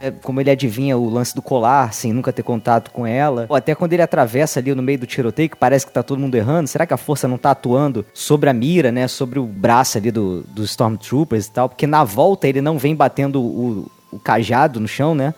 É, 0.00 0.10
como 0.10 0.40
ele 0.40 0.50
adivinha 0.50 0.96
o 0.96 1.08
lance 1.08 1.34
do 1.34 1.42
colar, 1.42 1.92
sem 1.92 2.12
nunca 2.12 2.32
ter 2.32 2.44
contato 2.44 2.90
com 2.92 3.04
ela. 3.06 3.46
Ou 3.48 3.56
até 3.56 3.74
quando 3.74 3.92
ele 3.92 4.02
atravessa 4.02 4.60
ali 4.60 4.72
no 4.74 4.82
meio 4.82 4.98
do 4.98 5.06
tiroteio, 5.06 5.50
que 5.50 5.56
parece 5.56 5.84
que 5.84 5.92
tá 5.92 6.02
todo 6.02 6.20
mundo 6.20 6.36
errando. 6.36 6.68
Será 6.68 6.86
que 6.86 6.94
a 6.94 6.96
força 6.96 7.26
não 7.26 7.36
tá 7.36 7.50
atuando 7.50 8.06
sobre 8.14 8.48
a 8.48 8.52
mira, 8.52 8.92
né? 8.92 9.08
Sobre 9.08 9.38
o 9.38 9.44
braço 9.44 9.98
ali 9.98 10.10
do, 10.10 10.42
dos 10.42 10.70
Stormtroopers 10.70 11.46
e 11.46 11.50
tal? 11.50 11.68
Porque 11.68 11.86
na 11.86 12.04
volta 12.04 12.46
ele 12.46 12.60
não 12.60 12.78
vem 12.78 12.94
batendo 12.94 13.42
o, 13.42 13.90
o 14.12 14.18
cajado 14.20 14.78
no 14.78 14.86
chão, 14.86 15.14
né? 15.14 15.34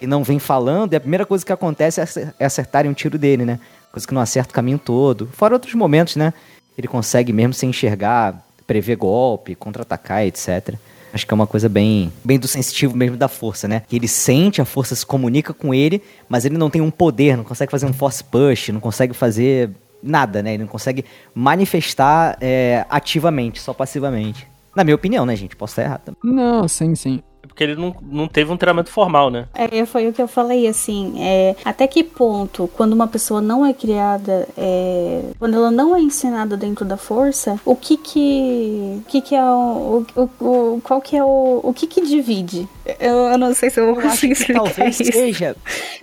E 0.00 0.06
não 0.06 0.22
vem 0.22 0.38
falando. 0.38 0.92
E 0.92 0.96
a 0.96 1.00
primeira 1.00 1.26
coisa 1.26 1.44
que 1.44 1.52
acontece 1.52 2.00
é 2.00 2.32
é 2.38 2.44
acertarem 2.44 2.90
um 2.90 2.94
tiro 2.94 3.18
dele, 3.18 3.44
né? 3.44 3.58
Coisa 3.90 4.06
que 4.06 4.14
não 4.14 4.22
acerta 4.22 4.50
o 4.52 4.54
caminho 4.54 4.78
todo. 4.78 5.28
Fora 5.32 5.54
outros 5.54 5.74
momentos, 5.74 6.14
né? 6.14 6.32
Ele 6.78 6.86
consegue 6.86 7.32
mesmo 7.32 7.54
sem 7.54 7.70
enxergar, 7.70 8.44
prever 8.66 8.96
golpe, 8.96 9.54
contra-atacar, 9.54 10.24
etc. 10.24 10.74
Acho 11.14 11.26
que 11.26 11.32
é 11.32 11.36
uma 11.36 11.46
coisa 11.46 11.68
bem, 11.68 12.12
bem 12.24 12.38
do 12.40 12.48
sensitivo 12.48 12.96
mesmo 12.96 13.16
da 13.16 13.28
força, 13.28 13.68
né? 13.68 13.82
Que 13.86 13.94
ele 13.94 14.08
sente, 14.08 14.60
a 14.60 14.64
força 14.64 14.96
se 14.96 15.06
comunica 15.06 15.54
com 15.54 15.72
ele, 15.72 16.02
mas 16.28 16.44
ele 16.44 16.58
não 16.58 16.68
tem 16.68 16.82
um 16.82 16.90
poder, 16.90 17.36
não 17.36 17.44
consegue 17.44 17.70
fazer 17.70 17.86
um 17.86 17.92
force 17.92 18.24
push, 18.24 18.70
não 18.70 18.80
consegue 18.80 19.14
fazer 19.14 19.70
nada, 20.02 20.42
né? 20.42 20.54
Ele 20.54 20.64
não 20.64 20.68
consegue 20.68 21.04
manifestar 21.32 22.36
é, 22.40 22.84
ativamente, 22.90 23.60
só 23.60 23.72
passivamente. 23.72 24.46
Na 24.74 24.82
minha 24.82 24.96
opinião, 24.96 25.24
né, 25.24 25.36
gente? 25.36 25.54
Posso 25.54 25.72
estar 25.72 25.82
errado 25.82 26.00
também. 26.06 26.34
Não, 26.34 26.66
sim, 26.66 26.96
sim. 26.96 27.22
Porque 27.54 27.62
ele 27.62 27.76
não, 27.76 27.94
não 28.02 28.26
teve 28.26 28.50
um 28.52 28.56
treinamento 28.56 28.90
formal, 28.90 29.30
né? 29.30 29.46
É, 29.54 29.86
foi 29.86 30.08
o 30.08 30.12
que 30.12 30.20
eu 30.20 30.26
falei, 30.26 30.66
assim, 30.66 31.14
é, 31.22 31.54
até 31.64 31.86
que 31.86 32.02
ponto, 32.02 32.68
quando 32.76 32.94
uma 32.94 33.06
pessoa 33.06 33.40
não 33.40 33.64
é 33.64 33.72
criada, 33.72 34.48
é, 34.58 35.22
quando 35.38 35.54
ela 35.54 35.70
não 35.70 35.94
é 35.94 36.00
ensinada 36.00 36.56
dentro 36.56 36.84
da 36.84 36.96
força, 36.96 37.56
o 37.64 37.76
que 37.76 37.96
que, 37.96 39.00
que 39.06 39.20
que 39.20 39.36
é 39.36 39.44
o, 39.44 40.04
o, 40.16 40.44
o- 40.44 40.80
qual 40.82 41.00
que 41.00 41.16
é 41.16 41.22
o, 41.22 41.60
o 41.62 41.72
que 41.72 41.86
que 41.86 42.04
divide? 42.04 42.68
Eu, 43.00 43.14
eu 43.14 43.38
não 43.38 43.54
sei 43.54 43.70
se 43.70 43.80
eu 43.80 43.86
vou 43.86 43.98
acho 43.98 44.08
conseguir 44.10 44.34
que 44.34 44.40
explicar 44.40 44.62
talvez 44.62 45.00
isso. 45.00 45.12
seja 45.12 45.56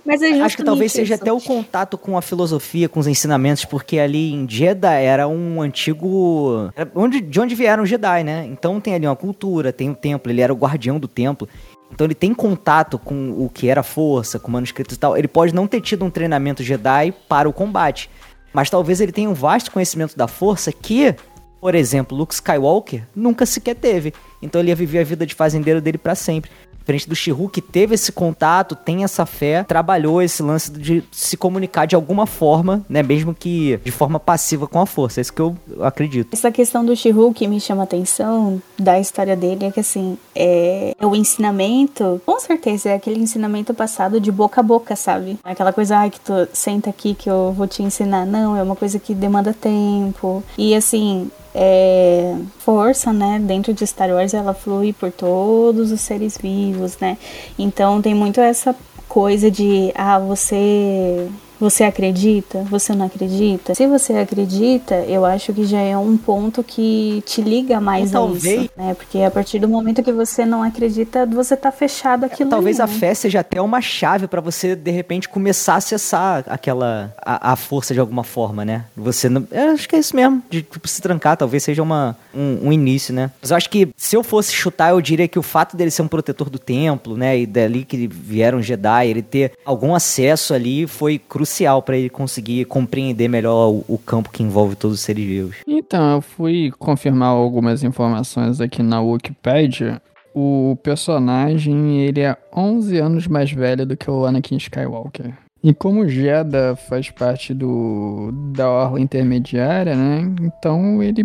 Mas 0.04 0.20
é 0.20 0.30
Acho 0.40 0.56
que 0.56 0.64
talvez 0.64 0.90
justamente 0.90 0.90
seja 0.90 1.14
isso. 1.14 1.22
até 1.22 1.32
o 1.32 1.40
contato 1.40 1.96
com 1.96 2.18
a 2.18 2.22
filosofia, 2.22 2.88
com 2.88 2.98
os 2.98 3.06
ensinamentos, 3.06 3.64
porque 3.64 3.98
ali 3.98 4.32
em 4.32 4.48
Jeddah 4.48 4.94
era 4.94 5.28
um 5.28 5.62
antigo. 5.62 6.72
era 6.74 6.90
onde, 6.94 7.20
de 7.20 7.40
onde 7.40 7.54
vieram 7.54 7.84
os 7.84 7.88
Jedi, 7.88 8.24
né? 8.24 8.46
Então 8.50 8.80
tem 8.80 8.94
ali 8.94 9.06
uma 9.06 9.14
cultura, 9.14 9.72
tem 9.72 9.90
o 9.90 9.94
templo, 9.94 10.32
ele 10.32 10.40
era 10.40 10.52
o 10.52 10.56
guardião 10.56 10.98
do 10.98 11.06
templo. 11.06 11.48
Então 11.92 12.06
ele 12.06 12.14
tem 12.14 12.32
contato 12.34 12.98
com 12.98 13.30
o 13.30 13.48
que 13.48 13.68
era 13.68 13.82
força, 13.82 14.38
com 14.38 14.50
manuscritos 14.50 14.96
e 14.96 14.98
tal. 14.98 15.16
Ele 15.16 15.28
pode 15.28 15.54
não 15.54 15.66
ter 15.66 15.80
tido 15.80 16.04
um 16.04 16.10
treinamento 16.10 16.62
Jedi 16.62 17.12
para 17.28 17.48
o 17.48 17.52
combate, 17.52 18.08
mas 18.52 18.70
talvez 18.70 19.00
ele 19.00 19.12
tenha 19.12 19.28
um 19.28 19.34
vasto 19.34 19.70
conhecimento 19.70 20.16
da 20.16 20.26
força 20.26 20.72
que, 20.72 21.14
por 21.60 21.74
exemplo, 21.74 22.16
Luke 22.16 22.34
Skywalker 22.34 23.06
nunca 23.14 23.44
sequer 23.46 23.74
teve. 23.76 24.12
Então 24.40 24.60
ele 24.60 24.70
ia 24.70 24.74
viver 24.74 25.00
a 25.00 25.04
vida 25.04 25.26
de 25.26 25.34
fazendeiro 25.34 25.80
dele 25.80 25.98
para 25.98 26.14
sempre. 26.14 26.50
Diferente 26.82 27.08
do 27.08 27.14
Shihu, 27.14 27.48
que 27.48 27.60
teve 27.60 27.94
esse 27.94 28.12
contato, 28.12 28.74
tem 28.74 29.04
essa 29.04 29.24
fé, 29.24 29.64
trabalhou 29.64 30.20
esse 30.20 30.42
lance 30.42 30.70
de 30.70 31.02
se 31.10 31.36
comunicar 31.36 31.86
de 31.86 31.94
alguma 31.94 32.26
forma, 32.26 32.84
né? 32.88 33.02
Mesmo 33.02 33.34
que 33.34 33.78
de 33.84 33.90
forma 33.90 34.18
passiva 34.18 34.66
com 34.66 34.80
a 34.80 34.86
força. 34.86 35.20
É 35.20 35.22
isso 35.22 35.32
que 35.32 35.40
eu 35.40 35.56
acredito. 35.80 36.28
Essa 36.32 36.50
questão 36.50 36.84
do 36.84 36.94
Shihu 36.94 37.32
que 37.32 37.46
me 37.46 37.60
chama 37.60 37.82
a 37.82 37.84
atenção 37.84 38.60
da 38.78 38.98
história 38.98 39.36
dele 39.36 39.66
é 39.66 39.70
que 39.70 39.80
assim, 39.80 40.18
é, 40.34 40.92
é 40.98 41.06
o 41.06 41.14
ensinamento, 41.14 42.20
com 42.26 42.38
certeza 42.40 42.90
é 42.90 42.94
aquele 42.94 43.20
ensinamento 43.20 43.72
passado 43.72 44.20
de 44.20 44.30
boca 44.30 44.60
a 44.60 44.64
boca, 44.64 44.96
sabe? 44.96 45.38
É 45.44 45.52
Aquela 45.52 45.72
coisa, 45.72 45.98
ai, 45.98 46.10
que 46.10 46.18
tu 46.18 46.32
senta 46.52 46.90
aqui 46.90 47.14
que 47.14 47.30
eu 47.30 47.52
vou 47.56 47.68
te 47.68 47.82
ensinar. 47.82 48.26
Não, 48.26 48.56
é 48.56 48.62
uma 48.62 48.74
coisa 48.74 48.98
que 48.98 49.14
demanda 49.14 49.52
tempo. 49.52 50.42
E 50.58 50.74
assim, 50.74 51.30
é, 51.54 52.36
força, 52.58 53.12
né, 53.12 53.38
dentro 53.42 53.74
de 53.74 53.86
Star 53.86 54.10
Wars 54.10 54.32
ela 54.34 54.54
flui 54.54 54.92
por 54.92 55.12
todos 55.12 55.92
os 55.92 56.00
seres 56.00 56.38
vivos, 56.38 56.96
né? 56.98 57.18
Então 57.58 58.00
tem 58.00 58.14
muito 58.14 58.40
essa 58.40 58.74
coisa 59.08 59.50
de 59.50 59.92
ah, 59.94 60.18
você 60.18 61.28
Você 61.62 61.84
acredita? 61.84 62.64
Você 62.64 62.92
não 62.92 63.06
acredita? 63.06 63.72
Se 63.72 63.86
você 63.86 64.14
acredita, 64.14 64.96
eu 65.06 65.24
acho 65.24 65.52
que 65.52 65.64
já 65.64 65.78
é 65.78 65.96
um 65.96 66.16
ponto 66.16 66.64
que 66.64 67.22
te 67.24 67.40
liga 67.40 67.80
mais 67.80 68.12
Ou 68.12 68.18
a 68.18 68.26
talvez- 68.26 68.62
isso, 68.64 68.70
né? 68.76 68.94
Porque 68.94 69.18
a 69.20 69.30
partir 69.30 69.60
do 69.60 69.68
momento 69.68 70.02
que 70.02 70.10
você 70.10 70.44
não 70.44 70.60
acredita, 70.64 71.24
você 71.24 71.56
tá 71.56 71.70
fechado 71.70 72.24
aquilo 72.24 72.50
Talvez 72.50 72.80
ali, 72.80 72.90
a 72.90 72.92
né? 72.92 72.98
fé 72.98 73.14
seja 73.14 73.38
até 73.38 73.62
uma 73.62 73.80
chave 73.80 74.26
pra 74.26 74.40
você, 74.40 74.74
de 74.74 74.90
repente, 74.90 75.28
começar 75.28 75.74
a 75.74 75.76
acessar 75.76 76.42
aquela. 76.48 77.14
a, 77.24 77.52
a 77.52 77.54
força 77.54 77.94
de 77.94 78.00
alguma 78.00 78.24
forma, 78.24 78.64
né? 78.64 78.86
Você 78.96 79.28
não. 79.28 79.46
Eu 79.52 79.70
acho 79.70 79.88
que 79.88 79.94
é 79.94 80.00
isso 80.00 80.16
mesmo, 80.16 80.42
de 80.50 80.62
tipo, 80.62 80.88
se 80.88 81.00
trancar, 81.00 81.36
talvez 81.36 81.62
seja 81.62 81.80
uma, 81.80 82.16
um, 82.34 82.58
um 82.70 82.72
início, 82.72 83.14
né? 83.14 83.30
Mas 83.40 83.52
eu 83.52 83.56
acho 83.56 83.70
que 83.70 83.88
se 83.96 84.16
eu 84.16 84.24
fosse 84.24 84.52
chutar, 84.52 84.90
eu 84.90 85.00
diria 85.00 85.28
que 85.28 85.38
o 85.38 85.42
fato 85.42 85.76
dele 85.76 85.92
ser 85.92 86.02
um 86.02 86.08
protetor 86.08 86.50
do 86.50 86.58
templo, 86.58 87.16
né? 87.16 87.38
E 87.38 87.46
dali 87.46 87.84
que 87.84 88.08
vieram 88.08 88.60
Jedi, 88.60 89.06
ele 89.06 89.22
ter 89.22 89.52
algum 89.64 89.94
acesso 89.94 90.52
ali 90.54 90.88
foi 90.88 91.20
crucial 91.20 91.51
pra 91.84 91.96
ele 91.96 92.08
conseguir 92.08 92.64
compreender 92.64 93.28
melhor 93.28 93.70
o, 93.70 93.84
o 93.88 93.98
campo 93.98 94.30
que 94.30 94.42
envolve 94.42 94.76
todos 94.76 94.98
os 94.98 95.02
seres 95.02 95.24
vivos. 95.24 95.56
Então, 95.66 96.16
eu 96.16 96.22
fui 96.22 96.72
confirmar 96.78 97.28
algumas 97.28 97.82
informações 97.82 98.60
aqui 98.60 98.82
na 98.82 99.00
Wikipedia. 99.00 100.00
O 100.34 100.76
personagem, 100.82 102.00
ele 102.00 102.20
é 102.20 102.36
11 102.56 102.98
anos 102.98 103.26
mais 103.26 103.52
velho 103.52 103.84
do 103.84 103.96
que 103.96 104.10
o 104.10 104.24
Anakin 104.24 104.56
Skywalker. 104.56 105.34
E 105.62 105.72
como 105.72 106.08
Jedha 106.08 106.74
faz 106.74 107.10
parte 107.10 107.54
do 107.54 108.32
da 108.52 108.68
orla 108.68 109.00
intermediária, 109.00 109.94
né? 109.94 110.34
Então 110.40 111.00
ele 111.00 111.24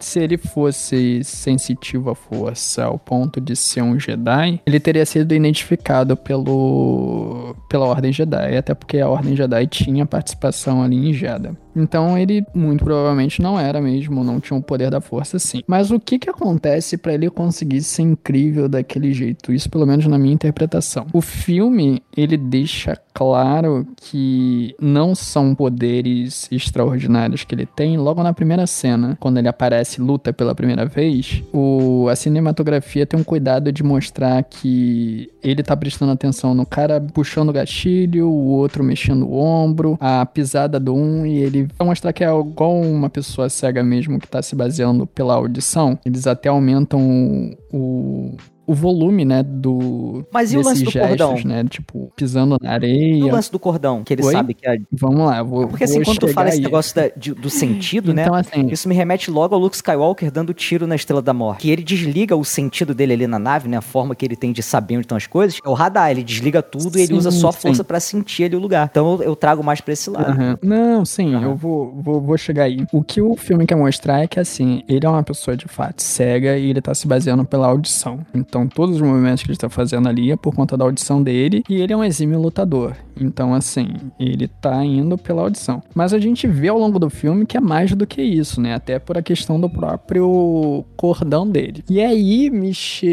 se 0.00 0.20
ele 0.20 0.38
fosse 0.38 1.22
sensitivo 1.24 2.10
à 2.10 2.14
força 2.14 2.84
ao 2.84 2.98
ponto 2.98 3.40
de 3.40 3.56
ser 3.56 3.82
um 3.82 3.98
Jedi, 3.98 4.60
ele 4.64 4.78
teria 4.78 5.04
sido 5.04 5.34
identificado 5.34 6.16
pelo 6.16 7.56
pela 7.68 7.86
Ordem 7.86 8.12
Jedi, 8.12 8.56
até 8.56 8.74
porque 8.74 8.98
a 8.98 9.08
Ordem 9.08 9.34
Jedi 9.34 9.66
tinha 9.66 10.06
participação 10.06 10.82
ali 10.82 11.10
em 11.10 11.12
Jedha. 11.12 11.56
Então 11.74 12.18
ele 12.18 12.44
muito 12.54 12.84
provavelmente 12.84 13.40
não 13.40 13.58
era 13.58 13.80
mesmo, 13.80 14.24
não 14.24 14.40
tinha 14.40 14.58
o 14.58 14.62
poder 14.62 14.90
da 14.90 15.00
força 15.00 15.38
sim. 15.38 15.62
Mas 15.66 15.90
o 15.90 16.00
que 16.00 16.18
que 16.18 16.30
acontece 16.30 16.96
para 16.96 17.14
ele 17.14 17.30
conseguir 17.30 17.82
ser 17.82 18.02
incrível 18.02 18.68
daquele 18.68 19.12
jeito? 19.12 19.52
Isso 19.52 19.70
pelo 19.70 19.86
menos 19.86 20.06
na 20.06 20.18
minha 20.18 20.34
interpretação. 20.34 21.06
O 21.12 21.20
filme, 21.20 22.02
ele 22.16 22.36
deixa 22.36 22.98
claro 23.12 23.86
que 23.96 24.76
não 24.80 25.14
são 25.14 25.54
poderes 25.54 26.48
extraordinários 26.52 27.42
que 27.42 27.54
ele 27.54 27.66
tem 27.66 27.96
logo 27.96 28.22
na 28.22 28.32
primeira 28.32 28.66
cena, 28.66 29.16
quando 29.18 29.38
ele 29.38 29.48
aparece 29.48 30.00
e 30.00 30.04
luta 30.04 30.32
pela 30.32 30.54
primeira 30.54 30.86
vez. 30.86 31.42
O, 31.52 32.06
a 32.08 32.14
cinematografia 32.14 33.04
tem 33.04 33.18
um 33.18 33.24
cuidado 33.24 33.72
de 33.72 33.82
mostrar 33.82 34.42
que 34.44 35.30
ele 35.42 35.62
tá 35.62 35.76
prestando 35.76 36.12
atenção 36.12 36.54
no 36.54 36.64
cara 36.64 37.00
puxando 37.00 37.48
o 37.48 37.52
gatilho, 37.52 38.28
o 38.28 38.46
outro 38.46 38.84
mexendo 38.84 39.26
o 39.26 39.34
ombro, 39.36 39.96
a 40.00 40.24
pisada 40.24 40.78
do 40.78 40.94
um 40.94 41.26
e 41.26 41.38
ele 41.38 41.57
vai 41.78 41.86
mostrar 41.86 42.12
que 42.12 42.24
é 42.24 42.28
igual 42.28 42.80
uma 42.80 43.08
pessoa 43.08 43.48
cega 43.48 43.82
mesmo 43.82 44.18
que 44.18 44.28
tá 44.28 44.42
se 44.42 44.54
baseando 44.54 45.06
pela 45.06 45.34
audição. 45.34 45.98
Eles 46.04 46.26
até 46.26 46.48
aumentam 46.48 47.56
o, 47.72 48.36
o 48.68 48.74
volume, 48.74 49.24
né, 49.24 49.42
do 49.42 50.24
Mas 50.30 50.52
e 50.52 50.58
o 50.58 50.62
lance 50.62 50.84
do 50.84 50.92
cordão? 50.92 51.30
gestos, 51.32 51.44
né, 51.44 51.64
tipo 51.64 52.12
pisando 52.14 52.56
na 52.60 52.68
E 52.68 52.70
o 52.70 52.72
areia. 52.74 53.32
lance 53.32 53.50
do 53.50 53.58
cordão, 53.58 54.04
que 54.04 54.12
ele 54.12 54.22
Oi? 54.22 54.32
sabe 54.32 54.52
que 54.54 54.68
é. 54.68 54.76
Vamos 54.92 55.26
lá, 55.26 55.38
eu 55.38 55.46
vou 55.46 55.66
Porque 55.68 55.84
assim, 55.84 55.94
vou 55.96 56.04
quando 56.04 56.18
tu 56.20 56.28
fala 56.28 56.48
esse 56.50 56.58
aí. 56.58 56.64
negócio 56.64 56.94
da- 56.94 57.08
de- 57.16 57.32
do 57.34 57.48
sentido, 57.48 58.12
né? 58.12 58.22
Então 58.22 58.34
assim, 58.34 58.66
Isso 58.68 58.88
me 58.88 58.94
remete 58.94 59.30
logo 59.30 59.54
ao 59.54 59.60
Luke 59.60 59.74
Skywalker 59.76 60.30
dando 60.30 60.52
tiro 60.52 60.86
na 60.86 60.94
Estrela 60.94 61.22
da 61.22 61.32
Morte. 61.32 61.62
Que 61.62 61.70
ele 61.70 61.82
desliga 61.82 62.36
o 62.36 62.44
sentido 62.44 62.94
dele 62.94 63.14
ali 63.14 63.26
na 63.26 63.38
nave, 63.38 63.68
né? 63.68 63.76
A 63.78 63.80
forma 63.80 64.14
que 64.14 64.24
ele 64.24 64.36
tem 64.36 64.52
de 64.52 64.62
saber 64.62 64.96
onde 64.96 65.04
estão 65.06 65.16
as 65.16 65.26
coisas. 65.26 65.58
É 65.64 65.68
o 65.68 65.72
radar, 65.72 66.10
ele 66.10 66.22
desliga 66.22 66.62
tudo 66.62 66.98
e 66.98 67.00
ele 67.00 67.08
Sim, 67.08 67.14
usa 67.14 67.30
só 67.30 67.48
a 67.48 67.52
sim. 67.52 67.60
força 67.60 67.82
pra 67.82 67.98
sentir 68.00 68.44
ali 68.44 68.54
o 68.56 68.58
lugar. 68.58 68.88
Então 68.90 69.22
eu, 69.22 69.34
trago 69.34 69.64
mais 69.64 69.80
pra 69.80 69.92
esse 69.94 70.10
lado. 70.10 70.30
Aham. 70.30 70.58
Não, 70.62 71.04
sim, 71.04 71.34
Aham. 71.34 71.44
eu 71.44 71.56
vou, 71.56 71.94
vou, 71.96 72.20
vou 72.20 72.36
chegar 72.36 72.64
aí. 72.64 72.84
O 72.92 73.02
que 73.02 73.20
o 73.22 73.34
filme 73.36 73.64
quer 73.66 73.76
mostrar 73.76 74.20
é 74.22 74.26
que, 74.26 74.38
assim, 74.38 74.82
ele 74.88 75.06
é 75.06 75.08
uma 75.08 75.22
pessoa 75.22 75.56
de 75.56 75.66
fato 75.66 76.02
cega 76.02 76.58
e 76.58 76.68
ele 76.70 76.80
tá 76.82 76.94
se 76.94 77.06
baseando 77.06 77.44
pela 77.44 77.66
audição. 77.68 78.18
Então, 78.34 78.57
todos 78.66 78.96
os 78.96 79.02
movimentos 79.02 79.42
que 79.42 79.50
ele 79.50 79.58
tá 79.58 79.68
fazendo 79.68 80.08
ali 80.08 80.30
é 80.32 80.36
por 80.36 80.54
conta 80.54 80.76
da 80.76 80.84
audição 80.84 81.22
dele 81.22 81.62
e 81.68 81.76
ele 81.80 81.92
é 81.92 81.96
um 81.96 82.04
exímio 82.04 82.40
lutador. 82.40 82.94
Então, 83.20 83.52
assim, 83.52 83.88
ele 84.18 84.46
tá 84.48 84.84
indo 84.84 85.18
pela 85.18 85.42
audição. 85.42 85.82
Mas 85.94 86.14
a 86.14 86.18
gente 86.18 86.46
vê 86.46 86.68
ao 86.68 86.78
longo 86.78 86.98
do 86.98 87.10
filme 87.10 87.44
que 87.44 87.56
é 87.56 87.60
mais 87.60 87.92
do 87.92 88.06
que 88.06 88.22
isso, 88.22 88.60
né? 88.60 88.74
Até 88.74 88.98
por 88.98 89.18
a 89.18 89.22
questão 89.22 89.60
do 89.60 89.68
próprio 89.68 90.84
cordão 90.96 91.48
dele. 91.48 91.82
E 91.88 92.00
aí 92.00 92.50
me, 92.50 92.72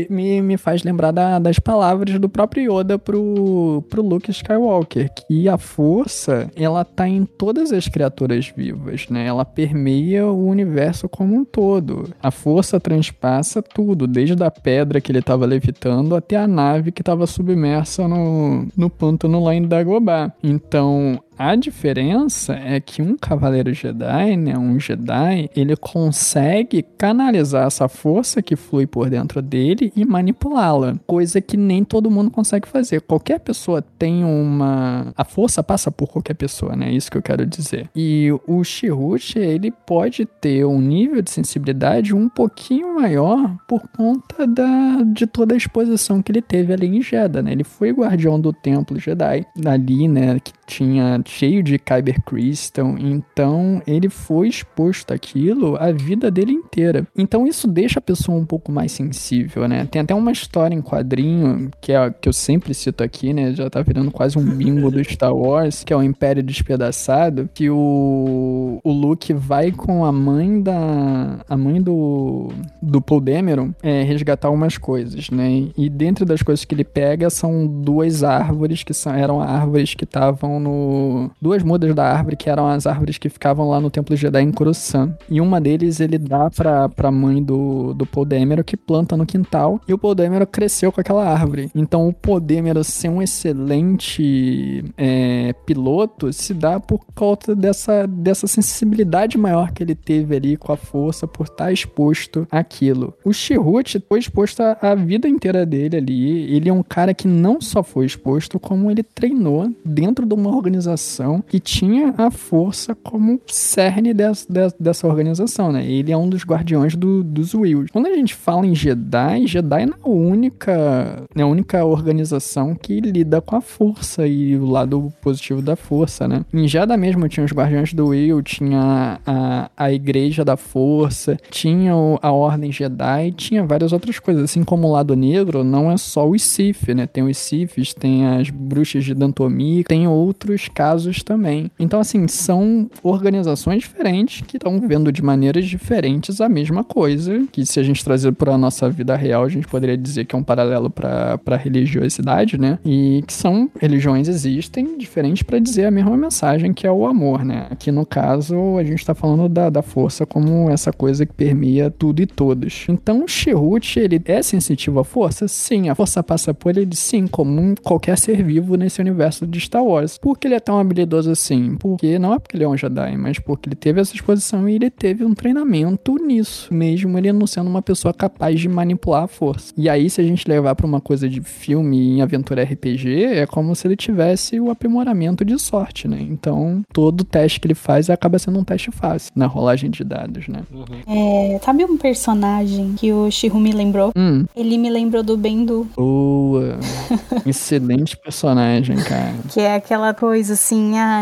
me, 0.09 0.41
me 0.41 0.57
faz 0.57 0.83
lembrar 0.83 1.11
da- 1.11 1.39
das 1.39 1.59
palavras 1.59 2.19
do 2.19 2.29
próprio 2.29 2.79
Yoda 2.79 2.97
pro, 2.99 3.83
pro 3.89 4.01
Luke 4.01 4.29
Skywalker, 4.31 5.09
que 5.27 5.49
a 5.49 5.57
força, 5.57 6.49
ela 6.55 6.83
tá 6.85 7.07
em 7.07 7.25
todas 7.25 7.71
as 7.71 7.87
criaturas 7.87 8.51
vivas, 8.55 9.07
né? 9.09 9.25
Ela 9.25 9.43
permeia 9.45 10.25
o 10.27 10.47
universo 10.47 11.09
como 11.09 11.35
um 11.35 11.43
todo. 11.43 12.09
A 12.21 12.31
força 12.31 12.79
transpassa 12.79 13.61
tudo, 13.61 14.07
desde 14.07 14.41
a 14.43 14.51
pedra 14.51 15.01
que 15.01 15.11
ele 15.11 15.21
tava 15.35 15.45
levitando 15.45 16.15
até 16.15 16.37
a 16.37 16.47
nave 16.47 16.91
que 16.91 17.03
tava 17.03 17.27
submersa 17.27 18.07
no, 18.07 18.67
no 18.75 18.89
pântano 18.89 19.43
lá 19.43 19.53
em 19.53 19.67
Dagobah. 19.67 20.33
Então, 20.41 21.21
a 21.37 21.55
diferença 21.55 22.53
é 22.53 22.79
que 22.79 23.01
um 23.01 23.17
cavaleiro 23.17 23.73
Jedi, 23.73 24.37
né, 24.37 24.57
um 24.57 24.79
Jedi, 24.79 25.49
ele 25.55 25.75
consegue 25.75 26.83
canalizar 26.97 27.67
essa 27.67 27.87
força 27.87 28.41
que 28.41 28.55
flui 28.55 28.85
por 28.87 29.09
dentro 29.09 29.41
dele 29.41 29.91
e 29.95 30.05
manipulá-la, 30.05 30.95
coisa 31.05 31.41
que 31.41 31.57
nem 31.57 31.83
todo 31.83 32.11
mundo 32.11 32.31
consegue 32.31 32.67
fazer. 32.67 33.01
Qualquer 33.01 33.39
pessoa 33.39 33.81
tem 33.81 34.23
uma 34.23 35.13
a 35.15 35.23
força 35.23 35.63
passa 35.63 35.91
por 35.91 36.07
qualquer 36.09 36.35
pessoa, 36.35 36.75
né? 36.75 36.91
Isso 36.91 37.11
que 37.11 37.17
eu 37.17 37.21
quero 37.21 37.45
dizer. 37.45 37.89
E 37.95 38.29
o 38.47 38.63
Shihuchi, 38.63 39.39
ele 39.39 39.71
pode 39.71 40.25
ter 40.25 40.65
um 40.65 40.79
nível 40.79 41.21
de 41.21 41.31
sensibilidade 41.31 42.15
um 42.15 42.29
pouquinho 42.29 42.95
maior 42.95 43.55
por 43.67 43.81
conta 43.89 44.47
da 44.47 45.01
de 45.05 45.27
toda 45.27 45.53
a 45.53 45.57
exposição 45.57 46.21
que 46.21 46.31
ele 46.31 46.41
teve 46.41 46.73
ali 46.73 46.87
em 46.87 47.01
Jeddah, 47.01 47.41
né? 47.41 47.51
Ele 47.51 47.63
foi 47.63 47.91
guardião 47.91 48.39
do 48.39 48.51
templo 48.53 48.99
Jedi, 48.99 49.45
ali, 49.65 50.07
né, 50.07 50.39
que 50.39 50.53
tinha 50.65 51.21
cheio 51.25 51.63
de 51.63 51.77
Kyber 51.77 52.21
Crystal, 52.21 52.95
então 52.99 53.81
ele 53.85 54.09
foi 54.09 54.47
exposto 54.47 55.13
àquilo 55.13 55.75
a 55.77 55.91
vida 55.91 56.29
dele 56.31 56.51
inteira. 56.51 57.07
Então 57.17 57.47
isso 57.47 57.67
deixa 57.67 57.99
a 57.99 58.01
pessoa 58.01 58.37
um 58.37 58.45
pouco 58.45 58.71
mais 58.71 58.91
sensível, 58.91 59.67
né? 59.67 59.85
Tem 59.89 60.01
até 60.01 60.13
uma 60.13 60.31
história 60.31 60.75
em 60.75 60.81
quadrinho 60.81 61.69
que 61.81 61.91
é 61.91 62.09
que 62.09 62.29
eu 62.29 62.33
sempre 62.33 62.73
cito 62.73 63.03
aqui, 63.03 63.33
né? 63.33 63.53
Já 63.53 63.69
tá 63.69 63.81
virando 63.81 64.11
quase 64.11 64.37
um 64.37 64.43
bingo 64.43 64.89
do 64.91 65.03
Star 65.03 65.35
Wars, 65.35 65.83
que 65.83 65.93
é 65.93 65.95
o 65.95 66.03
Império 66.03 66.43
Despedaçado, 66.43 67.49
que 67.53 67.69
o, 67.69 68.79
o 68.83 68.91
Luke 68.91 69.33
vai 69.33 69.71
com 69.71 70.05
a 70.05 70.11
mãe 70.11 70.61
da 70.61 71.39
a 71.47 71.57
mãe 71.57 71.81
do 71.81 72.49
do 72.81 73.01
Paul 73.01 73.21
Dameron 73.21 73.71
é, 73.81 74.03
resgatar 74.03 74.49
umas 74.49 74.77
coisas, 74.77 75.29
né? 75.29 75.67
E 75.77 75.89
dentro 75.89 76.25
das 76.25 76.41
coisas 76.41 76.65
que 76.65 76.75
ele 76.75 76.83
pega 76.83 77.29
são 77.29 77.65
duas 77.65 78.23
árvores 78.23 78.83
que 78.83 78.93
são, 78.93 79.13
eram 79.13 79.41
árvores 79.41 79.93
que 79.93 80.03
estavam 80.03 80.59
no 80.59 81.14
duas 81.41 81.63
mudas 81.63 81.93
da 81.93 82.05
árvore 82.05 82.35
que 82.35 82.49
eram 82.49 82.67
as 82.67 82.85
árvores 82.85 83.17
que 83.17 83.29
ficavam 83.29 83.69
lá 83.69 83.79
no 83.79 83.89
Templo 83.89 84.15
Jedi 84.15 84.41
em 84.41 84.51
Coruscant. 84.51 85.13
E 85.29 85.41
uma 85.41 85.59
deles 85.59 85.99
ele 85.99 86.17
dá 86.17 86.49
pra, 86.49 86.89
pra 86.89 87.11
mãe 87.11 87.41
do, 87.43 87.93
do 87.93 88.05
Paul 88.05 88.25
que 88.65 88.77
planta 88.77 89.15
no 89.15 89.25
quintal 89.25 89.79
e 89.87 89.93
o 89.93 89.97
Paul 89.97 90.15
cresceu 90.51 90.91
com 90.91 91.01
aquela 91.01 91.27
árvore. 91.27 91.69
Então 91.75 92.07
o 92.07 92.13
Paul 92.13 92.41
ser 92.83 93.09
um 93.09 93.21
excelente 93.21 94.83
é, 94.97 95.53
piloto 95.65 96.31
se 96.33 96.53
dá 96.53 96.79
por 96.79 97.01
conta 97.13 97.55
dessa, 97.55 98.07
dessa 98.07 98.47
sensibilidade 98.47 99.37
maior 99.37 99.71
que 99.71 99.83
ele 99.83 99.95
teve 99.95 100.35
ali 100.35 100.57
com 100.57 100.71
a 100.71 100.77
força 100.77 101.27
por 101.27 101.45
estar 101.45 101.71
exposto 101.71 102.47
àquilo. 102.51 103.13
O 103.23 103.33
Chirrut 103.33 104.03
foi 104.07 104.19
exposto 104.19 104.61
a, 104.61 104.77
a 104.81 104.95
vida 104.95 105.27
inteira 105.27 105.65
dele 105.65 105.97
ali. 105.97 106.55
Ele 106.55 106.69
é 106.69 106.73
um 106.73 106.83
cara 106.83 107.13
que 107.13 107.27
não 107.27 107.59
só 107.61 107.83
foi 107.83 108.05
exposto, 108.05 108.59
como 108.59 108.89
ele 108.89 109.03
treinou 109.03 109.71
dentro 109.83 110.25
de 110.25 110.33
uma 110.33 110.55
organização 110.55 111.04
que 111.47 111.59
tinha 111.59 112.13
a 112.17 112.29
força 112.31 112.95
como 112.95 113.39
cerne 113.47 114.13
des, 114.13 114.45
des- 114.49 114.73
dessa 114.79 115.07
organização, 115.07 115.71
né? 115.71 115.85
Ele 115.85 116.11
é 116.11 116.17
um 116.17 116.27
dos 116.29 116.43
guardiões 116.43 116.95
do- 116.95 117.23
dos 117.23 117.53
Wills. 117.53 117.91
Quando 117.91 118.07
a 118.07 118.15
gente 118.15 118.33
fala 118.33 118.65
em 118.65 118.75
Jedi, 118.75 119.47
Jedi 119.47 119.83
é 119.83 119.87
a 120.03 120.09
única, 120.09 121.23
é 121.35 121.41
a 121.41 121.47
única 121.47 121.83
organização 121.85 122.75
que 122.75 122.99
lida 122.99 123.41
com 123.41 123.55
a 123.55 123.61
força 123.61 124.27
e 124.27 124.55
o 124.57 124.65
lado 124.65 125.11
positivo 125.21 125.61
da 125.61 125.75
força, 125.75 126.27
né? 126.27 126.43
Em 126.53 126.67
Jeddah 126.67 126.97
mesmo 126.97 127.27
tinha 127.27 127.45
os 127.45 127.51
guardiões 127.51 127.93
do 127.93 128.07
Will, 128.07 128.41
tinha 128.41 129.19
a, 129.25 129.69
a 129.75 129.91
igreja 129.91 130.43
da 130.45 130.57
força, 130.57 131.37
tinha 131.49 131.95
o- 131.95 132.19
a 132.21 132.31
ordem 132.31 132.71
Jedi, 132.71 133.31
tinha 133.31 133.63
várias 133.65 133.91
outras 133.93 134.19
coisas, 134.19 134.43
assim 134.43 134.63
como 134.63 134.87
o 134.87 134.91
lado 134.91 135.15
negro 135.15 135.63
não 135.63 135.91
é 135.91 135.97
só 135.97 136.27
os 136.27 136.41
Sith, 136.43 136.87
né? 136.89 137.05
Tem 137.07 137.23
os 137.23 137.37
Siths, 137.37 137.93
tem 137.93 138.25
as 138.27 138.49
bruxas 138.49 139.03
de 139.03 139.13
Dantomi, 139.13 139.83
tem 139.83 140.07
outros 140.07 140.67
casos 140.67 140.94
casos 140.95 141.21
também. 141.21 141.69
Então, 141.77 141.99
assim, 141.99 142.27
são 142.27 142.89
organizações 143.03 143.79
diferentes 143.79 144.41
que 144.41 144.57
estão 144.57 144.79
vendo 144.79 145.11
de 145.11 145.21
maneiras 145.21 145.65
diferentes 145.65 146.39
a 146.39 146.47
mesma 146.47 146.83
coisa, 146.83 147.45
que 147.51 147.65
se 147.65 147.79
a 147.79 147.83
gente 147.83 148.03
trazer 148.03 148.31
para 148.31 148.53
a 148.53 148.57
nossa 148.57 148.89
vida 148.89 149.15
real, 149.15 149.43
a 149.43 149.49
gente 149.49 149.67
poderia 149.67 149.97
dizer 149.97 150.25
que 150.25 150.35
é 150.35 150.39
um 150.39 150.43
paralelo 150.43 150.89
para 150.89 151.39
a 151.45 151.55
religiosidade, 151.57 152.57
né? 152.57 152.79
E 152.85 153.23
que 153.27 153.33
são 153.33 153.69
religiões 153.79 154.27
existem 154.27 154.97
diferentes 154.97 155.43
para 155.43 155.59
dizer 155.59 155.85
a 155.85 155.91
mesma 155.91 156.15
mensagem, 156.15 156.73
que 156.73 156.87
é 156.87 156.91
o 156.91 157.05
amor, 157.05 157.43
né? 157.43 157.67
Aqui 157.69 157.91
no 157.91 158.05
caso, 158.05 158.77
a 158.77 158.83
gente 158.83 158.99
está 158.99 159.13
falando 159.13 159.49
da, 159.49 159.69
da 159.69 159.81
força 159.81 160.25
como 160.25 160.69
essa 160.69 160.93
coisa 160.93 161.25
que 161.25 161.33
permeia 161.33 161.91
tudo 161.91 162.21
e 162.21 162.25
todos. 162.25 162.85
Então, 162.87 163.23
o 163.23 163.27
Chirrut, 163.27 163.99
ele 163.99 164.21
é 164.25 164.41
sensitivo 164.41 164.99
à 164.99 165.03
força? 165.03 165.47
Sim, 165.47 165.89
a 165.89 165.95
força 165.95 166.23
passa 166.23 166.53
por 166.53 166.77
ele, 166.77 166.95
sim, 166.95 167.27
como 167.27 167.75
qualquer 167.81 168.17
ser 168.17 168.41
vivo 168.43 168.75
nesse 168.75 169.01
universo 169.01 169.45
de 169.45 169.59
Star 169.59 169.83
Wars. 169.83 170.17
Por 170.17 170.37
que 170.37 170.47
ele 170.47 170.55
é 170.55 170.59
tão 170.59 170.79
habilidoso 170.85 171.31
assim? 171.31 171.75
Porque 171.77 172.17
não 172.19 172.33
é 172.33 172.39
porque 172.39 172.55
ele 172.55 172.63
é 172.63 172.67
um 172.67 172.77
Jedi, 172.77 173.17
mas 173.17 173.39
porque 173.39 173.67
ele 173.69 173.75
teve 173.75 173.99
essa 174.01 174.13
exposição 174.15 174.67
e 174.69 174.75
ele 174.75 174.89
teve 174.89 175.23
um 175.25 175.33
treinamento 175.33 176.15
nisso, 176.15 176.73
mesmo 176.73 177.17
ele 177.17 177.31
não 177.31 177.47
sendo 177.47 177.69
uma 177.69 177.81
pessoa 177.81 178.13
capaz 178.13 178.59
de 178.59 178.69
manipular 178.69 179.23
a 179.23 179.27
força. 179.27 179.73
E 179.77 179.89
aí, 179.89 180.09
se 180.09 180.21
a 180.21 180.23
gente 180.23 180.47
levar 180.47 180.75
para 180.75 180.85
uma 180.85 181.01
coisa 181.01 181.27
de 181.27 181.41
filme 181.41 181.97
em 182.17 182.21
aventura 182.21 182.63
RPG, 182.63 183.23
é 183.23 183.45
como 183.45 183.75
se 183.75 183.87
ele 183.87 183.95
tivesse 183.95 184.59
o 184.59 184.69
aprimoramento 184.69 185.43
de 185.43 185.57
sorte, 185.59 186.07
né? 186.07 186.19
Então, 186.21 186.81
todo 186.93 187.23
teste 187.23 187.59
que 187.59 187.67
ele 187.67 187.75
faz 187.75 188.09
acaba 188.09 188.37
sendo 188.39 188.59
um 188.59 188.63
teste 188.63 188.91
fácil 188.91 189.31
na 189.35 189.45
rolagem 189.47 189.89
de 189.89 190.03
dados, 190.03 190.47
né? 190.47 190.61
É, 191.07 191.59
sabe 191.63 191.83
um 191.85 191.97
personagem 191.97 192.93
que 192.97 193.11
o 193.11 193.29
Shihu 193.31 193.59
me 193.59 193.71
lembrou? 193.71 194.11
Hum, 194.15 194.45
Ele 194.55 194.77
me 194.77 194.89
lembrou 194.89 195.23
do 195.23 195.35
Bendu. 195.37 195.87
boa. 195.95 196.77
Excelente 197.45 198.17
personagem, 198.17 198.95
cara. 198.97 199.33
Que 199.49 199.59
é 199.61 199.75
aquela 199.75 200.13
coisa 200.13 200.53
assim, 200.53 200.74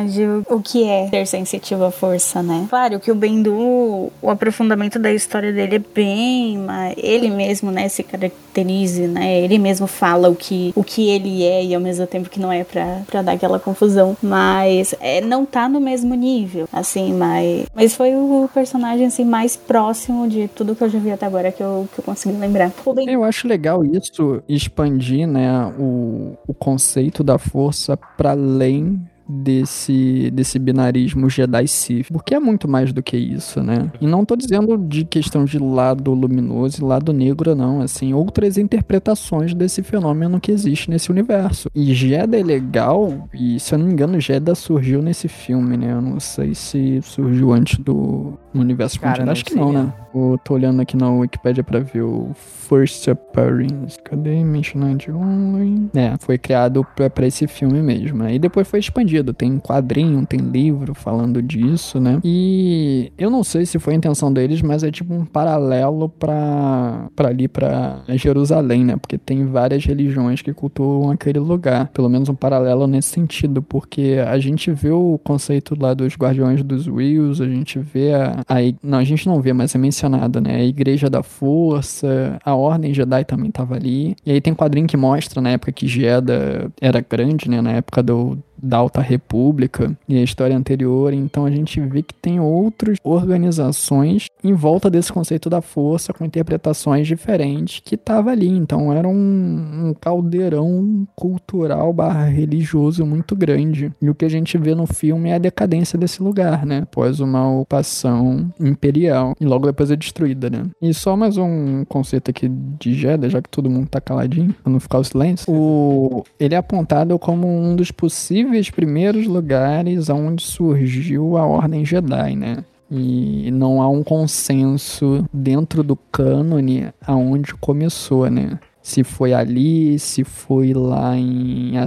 de 0.09 0.23
o 0.49 0.61
que 0.61 0.83
é 0.83 1.25
sensitivo 1.25 1.85
à 1.85 1.91
força, 1.91 2.41
né? 2.41 2.67
Claro 2.69 2.99
que 2.99 3.11
o 3.11 3.15
Bendu, 3.15 4.11
o 4.21 4.29
aprofundamento 4.29 4.99
da 4.99 5.11
história 5.11 5.51
dele 5.51 5.75
é 5.75 5.79
bem, 5.79 6.59
ele 6.97 7.29
mesmo, 7.29 7.71
né, 7.71 7.87
se 7.89 8.03
caracteriza, 8.03 9.07
né? 9.07 9.41
Ele 9.41 9.57
mesmo 9.57 9.87
fala 9.87 10.29
o 10.29 10.35
que, 10.35 10.71
o 10.75 10.83
que 10.83 11.09
ele 11.09 11.43
é 11.43 11.63
e 11.63 11.75
ao 11.75 11.81
mesmo 11.81 12.05
tempo 12.07 12.29
que 12.29 12.39
não 12.39 12.51
é 12.51 12.63
pra, 12.63 13.01
pra 13.07 13.21
dar 13.21 13.33
aquela 13.33 13.59
confusão. 13.59 14.15
Mas 14.21 14.93
é, 14.99 15.21
não 15.21 15.45
tá 15.45 15.67
no 15.67 15.79
mesmo 15.79 16.13
nível, 16.15 16.67
assim, 16.71 17.13
mas, 17.13 17.65
mas 17.73 17.95
foi 17.95 18.15
o 18.15 18.49
personagem 18.53 19.07
assim 19.07 19.25
mais 19.25 19.55
próximo 19.55 20.27
de 20.27 20.47
tudo 20.47 20.75
que 20.75 20.83
eu 20.83 20.89
já 20.89 20.99
vi 20.99 21.11
até 21.11 21.25
agora 21.25 21.51
que 21.51 21.63
eu, 21.63 21.87
que 21.93 21.99
eu 21.99 22.03
consegui 22.03 22.37
lembrar. 22.37 22.71
Eu 23.07 23.23
acho 23.23 23.47
legal 23.47 23.83
isso, 23.85 24.41
expandir, 24.47 25.27
né, 25.27 25.73
o, 25.77 26.37
o 26.47 26.53
conceito 26.53 27.23
da 27.23 27.37
força 27.37 27.97
para 27.97 28.31
além 28.31 29.01
desse, 29.27 30.29
desse 30.31 30.59
binarismo 30.59 31.29
Jedi-Sith, 31.29 32.11
porque 32.11 32.35
é 32.35 32.39
muito 32.39 32.67
mais 32.67 32.91
do 32.91 33.01
que 33.01 33.17
isso, 33.17 33.61
né? 33.61 33.91
E 34.01 34.07
não 34.07 34.25
tô 34.25 34.35
dizendo 34.35 34.77
de 34.77 35.05
questão 35.05 35.45
de 35.45 35.57
lado 35.57 36.13
luminoso 36.13 36.81
e 36.81 36.85
lado 36.85 37.13
negro, 37.13 37.55
não, 37.55 37.81
assim, 37.81 38.13
outras 38.13 38.57
interpretações 38.57 39.53
desse 39.53 39.81
fenômeno 39.83 40.39
que 40.39 40.51
existe 40.51 40.89
nesse 40.89 41.11
universo. 41.11 41.69
E 41.73 41.93
Jedi 41.93 42.39
é 42.39 42.43
legal, 42.43 43.27
e 43.33 43.59
se 43.59 43.73
eu 43.73 43.79
não 43.79 43.87
me 43.87 43.93
engano, 43.93 44.19
Jedi 44.19 44.55
surgiu 44.55 45.01
nesse 45.01 45.27
filme, 45.27 45.77
né? 45.77 45.91
Eu 45.93 46.01
não 46.01 46.19
sei 46.19 46.53
se 46.53 47.01
surgiu 47.01 47.51
antes 47.53 47.79
do 47.79 48.37
no 48.53 48.61
universo 48.61 48.99
Cara, 48.99 49.29
Acho 49.31 49.43
que 49.43 49.55
não, 49.55 49.71
né? 49.71 49.79
mesmo. 50.13 50.31
Eu 50.31 50.37
tô 50.37 50.53
olhando 50.53 50.79
aqui 50.79 50.95
na 50.95 51.09
Wikipedia 51.09 51.63
pra 51.63 51.79
ver 51.79 52.03
o 52.03 52.31
First 52.35 53.07
Appearance. 53.07 53.97
Cadê? 54.03 54.43
Mentioned 54.43 55.11
Only. 55.11 55.89
É, 55.95 56.15
foi 56.19 56.37
criado 56.37 56.85
pra, 56.95 57.09
pra 57.09 57.25
esse 57.25 57.47
filme 57.47 57.81
mesmo, 57.81 58.19
né? 58.19 58.35
E 58.35 58.39
depois 58.39 58.67
foi 58.67 58.79
expandido. 58.79 59.22
Tem 59.31 59.59
quadrinho, 59.59 60.25
tem 60.25 60.39
livro 60.39 60.95
falando 60.95 61.39
disso, 61.41 61.99
né? 61.99 62.19
E 62.23 63.11
eu 63.15 63.29
não 63.29 63.43
sei 63.43 63.65
se 63.65 63.77
foi 63.77 63.93
a 63.93 63.97
intenção 63.97 64.33
deles, 64.33 64.61
mas 64.61 64.83
é 64.83 64.89
tipo 64.89 65.13
um 65.13 65.23
paralelo 65.23 66.09
pra, 66.09 67.07
pra 67.15 67.29
ali, 67.29 67.47
pra 67.47 68.01
Jerusalém, 68.09 68.83
né? 68.83 68.97
Porque 68.97 69.19
tem 69.19 69.45
várias 69.45 69.85
religiões 69.85 70.41
que 70.41 70.51
cultuam 70.51 71.11
aquele 71.11 71.39
lugar. 71.39 71.89
Pelo 71.93 72.09
menos 72.09 72.27
um 72.29 72.35
paralelo 72.35 72.87
nesse 72.87 73.09
sentido, 73.09 73.61
porque 73.61 74.17
a 74.27 74.39
gente 74.39 74.71
vê 74.71 74.89
o 74.89 75.19
conceito 75.23 75.77
lá 75.79 75.93
dos 75.93 76.15
Guardiões 76.15 76.63
dos 76.63 76.87
Wills, 76.87 77.41
a 77.41 77.47
gente 77.47 77.77
vê 77.77 78.13
a, 78.13 78.41
a 78.49 78.63
não, 78.81 78.97
a 78.97 79.03
gente 79.03 79.27
não 79.27 79.41
vê, 79.41 79.53
mas 79.53 79.75
é 79.75 79.77
mencionado, 79.77 80.41
né? 80.41 80.55
A 80.55 80.63
Igreja 80.63 81.09
da 81.09 81.21
Força, 81.21 82.37
a 82.43 82.55
Ordem 82.55 82.93
Jedi 82.93 83.23
também 83.25 83.51
tava 83.51 83.75
ali. 83.75 84.15
E 84.25 84.31
aí 84.31 84.41
tem 84.41 84.53
quadrinho 84.53 84.87
que 84.87 84.97
mostra 84.97 85.41
na 85.41 85.51
época 85.51 85.71
que 85.71 85.87
Jeddah 85.87 86.71
era 86.81 87.01
grande, 87.01 87.49
né? 87.49 87.61
Na 87.61 87.71
época 87.71 88.01
do 88.01 88.37
da 88.63 88.77
Alta 88.77 89.01
República 89.01 89.95
e 90.07 90.17
a 90.17 90.23
história 90.23 90.55
anterior, 90.55 91.13
então 91.13 91.45
a 91.45 91.51
gente 91.51 91.79
vê 91.81 92.01
que 92.01 92.13
tem 92.13 92.39
outras 92.39 92.97
organizações 93.03 94.27
em 94.43 94.53
volta 94.53 94.89
desse 94.89 95.11
conceito 95.11 95.49
da 95.49 95.61
força 95.61 96.13
com 96.13 96.25
interpretações 96.25 97.05
diferentes 97.07 97.81
que 97.83 97.97
tava 97.97 98.31
ali, 98.31 98.47
então 98.47 98.93
era 98.93 99.07
um, 99.07 99.89
um 99.89 99.93
caldeirão 99.99 101.07
cultural 101.15 101.91
barra 101.93 102.25
religioso 102.25 103.05
muito 103.05 103.35
grande. 103.35 103.91
E 104.01 104.09
o 104.09 104.15
que 104.15 104.25
a 104.25 104.29
gente 104.29 104.57
vê 104.57 104.73
no 104.73 104.87
filme 104.87 105.29
é 105.29 105.35
a 105.35 105.39
decadência 105.39 105.97
desse 105.97 106.21
lugar, 106.21 106.65
né? 106.65 106.79
Após 106.83 107.19
uma 107.19 107.49
ocupação 107.49 108.51
imperial 108.59 109.33
e 109.39 109.45
logo 109.45 109.65
depois 109.65 109.91
é 109.91 109.95
destruída, 109.95 110.49
né? 110.49 110.63
E 110.81 110.93
só 110.93 111.15
mais 111.15 111.37
um 111.37 111.83
conceito 111.85 112.29
aqui 112.29 112.49
de 112.79 112.93
Jeddah, 112.93 113.29
já 113.29 113.41
que 113.41 113.49
todo 113.49 113.69
mundo 113.69 113.87
tá 113.87 113.99
caladinho, 113.99 114.53
pra 114.63 114.71
não 114.71 114.79
ficar 114.79 114.99
o 114.99 115.03
silêncio. 115.03 115.51
O... 115.51 116.23
Ele 116.39 116.55
é 116.55 116.57
apontado 116.57 117.17
como 117.19 117.47
um 117.47 117.75
dos 117.75 117.91
possíveis 117.91 118.52
primeiros 118.69 119.25
lugares 119.25 120.09
onde 120.09 120.43
surgiu 120.43 121.37
a 121.37 121.45
Ordem 121.45 121.85
Jedi, 121.85 122.35
né? 122.35 122.63
E 122.89 123.49
não 123.51 123.81
há 123.81 123.89
um 123.89 124.03
consenso 124.03 125.25
dentro 125.33 125.81
do 125.83 125.95
cânone 125.95 126.89
aonde 127.05 127.53
começou, 127.55 128.29
né? 128.29 128.59
Se 128.81 129.03
foi 129.03 129.33
ali, 129.33 129.97
se 129.97 130.23
foi 130.23 130.73
lá 130.73 131.15
em 131.17 131.77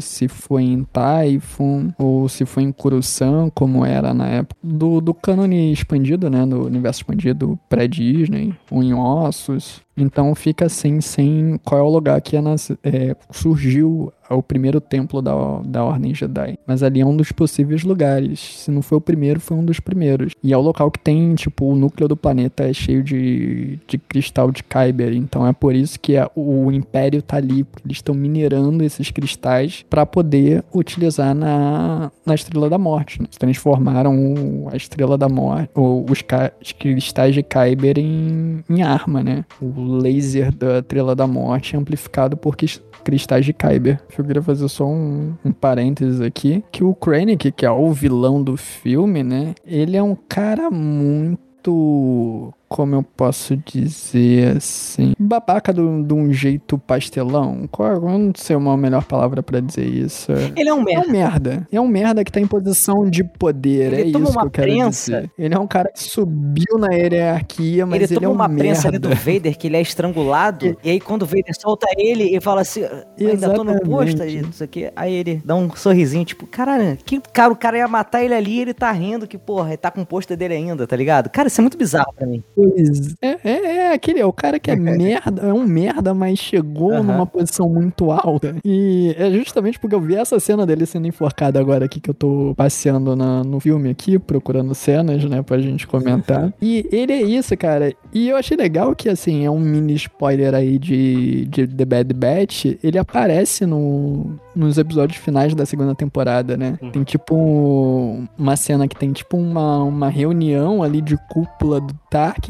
Se 0.00 0.28
foi 0.28 0.62
em 0.64 0.84
Typhon, 0.84 1.90
ou 1.98 2.28
se 2.28 2.44
foi 2.44 2.62
em 2.64 2.72
Coruscant, 2.72 3.50
como 3.54 3.84
era 3.84 4.12
na 4.12 4.26
época 4.28 4.56
do, 4.62 5.00
do 5.00 5.14
cânone 5.14 5.72
expandido, 5.72 6.28
né? 6.30 6.44
Do 6.44 6.66
universo 6.66 7.00
expandido 7.00 7.58
pré-Disney, 7.68 8.54
ou 8.70 8.82
em 8.82 8.92
Ossos. 8.94 9.80
Então 9.98 10.34
fica 10.34 10.66
assim, 10.66 11.00
sem 11.00 11.58
qual 11.64 11.80
é 11.80 11.82
o 11.84 11.88
lugar 11.88 12.20
que 12.20 12.36
é 12.36 12.40
nas- 12.42 12.70
é, 12.84 13.16
surgiu 13.30 14.12
o 14.28 14.42
primeiro 14.42 14.78
templo 14.78 15.22
da, 15.22 15.32
da 15.64 15.82
Ordem 15.84 16.12
Jedi. 16.14 16.58
Mas 16.66 16.82
ali 16.82 17.00
é 17.00 17.06
um 17.06 17.16
dos 17.16 17.32
possíveis 17.32 17.82
lugares. 17.82 18.40
Se 18.40 18.70
não 18.70 18.82
foi 18.82 18.98
o 18.98 19.00
primeiro, 19.00 19.40
foi 19.40 19.56
um 19.56 19.64
dos 19.64 19.80
primeiros. 19.80 20.32
E 20.42 20.52
é 20.52 20.56
o 20.58 20.60
local 20.60 20.90
que 20.90 20.98
tem, 20.98 21.34
tipo, 21.36 21.64
o 21.64 21.76
núcleo 21.76 22.08
do 22.08 22.16
planeta 22.16 22.64
é 22.64 22.72
cheio 22.74 23.02
de, 23.02 23.78
de 23.88 23.96
cristal 23.96 24.50
de 24.50 24.62
Kyber. 24.64 25.14
Então 25.14 25.46
é 25.46 25.52
por 25.54 25.74
isso 25.74 25.98
que 25.98 26.16
é- 26.16 26.28
o 26.34 26.70
Império 26.72 27.22
tá 27.22 27.36
ali. 27.38 27.64
Porque 27.64 27.86
eles 27.86 27.98
estão 27.98 28.14
minerando 28.14 28.84
esses 28.84 29.05
cristais 29.10 29.84
para 29.88 30.04
poder 30.04 30.64
utilizar 30.74 31.34
na, 31.34 32.10
na 32.24 32.34
Estrela 32.34 32.68
da 32.68 32.78
Morte. 32.78 33.20
Né? 33.20 33.28
Transformaram 33.38 34.68
a 34.70 34.76
Estrela 34.76 35.16
da 35.16 35.28
Morte, 35.28 35.70
ou 35.74 36.04
os, 36.10 36.24
os 36.62 36.72
cristais 36.72 37.34
de 37.34 37.42
Kyber 37.42 37.98
em, 37.98 38.64
em 38.68 38.82
arma, 38.82 39.22
né? 39.22 39.44
O 39.60 39.98
laser 39.98 40.54
da 40.54 40.78
Estrela 40.78 41.14
da 41.14 41.26
Morte 41.26 41.76
é 41.76 41.78
amplificado 41.78 42.36
por 42.36 42.56
cristais 43.04 43.44
de 43.44 43.52
Kyber. 43.52 44.00
Eu 44.16 44.24
queria 44.24 44.42
fazer 44.42 44.68
só 44.68 44.86
um, 44.86 45.34
um 45.44 45.52
parênteses 45.52 46.20
aqui, 46.20 46.64
que 46.72 46.82
o 46.82 46.94
Krennic, 46.94 47.52
que 47.52 47.64
é 47.64 47.70
o 47.70 47.92
vilão 47.92 48.42
do 48.42 48.56
filme, 48.56 49.22
né? 49.22 49.54
Ele 49.64 49.96
é 49.96 50.02
um 50.02 50.16
cara 50.28 50.70
muito... 50.70 52.52
Como 52.68 52.94
eu 52.96 53.02
posso 53.02 53.56
dizer 53.56 54.56
assim? 54.56 55.12
Babaca 55.18 55.72
de 55.72 55.80
um 55.80 56.32
jeito 56.32 56.76
pastelão. 56.78 57.68
Qual, 57.70 57.92
eu 57.92 58.00
não 58.00 58.32
sei 58.34 58.56
uma 58.56 58.76
melhor 58.76 59.04
palavra 59.04 59.42
pra 59.42 59.60
dizer 59.60 59.86
isso. 59.86 60.32
Ele 60.56 60.68
é 60.68 60.74
um 60.74 60.80
É 60.80 60.84
merda. 60.84 61.08
um 61.08 61.12
merda. 61.12 61.68
É 61.72 61.80
um 61.80 61.86
merda 61.88 62.24
que 62.24 62.32
tá 62.32 62.40
em 62.40 62.46
posição 62.46 63.08
de 63.08 63.22
poder. 63.22 63.92
Ele 63.92 64.10
é 64.10 64.12
toma 64.12 64.24
isso 64.24 64.32
que 64.32 64.38
uma 64.38 64.46
eu 64.46 64.50
quero 64.50 64.66
prensa. 64.72 65.12
dizer. 65.12 65.30
Ele 65.38 65.54
é 65.54 65.58
um 65.58 65.66
cara 65.66 65.90
que 65.92 66.02
subiu 66.02 66.76
na 66.78 66.92
hierarquia, 66.92 67.86
mas 67.86 67.94
ele 67.96 68.04
ele, 68.04 68.14
toma 68.14 68.26
é 68.26 68.28
um 68.28 68.32
uma 68.32 68.48
prensa 68.48 68.88
ali 68.88 68.98
do 68.98 69.10
Vader, 69.10 69.56
que 69.56 69.66
ele 69.68 69.76
é 69.76 69.80
estrangulado, 69.80 70.76
e 70.82 70.90
aí 70.90 71.00
quando 71.00 71.22
o 71.22 71.26
Vader 71.26 71.54
solta 71.58 71.86
ele 71.96 72.36
e 72.36 72.40
fala 72.40 72.62
assim, 72.62 72.80
"Eu 73.18 73.30
ainda 73.30 73.50
tô 73.54 73.62
no 73.64 73.78
posto, 73.80 74.24
isso 74.24 74.62
aqui. 74.64 74.90
Aí 74.96 75.12
ele 75.14 75.40
dá 75.44 75.54
um 75.54 75.70
sorrisinho, 75.74 76.24
tipo, 76.24 76.46
caralho, 76.46 76.96
que 77.04 77.20
cara, 77.32 77.52
o 77.52 77.56
cara 77.56 77.78
ia 77.78 77.88
matar 77.88 78.22
ele 78.24 78.34
ali 78.34 78.56
e 78.56 78.60
ele 78.62 78.74
tá 78.74 78.90
rindo 78.90 79.26
que, 79.26 79.38
porra, 79.38 79.68
ele 79.68 79.76
tá 79.76 79.90
com 79.90 80.02
o 80.02 80.06
pôster 80.06 80.36
dele 80.36 80.54
ainda, 80.54 80.86
tá 80.86 80.96
ligado? 80.96 81.30
Cara, 81.30 81.48
isso 81.48 81.60
é 81.60 81.62
muito 81.62 81.78
bizarro 81.78 82.12
pra 82.16 82.26
mim. 82.26 82.42
Pois 82.56 83.14
é, 83.20 83.36
é, 83.44 83.76
é 83.76 83.92
aquele, 83.92 84.18
é 84.18 84.24
o 84.26 84.32
cara 84.32 84.58
que 84.58 84.70
é 84.72 84.76
merda, 84.76 85.42
é 85.42 85.52
um 85.52 85.62
merda, 85.66 86.14
mas 86.14 86.38
chegou 86.38 86.92
numa 87.02 87.26
posição 87.26 87.68
muito 87.68 88.10
alta. 88.10 88.56
E 88.64 89.14
é 89.18 89.30
justamente 89.30 89.78
porque 89.78 89.94
eu 89.94 90.00
vi 90.00 90.14
essa 90.16 90.40
cena 90.40 90.64
dele 90.64 90.86
sendo 90.86 91.06
enforcado 91.06 91.58
agora 91.58 91.84
aqui, 91.84 92.00
que 92.00 92.08
eu 92.10 92.14
tô 92.14 92.54
passeando 92.56 93.14
na- 93.14 93.44
no 93.44 93.60
filme 93.60 93.90
aqui, 93.90 94.18
procurando 94.18 94.74
cenas, 94.74 95.22
né, 95.26 95.42
pra 95.42 95.58
gente 95.58 95.86
comentar. 95.86 96.52
E 96.60 96.88
ele 96.90 97.12
é 97.12 97.22
isso, 97.22 97.54
cara. 97.56 97.92
E 98.12 98.28
eu 98.30 98.36
achei 98.36 98.56
legal 98.56 98.96
que, 98.96 99.08
assim, 99.10 99.44
é 99.44 99.50
um 99.50 99.60
mini 99.60 99.94
spoiler 99.94 100.54
aí 100.54 100.78
de, 100.78 101.44
de 101.46 101.66
The 101.66 101.84
Bad 101.84 102.14
Batch. 102.14 102.64
Ele 102.82 102.96
aparece 102.98 103.66
no, 103.66 104.34
nos 104.54 104.78
episódios 104.78 105.18
finais 105.18 105.54
da 105.54 105.66
segunda 105.66 105.94
temporada, 105.94 106.56
né? 106.56 106.78
Uhum. 106.80 106.90
Tem 106.90 107.04
tipo 107.04 107.34
um- 107.34 108.26
uma 108.38 108.56
cena 108.56 108.88
que 108.88 108.96
tem 108.96 109.12
tipo 109.12 109.36
uma, 109.36 109.82
uma 109.84 110.08
reunião 110.08 110.82
ali 110.82 111.02
de 111.02 111.16
cúpula 111.28 111.80
do 111.80 111.94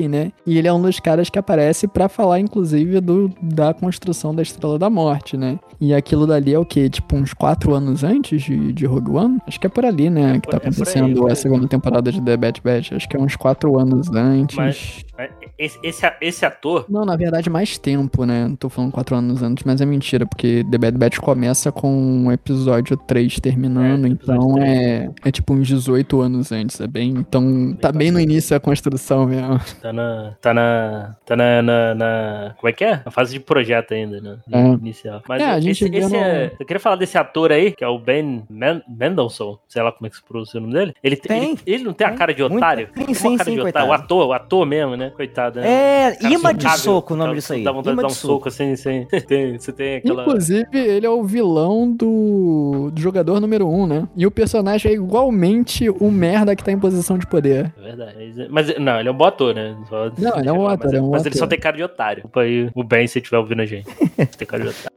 Né? 0.08 0.32
E 0.46 0.58
ele 0.58 0.68
é 0.68 0.72
um 0.72 0.80
dos 0.80 1.00
caras 1.00 1.30
que 1.30 1.38
aparece 1.38 1.86
pra 1.88 2.08
falar, 2.08 2.38
inclusive, 2.40 3.00
do, 3.00 3.30
da 3.42 3.72
construção 3.72 4.34
da 4.34 4.42
Estrela 4.42 4.78
da 4.78 4.90
Morte, 4.90 5.36
né? 5.36 5.58
E 5.80 5.94
aquilo 5.94 6.26
dali 6.26 6.52
é 6.54 6.58
o 6.58 6.64
quê? 6.64 6.88
Tipo, 6.88 7.16
uns 7.16 7.32
quatro 7.34 7.74
anos 7.74 8.02
antes 8.04 8.42
de, 8.42 8.72
de 8.72 8.86
Rogue 8.86 9.10
One? 9.10 9.38
Acho 9.46 9.58
que 9.60 9.66
é 9.66 9.70
por 9.70 9.84
ali, 9.84 10.08
né? 10.10 10.34
que 10.34 10.48
por- 10.48 10.50
tá 10.52 10.56
é 10.58 10.60
aí, 10.60 10.68
acontecendo 10.68 11.26
a 11.26 11.30
aí. 11.30 11.36
segunda 11.36 11.66
temporada 11.68 12.10
de 12.12 12.20
The 12.20 12.36
Bad 12.36 12.60
Batch. 12.62 12.92
Acho 12.92 13.08
que 13.08 13.16
é 13.16 13.20
uns 13.20 13.36
quatro 13.36 13.78
anos 13.78 14.08
antes. 14.12 14.56
Mas 14.56 15.04
é, 15.18 15.30
esse, 15.58 15.78
esse, 15.82 16.12
esse 16.20 16.44
ator, 16.46 16.84
Não, 16.88 17.04
na 17.04 17.16
verdade, 17.16 17.48
mais 17.50 17.78
tempo, 17.78 18.24
né? 18.24 18.52
Tô 18.58 18.68
falando 18.68 18.92
quatro 18.92 19.16
anos 19.16 19.42
antes, 19.42 19.64
mas 19.64 19.80
é 19.80 19.86
mentira, 19.86 20.26
porque 20.26 20.64
The 20.70 20.78
Bad 20.78 20.98
Batch 20.98 21.18
começa 21.18 21.72
com 21.72 22.26
o 22.26 22.32
episódio 22.32 22.96
3 22.96 23.40
terminando, 23.40 24.06
É, 24.06 24.08
então 24.08 24.54
3. 24.54 24.66
é, 24.68 25.10
é 25.24 25.30
tipo 25.30 25.54
uns 25.54 25.66
18 25.68 26.20
anos 26.20 26.52
antes, 26.52 26.80
é 26.80 26.86
bem. 26.86 27.10
Então 27.10 27.74
tá 27.80 27.92
bem 27.92 28.10
no 28.10 28.20
início 28.20 28.50
da 28.50 28.60
construção 28.60 29.26
mesmo. 29.26 29.60
Tá 29.86 29.92
na. 29.92 30.34
Tá 30.40 30.54
na. 30.54 31.16
Tá 31.24 31.36
na. 31.36 31.62
na, 31.62 31.94
na- 31.94 32.54
como 32.58 32.68
é 32.68 32.72
que 32.72 32.84
é? 32.84 33.02
Na 33.04 33.10
fase 33.10 33.32
de 33.32 33.40
projeto 33.40 33.92
ainda, 33.94 34.20
né? 34.20 34.38
É. 34.50 34.60
Inicial. 34.60 35.22
Mas 35.28 35.40
É, 35.42 35.44
a 35.50 35.60
gente 35.60 35.84
esse, 35.84 35.96
esse 35.96 36.08
no- 36.12 36.16
é. 36.16 36.52
Eu 36.58 36.66
queria 36.66 36.80
falar 36.80 36.96
desse 36.96 37.16
ator 37.18 37.52
aí, 37.52 37.72
que 37.72 37.84
é 37.84 37.88
o 37.88 37.98
Ben 37.98 38.44
Men 38.50 38.82
Mendelssohn, 38.88 39.56
sei 39.68 39.82
lá 39.82 39.92
como 39.92 40.06
é 40.06 40.10
que 40.10 40.16
se 40.16 40.22
pronuncia 40.24 40.58
o 40.58 40.62
nome 40.62 40.74
dele. 40.74 40.94
Ele 41.02 41.16
Tem. 41.16 41.52
Ele, 41.52 41.60
ele 41.66 41.84
não 41.84 41.92
tem 41.92 42.06
a 42.06 42.12
cara 42.12 42.32
de 42.34 42.42
Muita. 42.42 42.56
otário? 42.56 42.88
Sim, 42.96 43.04
Tem 43.04 43.14
sim, 43.14 43.28
uma 43.28 43.36
cara 43.38 43.50
sim, 43.50 43.56
de 43.56 43.62
coitado. 43.62 43.86
otário. 43.86 44.00
O 44.02 44.04
ator, 44.04 44.26
o 44.28 44.32
ator 44.32 44.66
mesmo, 44.66 44.96
né? 44.96 45.10
Coitado, 45.14 45.60
né? 45.60 45.68
É, 45.68 46.16
Cara 46.16 46.34
imã 46.34 46.54
de 46.54 46.62
socável, 46.62 46.78
soco 46.84 47.14
o 47.14 47.16
nome 47.16 47.34
disso 47.34 47.52
aí. 47.52 47.64
Dá 47.64 47.72
vontade 47.72 47.96
de 47.96 48.02
dar 48.02 48.08
um 48.08 48.10
soco 48.10 48.48
assim, 48.48 48.76
sem. 48.76 49.06
Tem, 49.26 49.58
você 49.58 49.72
tem 49.72 49.96
aquela. 49.96 50.22
Inclusive, 50.22 50.78
ele 50.78 51.04
é 51.06 51.10
o 51.10 51.22
vilão 51.24 51.90
do, 51.92 52.90
do 52.92 53.00
jogador 53.00 53.40
número 53.40 53.66
1, 53.68 53.82
um, 53.82 53.86
né? 53.86 54.08
E 54.16 54.26
o 54.26 54.30
personagem 54.30 54.90
é 54.90 54.94
igualmente 54.94 55.88
o 55.90 56.10
merda 56.10 56.54
que 56.56 56.62
tá 56.64 56.70
em 56.72 56.78
posição 56.78 57.18
de 57.18 57.26
poder. 57.26 57.72
É 57.78 57.82
verdade. 57.82 58.46
Mas, 58.50 58.78
não, 58.78 58.98
ele 59.00 59.08
é 59.08 59.12
um 59.12 59.16
bom 59.16 59.24
ator, 59.24 59.54
né? 59.54 59.75
Só- 59.88 60.10
Não, 60.18 60.38
ele 60.38 60.48
é 60.48 60.52
um 60.52 60.64
mas- 60.64 60.72
ator, 60.74 60.94
é 60.94 61.00
um 61.00 61.10
Mas 61.10 61.26
ele 61.26 61.36
só 61.36 61.46
tem 61.46 61.58
cara 61.58 61.76
de 61.76 61.82
otário. 61.82 62.16
Desculpa 62.22 62.40
aí 62.40 62.70
o 62.74 62.82
Ben 62.84 63.06
se 63.06 63.18
estiver 63.18 63.38
ouvindo 63.38 63.62
a 63.62 63.66
gente. 63.66 63.84
tem 64.38 64.46
cara 64.46 64.62
de 64.64 64.68
otário. 64.70 64.90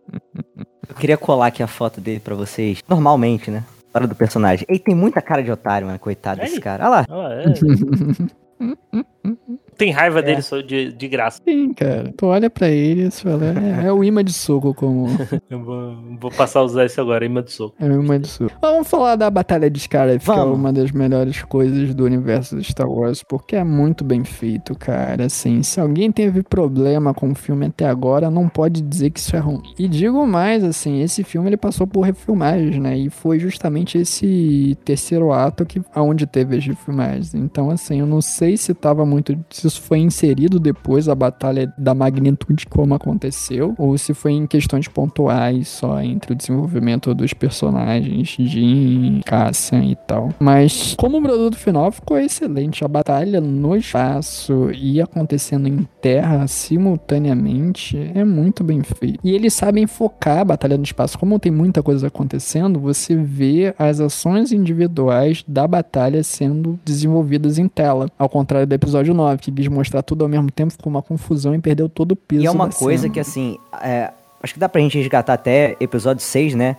Eu 0.87 0.95
queria 0.95 1.17
colar 1.17 1.47
aqui 1.47 1.61
a 1.61 1.67
foto 1.67 1.99
dele 2.01 2.19
pra 2.19 2.35
vocês. 2.35 2.81
Normalmente, 2.87 3.51
né? 3.51 3.63
Hora 3.93 4.07
do 4.07 4.15
personagem. 4.15 4.65
Ele 4.69 4.79
tem 4.79 4.95
muita 4.95 5.21
cara 5.21 5.43
de 5.43 5.51
otário, 5.51 5.87
mano. 5.87 5.99
Coitado 5.99 6.39
desse 6.41 6.55
Aí. 6.55 6.61
cara. 6.61 6.89
Olha 6.89 6.89
lá. 6.89 7.05
Ah, 7.09 7.41
é. 7.41 7.43
Tem 9.79 9.91
raiva 9.91 10.21
dele 10.21 10.41
só 10.41 10.59
de, 10.59 10.91
de 10.91 11.07
graça. 11.07 11.41
Sim, 11.47 11.73
cara. 11.73 12.13
Tu 12.17 12.25
olha 12.25 12.49
pra 12.49 12.67
ele 12.67 13.07
e 13.07 13.11
fala, 13.11 13.45
é, 13.45 13.85
é 13.87 13.93
o 13.93 14.03
imã 14.03 14.21
de 14.21 14.33
soco 14.33 14.73
como. 14.73 15.07
Eu 15.49 15.63
vou, 15.63 15.95
vou 16.19 16.29
passar 16.29 16.59
a 16.59 16.63
usar 16.63 16.85
isso 16.85 16.99
agora, 16.99 17.25
imã 17.25 17.41
de 17.41 17.53
soco. 17.53 17.73
É 17.79 17.85
o 17.85 18.03
imã 18.03 18.19
de 18.19 18.27
soco. 18.27 18.51
Vamos 18.61 18.89
falar 18.89 19.15
da 19.15 19.29
Batalha 19.29 19.69
de 19.69 19.79
Scarif, 19.79 20.25
que 20.25 20.31
é 20.31 20.43
uma 20.43 20.73
das 20.73 20.91
melhores 20.91 21.43
coisas 21.43 21.95
do 21.95 22.03
universo 22.03 22.57
de 22.57 22.65
Star 22.65 22.89
Wars, 22.89 23.23
porque 23.23 23.55
é 23.55 23.63
muito 23.63 24.03
bem 24.03 24.25
feito, 24.25 24.77
cara. 24.77 25.27
Assim, 25.27 25.63
se 25.63 25.79
alguém 25.79 26.11
teve 26.11 26.43
problema 26.43 27.13
com 27.13 27.31
o 27.31 27.35
filme 27.35 27.67
até 27.67 27.87
agora, 27.87 28.29
não 28.29 28.49
pode 28.49 28.81
dizer 28.81 29.11
que 29.11 29.19
isso 29.21 29.33
é 29.33 29.39
ruim. 29.39 29.63
E 29.79 29.87
digo 29.87 30.27
mais, 30.27 30.61
assim, 30.61 31.01
esse 31.01 31.23
filme 31.23 31.47
ele 31.47 31.57
passou 31.57 31.87
por 31.87 32.01
refilmagens, 32.01 32.77
né? 32.77 32.97
E 32.97 33.09
foi 33.09 33.39
justamente 33.39 33.97
esse 33.97 34.77
terceiro 34.83 35.31
ato 35.31 35.65
que 35.65 35.81
aonde 35.95 36.27
teve 36.27 36.57
as 36.57 36.65
refilmagens. 36.65 37.33
Então, 37.33 37.69
assim, 37.69 38.01
eu 38.01 38.05
não 38.05 38.19
sei 38.19 38.57
se 38.57 38.73
tava 38.73 39.05
muito. 39.05 39.39
Se 39.49 39.68
isso 39.69 39.81
foi 39.81 39.99
inserido 39.99 40.59
depois 40.59 41.07
a 41.07 41.15
batalha 41.15 41.71
da 41.77 41.93
magnitude 41.93 42.65
como 42.65 42.93
aconteceu, 42.93 43.73
ou 43.77 43.97
se 43.97 44.13
foi 44.13 44.33
em 44.33 44.47
questões 44.47 44.87
pontuais 44.87 45.67
só 45.67 46.01
entre 46.01 46.33
o 46.33 46.35
desenvolvimento 46.35 47.13
dos 47.13 47.33
personagens, 47.33 48.35
Jin, 48.39 49.21
Cassian 49.25 49.85
e 49.85 49.95
tal. 49.95 50.29
Mas 50.39 50.95
como 50.97 51.21
produto 51.21 51.57
final 51.57 51.91
ficou 51.91 52.17
excelente. 52.17 52.83
A 52.83 52.87
batalha 52.87 53.39
no 53.39 53.75
espaço 53.75 54.71
e 54.73 54.99
acontecendo 55.01 55.67
em 55.67 55.87
terra 56.01 56.47
simultaneamente 56.47 58.11
é 58.15 58.25
muito 58.25 58.63
bem 58.63 58.81
feito. 58.81 59.19
E 59.23 59.31
eles 59.31 59.53
sabem 59.53 59.85
focar 59.85 60.39
a 60.39 60.45
batalha 60.45 60.77
no 60.77 60.83
espaço. 60.83 61.17
Como 61.17 61.39
tem 61.39 61.51
muita 61.51 61.83
coisa 61.83 62.07
acontecendo, 62.07 62.79
você 62.79 63.15
vê 63.15 63.73
as 63.77 63.99
ações 63.99 64.51
individuais 64.51 65.43
da 65.47 65.67
batalha 65.67 66.23
sendo 66.23 66.79
desenvolvidas 66.83 67.57
em 67.59 67.67
tela. 67.67 68.09
Ao 68.17 68.27
contrário 68.27 68.67
do 68.67 68.73
episódio 68.73 69.13
9, 69.13 69.41
que 69.41 69.51
quis 69.59 69.67
mostrar 69.67 70.01
tudo 70.01 70.23
ao 70.23 70.29
mesmo 70.29 70.49
tempo, 70.49 70.71
ficou 70.71 70.89
uma 70.89 71.01
confusão 71.01 71.53
e 71.53 71.59
perdeu 71.59 71.89
todo 71.89 72.13
o 72.13 72.15
peso. 72.15 72.43
E 72.43 72.47
é 72.47 72.51
uma 72.51 72.69
coisa 72.69 73.03
cena. 73.03 73.13
que, 73.13 73.19
assim, 73.19 73.57
é, 73.81 74.11
acho 74.41 74.53
que 74.53 74.59
dá 74.59 74.69
pra 74.69 74.79
gente 74.81 74.97
resgatar 74.97 75.33
até 75.33 75.75
episódio 75.79 76.23
6, 76.23 76.55
né? 76.55 76.77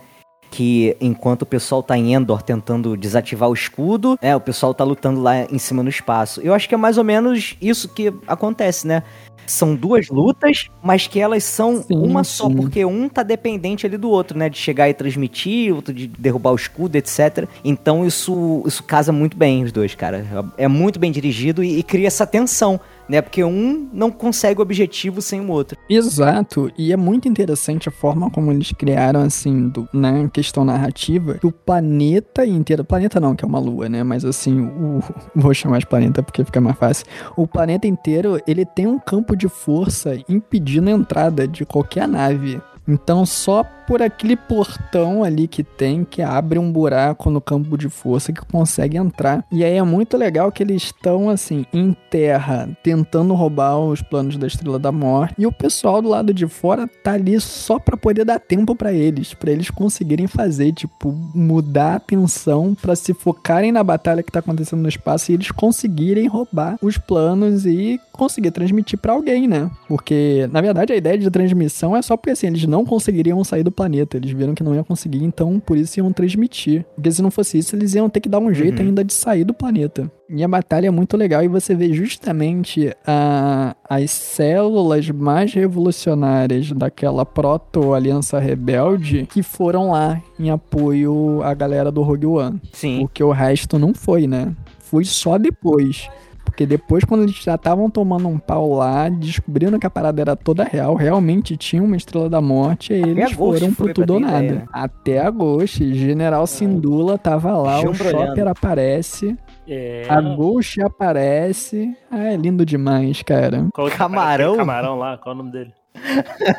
Que 0.49 0.97
enquanto 0.99 1.43
o 1.43 1.45
pessoal 1.45 1.81
tá 1.81 1.97
em 1.97 2.13
Endor 2.13 2.41
tentando 2.41 2.97
desativar 2.97 3.49
o 3.49 3.53
escudo, 3.53 4.17
né? 4.21 4.35
O 4.35 4.41
pessoal 4.41 4.73
tá 4.73 4.83
lutando 4.83 5.21
lá 5.21 5.45
em 5.45 5.57
cima 5.57 5.81
no 5.81 5.89
espaço. 5.89 6.41
Eu 6.41 6.53
acho 6.53 6.67
que 6.67 6.75
é 6.75 6.77
mais 6.77 6.97
ou 6.97 7.03
menos 7.03 7.55
isso 7.61 7.87
que 7.87 8.13
acontece, 8.27 8.85
né? 8.85 9.03
São 9.45 9.75
duas 9.75 10.09
lutas, 10.09 10.69
mas 10.81 11.07
que 11.07 11.19
elas 11.19 11.43
são 11.43 11.81
Sim, 11.83 11.95
uma 11.95 12.23
só, 12.23 12.47
sim. 12.47 12.55
porque 12.55 12.85
um 12.85 13.09
tá 13.09 13.23
dependente 13.23 13.85
ali 13.85 13.97
do 13.97 14.09
outro, 14.09 14.37
né? 14.37 14.49
De 14.49 14.57
chegar 14.57 14.89
e 14.89 14.93
transmitir, 14.93 15.73
outro 15.73 15.93
de 15.93 16.07
derrubar 16.07 16.51
o 16.51 16.55
escudo, 16.55 16.95
etc. 16.95 17.47
Então 17.63 18.05
isso, 18.05 18.63
isso 18.65 18.83
casa 18.83 19.11
muito 19.11 19.35
bem 19.35 19.63
os 19.63 19.71
dois, 19.71 19.95
cara. 19.95 20.25
É 20.57 20.67
muito 20.67 20.99
bem 20.99 21.11
dirigido 21.11 21.63
e, 21.63 21.79
e 21.79 21.83
cria 21.83 22.07
essa 22.07 22.25
tensão, 22.25 22.79
né? 23.11 23.21
Porque 23.21 23.43
um 23.43 23.89
não 23.91 24.09
consegue 24.09 24.61
o 24.61 24.63
objetivo 24.63 25.21
sem 25.21 25.41
o 25.41 25.51
outro. 25.51 25.77
Exato, 25.89 26.71
e 26.77 26.93
é 26.93 26.97
muito 26.97 27.27
interessante 27.27 27.89
a 27.89 27.91
forma 27.91 28.31
como 28.31 28.53
eles 28.53 28.71
criaram, 28.71 29.19
assim, 29.19 29.67
do, 29.67 29.85
na 29.91 30.29
questão 30.29 30.63
narrativa, 30.63 31.33
que 31.33 31.45
o 31.45 31.51
planeta 31.51 32.45
inteiro, 32.45 32.85
planeta 32.85 33.19
não, 33.19 33.35
que 33.35 33.43
é 33.43 33.47
uma 33.47 33.59
lua, 33.59 33.89
né, 33.89 34.01
mas 34.01 34.23
assim, 34.23 34.61
o, 34.61 35.01
vou 35.35 35.53
chamar 35.53 35.79
de 35.79 35.87
planeta 35.87 36.23
porque 36.23 36.45
fica 36.45 36.61
mais 36.61 36.77
fácil, 36.77 37.05
o 37.35 37.45
planeta 37.45 37.85
inteiro, 37.85 38.39
ele 38.47 38.65
tem 38.65 38.87
um 38.87 38.97
campo 38.97 39.35
de 39.35 39.49
força 39.49 40.17
impedindo 40.29 40.89
a 40.89 40.93
entrada 40.93 41.45
de 41.45 41.65
qualquer 41.65 42.07
nave. 42.07 42.61
Então, 42.87 43.25
só 43.25 43.65
por 43.91 44.01
aquele 44.01 44.37
portão 44.37 45.21
ali 45.21 45.49
que 45.49 45.65
tem, 45.65 46.05
que 46.05 46.21
abre 46.21 46.57
um 46.57 46.71
buraco 46.71 47.29
no 47.29 47.41
campo 47.41 47.77
de 47.77 47.89
força 47.89 48.31
que 48.31 48.39
consegue 48.45 48.95
entrar. 48.95 49.45
E 49.51 49.65
aí 49.65 49.73
é 49.73 49.83
muito 49.83 50.15
legal 50.15 50.49
que 50.49 50.63
eles 50.63 50.83
estão, 50.83 51.29
assim, 51.29 51.65
em 51.73 51.93
terra, 52.09 52.69
tentando 52.81 53.33
roubar 53.33 53.77
os 53.77 54.01
planos 54.01 54.37
da 54.37 54.47
Estrela 54.47 54.79
da 54.79 54.93
Morte. 54.93 55.35
E 55.37 55.45
o 55.45 55.51
pessoal 55.51 56.01
do 56.01 56.07
lado 56.07 56.33
de 56.33 56.47
fora 56.47 56.89
tá 57.03 57.11
ali 57.11 57.37
só 57.41 57.79
pra 57.79 57.97
poder 57.97 58.23
dar 58.23 58.39
tempo 58.39 58.77
pra 58.77 58.93
eles, 58.93 59.33
pra 59.33 59.51
eles 59.51 59.69
conseguirem 59.69 60.25
fazer, 60.25 60.71
tipo, 60.71 61.11
mudar 61.35 61.91
a 61.91 61.95
atenção 61.95 62.73
pra 62.73 62.95
se 62.95 63.13
focarem 63.13 63.73
na 63.73 63.83
batalha 63.83 64.23
que 64.23 64.31
tá 64.31 64.39
acontecendo 64.39 64.83
no 64.83 64.87
espaço 64.87 65.33
e 65.33 65.35
eles 65.35 65.51
conseguirem 65.51 66.27
roubar 66.27 66.77
os 66.81 66.97
planos 66.97 67.65
e 67.65 67.99
conseguir 68.13 68.51
transmitir 68.51 68.99
pra 68.99 69.11
alguém, 69.11 69.49
né? 69.49 69.69
Porque, 69.89 70.47
na 70.49 70.61
verdade, 70.61 70.93
a 70.93 70.95
ideia 70.95 71.17
de 71.17 71.29
transmissão 71.29 71.97
é 71.97 72.01
só 72.01 72.15
porque, 72.15 72.29
assim, 72.29 72.47
eles 72.47 72.65
não 72.65 72.85
conseguiriam 72.85 73.43
sair 73.43 73.63
do 73.63 73.80
planeta. 73.81 74.17
Eles 74.17 74.31
viram 74.31 74.53
que 74.53 74.63
não 74.63 74.75
ia 74.75 74.83
conseguir, 74.83 75.23
então 75.23 75.59
por 75.59 75.75
isso 75.75 75.99
iam 75.99 76.11
transmitir. 76.13 76.85
Porque 76.95 77.11
se 77.11 77.21
não 77.21 77.31
fosse 77.31 77.57
isso, 77.57 77.75
eles 77.75 77.95
iam 77.95 78.07
ter 78.09 78.19
que 78.19 78.29
dar 78.29 78.39
um 78.39 78.53
jeito 78.53 78.79
Uhum. 78.81 78.87
ainda 78.89 79.03
de 79.03 79.13
sair 79.13 79.43
do 79.43 79.53
planeta. 79.53 80.11
E 80.29 80.43
a 80.43 80.47
batalha 80.47 80.87
é 80.87 80.91
muito 80.91 81.17
legal 81.17 81.43
e 81.43 81.47
você 81.47 81.75
vê 81.75 81.91
justamente 81.93 82.95
a, 83.05 83.75
as 83.89 84.11
células 84.11 85.09
mais 85.09 85.53
revolucionárias 85.53 86.71
daquela 86.71 87.25
proto-aliança 87.25 88.39
rebelde 88.39 89.27
que 89.29 89.43
foram 89.43 89.91
lá 89.91 90.21
em 90.39 90.49
apoio 90.49 91.41
à 91.43 91.53
galera 91.53 91.91
do 91.91 92.01
Rogue 92.01 92.25
One. 92.27 92.61
Sim. 92.71 92.99
Porque 93.01 93.23
o 93.23 93.31
resto 93.31 93.77
não 93.77 93.93
foi, 93.93 94.25
né? 94.27 94.53
Foi 94.79 95.03
só 95.03 95.37
depois. 95.37 96.07
Porque 96.51 96.65
depois, 96.65 97.05
quando 97.05 97.23
eles 97.23 97.35
já 97.35 97.55
estavam 97.55 97.89
tomando 97.89 98.27
um 98.27 98.37
pau 98.37 98.73
lá, 98.73 99.07
descobrindo 99.07 99.79
que 99.79 99.87
a 99.87 99.89
parada 99.89 100.21
era 100.21 100.35
toda 100.35 100.65
real, 100.65 100.95
realmente 100.95 101.55
tinha 101.55 101.81
uma 101.81 101.95
Estrela 101.95 102.29
da 102.29 102.41
Morte, 102.41 102.91
aí 102.93 103.01
eles 103.01 103.31
foram 103.31 103.73
pro 103.73 103.93
tudo 103.93 104.15
ou 104.15 104.19
nada. 104.19 104.43
ideia, 104.43 104.59
né? 104.59 104.65
Até 104.73 105.19
a 105.19 105.29
Ghost, 105.29 105.93
General 105.93 106.45
Sindula 106.45 107.17
tava 107.17 107.55
lá, 107.57 107.79
o. 107.79 107.93
Chopper 107.93 108.49
aparece, 108.49 109.37
É. 109.65 110.05
a 110.09 110.19
Ghost 110.19 110.81
aparece. 110.81 111.95
Ah, 112.11 112.33
é 112.33 112.35
lindo 112.35 112.65
demais, 112.65 113.21
cara. 113.23 113.67
Qual- 113.73 113.89
Camarão? 113.89 114.57
Camarão 114.57 114.97
lá, 114.97 115.17
qual 115.17 115.33
é 115.33 115.35
o 115.35 115.37
nome 115.43 115.51
dele? 115.53 115.71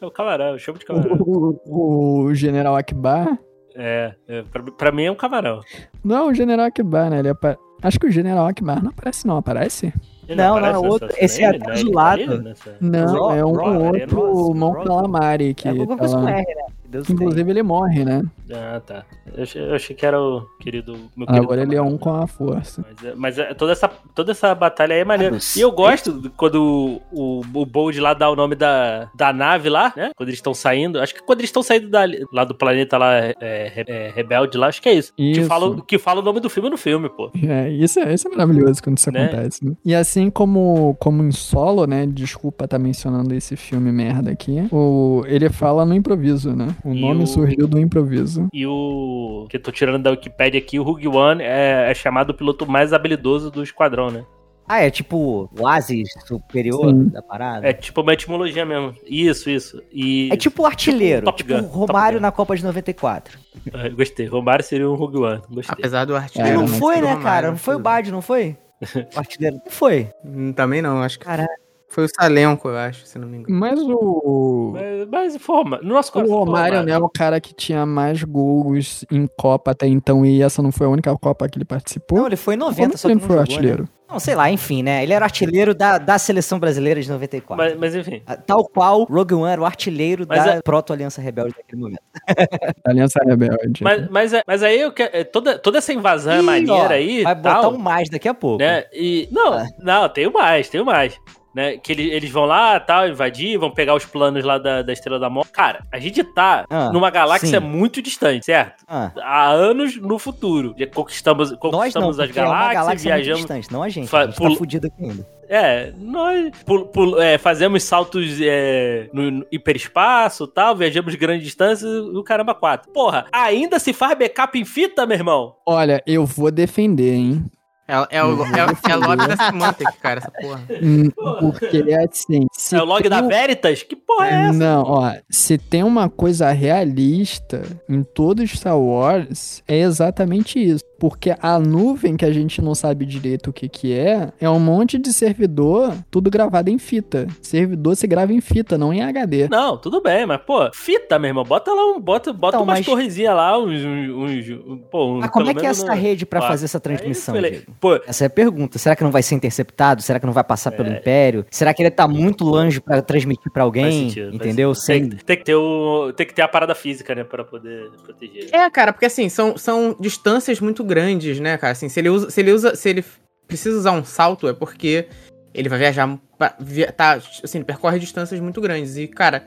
é 0.00 0.06
o 0.06 0.10
camarão, 0.10 0.46
eu 0.52 0.58
chamo 0.58 0.78
de 0.78 0.84
camarão. 0.84 1.16
O, 1.20 1.60
o- 1.66 2.22
o 2.24 2.34
General 2.34 2.76
Akbar. 2.76 3.38
É, 3.76 4.14
é 4.28 4.42
pra, 4.42 4.62
pra 4.62 4.92
mim 4.92 5.04
é 5.04 5.10
um 5.10 5.16
camarão. 5.16 5.60
Não, 6.04 6.28
o 6.28 6.34
General 6.34 6.66
Akbar, 6.66 7.10
né? 7.10 7.18
Ele 7.18 7.30
apa- 7.30 7.58
Acho 7.84 8.00
que 8.00 8.06
o 8.06 8.10
General 8.10 8.46
Akbar 8.46 8.82
não 8.82 8.90
aparece, 8.90 9.26
não. 9.26 9.36
Aparece? 9.36 9.92
Ele 10.26 10.36
Não, 10.36 10.54
não, 10.54 10.56
aparece 10.56 10.84
é 10.84 10.88
outro. 10.88 11.08
Esse 11.18 11.42
é 11.44 11.50
né? 11.50 11.56
até 11.58 11.64
Ele 11.70 11.80
azulado. 11.80 12.44
tá 12.54 12.70
Não, 12.80 13.30
é 13.30 13.44
um 13.44 13.52
Ro- 13.52 13.84
outro 13.88 14.20
Ross, 14.20 14.56
Mon 14.56 14.70
Ross. 14.72 14.84
Calamari 14.86 15.54
que 15.54 15.68
É 15.68 15.70
alguma 15.70 15.96
coisa 15.98 16.16
tá 16.16 16.22
com. 16.22 16.28
R, 16.28 16.36
né? 16.54 16.62
Que 16.94 16.98
Deus 16.98 17.06
tem. 17.06 17.16
Inclusive 17.16 17.50
ele 17.50 17.62
morre, 17.62 18.04
né? 18.04 18.22
Ah, 18.52 18.80
tá. 18.84 19.04
Eu 19.34 19.42
achei, 19.42 19.62
eu 19.62 19.74
achei 19.74 19.96
que 19.96 20.06
era 20.06 20.20
o 20.20 20.42
querido. 20.60 20.92
Meu 21.16 21.26
querido 21.26 21.44
Agora 21.44 21.62
ele 21.62 21.74
é 21.74 21.82
um 21.82 21.98
com 21.98 22.14
a 22.14 22.26
força. 22.26 22.84
Mas, 22.88 23.04
é- 23.04 23.14
mas 23.16 23.38
é- 23.38 23.54
toda, 23.54 23.72
essa, 23.72 23.88
toda 24.14 24.30
essa 24.32 24.54
batalha 24.54 24.94
aí 24.94 25.00
é 25.00 25.04
maneira. 25.04 25.36
Ah, 25.36 25.40
E 25.56 25.60
eu 25.60 25.72
gosto 25.72 26.30
quando 26.36 27.00
o, 27.12 27.40
o 27.52 27.66
Bold 27.66 27.98
lá 28.00 28.14
dá 28.14 28.30
o 28.30 28.36
nome 28.36 28.54
da, 28.54 29.10
da 29.16 29.32
nave 29.32 29.68
lá, 29.68 29.92
né? 29.96 30.10
Quando 30.16 30.28
eles 30.28 30.38
estão 30.38 30.54
saindo. 30.54 31.00
Acho 31.00 31.14
que 31.14 31.22
quando 31.22 31.40
eles 31.40 31.48
estão 31.48 31.62
saindo 31.62 31.88
da- 31.88 32.04
lá 32.32 32.44
do 32.44 32.54
planeta 32.54 32.96
lá, 32.96 33.14
é, 33.16 33.34
é, 33.40 33.84
é, 33.88 34.12
Rebelde 34.14 34.56
lá, 34.56 34.68
acho 34.68 34.80
que 34.80 34.88
é 34.88 34.94
isso. 34.94 35.12
Que 35.16 35.32
Isso. 35.32 35.48
fala, 35.48 35.80
que 35.82 35.98
fala 35.98 36.20
o 36.20 36.24
nome 36.24 36.38
do 36.40 36.48
filme 36.50 36.70
no 36.70 36.76
filme, 36.76 37.08
pô. 37.08 37.30
É, 37.42 37.70
isso 37.70 37.98
é, 37.98 38.14
isso 38.14 38.28
é 38.28 38.30
maravilhoso 38.30 38.82
quando 38.82 38.98
isso 38.98 39.10
Né? 39.10 39.24
acontece, 39.24 39.64
né? 39.64 39.72
E 39.84 39.94
assim 39.94 40.30
como, 40.30 40.96
como 41.00 41.22
em 41.24 41.32
solo, 41.32 41.86
né? 41.86 42.06
Desculpa 42.06 42.64
estar 42.66 42.78
mencionando 42.78 43.34
esse 43.34 43.56
filme 43.56 43.90
merda 43.90 44.30
aqui. 44.30 44.66
O, 44.70 45.22
ele 45.26 45.48
fala 45.50 45.84
no 45.84 45.94
improviso, 45.94 46.54
né? 46.54 46.68
O 46.84 46.94
nome 46.94 47.24
o- 47.24 47.26
surgiu 47.26 47.66
do 47.66 47.78
improviso. 47.78 48.48
E 48.52 48.66
o. 48.66 49.46
Que 49.48 49.56
eu 49.56 49.62
tô 49.62 49.72
tirando 49.72 50.02
da 50.02 50.10
Wikipedia 50.10 50.58
aqui, 50.60 50.78
o 50.78 50.82
Rogue 50.82 51.08
One 51.08 51.42
é, 51.42 51.90
é 51.90 51.94
chamado 51.94 52.30
o 52.30 52.34
piloto 52.34 52.66
mais 52.66 52.92
habilidoso 52.92 53.50
do 53.50 53.62
esquadrão, 53.62 54.10
né? 54.10 54.24
Ah, 54.66 54.80
é 54.80 54.90
tipo 54.90 55.16
o 55.54 55.62
Oasis 55.62 56.08
superior 56.26 56.88
Sim. 56.88 57.08
da 57.08 57.20
parada? 57.20 57.66
É 57.68 57.72
tipo 57.74 58.00
uma 58.00 58.14
etimologia 58.14 58.64
mesmo. 58.64 58.94
Isso, 59.06 59.50
isso. 59.50 59.82
E. 59.92 60.30
É 60.32 60.36
tipo 60.36 60.62
o 60.62 60.66
artilheiro, 60.66 61.30
tipo 61.32 61.50
Gun, 61.52 61.58
o 61.58 61.62
Top 61.64 61.74
Romário 61.76 62.18
na 62.20 62.32
Copa 62.32 62.56
de 62.56 62.64
94. 62.64 63.38
É, 63.74 63.90
Gostei. 63.90 64.26
Romário 64.26 64.64
seria 64.64 64.88
um 64.88 64.94
Rogue 64.94 65.18
One. 65.18 65.42
Gostei. 65.50 65.74
Apesar 65.78 66.06
do 66.06 66.14
É, 66.14 66.18
artilheiro. 66.18 66.54
E 66.54 66.62
não 66.62 66.68
mas 66.68 66.78
foi, 66.78 66.94
né, 66.96 67.00
Romário, 67.08 67.22
cara? 67.22 67.50
Não 67.50 67.56
foi 67.58 67.74
o. 67.76 67.78
Bard, 67.78 68.10
não 68.12 68.22
foi? 68.22 68.56
O 69.14 69.18
artilheiro. 69.18 69.56
Não 69.64 69.70
foi. 69.70 70.08
Hum, 70.24 70.52
Também 70.52 70.80
não, 70.82 71.02
acho 71.02 71.18
que 71.18 71.24
Caralho. 71.26 71.48
Foi 71.94 72.04
o 72.04 72.08
Salenco, 72.08 72.68
eu 72.68 72.76
acho, 72.76 73.06
se 73.06 73.18
não 73.18 73.28
me 73.28 73.38
engano. 73.38 73.58
Mas 73.58 73.78
o. 73.80 74.72
Mas, 74.74 75.08
mas 75.08 75.36
forma. 75.42 75.78
No 75.82 75.94
nosso 75.94 76.10
O 76.10 76.12
coração. 76.12 76.36
Romário, 76.36 76.82
né, 76.82 76.92
é 76.92 76.98
o 76.98 77.08
cara 77.08 77.40
que 77.40 77.54
tinha 77.54 77.86
mais 77.86 78.22
gols 78.22 79.04
em 79.10 79.26
Copa 79.38 79.70
até 79.70 79.86
então, 79.86 80.24
e 80.26 80.42
essa 80.42 80.60
não 80.62 80.72
foi 80.72 80.86
a 80.86 80.90
única 80.90 81.16
Copa 81.16 81.48
que 81.48 81.56
ele 81.58 81.64
participou. 81.64 82.18
Não, 82.18 82.26
ele 82.26 82.36
foi 82.36 82.54
em 82.54 82.58
90, 82.58 82.88
Quando 82.90 82.98
só 82.98 83.08
que 83.08 83.12
ele 83.14 83.20
não 83.20 83.26
foi 83.26 83.36
jogou, 83.36 83.52
artilheiro? 83.54 83.82
Né? 83.84 83.88
Não, 84.06 84.20
sei 84.20 84.34
lá, 84.36 84.48
enfim, 84.50 84.82
né? 84.82 85.02
Ele 85.02 85.12
era 85.12 85.24
artilheiro 85.24 85.74
da, 85.74 85.98
da 85.98 86.18
seleção 86.18 86.58
brasileira 86.58 87.00
de 87.00 87.08
94. 87.10 87.56
Mas, 87.56 87.76
mas 87.76 87.94
enfim. 87.96 88.22
Ah, 88.26 88.36
Tal 88.36 88.64
qual 88.64 89.04
Rogue 89.04 89.34
One 89.34 89.50
era 89.52 89.60
o 89.60 89.64
artilheiro 89.64 90.24
Mas 90.28 90.44
da 90.44 90.54
é- 90.56 90.62
proto-aliança 90.62 91.20
rebelde 91.22 91.54
naquele 91.56 91.80
momento. 91.82 92.02
Aliança 92.86 93.18
Rebelde. 93.24 93.82
Mas, 93.82 94.08
mas, 94.10 94.32
é- 94.34 94.42
mas 94.46 94.62
aí 94.62 94.80
eu 94.80 94.92
quero. 94.92 95.10
é, 95.16 95.24
Toda, 95.24 95.58
toda 95.58 95.78
essa 95.78 95.92
invasão 95.92 96.34
é 96.34 96.38
Ih, 96.38 96.42
maneira 96.42 96.72
ó, 96.74 96.88
aí. 96.92 97.22
Vai 97.24 97.34
botar 97.34 97.60
tal, 97.62 97.72
um 97.74 97.78
mais 97.78 98.08
daqui 98.10 98.28
a 98.28 98.34
pouco. 98.34 98.58
né? 98.62 98.84
E. 98.92 99.26
Não, 99.32 99.52
Ah. 99.54 99.66
não, 99.80 100.08
tenho 100.08 100.32
mais, 100.32 100.68
tenho 100.68 100.84
mais. 100.84 101.18
Né? 101.54 101.76
Que 101.76 101.92
ele- 101.92 102.10
eles 102.10 102.30
vão 102.30 102.44
lá, 102.46 102.80
tal, 102.80 103.08
invadir, 103.08 103.56
vão 103.58 103.70
pegar 103.70 103.94
os 103.94 104.04
planos 104.04 104.44
lá 104.44 104.58
da, 104.58 104.82
da 104.82 104.92
Estrela 104.92 105.18
da 105.20 105.30
Morte. 105.30 105.52
Cara, 105.52 105.84
a 105.92 105.98
gente 106.00 106.24
tá 106.24 106.64
Ah, 106.68 106.90
numa 106.92 107.10
galáxia 107.10 107.60
sim. 107.60 107.66
muito 107.66 108.02
distante, 108.02 108.46
certo? 108.46 108.84
Ah, 108.88 109.12
Há 109.22 109.48
anos 109.50 109.96
no 109.96 110.18
futuro. 110.18 110.74
Já 110.76 110.86
conquistamos, 110.88 111.50
nós 111.50 111.60
não, 111.62 111.70
conquistamos 111.70 112.18
as 112.20 112.28
é 112.30 112.32
galáxias, 112.32 112.74
galáxia 112.74 113.10
muito 113.12 113.24
viajamos. 113.24 113.40
distante, 113.42 113.72
não 113.72 113.82
a 113.84 113.88
gente. 113.88 114.16
A 114.16 114.26
gente 114.26 114.36
tá 114.36 114.50
fudido 114.56 114.86
aqui 114.88 115.04
ainda. 115.04 115.34
É, 115.46 115.92
nós 115.98 116.50
pul- 116.64 116.86
pul- 116.86 117.20
é, 117.20 117.36
fazemos 117.38 117.82
saltos 117.84 118.38
é, 118.40 119.08
no, 119.12 119.30
no 119.30 119.46
hiperespaço 119.52 120.46
tal, 120.46 120.74
viajamos 120.74 121.14
grandes 121.14 121.44
distâncias 121.44 121.88
e 121.88 122.16
o 122.16 122.22
caramba, 122.24 122.54
quatro. 122.54 122.90
Porra, 122.92 123.26
ainda 123.30 123.78
se 123.78 123.92
faz 123.92 124.18
backup 124.18 124.58
em 124.58 124.64
fita, 124.64 125.04
meu 125.06 125.16
irmão? 125.18 125.54
Olha, 125.66 126.02
eu 126.06 126.24
vou 126.24 126.50
defender, 126.50 127.14
hein? 127.14 127.44
É, 127.86 128.16
é, 128.16 128.24
o, 128.24 128.42
é, 128.44 128.64
o- 128.66 128.90
é 128.90 128.96
lobby 128.96 129.28
da 129.28 129.36
Symantec, 129.36 129.98
cara, 130.00 130.18
essa 130.18 130.30
porra. 130.30 130.62
Hum, 130.82 131.10
Porque 131.40 131.84
é 131.86 132.04
assim. 132.04 132.46
É 132.72 132.80
o 132.82 132.84
log 132.86 133.02
tem 133.02 133.10
da 133.10 133.20
Veritas? 133.20 133.82
Que 133.82 133.94
porra 133.94 134.26
é 134.26 134.32
essa? 134.48 134.52
Não, 134.58 134.82
ó, 134.84 135.12
se 135.28 135.58
tem 135.58 135.82
uma 135.82 136.08
coisa 136.08 136.50
realista 136.50 137.62
em 137.88 138.02
todos 138.02 138.50
Star 138.52 138.78
Wars, 138.78 139.62
é 139.68 139.78
exatamente 139.80 140.58
isso. 140.58 140.82
Porque 141.04 141.36
a 141.38 141.58
nuvem 141.58 142.16
que 142.16 142.24
a 142.24 142.32
gente 142.32 142.62
não 142.62 142.74
sabe 142.74 143.04
direito 143.04 143.50
o 143.50 143.52
que 143.52 143.68
que 143.68 143.92
é, 143.92 144.32
é 144.40 144.48
um 144.48 144.58
monte 144.58 144.96
de 144.96 145.12
servidor, 145.12 145.92
tudo 146.10 146.30
gravado 146.30 146.70
em 146.70 146.78
fita. 146.78 147.26
Servidor 147.42 147.94
se 147.94 148.06
grava 148.06 148.32
em 148.32 148.40
fita, 148.40 148.78
não 148.78 148.90
em 148.90 149.02
HD. 149.02 149.46
Não, 149.50 149.76
tudo 149.76 150.00
bem, 150.00 150.24
mas, 150.24 150.40
pô, 150.40 150.70
fita, 150.72 151.18
meu 151.18 151.28
irmão. 151.28 151.44
Bota 151.44 151.70
lá 151.74 151.84
um. 151.92 152.00
Bota, 152.00 152.32
bota 152.32 152.56
Então, 152.56 152.64
umas 152.64 152.78
mas- 152.78 152.86
torrezinhas 152.86 153.36
lá, 153.36 153.58
uns. 153.58 153.84
uns, 153.84 154.48
uns- 154.48 154.80
pô, 154.90 155.04
um, 155.16 155.18
Mas 155.18 155.30
como 155.30 155.44
é 155.44 155.48
pelo 155.48 155.60
que 155.60 155.66
é 155.66 155.68
essa 155.68 155.86
no- 155.88 155.92
rede 155.92 156.24
pra 156.24 156.38
Ah, 156.40 156.48
fazer 156.48 156.64
essa 156.64 156.80
transmissão? 156.80 157.34
Pô, 157.78 157.96
Essa 158.06 158.24
é 158.24 158.26
a 158.26 158.30
pergunta. 158.30 158.78
Será 158.78 158.96
que 158.96 159.04
não 159.04 159.10
vai 159.10 159.22
ser 159.22 159.34
interceptado? 159.34 160.00
Será 160.00 160.18
que 160.18 160.24
não 160.24 160.32
vai 160.32 160.42
passar 160.44 160.72
pelo 160.72 160.88
É. 160.88 160.96
Império? 160.96 161.44
Será 161.50 161.74
que 161.74 161.82
ele 161.82 161.90
tá 161.90 162.08
muito 162.08 162.44
longe 162.46 162.80
pra 162.80 163.02
transmitir 163.02 163.52
pra 163.52 163.62
faz 163.62 163.66
alguém? 163.66 164.08
sentido, 164.08 164.24
faz 164.30 164.34
entendeu? 164.36 164.74
sentido. 164.74 165.10
Tem, 165.10 165.18
Sem... 165.18 165.26
tem 165.26 165.36
que 165.36 165.44
ter 165.44 165.54
o, 165.54 166.14
tem 166.16 166.26
que 166.26 166.32
ter 166.32 166.40
a 166.42 166.48
parada 166.48 166.74
física, 166.74 167.14
né, 167.14 167.24
pra 167.24 167.44
poder 167.44 167.90
proteger. 168.02 168.48
É, 168.54 168.70
cara, 168.70 168.90
porque 168.90 169.04
assim, 169.04 169.28
são, 169.28 169.58
são 169.58 169.94
distâncias 170.00 170.60
muito 170.60 170.82
grandes, 170.82 170.93
né, 171.40 171.56
cara? 171.58 171.72
Assim, 171.72 171.88
se 171.88 171.98
ele 172.00 172.08
usa. 172.08 172.30
Se 172.30 172.40
ele 172.40 172.52
usa. 172.52 172.74
Se 172.74 172.88
ele 172.88 173.04
precisa 173.46 173.76
usar 173.78 173.92
um 173.92 174.04
salto, 174.04 174.48
é 174.48 174.52
porque 174.52 175.06
ele 175.52 175.68
vai 175.68 175.78
viajar. 175.78 176.18
pra- 176.38 176.56
via- 176.58 176.90
tá, 176.90 177.12
assim, 177.12 177.58
ele 177.58 177.64
percorre 177.64 177.98
distâncias 177.98 178.40
muito 178.40 178.60
grandes. 178.60 178.96
E, 178.96 179.06
cara, 179.06 179.44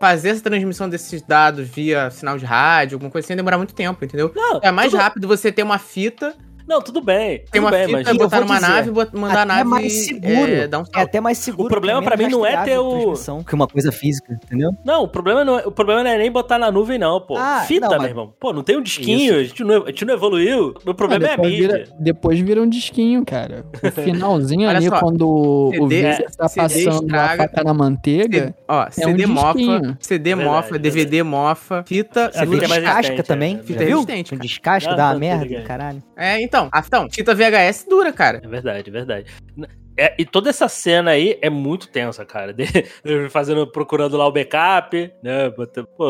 fazer 0.00 0.30
essa 0.30 0.42
transmissão 0.42 0.88
desses 0.88 1.20
dados 1.20 1.68
via 1.68 2.10
sinal 2.10 2.38
de 2.38 2.44
rádio, 2.46 2.96
alguma 2.96 3.10
coisa 3.10 3.26
assim, 3.26 3.36
demora 3.36 3.58
muito 3.58 3.74
tempo, 3.74 4.02
entendeu? 4.04 4.32
Não, 4.34 4.58
É 4.62 4.70
mais 4.70 4.90
tudo- 4.90 5.00
rápido 5.00 5.28
você 5.28 5.52
ter 5.52 5.62
uma 5.62 5.78
fita, 5.78 6.34
Não, 6.70 6.80
tudo 6.80 7.00
bem. 7.00 7.38
tem 7.38 7.46
tudo 7.50 7.62
uma 7.64 7.70
bem, 7.72 7.86
fita, 7.86 7.98
mas... 7.98 8.06
eu 8.06 8.14
botar 8.14 8.40
numa 8.40 8.54
dizer, 8.60 8.68
nave, 8.68 8.90
mandar 9.18 9.42
a 9.42 9.44
nave 9.44 9.64
mais 9.68 9.92
seguro. 10.06 10.30
é, 10.52 10.68
um 10.78 10.84
É 10.94 11.02
até 11.02 11.20
mais 11.20 11.38
seguro. 11.38 11.66
O 11.66 11.68
problema 11.68 12.00
é 12.00 12.04
pra 12.04 12.16
mim 12.16 12.28
não 12.28 12.46
é 12.46 12.50
ter 12.50 12.56
rastreável 12.56 12.84
a 13.30 13.34
o- 13.34 13.44
Que 13.44 13.54
uma 13.56 13.66
coisa 13.66 13.90
física, 13.90 14.32
entendeu? 14.32 14.70
Não, 14.84 15.02
o 15.02 15.08
problema 15.08 15.44
não 15.44 15.58
é, 15.58 15.66
o 15.66 15.72
problema 15.72 16.04
não 16.04 16.10
é 16.12 16.16
nem 16.18 16.30
botar 16.30 16.60
na 16.60 16.70
nuvem, 16.70 16.96
não, 16.96 17.20
pô. 17.20 17.36
Ah, 17.36 17.64
Fita, 17.66 17.80
não, 17.86 17.90
mas- 17.90 18.00
meu 18.02 18.08
irmão. 18.10 18.34
Pô, 18.38 18.52
não 18.52 18.62
tem 18.62 18.76
um 18.76 18.82
disquinho, 18.82 19.34
a 19.34 19.42
gente, 19.42 19.64
não, 19.64 19.82
a 19.82 19.86
gente 19.86 20.04
não 20.04 20.14
evoluiu. 20.14 20.74
Meu 20.84 20.94
problema 20.94 21.24
Ah, 21.26 21.28
é 21.28 21.32
a 21.32 21.36
depois 21.36 21.52
mídia. 21.52 21.68
vira, 21.68 21.84
depois 21.98 22.38
vira 22.40 22.62
um 22.62 22.68
disquinho, 22.68 23.24
cara. 23.24 23.64
O 23.82 23.90
finalzinho 23.90 24.68
ali, 24.70 24.86
só, 24.88 25.00
quando 25.00 25.28
o 25.28 25.70
CD 25.88 26.02
vídeo 26.12 26.26
tá 26.36 26.48
CD 26.48 26.84
passando 26.84 27.02
estraga. 27.06 27.32
a 27.32 27.36
faca 27.48 27.64
na 27.64 27.74
manteiga. 27.74 28.54
Ó, 28.68 28.86
um 28.86 28.90
CD 28.92 29.26
mofa, 29.26 29.52
disquinho. 29.54 29.96
CD 30.00 30.30
É 30.30 30.34
verdade, 30.36 30.56
mofa, 30.56 30.76
é 30.76 30.78
DVD 30.78 31.22
mofa, 31.24 31.84
fita. 31.84 32.30
Fita 32.32 32.42
é 32.42 32.46
descasca 32.46 33.22
também, 33.24 33.56
é, 33.56 33.62
fita 33.64 33.84
viu? 33.84 33.96
resistente, 34.02 34.36
descasca 34.36 34.94
dá 34.94 35.10
uma 35.10 35.18
merda, 35.18 35.62
caralho. 35.62 36.02
É, 36.16 36.40
então. 36.40 36.59
Ah, 36.72 36.82
então, 36.86 37.08
fita 37.10 37.34
VHS 37.34 37.86
dura, 37.88 38.12
cara. 38.12 38.40
É 38.42 38.48
verdade, 38.48 38.88
é 38.88 38.92
verdade. 38.92 39.26
É, 39.96 40.14
e 40.18 40.24
toda 40.24 40.48
essa 40.50 40.68
cena 40.68 41.10
aí 41.12 41.38
é 41.42 41.50
muito 41.50 41.88
tensa, 41.88 42.24
cara. 42.24 42.52
De, 42.54 42.66
fazendo, 43.30 43.66
procurando 43.66 44.16
lá 44.16 44.26
o 44.26 44.32
backup, 44.32 45.12
né? 45.22 45.50
Pô, 45.96 46.06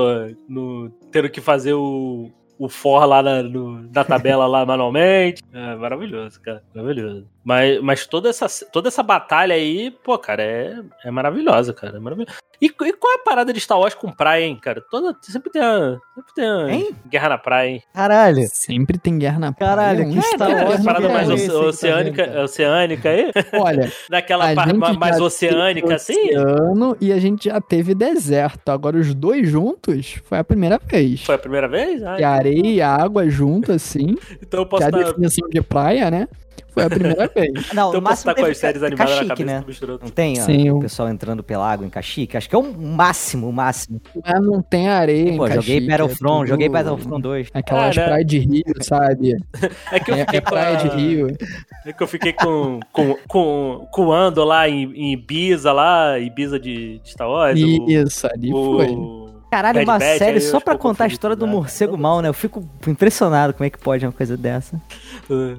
no, 0.49 0.91
tendo 1.11 1.29
que 1.29 1.41
fazer 1.41 1.73
o, 1.75 2.31
o 2.59 2.69
for 2.69 3.05
lá 3.05 3.23
na, 3.23 3.43
no- 3.43 3.83
na 3.93 4.05
tabela 4.05 4.47
lá 4.47 4.65
manualmente. 4.65 5.43
É 5.53 5.75
maravilhoso, 5.77 6.41
cara. 6.41 6.63
Maravilhoso. 6.75 7.27
Mas, 7.43 7.81
mas 7.81 8.07
toda, 8.07 8.29
essa, 8.29 8.47
toda 8.71 8.89
essa 8.89 9.03
batalha 9.03 9.55
aí, 9.55 9.91
pô, 10.05 10.19
cara, 10.19 10.43
é, 10.43 10.75
é 11.05 11.11
maravilhosa, 11.11 11.73
cara. 11.73 11.97
É 11.97 12.01
maravilhosa. 12.01 12.37
E, 12.61 12.67
e 12.67 12.93
qual 12.93 13.13
é 13.15 13.17
a 13.17 13.25
parada 13.25 13.55
de 13.55 13.59
Star 13.61 13.79
Wars 13.81 13.95
com 13.95 14.13
praia, 14.13 14.45
hein, 14.45 14.59
cara? 14.61 14.83
Toda, 14.91 15.17
sempre 15.23 15.51
tem 15.51 15.63
a, 15.63 15.97
sempre 16.15 16.35
tem 16.35 16.45
a 16.45 16.71
Hein? 16.71 16.95
guerra 17.09 17.31
na 17.31 17.39
praia, 17.39 17.69
hein? 17.71 17.83
Caralho. 17.95 18.47
Sempre 18.53 18.99
tem 18.99 19.19
guerra 19.19 19.39
na 19.39 19.51
praia. 19.53 19.71
Caralho, 19.75 20.11
que 20.13 20.21
Star 20.21 20.49
Tem 20.49 20.57
guerra 20.57 20.69
Wars 20.69 20.85
parada 20.85 21.07
que 21.07 21.13
mais 21.15 21.31
é 21.31 21.33
oce- 21.33 21.43
que 21.47 21.49
tá 21.53 21.59
oceânica, 21.61 22.23
vendo, 22.25 22.33
cara? 22.35 22.45
oceânica 22.45 23.09
aí? 23.09 23.31
Olha, 23.59 23.93
Daquela 24.11 24.55
parte 24.55 24.99
mais 24.99 25.19
oceânica, 25.19 25.95
assim? 25.95 26.37
oceano 26.37 26.97
e 27.01 27.11
a 27.11 27.19
gente 27.19 27.45
já 27.49 27.59
teve 27.59 27.95
deserto. 27.95 28.69
Agora 28.69 28.99
os 28.99 29.15
dois 29.15 29.49
juntos 29.49 30.21
foi 30.25 30.37
a 30.39 30.45
primeira 30.45 30.79
vez. 30.79 31.23
Foi 31.25 31.37
a 31.37 31.39
primeira 31.39 31.67
vez? 31.67 32.03
Ah, 32.03 32.17
Que 32.17 32.25
areia 32.25 32.67
e 32.67 32.83
água 32.83 33.27
junto, 33.31 33.73
assim. 33.73 34.15
então 34.43 34.61
eu 34.61 34.65
Que 34.67 34.71
posso 34.71 34.83
é 34.83 34.87
a 34.89 34.91
definição 34.91 35.49
de 35.49 35.63
praia, 35.63 36.11
né? 36.11 36.29
Foi 36.69 36.85
a 36.85 36.91
primeira 36.91 37.27
vez. 37.35 37.53
Não, 37.73 37.89
então 37.91 38.01
posso 38.01 38.01
máximo 38.03 38.31
estar 38.31 38.35
com 38.35 38.51
as 38.51 38.59
séries 38.59 38.77
ficar- 38.83 38.87
animadas 38.87 39.15
na 39.17 39.23
ficar 39.23 39.37
cabeça 39.37 39.87
né? 39.87 39.99
Não 40.03 40.11
tem, 40.11 40.41
ó, 40.41 40.45
Sim, 40.45 40.71
o 40.71 40.77
o- 40.77 40.81
pessoal 40.81 41.09
entrando 41.09 41.43
pela 41.43 41.71
água 41.71 41.87
em 41.87 41.91
Caxique? 41.91 42.37
Acho 42.37 42.49
que 42.49 42.55
é 42.55 42.59
o 42.59 42.73
máximo, 42.77 43.49
o 43.49 43.53
máximo. 43.53 44.01
Mas 44.25 44.43
não 44.43 44.63
tem 44.63 44.89
areia 44.89 45.31
em 45.31 45.37
Pô, 45.37 45.47
joguei 45.47 45.57
Caxique, 45.57 45.85
é 45.87 45.89
Battlefront, 45.91 46.39
tudo- 46.41 46.49
joguei 46.49 46.69
Battlefront 46.69 47.23
2. 47.23 47.49
Aquelas 47.55 47.97
Ah, 47.99 48.01
né? 48.01 48.07
praias 48.07 48.27
de 48.27 48.39
rio, 48.39 48.65
sabe? 48.83 49.37
É 49.93 49.99
que 50.01 50.11
eu 50.11 50.15
É, 50.15 50.19
fiquei 50.21 50.39
é 50.39 50.41
praia 50.43 50.77
de 50.77 50.89
a- 50.89 50.95
rio. 50.95 51.37
É 51.87 51.93
que 51.93 52.03
eu 52.03 52.07
fiquei 52.07 52.33
com, 52.33 52.81
com, 52.93 53.17
com, 53.27 53.89
com 53.91 54.07
o 54.07 54.13
Ando 54.13 54.45
lá 54.45 54.69
em, 54.69 54.85
em 54.95 55.13
Ibiza, 55.13 55.73
lá, 55.73 56.19
Ibiza 56.19 56.59
de, 56.61 56.99
de 56.99 57.11
Star 57.11 57.29
Wars. 57.29 57.61
o- 57.61 57.91
Isso, 57.91 58.27
ali 58.27 58.51
foi. 58.51 58.87
Caralho, 59.51 59.75
Bad 59.79 59.91
uma 59.91 59.99
Batch, 59.99 60.19
série 60.19 60.41
só 60.41 60.61
pra 60.61 60.79
contar 60.79 61.05
a 61.05 61.07
história 61.09 61.35
do 61.35 61.47
né? 61.47 61.53
morcego 61.53 61.97
mal, 61.99 62.21
né? 62.23 62.29
Eu 62.29 62.35
fico 62.35 62.63
impressionado 62.87 63.53
como 63.53 63.67
é 63.67 63.71
que 63.71 63.79
pode 63.79 64.07
uma 64.07 64.13
coisa 64.13 64.37
dessa. 64.37 64.81
o- 65.29 65.59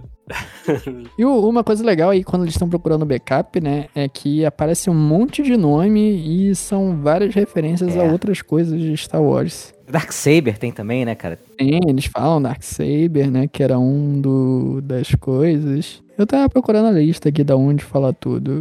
E 1.18 1.26
uma 1.26 1.63
coisa 1.63 1.84
legal 1.84 2.09
aí, 2.11 2.23
quando 2.23 2.43
eles 2.43 2.53
estão 2.55 2.69
procurando 2.69 3.05
backup, 3.05 3.59
né, 3.59 3.88
é 3.93 4.07
que 4.07 4.45
aparece 4.45 4.89
um 4.89 4.93
monte 4.93 5.43
de 5.43 5.57
nome 5.57 5.99
e 6.49 6.55
são 6.55 7.01
várias 7.01 7.34
referências 7.35 7.97
a 7.97 8.03
É. 8.03 8.11
outras 8.11 8.41
coisas 8.41 8.80
de 8.80 8.95
Star 8.95 9.22
Wars. 9.22 9.73
Dark 9.91 10.11
Saber 10.11 10.57
tem 10.57 10.72
também, 10.72 11.05
né, 11.05 11.13
cara? 11.15 11.38
Tem, 11.57 11.80
eles 11.88 12.05
falam 12.05 12.41
Darksaber, 12.41 13.30
né, 13.30 13.47
que 13.47 13.61
era 13.61 13.77
um 13.77 14.19
do, 14.22 14.81
das 14.81 15.13
coisas. 15.15 16.01
Eu 16.18 16.27
tava 16.27 16.47
procurando 16.49 16.88
a 16.88 16.91
lista 16.91 17.30
aqui 17.30 17.43
da 17.43 17.55
onde 17.55 17.84
fala 17.84 18.13
tudo, 18.13 18.51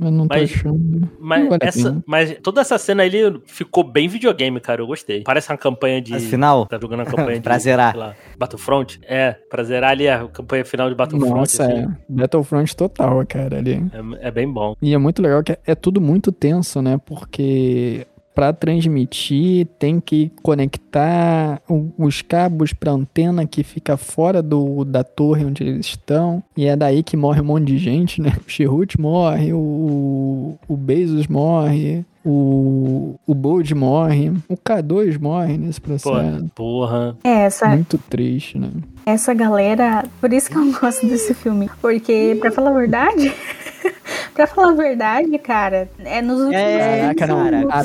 mas 0.00 0.10
não 0.12 0.26
tô 0.26 0.34
Mas- 0.38 0.50
achando. 0.54 1.10
Mas, 1.20 1.42
Não 1.42 1.50
vale 1.50 1.60
essa, 1.64 2.02
mas 2.06 2.38
toda 2.42 2.60
essa 2.62 2.78
cena 2.78 3.02
ali 3.02 3.18
ficou 3.44 3.84
bem 3.84 4.08
videogame, 4.08 4.58
cara. 4.58 4.80
Eu 4.80 4.86
gostei. 4.86 5.22
Parece 5.22 5.50
uma 5.52 5.58
campanha 5.58 6.00
de. 6.00 6.12
Mas 6.12 6.24
final, 6.24 6.64
Tá 6.66 6.78
jogando 6.80 7.00
a 7.00 7.04
campanha 7.04 7.34
de. 7.38 7.42
Pra 7.42 7.58
zerar. 7.58 7.90
sei 7.92 8.00
lá, 8.00 8.14
Battlefront? 8.38 9.00
É, 9.06 9.32
pra 9.50 9.62
zerar 9.64 9.90
ali 9.90 10.08
a 10.08 10.26
campanha 10.28 10.64
final 10.64 10.88
de 10.88 10.94
Battlefront. 10.94 11.34
Nossa, 11.34 11.64
assim. 11.66 11.82
é. 11.82 11.88
Battlefront 12.08 12.74
total, 12.76 13.26
cara, 13.26 13.58
ali. 13.58 13.84
É, 14.20 14.28
é 14.28 14.30
bem 14.30 14.50
bom. 14.50 14.74
E 14.80 14.94
é 14.94 14.98
muito 14.98 15.20
legal 15.20 15.42
que 15.42 15.52
é, 15.52 15.58
é 15.66 15.74
tudo 15.74 16.00
muito 16.00 16.32
tenso, 16.32 16.80
né? 16.80 16.98
Porque 17.04 18.06
pra 18.40 18.54
transmitir 18.54 19.66
tem 19.78 20.00
que 20.00 20.32
conectar 20.42 21.60
os 21.98 22.22
cabos 22.22 22.72
pra 22.72 22.92
antena 22.92 23.46
que 23.46 23.62
fica 23.62 23.98
fora 23.98 24.40
do, 24.40 24.82
da 24.82 25.04
torre 25.04 25.44
onde 25.44 25.62
eles 25.62 25.84
estão. 25.84 26.42
E 26.56 26.64
é 26.64 26.74
daí 26.74 27.02
que 27.02 27.18
morre 27.18 27.42
um 27.42 27.44
monte 27.44 27.66
de 27.66 27.76
gente, 27.76 28.18
né? 28.22 28.32
O 28.40 28.50
Chirrut 28.50 28.98
morre, 28.98 29.52
o, 29.52 30.56
o 30.66 30.74
Bezos 30.74 31.26
morre, 31.26 32.02
o, 32.24 33.14
o 33.26 33.34
Bold 33.34 33.74
morre, 33.74 34.30
o 34.48 34.56
K2 34.56 35.18
morre 35.20 35.56
nesse 35.56 35.80
Pô, 35.80 35.88
processo. 35.88 36.50
porra. 36.54 37.16
É, 37.24 37.44
essa, 37.44 37.68
Muito 37.68 37.96
triste, 37.98 38.58
né? 38.58 38.70
essa 39.06 39.32
galera. 39.34 40.04
Por 40.20 40.32
isso 40.32 40.50
que 40.50 40.56
eu 40.56 40.72
gosto 40.80 41.06
desse 41.06 41.34
filme. 41.34 41.70
Porque, 41.80 42.36
pra 42.40 42.50
falar 42.52 42.70
a 42.70 42.74
verdade. 42.74 43.32
pra 44.34 44.46
falar 44.46 44.72
a 44.72 44.74
verdade, 44.74 45.38
cara, 45.38 45.88
é 45.98 46.20
nos 46.22 46.40
últimos 46.40 46.56
É, 46.60 47.14
15 47.14 47.14
cara, 47.14 47.46
minutos 47.50 47.74
a 47.74 47.84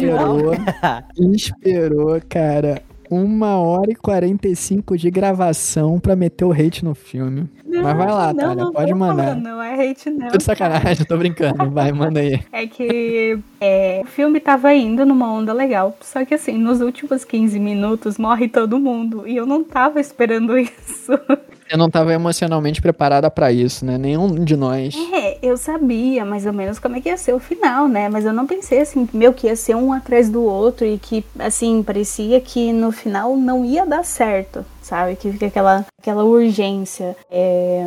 final. 0.00 0.34
mundo- 0.36 0.52
esperou, 0.54 1.34
esperou, 1.34 2.20
cara, 2.28 2.82
uma 3.10 3.58
hora 3.58 3.90
e 3.90 3.94
45 3.96 4.96
de 4.96 5.10
gravação 5.10 5.98
pra 5.98 6.14
meter 6.14 6.44
o 6.44 6.52
hate 6.52 6.84
no 6.84 6.94
filme. 6.94 7.48
Mas 7.66 7.96
vai 7.96 8.06
lá, 8.10 8.32
não, 8.32 8.54
não 8.54 8.72
pode 8.72 8.94
mandar. 8.94 9.24
falando, 9.24 9.42
Não 9.42 9.62
é 9.62 9.90
hate, 9.90 10.10
não. 10.10 10.28
Tô 10.28 10.38
de 10.38 10.44
sacanagem, 10.44 11.04
tô 11.06 11.16
brincando. 11.16 11.70
Vai, 11.70 11.92
manda 11.92 12.20
aí. 12.20 12.40
É 12.52 12.66
que 12.66 13.38
é, 13.60 14.00
o 14.04 14.06
filme 14.06 14.40
tava 14.40 14.72
indo 14.74 15.04
numa 15.04 15.32
onda 15.32 15.52
legal. 15.52 15.96
Só 16.00 16.24
que 16.24 16.34
assim, 16.34 16.56
nos 16.56 16.80
últimos 16.80 17.24
15 17.24 17.58
minutos 17.58 18.18
morre 18.18 18.48
todo 18.48 18.78
mundo. 18.78 19.26
E 19.26 19.36
eu 19.36 19.46
não 19.46 19.62
tava 19.64 20.00
esperando 20.00 20.56
isso. 20.58 21.12
Eu 21.70 21.78
não 21.78 21.88
tava 21.88 22.12
emocionalmente 22.12 22.82
preparada 22.82 23.30
pra 23.30 23.52
isso, 23.52 23.86
né? 23.86 23.96
Nenhum 23.96 24.44
de 24.44 24.56
nós. 24.56 24.92
É, 25.12 25.38
eu 25.40 25.56
sabia 25.56 26.24
mais 26.24 26.44
ou 26.44 26.52
menos 26.52 26.80
como 26.80 26.96
é 26.96 27.00
que 27.00 27.08
ia 27.08 27.16
ser 27.16 27.32
o 27.32 27.38
final, 27.38 27.86
né? 27.86 28.08
Mas 28.08 28.24
eu 28.24 28.32
não 28.32 28.44
pensei 28.44 28.80
assim, 28.80 29.08
meu, 29.12 29.32
que 29.32 29.46
ia 29.46 29.54
ser 29.54 29.76
um 29.76 29.92
atrás 29.92 30.28
do 30.28 30.42
outro 30.42 30.84
e 30.84 30.98
que, 30.98 31.24
assim, 31.38 31.80
parecia 31.84 32.40
que 32.40 32.72
no 32.72 32.90
final 32.90 33.36
não 33.36 33.64
ia 33.64 33.86
dar 33.86 34.04
certo, 34.04 34.64
sabe? 34.82 35.14
Que 35.14 35.30
fica 35.30 35.46
aquela, 35.46 35.86
aquela 36.00 36.24
urgência. 36.24 37.16
É, 37.30 37.86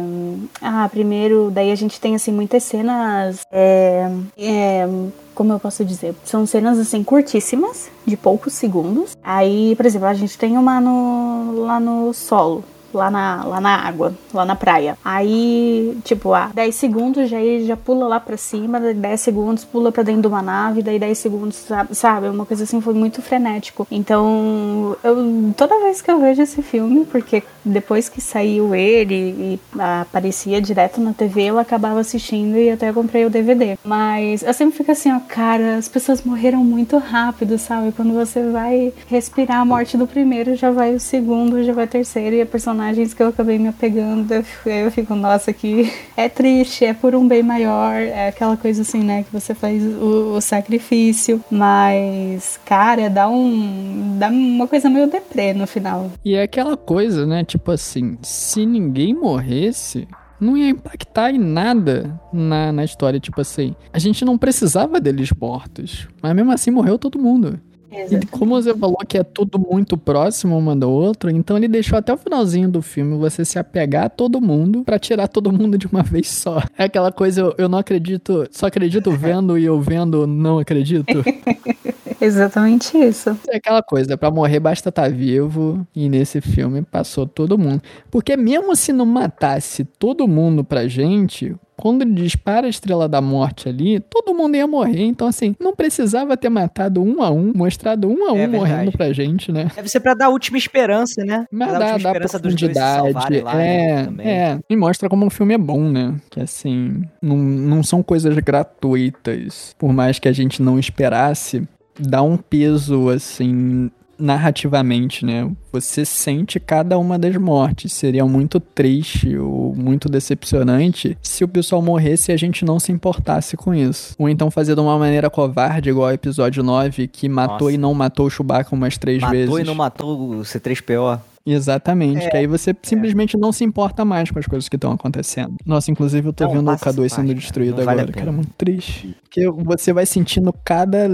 Ah, 0.62 0.88
primeiro, 0.90 1.52
daí 1.52 1.70
a 1.70 1.76
gente 1.76 2.00
tem, 2.00 2.16
assim, 2.16 2.32
muitas 2.32 2.64
cenas. 2.64 3.42
É... 3.52 4.10
é, 4.38 4.88
Como 5.36 5.52
eu 5.52 5.60
posso 5.60 5.84
dizer? 5.84 6.16
São 6.24 6.46
cenas, 6.46 6.80
assim, 6.80 7.04
curtíssimas, 7.04 7.90
de 8.06 8.16
poucos 8.16 8.54
segundos. 8.54 9.18
Aí, 9.22 9.76
por 9.76 9.86
exemplo, 9.86 10.08
a 10.08 10.14
gente 10.14 10.38
tem 10.38 10.58
uma 10.58 10.80
no... 10.80 11.66
lá 11.66 11.82
no 11.82 12.14
solo 12.14 12.64
lá 12.94 13.10
na, 13.10 13.44
lá 13.44 13.62
na 13.62 13.76
água, 13.76 14.14
lá 14.34 14.46
na 14.46 14.56
praia. 14.56 14.98
Aí, 15.04 15.98
tipo, 16.04 16.34
ah, 16.34 16.52
10 16.54 16.76
segundos, 16.76 17.30
já 17.30 17.40
ele 17.40 17.66
já 17.66 17.78
pula 17.78 18.08
lá 18.08 18.20
pra 18.20 18.38
cima, 18.38 18.80
daí 18.80 18.94
10 18.94 19.22
segundos 19.22 19.66
pula 19.66 19.92
pra 19.92 20.04
dentro 20.04 20.22
de 20.22 20.28
uma 20.28 20.42
nave, 20.42 20.82
daí 20.82 21.00
10 21.00 21.18
segundos, 21.18 21.68
sabe? 21.92 22.28
Uma 22.28 22.46
coisa 22.46 22.64
assim, 22.64 22.82
foi 22.82 22.94
muito 22.94 23.22
frenético. 23.22 23.88
Então, 23.90 24.96
eu, 25.04 25.54
toda 25.56 25.80
vez 25.80 26.02
que 26.02 26.12
eu 26.12 26.20
vejo 26.20 26.42
esse 26.42 26.62
filme, 26.62 27.06
porque 27.06 27.44
depois 27.66 28.10
que 28.10 28.22
saiu 28.22 28.76
ele 28.76 29.16
e 29.16 29.60
aparecia 29.80 30.62
direto 30.62 31.00
na 31.00 31.14
TV, 31.14 31.44
eu 31.44 31.60
acabava 31.60 32.00
assistindo 32.00 32.58
e 32.58 32.70
até 32.70 32.92
comprei 32.92 33.26
o 33.26 33.30
DVD. 33.30 33.78
Mas 33.84 34.44
eu 34.44 34.54
sempre 34.54 34.78
fico 34.78 34.92
assim, 34.92 35.12
ó, 35.12 35.20
cara, 35.20 35.78
as 35.78 35.88
pessoas 35.88 36.24
morreram 36.24 36.64
muito 36.64 36.98
rápido, 36.98 37.58
sabe? 37.58 37.92
Quando 37.92 38.14
você 38.14 38.44
vai 38.50 38.94
respirar 39.08 39.58
a 39.58 39.66
morte 39.66 39.98
do 39.98 40.08
primeiro, 40.08 40.56
já 40.56 40.72
vai 40.72 40.94
o 40.94 41.00
segundo, 41.00 41.64
já 41.64 41.74
vai 41.74 41.86
o 41.86 41.88
terceiro, 41.88 42.36
e 42.36 42.42
é 42.42 42.46
personagens 42.84 43.14
que 43.14 43.24
eu 43.24 43.28
acabei 43.28 43.58
me 43.58 43.70
apegando, 43.70 44.34
eu 44.66 44.92
fico, 44.92 45.16
nossa, 45.16 45.54
que 45.54 45.92
é 46.18 46.28
triste, 46.28 46.84
é 46.84 46.94
por 46.94 47.16
um 47.16 47.28
bem 47.28 47.42
maior, 47.42 47.94
é 47.94 48.28
aquela 48.28 48.58
coisa 48.58 48.82
assim, 48.82 49.04
né, 49.04 49.24
que 49.24 49.32
você 49.32 49.54
faz 49.54 49.82
o, 49.84 50.36
o 50.36 50.42
sacrifício, 50.42 51.42
mas, 51.50 52.60
cara, 52.66 53.10
dá 53.10 53.30
um. 53.30 54.18
dá 54.18 54.28
uma 54.28 54.68
coisa 54.68 54.90
meio 54.90 55.08
deprê 55.08 55.54
no 55.54 55.66
final. 55.66 56.12
E 56.26 56.36
é 56.36 56.44
aquela 56.44 56.76
coisa, 56.76 57.26
né? 57.26 57.44
Tipo 57.44 57.72
assim, 57.72 58.18
se 58.22 58.66
ninguém 58.66 59.14
morresse, 59.14 60.08
não 60.40 60.58
ia 60.58 60.70
impactar 60.70 61.32
em 61.32 61.40
nada 61.40 62.20
na, 62.32 62.72
na 62.72 62.84
história. 62.84 63.20
Tipo 63.20 63.42
assim, 63.42 63.76
a 63.92 64.00
gente 64.00 64.26
não 64.26 64.38
precisava 64.38 65.00
deles 65.00 65.30
mortos. 65.40 66.08
Mas 66.22 66.36
mesmo 66.36 66.52
assim 66.52 66.72
morreu 66.72 66.98
todo 66.98 67.20
mundo. 67.20 67.60
E 67.94 68.26
como 68.28 68.56
você 68.62 68.76
falou 68.76 68.98
que 69.08 69.18
é 69.18 69.24
tudo 69.24 69.60
muito 69.60 69.98
próximo 69.98 70.58
uma 70.58 70.76
do 70.76 70.90
outro, 70.90 71.30
então 71.30 71.56
ele 71.56 71.68
deixou 71.68 71.98
até 71.98 72.12
o 72.12 72.18
finalzinho 72.18 72.70
do 72.70 72.82
filme 72.82 73.18
você 73.18 73.46
se 73.46 73.60
apegar 73.60 74.06
a 74.06 74.10
todo 74.10 74.42
mundo 74.42 74.84
pra 74.84 74.98
tirar 74.98 75.28
todo 75.28 75.52
mundo 75.52 75.78
de 75.78 75.86
uma 75.86 76.02
vez 76.04 76.30
só. 76.30 76.62
É 76.78 76.86
aquela 76.86 77.12
coisa, 77.12 77.42
eu, 77.42 77.56
eu 77.58 77.70
não 77.70 77.78
acredito, 77.78 78.48
só 78.52 78.66
acredito 78.66 79.12
vendo 79.14 79.58
e 79.58 79.66
eu 79.66 79.80
vendo 79.80 80.26
não 80.26 80.60
acredito. 80.60 81.24
Exatamente 82.20 82.98
isso. 82.98 83.38
É 83.50 83.58
aquela 83.58 83.84
coisa, 83.84 84.18
pra 84.18 84.32
morrer 84.32 84.60
basta 84.60 84.88
estar 84.88 85.10
vivo, 85.12 85.86
e 85.94 86.08
nesse 86.08 86.40
filme 86.40 86.82
passou 86.82 87.28
todo 87.28 87.58
mundo. 87.58 87.82
Porque 88.10 88.38
mesmo 88.38 88.76
se 88.78 88.94
não 88.94 89.06
matasse 89.06 89.84
todo 89.84 90.26
mundo 90.28 90.64
pra 90.64 90.88
gente, 90.88 91.54
quando 91.78 92.02
ele 92.04 92.14
dispara 92.14 92.68
a 92.68 92.70
Estrela 92.70 93.08
da 93.10 93.20
Morte 93.22 93.68
ali, 93.70 94.00
todo 94.00 94.34
mundo 94.34 94.56
ia 94.56 94.68
morrer. 94.68 95.04
Então, 95.04 95.28
assim, 95.28 95.56
não 95.60 95.76
precisava 95.76 96.38
ter 96.38 96.50
matado 96.50 97.02
um 97.02 97.22
a 97.22 97.30
um, 97.32 97.52
mostrado 97.56 98.08
um 98.08 98.28
a 98.30 98.32
um 98.34 98.38
É 98.38 98.48
morrendo 98.48 98.92
pra 98.92 99.12
gente, 99.12 99.52
né? 99.52 99.70
Deve 99.76 99.90
ser 99.90 100.00
pra 100.00 100.14
dar 100.14 100.26
a 100.28 100.30
última 100.30 100.58
esperança, 100.58 101.24
né? 101.26 101.46
Mas 101.52 101.70
Pra 101.70 101.80
dar 101.80 101.86
a 101.86 101.88
dá, 101.88 101.94
última 101.94 102.04
dá 102.04 102.10
esperança 102.12 102.40
dos 102.40 102.56
dois 102.56 102.72
se 102.74 102.80
profundidade. 102.80 103.14
salvarem 103.14 103.42
lá, 103.42 103.62
é, 103.62 104.08
né, 104.10 104.24
é. 104.26 104.60
E 104.70 104.76
mostra 104.76 105.10
como 105.10 105.26
o 105.26 105.30
filme 105.30 105.54
é 105.54 105.58
bom, 105.58 105.90
né? 105.90 106.16
Que 106.30 106.40
assim, 106.42 107.04
não, 107.22 107.38
não 107.38 107.84
são 107.84 108.02
coisas 108.04 108.34
gratuitas. 108.38 109.76
Por 109.78 109.92
mais 109.94 110.20
que 110.20 110.28
a 110.28 110.34
gente 110.34 110.62
não 110.62 110.80
esperasse, 110.80 111.68
dá 112.00 112.22
um 112.22 112.38
peso, 112.38 113.10
assim, 113.10 113.90
narrativamente, 114.18 115.26
né? 115.26 115.50
Você 115.72 116.06
sente 116.06 116.60
cada 116.60 116.98
uma 116.98 117.18
das 117.18 117.36
mortes. 117.36 117.94
Seria 117.94 118.26
muito 118.26 118.60
triste 118.60 119.36
ou 119.38 119.76
muito 119.76 120.08
decepcionante 120.10 121.18
se 121.22 121.44
o 121.44 121.48
pessoal 121.48 121.82
morresse 121.82 122.32
e 122.32 122.34
a 122.34 122.38
gente 122.38 122.64
não 122.66 122.80
se 122.80 122.92
importasse 122.92 123.58
com 123.58 123.74
isso. 123.74 124.16
Ou 124.20 124.30
então 124.30 124.52
fazer 124.52 124.76
de 124.76 124.82
uma 124.82 124.98
maneira 124.98 125.30
covarde, 125.30 125.90
igual 125.90 126.10
o 126.10 126.14
episódio 126.14 126.64
9, 126.64 127.08
que 127.08 127.28
matou 127.28 127.68
Nossa. 127.68 127.72
e 127.74 127.78
não 127.78 127.94
matou 127.94 128.28
o 128.28 128.30
Chewbacca 128.30 128.76
umas 128.76 128.98
três 128.98 129.22
Matou 129.22 129.38
vezes. 129.38 129.60
e 129.60 129.64
não 129.64 129.76
matou 129.76 130.30
o 130.32 130.42
C3PO. 130.42 131.20
Exatamente, 131.46 132.26
É, 132.26 132.30
que 132.30 132.38
aí 132.38 132.48
você 132.48 132.74
simplesmente 132.84 133.38
não 133.38 133.52
se 133.52 133.66
importa 133.66 134.06
mais 134.06 134.32
com 134.32 134.40
as 134.40 134.46
coisas 134.46 134.70
que 134.70 134.78
estão 134.78 134.94
acontecendo. 134.94 135.56
Nossa, 135.66 135.92
inclusive 135.92 136.26
eu 136.30 136.32
tô 136.32 136.46
Não, 136.46 136.52
vendo 136.54 136.62
o 136.62 136.66
passa 136.72 136.90
K2 136.94 137.06
essa 137.06 137.16
sendo 137.18 137.34
destruído 137.36 137.84
vale 137.84 137.90
agora, 138.00 138.04
a 138.04 138.14
cara, 138.14 138.26
pena. 138.28 138.32
muito 138.32 138.52
triste. 138.58 139.14
Porque 139.24 139.50
você 139.52 139.92
vai 139.92 140.06
sentindo 140.06 140.54
cada 140.64 141.10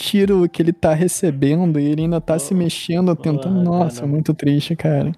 tiro 0.00 0.48
que 0.48 0.62
ele 0.62 0.72
tá 0.72 0.94
recebendo 0.94 1.78
e 1.78 1.86
ele 1.86 2.02
ainda 2.02 2.20
tá 2.20 2.38
se 2.38 2.54
mexendo, 2.54 3.14
tentando. 3.14 3.62
Nossa, 3.62 4.00
cara. 4.00 4.06
muito 4.06 4.32
triste, 4.32 4.74
cara. 4.74 5.12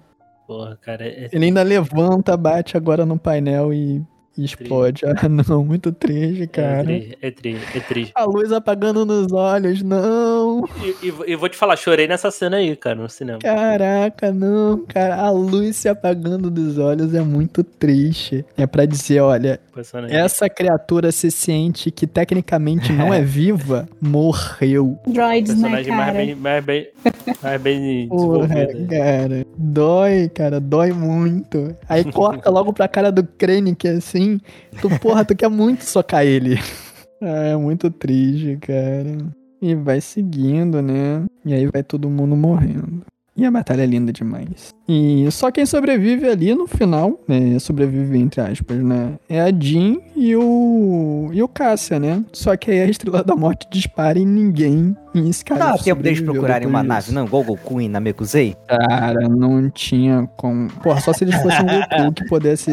Porra, 0.45 0.77
cara. 0.81 1.07
É, 1.07 1.29
Ele 1.31 1.45
ainda 1.45 1.63
levanta, 1.63 2.35
bate 2.35 2.75
agora 2.75 3.05
no 3.05 3.17
painel 3.17 3.73
e, 3.73 4.05
explode. 4.37 5.01
Ah, 5.23 5.29
não, 5.29 5.63
muito 5.63 5.91
triste, 5.91 6.43
é, 6.43 6.47
cara. 6.47 6.83
tri, 6.83 7.17
é 7.21 7.31
tri, 7.31 7.57
é 7.75 7.79
triste. 7.79 8.11
A 8.15 8.23
luz 8.25 8.51
apagando 8.51 9.05
nos 9.05 9.31
olhos, 9.31 9.81
não. 9.83 10.67
E, 10.81 11.07
e, 11.07 11.13
e 11.31 11.35
vou 11.35 11.47
te 11.47 11.55
falar, 11.55 11.75
chorei 11.77 12.07
nessa 12.07 12.31
cena 12.31 12.57
aí, 12.57 12.75
cara, 12.75 12.95
no 12.95 13.07
cinema. 13.09 13.39
Caraca, 13.39 14.31
não, 14.31 14.85
cara. 14.87 15.15
A 15.15 15.29
luz 15.29 15.75
se 15.77 15.87
apagando 15.87 16.49
dos 16.49 16.77
olhos 16.77 17.13
é 17.13 17.21
muito 17.21 17.63
triste. 17.63 18.43
É 18.57 18.65
pra 18.65 18.85
dizer, 18.85 19.19
olha, 19.21 19.59
essa 20.09 20.49
criatura 20.49 21.11
se 21.11 21.29
ciente 21.31 21.91
que 21.91 22.07
tecnicamente 22.07 22.91
não 22.91 23.13
é 23.13 23.21
viva, 23.23 23.87
morreu. 24.01 24.97
Droids, 25.07 25.55
né, 25.55 25.69
personagem 25.69 25.91
mais 25.95 26.05
cara? 26.07 26.17
bem, 26.25 26.35
mais 26.35 26.65
bem, 26.65 26.87
mais 27.41 27.61
bem 27.61 28.07
Porra, 28.09 28.47
desenvolvido. 28.47 28.87
cara. 28.89 29.45
Dói, 29.57 30.29
cara, 30.29 30.59
dói 30.59 30.91
muito. 30.91 31.75
Aí 31.87 32.03
corta 32.11 32.49
logo 32.49 32.73
pra 32.73 32.87
cara 32.87 33.11
do 33.11 33.23
Krennic 33.23 33.87
assim. 33.87 34.22
Tu, 34.81 34.89
porra, 34.99 35.23
tu 35.25 35.35
quer 35.35 35.49
muito 35.49 35.83
socar 35.83 36.25
ele. 36.25 36.57
Ah, 37.25 37.51
É 37.51 37.55
muito 37.55 37.89
triste, 37.89 38.57
cara. 38.59 39.15
E 39.61 39.73
vai 39.75 40.01
seguindo, 40.01 40.81
né? 40.81 41.23
E 41.45 41.53
aí 41.53 41.65
vai 41.67 41.81
todo 41.81 42.09
mundo 42.09 42.35
morrendo. 42.35 43.01
E 43.37 43.45
a 43.45 43.49
batalha 43.51 43.83
é 43.83 43.85
linda 43.85 44.11
demais. 44.11 44.73
E 44.87 45.29
só 45.31 45.49
quem 45.49 45.65
sobrevive 45.65 46.27
ali 46.27 46.53
no 46.53 46.67
final, 46.67 47.19
né, 47.27 47.57
sobrevive 47.59 48.17
entre 48.17 48.41
aspas, 48.41 48.77
né, 48.77 49.13
é 49.29 49.39
a 49.39 49.51
Jean 49.51 49.97
e 50.15 50.35
o 50.35 51.29
e 51.31 51.41
o 51.41 51.47
Cássia, 51.47 51.99
né? 51.99 52.23
Só 52.33 52.55
que 52.57 52.69
aí 52.69 52.81
a 52.81 52.85
Estrela 52.85 53.23
da 53.23 53.35
Morte 53.35 53.67
dispara 53.71 54.19
em 54.19 54.25
ninguém 54.25 54.95
e 55.13 55.29
esse 55.29 55.43
Não 55.47 55.57
dá 55.57 55.77
tempo 55.77 56.01
deles 56.01 56.21
procurarem 56.21 56.67
uma 56.67 56.81
nave, 56.81 57.11
não? 57.11 57.25
Igual 57.25 57.43
o 57.43 57.45
Goku 57.45 57.79
em 57.79 57.87
Namekusei? 57.87 58.55
Cara, 58.67 59.29
não 59.29 59.69
tinha 59.69 60.27
como. 60.35 60.71
Porra, 60.81 60.99
só 61.01 61.13
se 61.13 61.23
eles 61.23 61.35
fossem 61.35 61.61
um 61.61 61.65
Goku 62.07 62.13
que 62.13 62.25
pudesse 62.25 62.71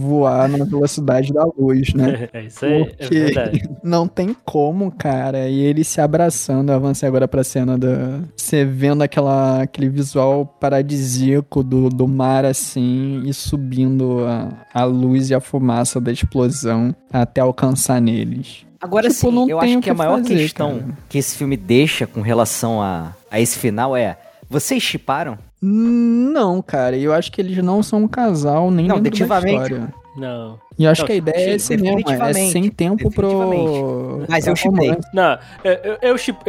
voar 0.00 0.48
na 0.48 0.64
velocidade 0.64 1.32
da 1.32 1.44
luz, 1.56 1.94
né? 1.94 2.28
É 2.36 2.42
isso 2.42 2.64
aí, 2.64 2.82
é 2.82 2.84
Porque 2.84 3.18
verdade. 3.18 3.70
não 3.82 4.08
tem 4.08 4.34
como, 4.44 4.90
cara. 4.90 5.48
E 5.48 5.60
ele 5.60 5.84
se 5.84 6.00
abraçando. 6.00 6.70
Eu 6.70 6.76
avancei 6.76 7.08
agora 7.08 7.28
pra 7.28 7.44
cena 7.44 7.78
da. 7.78 8.20
Você 8.36 8.64
vendo 8.64 9.02
aquela, 9.02 9.62
aquele 9.62 9.88
visual 9.88 10.44
paradisíaco 10.44 11.45
do, 11.62 11.88
do 11.88 12.06
mar 12.08 12.44
assim 12.44 13.22
e 13.24 13.32
subindo 13.34 14.24
a, 14.26 14.48
a 14.74 14.84
luz 14.84 15.30
e 15.30 15.34
a 15.34 15.40
fumaça 15.40 16.00
da 16.00 16.12
explosão 16.12 16.94
até 17.12 17.40
alcançar 17.40 18.00
neles. 18.00 18.64
Agora 18.80 19.08
Tipo, 19.08 19.30
sim, 19.30 19.50
eu 19.50 19.58
acho 19.58 19.78
o 19.78 19.80
que 19.80 19.90
a 19.90 19.92
que 19.94 19.98
maior 19.98 20.18
fazer, 20.18 20.36
questão 20.36 20.78
cara. 20.80 20.98
que 21.08 21.18
esse 21.18 21.36
filme 21.36 21.56
deixa 21.56 22.06
com 22.06 22.20
relação 22.20 22.80
a, 22.82 23.12
a 23.30 23.40
esse 23.40 23.58
final 23.58 23.96
é: 23.96 24.18
vocês 24.50 24.82
chiparam? 24.82 25.38
Não, 25.60 26.60
cara. 26.62 26.96
Eu 26.96 27.12
acho 27.12 27.32
que 27.32 27.40
eles 27.40 27.56
não 27.64 27.82
são 27.82 28.02
um 28.04 28.08
casal 28.08 28.70
nem 28.70 28.86
Não, 28.86 29.00
dentro 29.00 29.26
da 29.26 29.38
definitivamente. 29.40 29.72
história. 29.72 29.94
Não. 30.16 30.58
E 30.78 30.84
eu 30.84 30.90
acho 30.90 31.02
Não, 31.02 31.06
que 31.06 31.12
a 31.12 31.16
ideia 31.16 31.36
é 31.50 31.54
esse 31.54 31.76
mesmo, 31.76 32.00
é 32.10 32.32
sem 32.34 32.68
tempo 32.70 33.10
pro... 33.10 34.24
Mas 34.28 34.46
eu 34.46 34.54
chipei. 34.54 34.94
Não, 35.14 35.38
eu, 35.64 35.72
eu, 35.72 35.98
eu, 36.02 36.18
chip- 36.18 36.42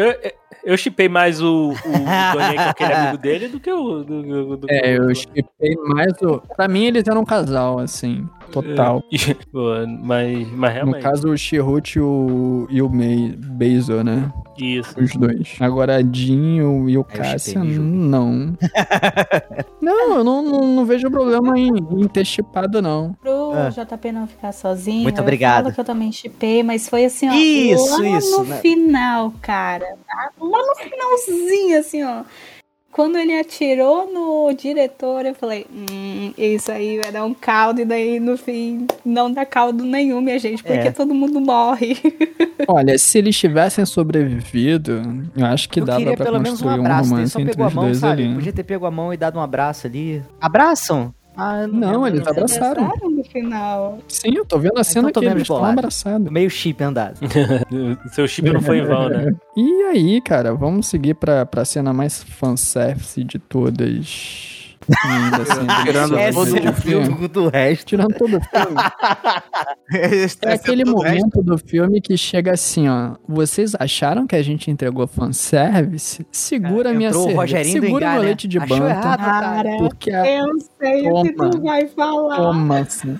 eu, 0.66 0.78
chipei 0.78 1.08
mais 1.08 1.42
o, 1.42 1.70
o 1.72 1.74
Donnie 1.74 2.56
com 2.62 2.70
aquele 2.70 2.94
amigo 2.94 3.18
dele 3.18 3.48
do 3.48 3.60
que 3.60 3.72
o. 3.72 4.04
Do, 4.04 4.24
do, 4.24 4.58
do- 4.58 4.68
É, 4.70 4.98
eu 4.98 5.14
chipei 5.16 5.76
mais 5.88 6.12
o... 6.22 6.42
Pra 6.58 6.68
mim, 6.68 6.86
eles 6.86 7.08
eram 7.08 7.22
um 7.22 7.26
casal, 7.26 7.80
assim, 7.80 8.28
total. 8.52 9.02
É, 9.12 9.86
mas, 10.04 10.48
mas 10.52 10.52
No 10.52 10.68
realmente. 10.74 11.02
caso, 11.04 11.30
o 11.30 11.38
Chihut 11.38 11.98
e 11.98 12.02
o, 12.02 12.68
e 12.70 12.82
o 12.82 12.90
Mei, 12.90 13.34
Beizo, 13.38 14.04
né? 14.04 14.32
Isso. 14.58 15.00
Os 15.00 15.16
dois. 15.16 15.56
Agora, 15.60 15.98
a 15.98 16.02
Jean 16.02 16.56
e 16.58 16.62
o, 16.64 16.90
e 16.90 16.98
o 16.98 17.06
chipei, 17.08 17.22
Cassia, 17.32 17.60
não. 17.64 18.58
não, 19.82 20.16
eu 20.18 20.24
não, 20.24 20.42
não, 20.42 20.76
não 20.76 20.86
vejo 20.86 21.10
problema 21.12 21.58
em, 21.60 21.70
em 21.70 22.08
ter 22.08 22.26
chipado, 22.26 22.82
não. 22.82 23.14
Pro 23.22 23.52
Ah. 23.54 23.70
JP 23.70 24.12
não 24.18 24.28
ficar 24.28 24.52
sozinho. 24.52 25.04
Muito 25.04 25.18
eu 25.18 25.24
obrigado. 25.24 25.64
falo 25.64 25.74
que 25.76 25.80
eu 25.80 25.86
também 25.86 26.12
chipei, 26.12 26.64
mas 26.64 26.88
foi 26.90 27.06
assim, 27.06 27.30
ó. 27.30 27.34
Isso, 27.34 28.02
lá 28.02 28.18
isso, 28.18 28.38
no 28.40 28.44
né? 28.46 28.58
final, 28.60 29.34
cara. 29.42 29.96
Lá 30.40 30.60
no 30.60 30.76
finalzinho, 30.76 31.80
assim, 31.80 32.04
ó. 32.04 32.24
Quando 32.92 33.16
ele 33.16 33.38
atirou 33.38 34.12
no 34.12 34.52
diretor, 34.56 35.24
eu 35.24 35.36
falei, 35.36 35.68
hum, 35.72 36.34
isso 36.36 36.72
aí 36.72 36.98
vai 36.98 37.12
dar 37.12 37.26
um 37.26 37.34
caldo, 37.34 37.82
e 37.82 37.86
daí 37.86 38.20
no 38.20 38.36
fim 38.38 38.88
não 39.06 39.32
dá 39.32 39.46
caldo 39.46 39.84
nenhum, 39.84 40.20
minha 40.20 40.40
gente, 40.40 40.64
porque 40.64 40.88
É. 40.88 40.92
todo 40.92 41.14
mundo 41.14 41.40
morre. 41.40 41.96
Olha, 42.68 42.98
se 42.98 43.20
eles 43.20 43.38
tivessem 43.38 43.86
sobrevivido, 43.86 45.30
eu 45.36 45.46
acho 45.46 45.70
que 45.70 45.80
eu 45.80 45.86
dava 45.86 46.00
queria 46.00 46.16
pra 46.16 46.26
pelo 46.26 46.40
menos 46.42 46.60
um 46.60 46.64
construir 46.64 46.80
um 46.80 46.86
abraço. 46.86 47.04
Ele 47.04 47.10
romance 47.12 47.32
só 47.32 47.40
entre 47.40 47.52
pegou 47.52 47.68
a 47.68 47.70
mão, 47.70 47.94
sabe? 47.94 48.24
ali. 48.24 48.34
Podia 48.34 48.54
ter 48.54 48.64
pego 48.64 48.86
a 48.88 48.92
mão 48.92 49.14
e 49.14 49.18
dado 49.18 49.38
um 49.38 49.42
abraço 49.44 49.86
ali. 49.86 50.24
Abraçam? 50.42 51.14
Ah, 51.38 51.68
Não, 51.68 52.06
eles 52.08 52.20
não 52.22 52.26
lembro. 52.26 52.30
abraçaram. 52.30 52.84
Abraçaram 52.86 53.12
no 53.12 53.24
final. 53.24 54.00
Sim, 54.08 54.32
eu 54.36 54.44
tô 54.46 54.58
vendo 54.58 54.78
a 54.80 54.84
cena 54.84 55.10
Então 55.10 55.14
tô 55.14 55.20
que 55.22 55.26
menos 55.28 55.38
eles 55.42 55.50
estão 55.50 55.64
abraçados. 55.64 56.32
Meio 56.32 56.50
chip 56.50 56.84
andado. 56.84 57.20
Seu 58.12 58.28
chip 58.28 58.52
não 58.52 58.62
foi 58.62 58.80
em 58.80 58.86
vão, 58.86 59.10
né? 59.10 59.32
E 59.56 59.84
aí, 59.92 60.22
cara, 60.22 60.54
vamos 60.54 60.88
seguir 60.88 61.14
pra, 61.16 61.46
pra 61.46 61.64
cena 61.66 61.94
mais 61.94 62.22
fanservice 62.24 63.24
de 63.24 63.40
todas. 63.40 64.57
Ainda 65.06 65.38
assim, 65.38 65.68
Tirando 65.86 66.16
deliciosa 66.16 66.56
todo 66.56 66.68
é 66.68 66.74
filme 66.74 67.28
do 67.28 67.50
resto. 67.50 67.86
Tirando 67.86 68.14
todo 68.16 68.38
o 68.38 68.42
filme. 68.42 68.78
É 70.44 70.54
aquele 70.54 70.84
momento 70.84 71.42
do 71.42 71.58
filme 71.58 72.02
que 72.02 72.18
chega 72.18 72.52
assim, 72.54 72.90
ó. 72.90 73.16
Vocês 73.28 73.74
acharam 73.80 74.28
que 74.28 74.36
a 74.36 74.42
gente 74.44 74.70
entregou 74.70 75.08
fanservice? 75.08 76.28
Segura 76.32 76.94
minha 76.94 77.10
Entrou 77.10 77.24
o 77.28 77.32
cerveja. 77.48 77.64
Segura 77.64 77.90
Engar, 78.06 78.12
meu 78.14 78.22
né? 78.22 78.28
leite 78.28 78.48
de 78.50 78.58
Achou 78.60 78.78
banta. 78.80 78.90
errado, 78.90 79.18
cara. 79.20 79.64
Cara, 79.64 79.78
Porque 79.78 80.12
a 80.12 80.30
eu 80.40 80.48
sei 80.82 81.10
o 81.10 81.24
que 81.24 81.32
tu 81.34 81.62
vai 81.62 81.88
falar. 81.88 82.36
toma 82.36 82.80
assim. 82.80 83.18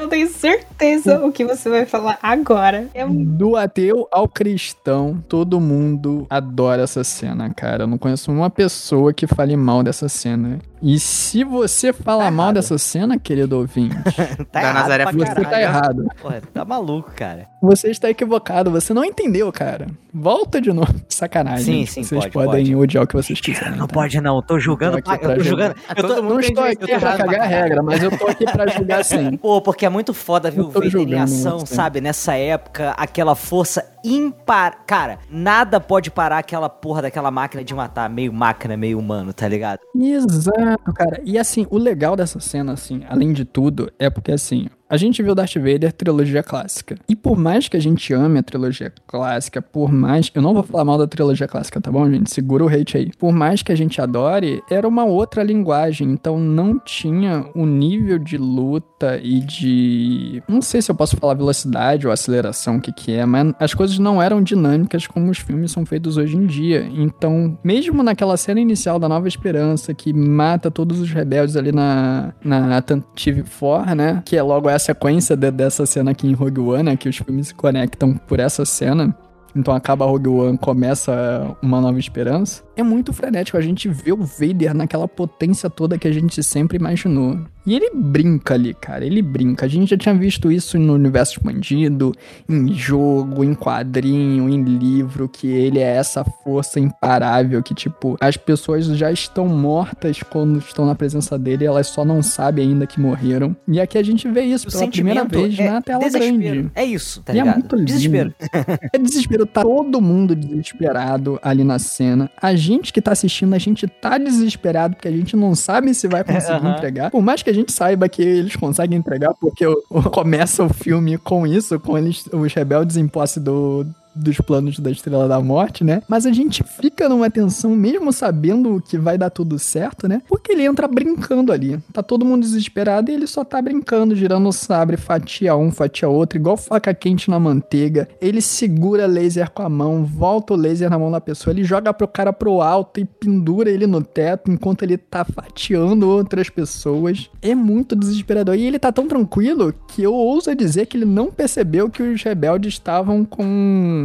Eu 0.00 0.08
tenho 0.08 0.28
certeza 0.28 1.20
o 1.24 1.30
que 1.30 1.44
você 1.44 1.68
vai 1.68 1.84
falar 1.84 2.18
agora. 2.22 2.88
É 2.94 3.04
um 3.04 3.22
Do 3.22 3.54
ateu 3.54 4.08
ao 4.10 4.26
cristão, 4.26 5.22
todo 5.28 5.60
mundo 5.60 6.26
adora 6.30 6.82
essa 6.82 7.04
cena, 7.04 7.50
cara. 7.52 7.82
Eu 7.82 7.86
não 7.86 7.98
conheço 7.98 8.32
uma 8.32 8.48
pessoa 8.48 9.12
que 9.12 9.26
fale 9.26 9.56
mal 9.56 9.82
dessa 9.82 10.08
cena. 10.08 10.58
E 10.82 10.98
se 10.98 11.44
você 11.44 11.92
fala 11.92 12.24
Tá 12.24 12.30
mal 12.30 12.46
errado. 12.46 12.54
dessa 12.54 12.78
cena, 12.78 13.18
querido 13.18 13.58
ouvinte, 13.58 13.94
Tá 14.50 14.60
Da 14.60 14.60
errado 14.62 14.74
Nazaré 14.74 15.04
pra 15.04 15.12
você 15.12 15.24
caralho. 15.26 15.50
tá 15.50 15.60
errado. 15.60 16.06
Porra, 16.22 16.42
tá 16.54 16.64
maluco, 16.64 17.10
cara. 17.14 17.46
Você 17.62 17.90
está 17.90 18.08
equivocado, 18.08 18.70
você 18.70 18.94
não 18.94 19.04
entendeu, 19.04 19.52
cara. 19.52 19.88
Volta 20.12 20.58
de 20.58 20.72
novo. 20.72 20.90
Sim, 20.96 21.04
Sacanagem. 21.08 21.84
sim, 21.86 22.02
Vocês 22.02 22.22
pode, 22.22 22.32
podem 22.32 22.64
pode. 22.64 22.76
odiar 22.76 23.04
o 23.04 23.06
que 23.06 23.14
vocês 23.14 23.38
quiserem. 23.42 23.76
Não 23.76 23.86
tá? 23.86 23.92
pode 23.92 24.18
não, 24.22 24.40
tô 24.40 24.58
julgando, 24.58 24.96
Eu 24.96 25.02
tô 25.02 25.10
aqui 25.10 25.22
eu 25.24 25.28
tô 25.28 25.34
pra 25.34 25.44
julgando. 25.44 25.74
Eu 25.90 25.94
tô, 25.96 26.08
Todo 26.08 26.22
mundo 26.22 26.32
Não 26.32 26.40
estou 26.40 26.62
tem 26.64 26.72
aqui 26.72 26.86
jeito 26.86 27.00
pra 27.00 27.16
cagar 27.18 27.34
a 27.34 27.36
pra 27.36 27.46
regra, 27.46 27.82
mas 27.82 28.02
eu 28.02 28.18
tô 28.18 28.26
aqui 28.26 28.44
pra 28.46 28.66
julgar 28.68 29.04
sim. 29.04 29.36
Pô, 29.36 29.60
porque 29.60 29.86
é 29.90 29.92
muito 29.92 30.14
foda 30.14 30.50
ver 30.50 30.60
Eu 30.60 30.64
o 30.64 30.68
tô 30.68 30.74
Vader 30.74 30.88
em 30.88 30.90
julgando 30.90 31.22
ação, 31.24 31.66
sabe? 31.66 32.00
Nessa 32.00 32.34
época, 32.34 32.90
aquela 32.92 33.34
força 33.34 33.84
impar... 34.04 34.84
Cara, 34.86 35.18
nada 35.30 35.80
pode 35.80 36.10
parar 36.10 36.38
aquela 36.38 36.68
porra 36.68 37.02
daquela 37.02 37.30
máquina 37.30 37.62
de 37.62 37.74
matar, 37.74 38.08
meio 38.08 38.32
máquina, 38.32 38.76
meio 38.76 38.98
humano, 38.98 39.32
tá 39.32 39.46
ligado? 39.46 39.80
Exato, 39.94 40.92
cara. 40.94 41.20
E 41.24 41.38
assim, 41.38 41.66
o 41.70 41.76
legal 41.76 42.16
dessa 42.16 42.40
cena, 42.40 42.72
assim, 42.72 43.02
além 43.08 43.32
de 43.32 43.44
tudo, 43.44 43.92
é 43.98 44.08
porque 44.08 44.32
assim, 44.32 44.68
a 44.90 44.96
gente 44.96 45.22
viu 45.22 45.36
Darth 45.36 45.54
Vader 45.54 45.92
trilogia 45.92 46.42
clássica. 46.42 46.96
E 47.08 47.14
por 47.14 47.38
mais 47.38 47.68
que 47.68 47.76
a 47.76 47.80
gente 47.80 48.12
ame 48.12 48.40
a 48.40 48.42
trilogia 48.42 48.92
clássica, 49.06 49.62
por 49.62 49.92
mais. 49.92 50.32
Eu 50.34 50.42
não 50.42 50.52
vou 50.52 50.64
falar 50.64 50.84
mal 50.84 50.98
da 50.98 51.06
trilogia 51.06 51.46
clássica, 51.46 51.80
tá 51.80 51.92
bom, 51.92 52.10
gente? 52.10 52.28
Segura 52.34 52.64
o 52.64 52.68
hate 52.68 52.96
aí. 52.96 53.10
Por 53.16 53.32
mais 53.32 53.62
que 53.62 53.70
a 53.70 53.76
gente 53.76 54.00
adore, 54.00 54.60
era 54.68 54.88
uma 54.88 55.04
outra 55.04 55.44
linguagem. 55.44 56.10
Então 56.10 56.40
não 56.40 56.76
tinha 56.76 57.46
o 57.54 57.64
nível 57.64 58.18
de 58.18 58.36
luta 58.36 59.20
e 59.22 59.38
de. 59.38 60.42
Não 60.48 60.60
sei 60.60 60.82
se 60.82 60.90
eu 60.90 60.94
posso 60.96 61.16
falar 61.16 61.34
velocidade 61.34 62.08
ou 62.08 62.12
aceleração, 62.12 62.78
o 62.78 62.80
que, 62.80 62.92
que 62.92 63.12
é, 63.12 63.24
mas 63.24 63.54
as 63.60 63.72
coisas 63.72 63.96
não 63.98 64.20
eram 64.20 64.42
dinâmicas 64.42 65.06
como 65.06 65.30
os 65.30 65.38
filmes 65.38 65.70
são 65.70 65.86
feitos 65.86 66.16
hoje 66.16 66.36
em 66.36 66.46
dia. 66.46 66.88
Então, 66.92 67.56
mesmo 67.62 68.02
naquela 68.02 68.36
cena 68.36 68.58
inicial 68.58 68.98
da 68.98 69.08
Nova 69.08 69.28
Esperança, 69.28 69.94
que 69.94 70.12
mata 70.12 70.68
todos 70.68 70.98
os 70.98 71.12
rebeldes 71.12 71.56
ali 71.56 71.70
na, 71.70 72.32
na 72.42 72.82
Tantive 72.82 73.44
4, 73.44 73.94
né? 73.94 74.22
Que 74.24 74.36
é 74.36 74.42
logo 74.42 74.68
a 74.68 74.79
sequência 74.80 75.36
de- 75.36 75.50
dessa 75.50 75.86
cena 75.86 76.10
aqui 76.10 76.26
em 76.26 76.32
Rogue 76.32 76.60
One, 76.60 76.82
né? 76.82 76.96
Que 76.96 77.08
os 77.08 77.16
filmes 77.16 77.48
se 77.48 77.54
conectam 77.54 78.14
por 78.16 78.40
essa 78.40 78.64
cena. 78.64 79.14
Então 79.54 79.74
acaba 79.74 80.04
Rogue 80.04 80.28
One, 80.28 80.58
começa 80.58 81.56
uma 81.62 81.80
nova 81.80 81.98
esperança. 81.98 82.62
É 82.80 82.82
muito 82.82 83.12
frenético, 83.12 83.58
a 83.58 83.60
gente 83.60 83.90
vê 83.90 84.10
o 84.10 84.16
Vader 84.16 84.72
naquela 84.72 85.06
potência 85.06 85.68
toda 85.68 85.98
que 85.98 86.08
a 86.08 86.12
gente 86.12 86.42
sempre 86.42 86.78
imaginou. 86.78 87.38
E 87.66 87.74
ele 87.74 87.90
brinca 87.94 88.54
ali, 88.54 88.72
cara, 88.72 89.04
ele 89.04 89.20
brinca. 89.20 89.66
A 89.66 89.68
gente 89.68 89.90
já 89.90 89.96
tinha 89.96 90.14
visto 90.14 90.50
isso 90.50 90.78
no 90.78 90.94
universo 90.94 91.34
expandido, 91.34 92.12
em 92.48 92.72
jogo, 92.72 93.44
em 93.44 93.54
quadrinho, 93.54 94.48
em 94.48 94.64
livro, 94.64 95.28
que 95.28 95.46
ele 95.46 95.78
é 95.78 95.96
essa 95.96 96.24
força 96.24 96.80
imparável 96.80 97.62
que, 97.62 97.74
tipo, 97.74 98.16
as 98.18 98.36
pessoas 98.36 98.86
já 98.86 99.12
estão 99.12 99.46
mortas 99.46 100.22
quando 100.22 100.58
estão 100.58 100.86
na 100.86 100.94
presença 100.94 101.38
dele, 101.38 101.66
elas 101.66 101.88
só 101.88 102.02
não 102.02 102.22
sabem 102.22 102.70
ainda 102.70 102.86
que 102.86 102.98
morreram. 102.98 103.54
E 103.68 103.78
aqui 103.78 103.98
a 103.98 104.02
gente 104.02 104.26
vê 104.28 104.42
isso 104.42 104.68
O 104.68 104.72
pela 104.72 104.90
primeira 104.90 105.24
vez 105.24 105.58
é 105.58 105.70
na 105.70 105.82
tela 105.82 106.08
grande. 106.08 106.70
É 106.74 106.84
isso, 106.84 107.22
tá 107.22 107.34
E 107.34 107.40
é 107.40 107.44
muito 107.44 107.76
lindo. 107.76 107.86
Desespero. 107.86 108.34
É 108.92 108.98
desespero, 108.98 109.46
tá 109.46 109.62
todo 109.62 110.00
mundo 110.00 110.34
desesperado 110.34 111.38
ali 111.42 111.62
na 111.62 111.78
cena. 111.78 112.30
A 112.40 112.54
gente 112.54 112.69
que 112.78 113.00
tá 113.02 113.12
assistindo, 113.12 113.54
a 113.54 113.58
gente 113.58 113.86
tá 113.86 114.16
desesperado 114.18 114.94
porque 114.96 115.08
a 115.08 115.12
gente 115.12 115.36
não 115.36 115.54
sabe 115.54 115.92
se 115.94 116.06
vai 116.08 116.22
conseguir 116.24 116.66
Aham. 116.66 116.76
entregar. 116.76 117.10
Por 117.10 117.22
mais 117.22 117.42
que 117.42 117.50
a 117.50 117.54
gente 117.54 117.72
saiba 117.72 118.08
que 118.08 118.22
eles 118.22 118.56
conseguem 118.56 118.98
entregar, 118.98 119.32
porque 119.40 119.66
o- 119.66 119.82
o- 119.90 120.02
começa 120.10 120.62
o 120.64 120.68
filme 120.68 121.18
com 121.18 121.46
isso, 121.46 121.78
com 121.80 121.98
eles, 121.98 122.24
os 122.32 122.52
rebeldes 122.54 122.96
em 122.96 123.08
posse 123.08 123.40
do, 123.40 123.84
dos 124.14 124.38
planos 124.38 124.78
da 124.78 124.90
Estrela 124.90 125.28
da 125.28 125.40
Morte, 125.40 125.84
né? 125.84 126.02
Mas 126.08 126.26
a 126.26 126.32
gente 126.32 126.62
fica 126.62 127.08
numa 127.08 127.30
tensão, 127.30 127.74
mesmo 127.76 128.12
sabendo 128.12 128.82
que 128.86 128.98
vai 128.98 129.16
dar 129.16 129.30
tudo 129.30 129.58
certo, 129.58 130.08
né? 130.08 130.22
Porque 130.28 130.52
ele 130.52 130.64
entra 130.64 130.88
brincando 130.88 131.52
ali. 131.52 131.78
Tá 131.92 132.02
todo 132.02 132.24
mundo 132.24 132.42
desesperado 132.42 133.10
e 133.10 133.14
ele 133.14 133.26
só 133.26 133.44
tá 133.44 133.60
brincando, 133.60 134.14
girando 134.14 134.48
o 134.48 134.52
sabre, 134.52 134.96
fatia 134.96 135.56
um, 135.56 135.70
fatia 135.70 136.08
outro, 136.08 136.38
igual 136.38 136.56
faca 136.56 136.92
quente 136.92 137.30
na 137.30 137.38
manteiga. 137.38 138.08
Ele 138.20 138.40
segura 138.40 139.06
laser 139.06 139.50
com 139.50 139.62
a 139.62 139.68
mão, 139.68 140.04
volta 140.04 140.54
o 140.54 140.56
laser 140.56 140.90
na 140.90 140.98
mão 140.98 141.10
da 141.10 141.20
pessoa, 141.20 141.52
ele 141.52 141.64
joga 141.64 141.92
pro 141.92 142.08
cara 142.08 142.32
pro 142.32 142.60
alto 142.60 143.00
e 143.00 143.04
pendura 143.04 143.70
ele 143.70 143.86
no 143.86 144.02
teto 144.02 144.50
enquanto 144.50 144.82
ele 144.82 144.96
tá 144.96 145.24
fatiando 145.24 146.08
outras 146.08 146.50
pessoas. 146.50 147.30
É 147.40 147.54
muito 147.54 147.94
desesperador. 147.96 148.56
E 148.56 148.66
ele 148.66 148.78
tá 148.78 148.92
tão 148.92 149.06
tranquilo 149.06 149.72
que 149.88 150.02
eu 150.02 150.14
ouso 150.14 150.54
dizer 150.54 150.86
que 150.86 150.96
ele 150.96 151.04
não 151.04 151.30
percebeu 151.30 151.88
que 151.88 152.02
os 152.02 152.22
rebeldes 152.22 152.74
estavam 152.74 153.24
com 153.24 153.99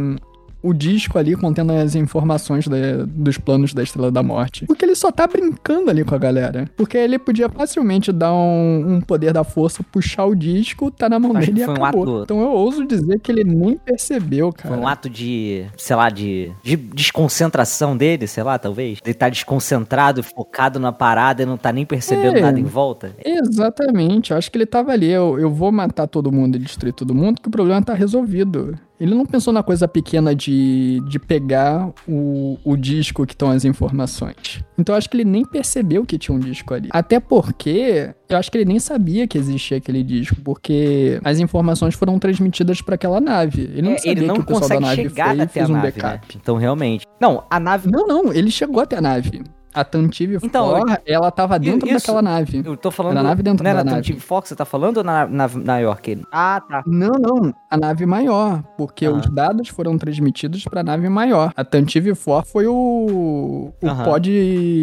o 0.62 0.72
disco 0.72 1.16
ali 1.16 1.36
contendo 1.36 1.70
as 1.72 1.94
informações 1.94 2.66
da- 2.66 3.04
dos 3.06 3.38
planos 3.38 3.72
da 3.72 3.84
Estrela 3.84 4.10
da 4.10 4.20
Morte. 4.20 4.66
Porque 4.66 4.84
ele 4.84 4.96
só 4.96 5.12
tá 5.12 5.24
brincando 5.24 5.90
ali 5.90 6.02
com 6.02 6.12
a 6.14 6.18
galera. 6.18 6.68
Porque 6.76 6.96
ele 6.98 7.20
podia 7.20 7.48
facilmente 7.48 8.10
dar 8.10 8.32
um, 8.34 8.94
um 8.96 9.00
poder 9.00 9.32
da 9.32 9.44
força, 9.44 9.84
puxar 9.84 10.24
o 10.24 10.34
disco, 10.34 10.90
tá 10.90 11.08
na 11.08 11.20
mão 11.20 11.34
dele 11.34 11.60
e 11.60 11.64
foi 11.64 11.74
um 11.78 11.84
acabou. 11.84 12.02
ato- 12.02 12.22
Então 12.24 12.40
eu 12.40 12.50
ouso 12.50 12.84
dizer 12.84 13.20
que 13.20 13.30
ele 13.30 13.44
nem 13.44 13.76
percebeu, 13.76 14.52
cara. 14.52 14.74
Foi 14.74 14.82
um 14.82 14.88
ato 14.88 15.08
de, 15.08 15.66
sei 15.76 15.94
lá, 15.94 16.10
de, 16.10 16.50
de 16.64 16.74
desconcentração 16.74 17.96
dele, 17.96 18.26
sei 18.26 18.42
lá, 18.42 18.58
talvez. 18.58 18.98
Ele 19.04 19.14
tá 19.14 19.28
desconcentrado, 19.28 20.22
focado 20.22 20.80
na 20.80 20.90
parada 20.90 21.42
e 21.42 21.46
não 21.46 21.56
tá 21.56 21.70
nem 21.70 21.86
percebendo 21.86 22.38
É. 22.38 22.40
nada 22.40 22.58
em 22.58 22.64
volta. 22.64 23.12
Exatamente, 23.24 24.32
eu 24.32 24.36
acho 24.36 24.50
que 24.50 24.58
ele 24.58 24.66
tava 24.66 24.90
ali, 24.92 25.10
eu, 25.10 25.38
eu 25.38 25.50
vou 25.50 25.70
matar 25.70 26.06
todo 26.06 26.32
mundo 26.32 26.56
e 26.56 26.58
destruir 26.58 26.92
todo 26.92 27.14
mundo, 27.14 27.40
que 27.40 27.48
o 27.48 27.50
problema 27.52 27.82
tá 27.82 27.94
resolvido. 27.94 28.76
Ele 28.98 29.14
não 29.14 29.26
pensou 29.26 29.52
na 29.52 29.62
coisa 29.62 29.86
pequena 29.86 30.34
de, 30.34 31.02
de 31.08 31.18
pegar 31.18 31.90
o, 32.08 32.58
o 32.64 32.76
disco 32.76 33.26
que 33.26 33.34
estão 33.34 33.50
as 33.50 33.64
informações. 33.64 34.64
Então 34.78 34.94
eu 34.94 34.98
acho 34.98 35.08
que 35.10 35.16
ele 35.16 35.24
nem 35.24 35.44
percebeu 35.44 36.04
que 36.04 36.16
tinha 36.18 36.34
um 36.34 36.38
disco 36.40 36.72
ali. 36.72 36.88
Até 36.90 37.20
porque 37.20 38.10
eu 38.28 38.38
acho 38.38 38.50
que 38.50 38.58
ele 38.58 38.64
nem 38.64 38.78
sabia 38.78 39.26
que 39.26 39.36
existia 39.36 39.76
aquele 39.76 40.02
disco, 40.02 40.36
porque 40.42 41.20
as 41.24 41.38
informações 41.38 41.94
foram 41.94 42.18
transmitidas 42.18 42.80
pra 42.80 42.94
aquela 42.94 43.20
nave. 43.20 43.62
Ele 43.62 43.82
não 43.82 43.92
É, 43.92 43.98
sabia 43.98 44.12
ele 44.12 44.26
não 44.26 44.34
que 44.36 44.40
o 44.40 44.44
pessoal 44.46 44.68
da 44.68 44.80
nave 44.80 45.02
chegar 45.02 45.26
foi 45.26 45.34
até 45.34 45.42
a 45.42 45.48
fez 45.48 45.70
um 45.70 45.72
nave, 45.74 45.92
backup. 45.92 46.34
né? 46.34 46.40
Então, 46.42 46.56
realmente. 46.56 47.06
Não, 47.20 47.44
a 47.50 47.60
nave... 47.60 47.90
Não, 47.90 48.06
não, 48.06 48.32
ele 48.32 48.50
chegou 48.50 48.80
até 48.80 48.96
a 48.96 49.00
nave. 49.00 49.42
A 49.76 49.84
Tantive 49.84 50.38
Então, 50.42 50.84
ela 51.04 51.30
tava 51.30 51.58
dentro 51.58 51.86
isso. 51.88 51.98
daquela 51.98 52.22
nave. 52.22 52.62
Eu 52.64 52.76
tô 52.76 52.90
falando... 52.90 53.12
Era 53.12 53.20
a 53.20 53.22
nave 53.24 53.42
dentro 53.42 53.62
não 53.64 53.70
da 53.72 53.78
na 53.78 53.84
nave. 53.84 53.96
Tantive 54.02 54.20
Fox 54.20 54.44
que 54.44 54.48
você 54.50 54.56
tá 54.56 54.64
falando 54.64 54.98
ou 54.98 55.04
na, 55.04 55.26
na, 55.26 55.48
na 55.48 55.78
York? 55.78 56.22
Ah, 56.32 56.62
tá. 56.68 56.82
Não, 56.86 57.12
não, 57.12 57.54
a 57.70 57.76
nave 57.76 58.06
maior, 58.06 58.62
porque 58.76 59.06
Ah. 59.06 59.10
os 59.12 59.26
dados 59.30 59.68
foram 59.68 59.96
transmitidos 59.98 60.64
para 60.64 60.80
a 60.80 60.84
nave 60.84 61.08
maior. 61.08 61.52
A 61.56 61.64
Tantive 61.64 62.14
4 62.14 62.50
foi 62.50 62.66
o, 62.66 63.72
o 63.80 64.04
pod 64.04 64.30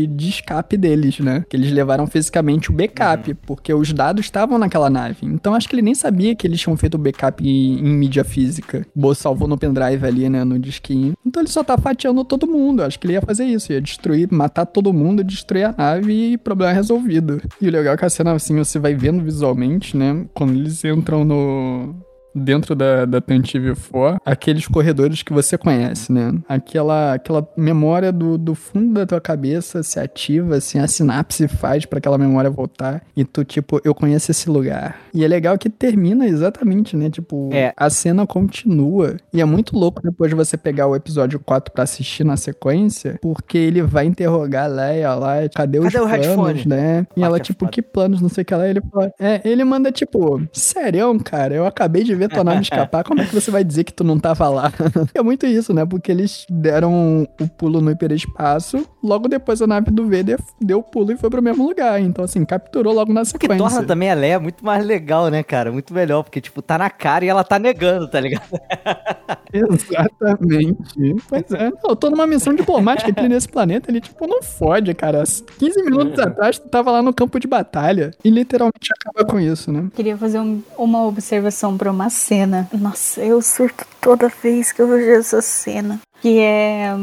de 0.08 0.30
escape 0.30 0.78
deles, 0.78 1.20
né? 1.20 1.44
Que 1.50 1.56
eles 1.58 1.72
levaram 1.72 2.06
fisicamente 2.08 2.70
o 2.70 2.74
backup, 2.74 3.32
Uhum. 3.32 3.38
porque 3.46 3.74
os 3.74 3.92
dados 3.94 4.26
estavam 4.26 4.58
naquela 4.58 4.90
nave. 4.90 5.18
Então 5.26 5.54
acho 5.56 5.68
que 5.68 5.76
ele 5.76 5.82
nem 5.82 5.96
sabia 5.96 6.36
que 6.36 6.46
eles 6.46 6.60
tinham 6.60 6.76
feito 6.78 6.96
o 6.96 6.98
backup 6.98 7.44
em, 7.48 7.80
em 7.80 7.90
mídia 7.98 8.24
física. 8.24 8.86
Bo 8.96 9.14
salvou 9.16 9.48
no 9.48 9.58
pendrive 9.58 10.06
ali, 10.06 10.30
né, 10.30 10.44
no 10.44 10.60
disquinho. 10.60 11.14
Então 11.26 11.42
ele 11.42 11.50
só 11.50 11.64
tá 11.64 11.78
fatiando 11.78 12.24
todo 12.24 12.48
mundo. 12.48 12.84
Acho 12.84 13.00
que 13.00 13.08
ele 13.08 13.14
ia 13.14 13.22
fazer 13.22 13.46
isso, 13.46 13.72
ia 13.72 13.82
destruir, 13.82 14.28
matar 14.32 14.66
todo 14.66 14.83
mundo, 14.92 15.24
destruir 15.24 15.66
a 15.66 15.76
nave 15.78 16.34
e 16.34 16.38
problema 16.38 16.74
resolvido. 16.74 17.42
E 17.62 17.68
o 17.68 17.72
legal 17.72 17.94
é 17.94 17.98
que 17.98 18.06
a 18.06 18.10
cena, 18.10 18.34
assim, 18.34 18.58
você 18.58 18.80
vai 18.80 18.96
vendo 18.96 19.24
visualmente, 19.24 19.96
né? 19.96 20.26
Quando 20.34 20.54
eles 20.54 20.84
entram 20.84 21.24
no, 21.24 21.96
dentro 22.36 22.76
da, 22.76 23.06
da 23.06 23.22
Tantive 23.22 23.74
4, 23.92 24.22
aqueles 24.26 24.68
corredores 24.68 25.22
que 25.24 25.34
você 25.34 25.58
conhece, 25.58 26.12
né? 26.12 26.34
Aquela, 26.48 27.14
aquela 27.14 27.48
memória 27.56 28.12
do, 28.12 28.38
do 28.38 28.56
fundo 28.56 28.94
da 28.94 29.06
tua 29.06 29.22
cabeça 29.22 29.84
se 29.84 30.00
ativa, 30.00 30.56
assim, 30.56 30.80
a 30.80 30.88
sinapse 30.88 31.48
faz 31.48 31.86
pra 31.86 32.00
aquela 32.00 32.18
memória 32.18 32.50
voltar. 32.50 33.02
E 33.16 33.24
tu, 33.24 33.44
tipo, 33.44 33.80
eu 33.84 33.94
conheço 33.94 34.32
esse 34.32 34.50
lugar. 34.50 34.98
E 35.14 35.24
é 35.24 35.28
legal 35.28 35.58
que 35.58 35.70
termina 35.70 36.26
exatamente, 36.28 36.96
né? 36.96 37.10
Tipo, 37.10 37.50
É. 37.54 37.74
a 37.78 37.90
cena 37.90 38.26
continua. 38.26 39.18
E 39.32 39.42
é 39.42 39.46
muito 39.46 39.78
louco 39.78 40.02
depois 40.02 40.30
de 40.30 40.36
você 40.36 40.58
pegar 40.58 40.88
o 40.88 40.96
episódio 40.96 41.40
4 41.40 41.72
pra 41.74 41.84
assistir 41.84 42.24
na 42.24 42.38
sequência, 42.38 43.20
porque 43.22 43.58
ele 43.58 43.82
vai 43.82 44.06
interrogar 44.06 44.66
a 44.66 44.68
Leia 44.68 45.14
lá, 45.14 45.36
cadê 45.54 45.80
os 45.80 45.86
Cadê 45.86 45.98
o 46.00 46.08
planos, 46.08 46.26
headphone? 46.28 46.68
né? 46.68 47.08
E 47.16 47.24
Ah, 47.24 47.28
ela, 47.28 47.40
que 47.40 47.46
tipo, 47.48 47.60
foda. 47.62 47.72
que 47.72 47.82
planos, 47.82 48.22
não 48.22 48.30
sei 48.30 48.42
o 48.42 48.46
que 48.46 48.56
lá. 48.56 48.68
Ele 48.68 48.82
fala, 48.92 49.12
é, 49.20 49.42
ele 49.44 49.64
manda, 49.64 49.92
tipo, 49.92 50.42
sério, 50.52 51.18
cara, 51.24 51.54
eu 51.54 51.66
acabei 51.66 52.04
de 52.04 52.16
ver 52.16 52.23
tua 52.30 52.44
nave 52.44 52.62
escapar, 52.62 53.04
como 53.04 53.22
é 53.22 53.26
que 53.26 53.34
você 53.34 53.50
vai 53.52 53.64
dizer 53.64 53.84
que 53.84 53.94
tu 53.94 54.04
não 54.04 54.18
tava 54.20 54.48
lá? 54.50 54.72
é 55.14 55.22
muito 55.22 55.46
isso, 55.46 55.74
né? 55.74 55.86
Porque 55.86 56.12
eles 56.12 56.46
deram 56.50 57.28
o 57.40 57.48
pulo 57.48 57.82
no 57.82 57.92
hiperespaço, 57.92 58.86
logo 59.04 59.28
depois 59.28 59.62
a 59.62 59.68
nave 59.68 59.92
do 59.92 60.04
Vader 60.10 60.40
deu 60.62 60.80
o 60.80 60.84
pulo 60.84 61.12
e 61.12 61.18
foi 61.18 61.30
pro 61.30 61.42
mesmo 61.42 61.68
lugar. 61.68 62.00
Então, 62.02 62.24
assim, 62.26 62.44
capturou 62.46 62.94
logo 62.94 63.12
na 63.14 63.22
O 63.22 63.24
que 63.24 63.30
sequência. 63.32 63.58
torna 63.58 63.84
também 63.84 64.10
a 64.12 64.14
Leia 64.14 64.40
muito 64.40 64.64
mais 64.66 64.86
legal, 64.86 65.30
né, 65.30 65.44
cara? 65.44 65.72
Muito 65.72 65.94
melhor, 65.94 66.24
porque, 66.24 66.40
tipo, 66.42 66.62
tá 66.62 66.78
na 66.78 66.90
cara 66.90 67.26
e 67.26 67.30
ela 67.30 67.44
tá 67.44 67.58
negando, 67.60 68.08
tá 68.10 68.20
ligado? 68.20 68.44
Exatamente. 69.54 71.16
Pois 71.28 71.52
é. 71.52 71.72
Eu 71.88 71.96
tô 71.96 72.10
numa 72.10 72.26
missão 72.28 72.54
diplomática 72.56 73.12
aqui 73.12 73.28
nesse 73.28 73.48
planeta, 73.48 73.90
ele, 73.92 74.02
tipo, 74.02 74.28
não 74.28 74.42
fode, 74.42 74.94
cara. 74.94 75.24
15 75.60 75.84
minutos 75.84 76.20
atrás, 76.20 76.58
tu 76.60 76.68
tava 76.70 76.92
lá 76.92 77.02
no 77.02 77.14
campo 77.14 77.40
de 77.40 77.48
batalha. 77.48 78.12
E 78.24 78.30
literalmente 78.30 78.90
acaba 79.00 79.26
com 79.30 79.40
isso, 79.40 79.72
né? 79.72 79.88
Queria 79.96 80.18
fazer 80.18 80.40
um- 80.40 80.62
uma 80.78 81.06
observação 81.06 81.78
pra 81.78 81.92
uma 81.92 82.10
cena. 82.14 82.70
Nossa, 82.72 83.22
eu 83.22 83.42
surto 83.42 83.86
toda 84.00 84.30
vez 84.30 84.72
que 84.72 84.82
eu 84.82 84.88
vejo 84.88 85.12
essa 85.12 85.42
cena. 85.42 86.00
Que 86.22 86.40
é. 86.40 86.94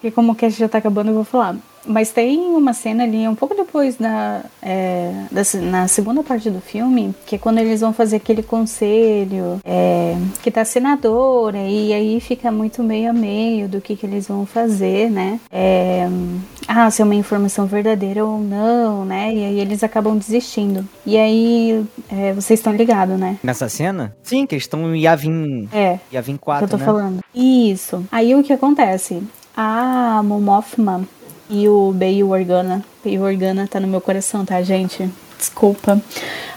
Que 0.00 0.10
como 0.10 0.32
o 0.32 0.34
cast 0.34 0.58
já 0.58 0.68
tá 0.68 0.78
acabando, 0.78 1.10
eu 1.10 1.14
vou 1.14 1.24
falar. 1.24 1.56
Mas 1.86 2.10
tem 2.10 2.38
uma 2.40 2.72
cena 2.72 3.04
ali, 3.04 3.26
um 3.28 3.34
pouco 3.34 3.54
depois 3.54 3.96
da, 3.96 4.42
é, 4.62 5.12
da 5.30 5.42
na 5.62 5.88
segunda 5.88 6.22
parte 6.22 6.50
do 6.50 6.60
filme, 6.60 7.14
que 7.26 7.36
é 7.36 7.38
quando 7.38 7.58
eles 7.58 7.80
vão 7.80 7.92
fazer 7.92 8.16
aquele 8.16 8.42
conselho, 8.42 9.60
é, 9.64 10.16
que 10.42 10.50
tá 10.50 10.64
senadora, 10.64 11.58
e 11.58 11.92
aí 11.92 12.20
fica 12.20 12.50
muito 12.50 12.82
meio 12.82 13.10
a 13.10 13.12
meio 13.12 13.68
do 13.68 13.80
que, 13.80 13.96
que 13.96 14.06
eles 14.06 14.26
vão 14.26 14.46
fazer, 14.46 15.10
né? 15.10 15.38
É, 15.50 16.08
ah, 16.66 16.90
se 16.90 17.02
é 17.02 17.04
uma 17.04 17.14
informação 17.14 17.66
verdadeira 17.66 18.24
ou 18.24 18.38
não, 18.38 19.04
né? 19.04 19.34
E 19.34 19.44
aí 19.44 19.60
eles 19.60 19.84
acabam 19.84 20.16
desistindo. 20.16 20.86
E 21.04 21.16
aí, 21.18 21.84
é, 22.10 22.32
vocês 22.32 22.58
estão 22.60 22.72
ligados, 22.74 23.18
né? 23.18 23.38
Nessa 23.42 23.68
cena? 23.68 24.16
Sim, 24.22 24.46
que 24.46 24.54
eles 24.54 24.64
estão 24.64 24.94
em 24.94 25.00
Yavin, 25.02 25.68
É, 25.72 25.98
Yavin 26.12 26.36
que 26.36 26.42
4, 26.42 26.64
eu 26.64 26.70
tô 26.70 26.76
né? 26.76 26.84
falando. 26.84 27.20
Isso. 27.34 28.04
Aí 28.10 28.34
o 28.34 28.42
que 28.42 28.52
acontece? 28.52 29.22
A 29.56 30.22
Momothma 30.24 31.06
e 31.48 31.68
o 31.68 31.92
Bail 31.92 32.30
Organa. 32.30 32.84
Bail 33.04 33.22
Organa 33.22 33.66
tá 33.66 33.80
no 33.80 33.88
meu 33.88 34.00
coração, 34.00 34.44
tá, 34.44 34.62
gente? 34.62 35.08
Desculpa. 35.38 36.00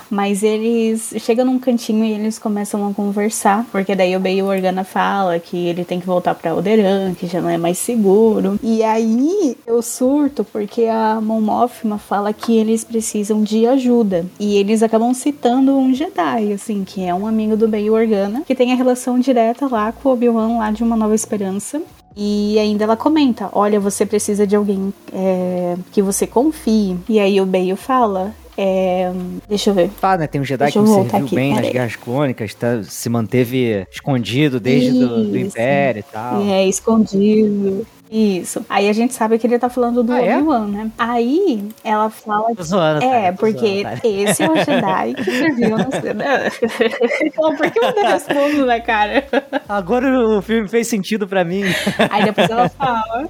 Mas 0.10 0.42
eles 0.42 1.14
chegam 1.20 1.46
num 1.46 1.60
cantinho 1.60 2.06
e 2.06 2.14
eles 2.14 2.40
começam 2.40 2.88
a 2.88 2.94
conversar, 2.94 3.66
porque 3.72 3.94
daí 3.94 4.16
o 4.16 4.20
Bail 4.20 4.46
Organa 4.46 4.84
fala 4.84 5.38
que 5.38 5.68
ele 5.68 5.84
tem 5.84 6.00
que 6.00 6.06
voltar 6.06 6.34
pra 6.34 6.52
Alderan, 6.52 7.14
que 7.14 7.28
já 7.28 7.42
não 7.42 7.50
é 7.50 7.58
mais 7.58 7.78
seguro. 7.78 8.58
E 8.64 8.84
aí 8.84 9.58
eu 9.66 9.82
surto 9.82 10.46
porque 10.46 10.86
a 10.86 11.20
Mon 11.22 11.42
Mothma 11.42 11.98
fala 11.98 12.32
que 12.32 12.56
eles 12.56 12.84
precisam 12.84 13.44
de 13.44 13.68
ajuda. 13.68 14.26
E 14.40 14.56
eles 14.58 14.82
acabam 14.82 15.14
citando 15.14 15.78
um 15.78 15.94
Jedi, 15.94 16.54
assim, 16.54 16.84
que 16.86 17.04
é 17.04 17.14
um 17.14 17.28
amigo 17.28 17.58
do 17.58 17.68
Bail 17.68 17.94
Organa, 17.94 18.44
que 18.48 18.56
tem 18.56 18.72
a 18.72 18.76
relação 18.76 19.20
direta 19.20 19.68
lá 19.68 19.92
com 19.92 20.10
o 20.10 20.14
Obi-Wan 20.14 20.58
lá 20.58 20.72
de 20.72 20.84
Uma 20.84 20.96
Nova 20.96 21.16
Esperança. 21.16 21.82
E 22.20 22.58
ainda 22.58 22.84
ela 22.84 22.98
comenta: 22.98 23.48
Olha, 23.54 23.80
você 23.80 24.04
precisa 24.04 24.48
de 24.48 24.56
alguém 24.56 24.92
é, 25.14 25.76
que 25.92 26.02
você 26.02 26.26
confie. 26.26 26.98
E 27.08 27.20
aí 27.20 27.40
o 27.40 27.46
Bale 27.46 27.76
fala: 27.76 28.34
é, 28.58 29.12
Deixa 29.48 29.70
eu 29.70 29.76
ver. 29.76 29.92
Tá, 30.02 30.18
né? 30.18 30.26
Tem 30.26 30.42
um 30.42 30.44
Jedi 30.44 30.66
que 30.66 30.74
serviu 30.74 31.02
aqui, 31.02 31.36
bem 31.36 31.50
nas 31.52 31.60
peraí. 31.60 31.74
Guerras 31.74 31.96
Clônicas, 31.96 32.54
tá, 32.56 32.82
se 32.84 33.08
manteve 33.08 33.86
escondido 33.92 34.60
desde 34.60 34.94
do, 34.94 35.30
do. 35.30 35.38
Império 35.38 36.00
e 36.00 36.04
tal. 36.12 36.42
É, 36.42 36.68
escondido. 36.68 37.86
Isso. 38.10 38.66
Aí 38.70 38.88
a 38.90 38.94
gente 38.94 39.14
sabe 39.14 39.38
que 39.38 39.46
ele 39.46 39.60
tá 39.60 39.70
falando 39.70 40.02
do 40.04 40.14
Ah, 40.14 40.22
é? 40.22 40.38
Obi-Wan, 40.38 40.68
né? 40.68 40.92
Aí 40.98 41.68
ela 41.84 42.10
fala 42.10 42.56
Tô 42.56 42.64
zoando, 42.64 43.04
É, 43.04 43.32
porque 43.34 43.84
zoando, 43.84 43.84
cara. 43.84 44.00
esse 44.04 44.44
é 44.44 44.50
o 44.50 44.56
Jedi 44.56 45.14
que 45.16 45.24
serviu 45.26 45.78
na 45.78 45.92
cena. 45.92 46.26
Por 47.36 47.72
que 47.72 47.80
eu 47.80 47.94
não 47.96 48.12
respondo, 48.12 48.66
né, 48.66 48.80
cara? 48.80 49.26
Agora 49.68 50.08
o 50.38 50.42
filme 50.42 50.68
fez 50.68 50.88
sentido 50.88 51.28
pra 51.28 51.44
mim. 51.44 51.64
Aí 52.10 52.24
depois 52.24 52.50
ela 52.50 52.70
fala. 52.70 53.28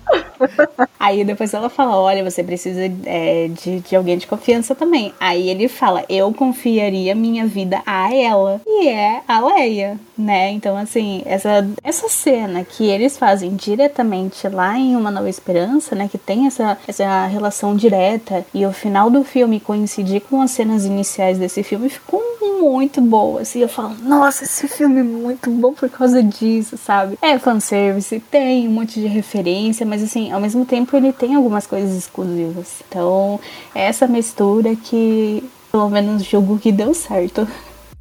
Aí 0.99 1.23
depois 1.23 1.53
ela 1.53 1.69
fala: 1.69 1.95
Olha, 1.97 2.23
você 2.23 2.43
precisa 2.43 2.81
é, 3.05 3.47
de, 3.49 3.80
de 3.81 3.95
alguém 3.95 4.18
de 4.18 4.27
confiança 4.27 4.76
também. 4.76 5.14
Aí 5.19 5.49
ele 5.49 5.68
fala: 5.68 6.03
Eu 6.09 6.34
confiaria 6.34 7.15
minha 7.15 7.45
vida 7.45 7.81
a 7.85 8.14
ela. 8.14 8.61
E 8.65 8.88
é 8.88 9.22
a 9.27 9.39
Leia, 9.39 9.99
né? 10.18 10.51
Então, 10.51 10.76
assim, 10.76 11.22
essa, 11.26 11.68
essa 11.84 12.09
cena 12.09 12.64
que 12.64 12.85
eles 12.85 13.18
fazem 13.18 13.55
diretamente 13.55 14.47
lá 14.49 14.77
em 14.77 14.95
Uma 14.95 15.11
Nova 15.11 15.30
Esperança, 15.30 15.95
né? 15.95 16.07
Que 16.07 16.18
tem 16.18 16.47
essa, 16.47 16.77
essa 16.88 17.26
relação 17.27 17.76
direta. 17.76 18.45
E 18.53 18.65
o 18.65 18.73
final 18.73 19.09
do 19.09 19.23
filme 19.23 19.59
coincidir 19.59 20.22
com 20.22 20.41
as 20.41 20.51
cenas 20.51 20.85
iniciais 20.85 21.38
desse 21.38 21.64
filme 21.64 21.89
ficou 21.89 22.22
muito 22.59 23.01
boa. 23.01 23.41
Assim, 23.41 23.59
eu 23.59 23.69
falo: 23.69 23.95
Nossa, 24.01 24.43
esse 24.43 24.68
filme 24.68 24.99
é 24.99 25.03
muito 25.03 25.49
bom 25.51 25.73
por 25.73 25.89
causa 25.89 26.22
disso, 26.23 26.77
sabe? 26.77 27.18
É 27.22 27.38
fanservice, 27.38 28.19
tem 28.31 28.68
um 28.68 28.72
monte 28.72 28.99
de 28.99 29.07
referência, 29.07 29.85
mas 29.85 30.03
assim, 30.03 30.27
ao 30.32 30.40
mesmo 30.40 30.66
tempo 30.66 30.95
ele 30.95 31.12
tem 31.12 31.36
algumas 31.36 31.68
coisas 31.68 31.95
exclusivas. 31.95 32.82
Então, 32.88 33.40
é 33.74 33.86
essa 33.86 34.08
mistura 34.08 34.76
que 34.76 35.44
pelo 35.72 35.90
menos 35.90 36.24
julgo 36.24 36.58
que 36.58 36.72
deu 36.72 36.94
certo. 36.94 37.48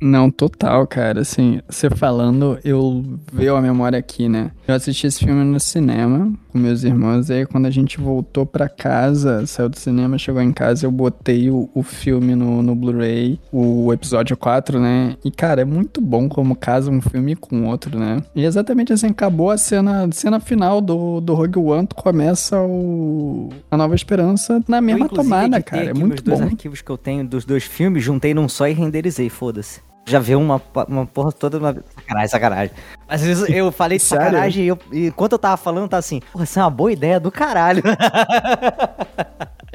Não, 0.01 0.31
total, 0.31 0.87
cara. 0.87 1.23
Assim, 1.23 1.61
você 1.69 1.89
falando, 1.89 2.59
eu 2.65 3.03
veio 3.33 3.57
a 3.57 3.63
memória 3.63 3.99
aqui, 3.99 4.29
né? 4.29 4.51
Eu 4.69 4.75
assisti 4.75 5.07
esse 5.07 5.25
filme 5.25 5.43
no 5.45 5.59
cinema, 5.59 6.33
com 6.57 6.61
meus 6.61 6.83
irmãos. 6.83 7.29
E 7.29 7.35
aí, 7.35 7.47
quando 7.47 7.67
a 7.67 7.71
gente 7.71 8.01
voltou 8.01 8.47
pra 8.47 8.69
casa, 8.69 9.47
saiu 9.47 9.69
do 9.69 9.79
cinema, 9.79 10.17
chegou 10.17 10.41
em 10.41 10.53
casa, 10.53 10.87
eu 10.87 10.91
botei 10.91 11.51
o, 11.51 11.69
o 11.75 11.83
filme 11.83 12.35
no, 12.35 12.63
no 12.63 12.75
Blu-ray, 12.75 13.39
o 13.53 13.93
episódio 13.93 14.37
4, 14.37 14.81
né? 14.81 15.17
E, 15.23 15.31
cara, 15.31 15.61
é 15.61 15.65
muito 15.65 16.01
bom 16.01 16.29
como 16.29 16.57
casa 16.57 16.91
um 16.91 17.01
filme 17.01 17.37
com 17.37 17.67
outro, 17.67 17.99
né? 17.99 18.23
E 18.35 18.45
exatamente 18.45 18.93
assim, 18.93 19.09
acabou 19.09 19.51
a 19.51 19.59
cena, 19.59 20.09
cena 20.13 20.41
final 20.41 20.81
do, 20.81 21.21
do 21.21 21.35
Rogue 21.35 21.59
One, 21.59 21.89
começa 21.95 22.59
o, 22.59 23.51
a 23.71 23.77
Nova 23.77 23.95
Esperança 23.95 24.63
na 24.67 24.81
mesma 24.81 25.07
eu, 25.07 25.11
tomada, 25.11 25.63
cara. 25.63 25.91
É 25.91 25.95
muito 25.95 26.09
meus 26.09 26.23
dois 26.23 26.41
bom. 26.41 26.47
arquivos 26.47 26.81
que 26.81 26.91
eu 26.91 26.97
tenho 26.97 27.27
dos 27.27 27.45
dois 27.45 27.65
filmes, 27.65 28.03
juntei 28.03 28.33
num 28.33 28.49
só 28.49 28.67
e 28.67 28.73
renderizei, 28.73 29.29
foda-se. 29.29 29.81
Já 30.09 30.21
viu 30.21 30.39
uma, 30.39 30.63
uma 30.89 31.05
porra 31.05 31.33
toda 31.33 31.59
uma. 31.59 31.75
Sacanagem, 31.97 32.29
sacanagem. 32.29 32.75
Mas 33.09 33.23
isso, 33.23 33.47
eu 33.53 33.71
falei 33.73 33.99
de 33.99 34.05
Sério? 34.05 34.27
sacanagem 34.27 34.65
e, 34.65 34.69
eu, 34.69 34.79
e 34.93 35.07
enquanto 35.07 35.33
eu 35.33 35.39
tava 35.39 35.57
falando, 35.57 35.89
tá 35.89 35.99
assim, 35.99 36.21
porra, 36.33 36.45
isso 36.45 36.59
é 36.59 36.63
uma 36.63 36.71
boa 36.71 36.93
ideia 36.93 37.21
do 37.21 37.31
caralho. 37.31 37.83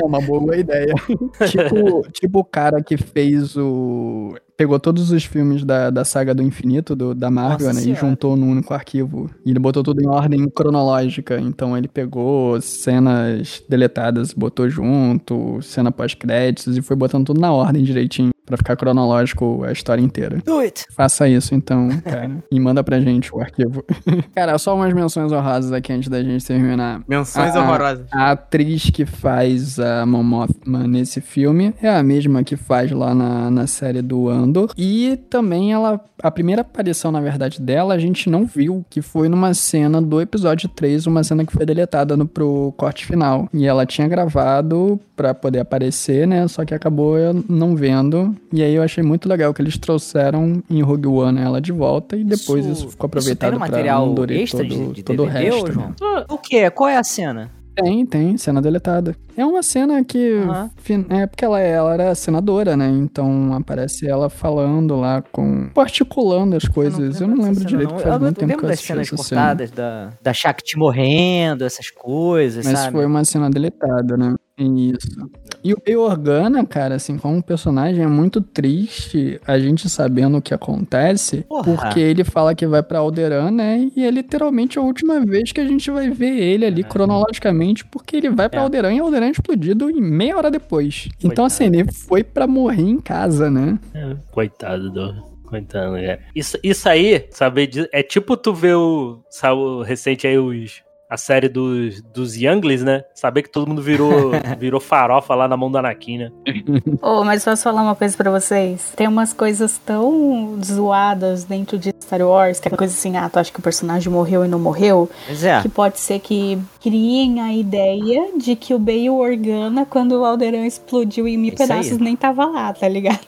É 0.02 0.06
uma 0.06 0.22
boa 0.22 0.58
ideia. 0.58 0.94
tipo, 1.48 2.12
tipo 2.12 2.40
o 2.40 2.44
cara 2.44 2.82
que 2.82 2.98
fez 2.98 3.56
o. 3.56 4.36
Pegou 4.58 4.80
todos 4.80 5.12
os 5.12 5.26
filmes 5.26 5.64
da, 5.64 5.90
da 5.90 6.04
saga 6.06 6.34
do 6.34 6.42
infinito, 6.44 6.96
do, 6.96 7.14
da 7.14 7.30
Marvel, 7.30 7.68
Nossa 7.68 7.74
né? 7.74 7.82
E 7.82 7.84
Senhora. 7.84 8.02
juntou 8.02 8.36
num 8.36 8.52
único 8.52 8.74
arquivo. 8.74 9.30
E 9.46 9.50
ele 9.52 9.60
botou 9.60 9.84
tudo 9.84 10.02
em 10.02 10.08
ordem 10.08 10.50
cronológica. 10.50 11.40
Então 11.40 11.78
ele 11.78 11.88
pegou 11.88 12.60
cenas 12.62 13.64
deletadas, 13.68 14.34
botou 14.34 14.70
junto, 14.70 15.62
cena 15.62 15.92
pós-créditos 15.92 16.78
e 16.78 16.82
foi 16.82 16.96
botando 16.96 17.26
tudo 17.26 17.42
na 17.42 17.52
ordem 17.52 17.84
direitinho. 17.84 18.31
Pra 18.46 18.58
ficar 18.58 18.76
cronológico 18.76 19.64
a 19.64 19.72
história 19.72 20.02
inteira. 20.02 20.38
Do 20.44 20.60
it! 20.60 20.86
Faça 20.96 21.28
isso 21.28 21.54
então, 21.56 21.90
cara. 22.04 22.30
e 22.52 22.60
manda 22.60 22.84
pra 22.84 23.00
gente 23.00 23.34
o 23.34 23.40
arquivo. 23.40 23.84
cara, 24.36 24.58
só 24.58 24.76
umas 24.76 24.94
menções 24.94 25.32
honrosas 25.32 25.72
aqui 25.72 25.94
antes 25.94 26.10
da 26.10 26.22
gente 26.24 26.46
terminar. 26.46 27.02
Menções 27.08 27.56
horrorosas. 27.56 28.08
A 28.12 28.32
atriz 28.32 28.90
que 28.90 29.06
faz 29.06 29.80
a 29.80 30.06
Mon 30.06 30.24
Mothma 30.24 30.88
nesse 30.88 31.22
filme 31.22 31.74
é 31.82 31.90
a 31.90 32.04
mesma 32.04 32.44
que 32.44 32.56
faz 32.56 32.92
lá 32.92 33.14
na, 33.14 33.52
na 33.52 33.68
série 33.68 34.02
do 34.02 34.30
Andor. 34.30 34.72
E 34.78 35.18
também 35.30 35.72
ela. 35.74 36.00
A 36.24 36.30
primeira 36.30 36.62
aparição, 36.62 37.12
na 37.12 37.20
verdade, 37.20 37.60
dela 37.60 37.96
a 37.96 37.98
gente 37.98 38.30
não 38.30 38.46
viu, 38.46 38.86
que 38.90 39.02
foi 39.02 39.28
numa 39.28 39.56
cena 39.56 40.00
do 40.00 40.22
episódio 40.22 40.70
3, 40.70 41.08
uma 41.08 41.24
cena 41.24 41.44
que 41.44 41.52
foi 41.52 41.66
deletada 41.66 42.16
no, 42.16 42.28
pro 42.28 42.74
corte 42.78 43.08
final. 43.08 43.50
E 43.52 43.66
ela 43.66 43.88
tinha 43.88 44.08
gravado 44.08 45.00
pra 45.16 45.34
poder 45.34 45.60
aparecer, 45.60 46.28
né? 46.28 46.48
Só 46.48 46.64
que 46.64 46.76
acabou 46.76 47.18
eu 47.18 47.44
não 47.50 47.76
vendo. 47.76 48.36
E 48.54 48.62
aí 48.62 48.74
eu 48.76 48.84
achei 48.84 49.04
muito 49.04 49.30
legal 49.30 49.54
que 49.54 49.62
eles 49.62 49.78
trouxeram 49.78 50.62
em 50.70 50.82
Rogue 50.82 51.08
One 51.08 51.40
ela 51.40 51.62
de 51.62 51.72
volta 51.72 52.18
e 52.18 52.24
depois 52.24 52.66
isso, 52.66 52.90
ficou 52.90 53.06
aproveitado 53.08 53.52
Isso 53.52 53.60
pra 53.60 53.68
material 53.70 54.06
Andor 54.06 54.30
extra 54.32 54.60
todo, 54.68 54.70
de, 54.88 54.94
de 54.94 55.04
todo 55.04 55.24
o 55.24 55.26
DVD, 55.26 55.46
resto. 55.46 55.64
ô, 55.64 55.68
né? 55.68 55.74
João? 56.00 56.26
O 56.30 56.38
que? 56.38 56.70
Qual 56.72 56.90
é 56.90 56.98
a 56.98 57.04
cena? 57.04 57.50
Tem, 57.74 58.06
tem, 58.06 58.38
cena 58.38 58.62
deletada. 58.62 59.16
É 59.38 59.46
uma 59.46 59.64
cena 59.64 60.04
que. 60.04 60.36
Fin- 60.76 61.06
É 61.10 61.26
porque 61.26 61.46
ela, 61.46 61.58
ela 61.62 61.94
era 61.94 62.14
senadora, 62.14 62.76
né? 62.76 62.90
Então 62.90 63.54
aparece 63.54 64.06
ela 64.06 64.30
falando 64.30 64.98
lá 65.00 65.24
com. 65.32 65.70
articulando 65.78 66.58
as 66.58 66.68
coisas. 66.68 67.22
Eu 67.22 67.30
não, 67.30 67.38
lembro 67.38 67.54
dessa 67.54 67.66
direito, 67.66 67.92
cena, 67.92 68.02
que 68.02 68.06
não. 68.06 68.12
faz 68.12 68.16
Eu 68.16 68.26
muito 68.26 68.36
tempo 68.38 68.48
lembro 68.50 68.60
que 68.60 68.66
eu 68.66 68.70
das 68.70 68.74
assisti 68.80 68.88
cenas 68.94 69.08
essa 69.14 69.24
cena. 69.24 69.42
cortadas 69.42 69.72
da, 69.72 70.10
da 70.22 70.34
Shakti 70.34 70.78
morrendo, 70.78 71.64
essas 71.64 71.90
coisas, 71.90 72.66
Mas 72.66 72.78
sabe? 72.78 72.92
foi 72.92 73.06
uma 73.06 73.24
cena 73.24 73.50
deletada, 73.50 74.18
né? 74.18 74.36
Isso. 74.58 75.30
E 75.64 75.74
o 75.74 75.78
Bey 75.84 75.96
Organa, 75.96 76.64
cara, 76.66 76.96
assim, 76.96 77.18
como 77.18 77.42
personagem, 77.42 78.04
é 78.04 78.08
muito 78.08 78.42
triste 78.42 79.40
a 79.48 79.58
gente 79.58 79.90
sabendo 79.90 80.38
o 80.38 80.42
que 80.42 80.54
acontece, 80.54 81.44
Porra. 81.48 81.64
porque 81.64 82.00
ele 82.00 82.24
fala 82.24 82.54
que 82.54 82.68
vai 82.68 82.84
pra 82.84 83.00
Alderan, 83.00 83.50
né? 83.52 83.90
E 83.96 84.04
é 84.06 84.12
literalmente 84.12 84.78
a 84.78 84.82
última 84.82 85.20
vez 85.26 85.52
que 85.52 85.60
a 85.62 85.66
gente 85.66 85.90
vai 85.90 86.10
ver 86.10 86.38
ele 86.38 86.66
ali 86.66 86.84
cronologicamente, 86.84 87.86
porque 87.86 88.16
ele 88.18 88.30
vai 88.30 88.50
pra 88.50 88.60
É. 88.60 88.64
Alderan 88.64 88.94
e 88.94 89.00
Alderan 89.00 89.28
é 89.28 89.32
explodido 89.32 89.90
em 89.90 90.02
meia 90.02 90.38
hora 90.38 90.52
depois. 90.52 91.08
Então, 91.18 91.30
Coitado. 91.30 91.48
assim, 91.48 91.66
ele 91.66 91.92
foi 91.92 92.24
pra 92.24 92.46
morrer 92.46 92.84
em 92.84 93.00
casa, 93.00 93.50
né? 93.50 93.80
É, 93.94 94.16
Coitado 94.32 94.90
do. 94.92 95.32
Coitado, 95.46 95.98
é. 95.98 96.20
Isso, 96.36 96.58
isso 96.64 96.88
aí, 96.88 97.26
sabe, 97.32 97.68
de- 97.68 97.90
é 97.92 98.02
tipo 98.02 98.38
tu 98.38 98.54
ver 98.54 98.76
o. 98.76 99.20
Sabe, 99.30 99.60
o 99.60 99.82
recente 99.82 100.26
aí, 100.26 100.38
os. 100.38 100.82
A 101.12 101.18
série 101.18 101.50
dos, 101.50 102.02
dos 102.02 102.38
Younglings, 102.38 102.84
né? 102.84 103.04
Saber 103.14 103.42
que 103.42 103.50
todo 103.50 103.68
mundo 103.68 103.82
virou, 103.82 104.32
virou 104.58 104.80
farofa 104.80 105.36
lá 105.36 105.46
na 105.46 105.58
mão 105.58 105.70
do 105.70 105.78
Anakin, 105.78 106.18
né? 106.18 106.32
Oh, 107.02 107.24
mas 107.26 107.44
posso 107.44 107.64
falar 107.64 107.82
uma 107.82 107.96
coisa 107.96 108.16
pra 108.16 108.32
vocês? 108.32 108.94
Tem 108.96 109.08
umas 109.08 109.34
coisas 109.34 109.78
tão 109.78 110.58
zoadas 110.64 111.44
dentro 111.44 111.78
de 111.78 111.94
Star 112.02 112.22
Wars, 112.22 112.60
que 112.60 112.68
é 112.68 112.72
coisa 112.72 112.94
assim, 112.94 113.18
ah, 113.18 113.28
tu 113.30 113.40
acha 113.40 113.52
que 113.52 113.60
o 113.60 113.62
personagem 113.62 114.12
morreu 114.12 114.46
e 114.46 114.48
não 114.48 114.60
morreu? 114.60 115.10
Pois 115.26 115.44
é. 115.44 115.62
Que 115.62 115.68
pode 115.70 116.00
ser 116.00 116.20
que 116.20 116.58
criem 116.82 117.40
a 117.42 117.54
ideia 117.54 118.30
de 118.38 118.56
que 118.56 118.74
o 118.74 118.80
Bail 118.80 119.16
Organa, 119.16 119.86
quando 119.86 120.14
o 120.14 120.26
Alderan 120.26 120.66
explodiu 120.66 121.28
em 121.28 121.38
mil 121.38 121.54
Isso 121.54 121.62
aí. 121.64 121.68
pedaços, 121.70 121.98
nem 122.00 122.16
tava 122.16 122.46
lá, 122.46 122.74
tá 122.74 122.88
ligado? 122.88 123.20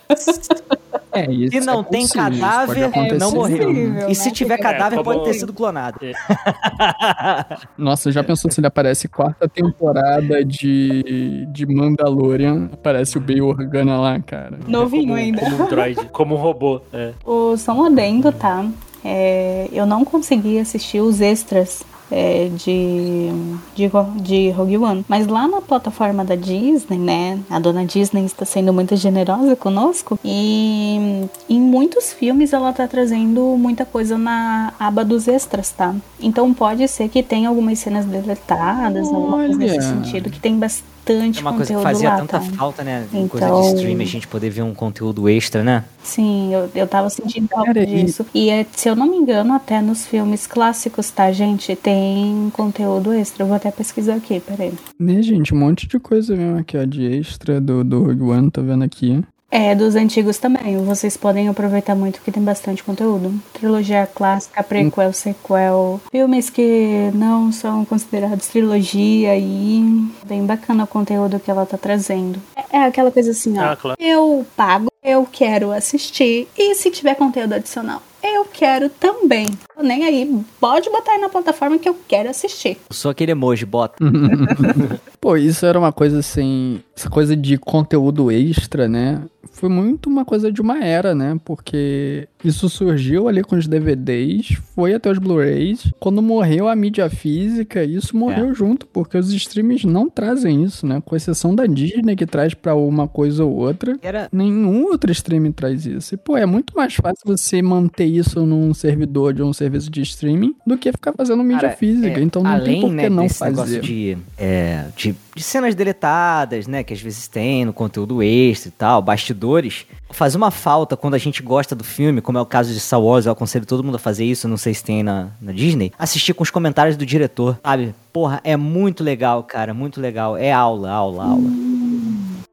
É, 1.15 1.31
isso 1.31 1.59
Se 1.59 1.65
não 1.65 1.81
é 1.81 1.83
tem 1.83 2.01
possível, 2.07 2.23
cadáver, 2.39 2.83
acontecer. 2.85 3.17
não 3.19 3.31
morreu. 3.31 3.67
possível, 3.67 4.09
E 4.09 4.15
se 4.15 4.25
né? 4.29 4.31
tiver 4.33 4.57
Porque- 4.57 4.71
cadáver, 4.73 4.99
É, 4.99 5.03
pode 5.03 5.23
ter 5.25 5.33
sido 5.35 5.53
clonado. 5.53 5.99
Nossa, 7.77 8.11
já 8.11 8.23
pensou 8.23 8.49
se 8.51 8.59
ele 8.59 8.67
aparece 8.67 9.07
quarta 9.07 9.47
temporada 9.47 10.43
de, 10.43 11.45
de 11.51 11.65
Mandalorian? 11.67 12.69
Aparece 12.73 13.17
o 13.17 13.21
Bail 13.21 13.45
Organa 13.47 13.99
lá, 13.99 14.19
cara. 14.19 14.57
Novinho 14.67 15.03
como, 15.09 15.13
ainda. 15.15 15.39
Como 15.41 15.63
um 15.63 15.67
droid, 15.67 16.05
como 16.11 16.35
um 16.35 16.37
robô. 16.39 16.81
É. 16.91 17.11
O 17.25 17.55
só 17.57 17.73
um 17.73 17.85
adendo, 17.85 18.31
tá? 18.31 18.65
É, 19.05 19.67
eu 19.71 19.85
não 19.85 20.03
consegui 20.05 20.57
assistir 20.59 20.99
os 21.01 21.21
extras 21.21 21.83
é, 22.13 22.49
de, 22.49 23.29
de, 23.75 23.89
de 24.21 24.49
Rogue 24.51 24.77
One. 24.77 25.05
Mas 25.07 25.25
lá 25.25 25.47
na 25.47 25.61
plataforma 25.61 26.23
da 26.23 26.35
Disney, 26.35 26.99
né? 26.99 27.39
A 27.49 27.59
dona 27.59 27.83
Disney 27.85 28.25
está 28.25 28.45
sendo 28.45 28.71
muito 28.71 28.95
generosa 28.95 29.55
conosco. 29.55 30.19
E 30.23 31.27
em 31.49 31.59
muitos 31.59 32.13
filmes 32.13 32.53
ela 32.53 32.71
tá 32.71 32.87
trazendo 32.87 33.41
muita 33.57 33.83
coisa 33.83 34.17
na 34.17 34.73
aba 34.79 35.03
dos 35.03 35.27
extras, 35.27 35.71
tá? 35.71 35.95
Então 36.19 36.53
pode 36.53 36.87
ser 36.87 37.09
que 37.09 37.23
tenha 37.23 37.49
algumas 37.49 37.79
cenas 37.79 38.05
deletadas, 38.05 39.07
alguma 39.07 39.37
coisa 39.37 39.57
nesse 39.57 39.81
sentido, 39.81 40.29
que 40.29 40.39
tem 40.39 40.57
bastante 40.57 40.92
É 41.05 41.41
uma 41.41 41.53
coisa 41.53 41.75
que 41.75 41.81
fazia 41.81 42.09
lá, 42.09 42.17
tanta 42.17 42.39
tá? 42.39 42.45
falta, 42.55 42.83
né? 42.83 43.05
Em 43.13 43.27
Coisa 43.27 43.45
Então- 43.47 43.61
de 43.61 43.67
stream, 43.75 43.99
a 44.01 44.05
gente 44.05 44.27
poder 44.27 44.49
ver 44.49 44.61
um 44.61 44.73
conteúdo 44.73 45.27
extra, 45.27 45.63
né? 45.63 45.83
Sim, 46.01 46.53
eu, 46.53 46.69
eu 46.73 46.87
tava 46.87 47.09
sentindo 47.09 47.47
falta 47.47 47.73
Cara, 47.73 47.85
disso. 47.85 48.25
E 48.33 48.49
é, 48.49 48.65
se 48.71 48.87
eu 48.89 48.95
não 48.95 49.07
me 49.07 49.17
engano, 49.17 49.53
até 49.53 49.81
nos 49.81 50.05
filmes 50.05 50.47
clássicos, 50.47 51.09
tá, 51.11 51.31
gente? 51.31 51.75
Tem 51.75 52.49
conteúdo 52.53 53.11
extra. 53.13 53.43
Eu 53.43 53.47
vou 53.47 53.55
até 53.55 53.71
pesquisar 53.71 54.15
aqui, 54.15 54.39
peraí. 54.39 54.73
Né, 54.99 55.21
gente, 55.21 55.53
um 55.53 55.57
monte 55.57 55.87
de 55.87 55.99
coisa 55.99 56.35
mesmo 56.35 56.59
aqui, 56.59 56.77
ó, 56.77 56.83
de 56.85 57.05
extra 57.05 57.59
do, 57.59 57.83
do 57.83 58.03
Rogue 58.03 58.23
One, 58.23 58.51
tô 58.51 58.61
vendo 58.61 58.83
aqui. 58.83 59.23
É, 59.53 59.75
dos 59.75 59.95
antigos 59.95 60.39
também. 60.39 60.83
Vocês 60.83 61.15
podem 61.15 61.47
aproveitar 61.47 61.93
muito 61.93 62.19
que 62.21 62.31
tem 62.31 62.41
bastante 62.41 62.83
conteúdo. 62.83 63.31
Trilogia 63.53 64.07
clássica, 64.07 64.63
prequel, 64.63 65.13
sequel. 65.13 66.01
Filmes 66.09 66.49
que 66.49 67.11
não 67.13 67.51
são 67.51 67.85
considerados 67.85 68.47
trilogia 68.47 69.37
e 69.37 70.09
bem 70.25 70.43
bacana 70.43 70.85
o 70.85 70.87
conteúdo 70.87 71.39
que 71.39 71.51
ela 71.51 71.67
tá 71.67 71.77
trazendo. 71.77 72.41
É, 72.55 72.77
é 72.77 72.85
aquela 72.85 73.11
coisa 73.11 73.29
assim, 73.29 73.55
ó. 73.59 73.63
Ah, 73.63 73.75
claro. 73.75 73.97
Eu 74.01 74.43
pago, 74.57 74.87
eu 75.03 75.27
quero 75.31 75.71
assistir. 75.71 76.47
E 76.57 76.73
se 76.73 76.89
tiver 76.89 77.13
conteúdo 77.13 77.53
adicional, 77.53 78.01
eu 78.23 78.45
quero 78.45 78.89
também. 78.89 79.47
Tô 79.75 79.83
Nem 79.83 80.05
aí, 80.05 80.43
pode 80.59 80.89
botar 80.89 81.11
aí 81.11 81.21
na 81.21 81.29
plataforma 81.29 81.77
que 81.77 81.89
eu 81.89 81.95
quero 82.07 82.29
assistir. 82.29 82.77
Sou 82.89 83.11
aquele 83.11 83.33
emoji, 83.33 83.65
bota. 83.65 83.97
Pô, 85.19 85.37
isso 85.37 85.65
era 85.65 85.77
uma 85.77 85.91
coisa 85.91 86.19
assim. 86.19 86.81
Essa 86.95 87.09
coisa 87.09 87.35
de 87.35 87.57
conteúdo 87.57 88.31
extra, 88.31 88.87
né? 88.87 89.21
Foi 89.51 89.69
muito 89.69 90.09
uma 90.09 90.25
coisa 90.25 90.51
de 90.51 90.61
uma 90.61 90.83
era, 90.83 91.13
né? 91.13 91.37
Porque 91.43 92.27
isso 92.43 92.67
surgiu 92.69 93.27
ali 93.27 93.43
com 93.43 93.55
os 93.55 93.67
DVDs, 93.67 94.57
foi 94.75 94.93
até 94.93 95.11
os 95.11 95.19
Blu-rays. 95.19 95.91
Quando 95.99 96.21
morreu 96.21 96.67
a 96.67 96.75
mídia 96.75 97.09
física, 97.09 97.83
isso 97.83 98.15
morreu 98.17 98.53
junto, 98.53 98.87
porque 98.87 99.17
os 99.17 99.31
streams 99.31 99.85
não 99.85 100.09
trazem 100.09 100.63
isso, 100.63 100.87
né? 100.87 101.01
Com 101.05 101.15
exceção 101.15 101.53
da 101.53 101.65
Disney, 101.65 102.15
que 102.15 102.25
traz 102.25 102.53
pra 102.53 102.73
uma 102.75 103.07
coisa 103.07 103.43
ou 103.43 103.55
outra. 103.55 103.97
Era, 104.01 104.27
Nenhum 104.31 104.85
outro 104.85 105.11
streaming 105.11 105.51
traz 105.51 105.85
isso. 105.85 106.15
E, 106.15 106.17
pô, 106.17 106.35
é 106.37 106.45
muito 106.45 106.75
mais 106.75 106.95
fácil 106.95 107.23
você 107.25 107.61
manter 107.61 108.05
isso 108.05 108.45
num 108.45 108.73
servidor 108.73 109.33
de 109.33 109.43
um 109.43 109.53
serviço 109.53 109.89
de 109.91 110.01
streaming 110.01 110.55
do 110.65 110.77
que 110.77 110.91
ficar 110.91 111.13
fazendo 111.13 111.43
mídia 111.43 111.61
Cara, 111.61 111.75
física. 111.75 112.19
é, 112.19 112.23
então 112.23 112.41
não 112.43 112.51
além, 112.51 112.65
tem 112.65 112.81
por 112.81 112.89
que 112.89 112.95
né, 112.95 113.09
não 113.09 113.29
fazer. 113.29 113.51
negócio 113.51 113.81
de, 113.81 114.17
é, 114.37 114.85
de, 114.95 115.15
de 115.35 115.43
cenas 115.43 115.75
deletadas, 115.75 116.65
né, 116.67 116.82
que 116.83 116.93
às 116.93 117.01
vezes 117.01 117.27
tem 117.27 117.65
no 117.65 117.73
conteúdo 117.73 118.21
extra 118.23 118.69
e 118.69 118.71
tal, 118.71 119.01
bastidores, 119.01 119.85
faz 120.11 120.35
uma 120.35 120.51
falta 120.51 120.95
quando 120.97 121.13
a 121.13 121.17
gente 121.17 121.41
gosta 121.41 121.75
do 121.75 121.83
filme, 121.83 122.21
como 122.21 122.37
é 122.37 122.41
o 122.41 122.45
caso 122.45 122.73
de 122.73 122.79
Star 122.79 123.01
Wars, 123.01 123.25
eu 123.25 123.31
aconselho 123.31 123.65
todo 123.65 123.83
mundo 123.83 123.95
a 123.95 123.99
fazer 123.99 124.25
isso, 124.25 124.47
não 124.47 124.57
sei 124.57 124.73
se 124.73 124.83
tem 124.83 125.03
na, 125.03 125.29
na 125.41 125.51
Disney, 125.51 125.91
assistir 125.97 126.33
com 126.33 126.43
os 126.43 126.51
comentários 126.51 126.95
do 126.97 127.05
diretor, 127.05 127.59
sabe? 127.63 127.93
Porra, 128.11 128.39
é 128.43 128.55
muito 128.57 129.03
legal, 129.03 129.43
cara, 129.43 129.73
muito 129.73 129.99
legal. 129.99 130.37
É 130.37 130.51
aula, 130.51 130.89
aula, 130.91 131.23
aula. 131.25 131.49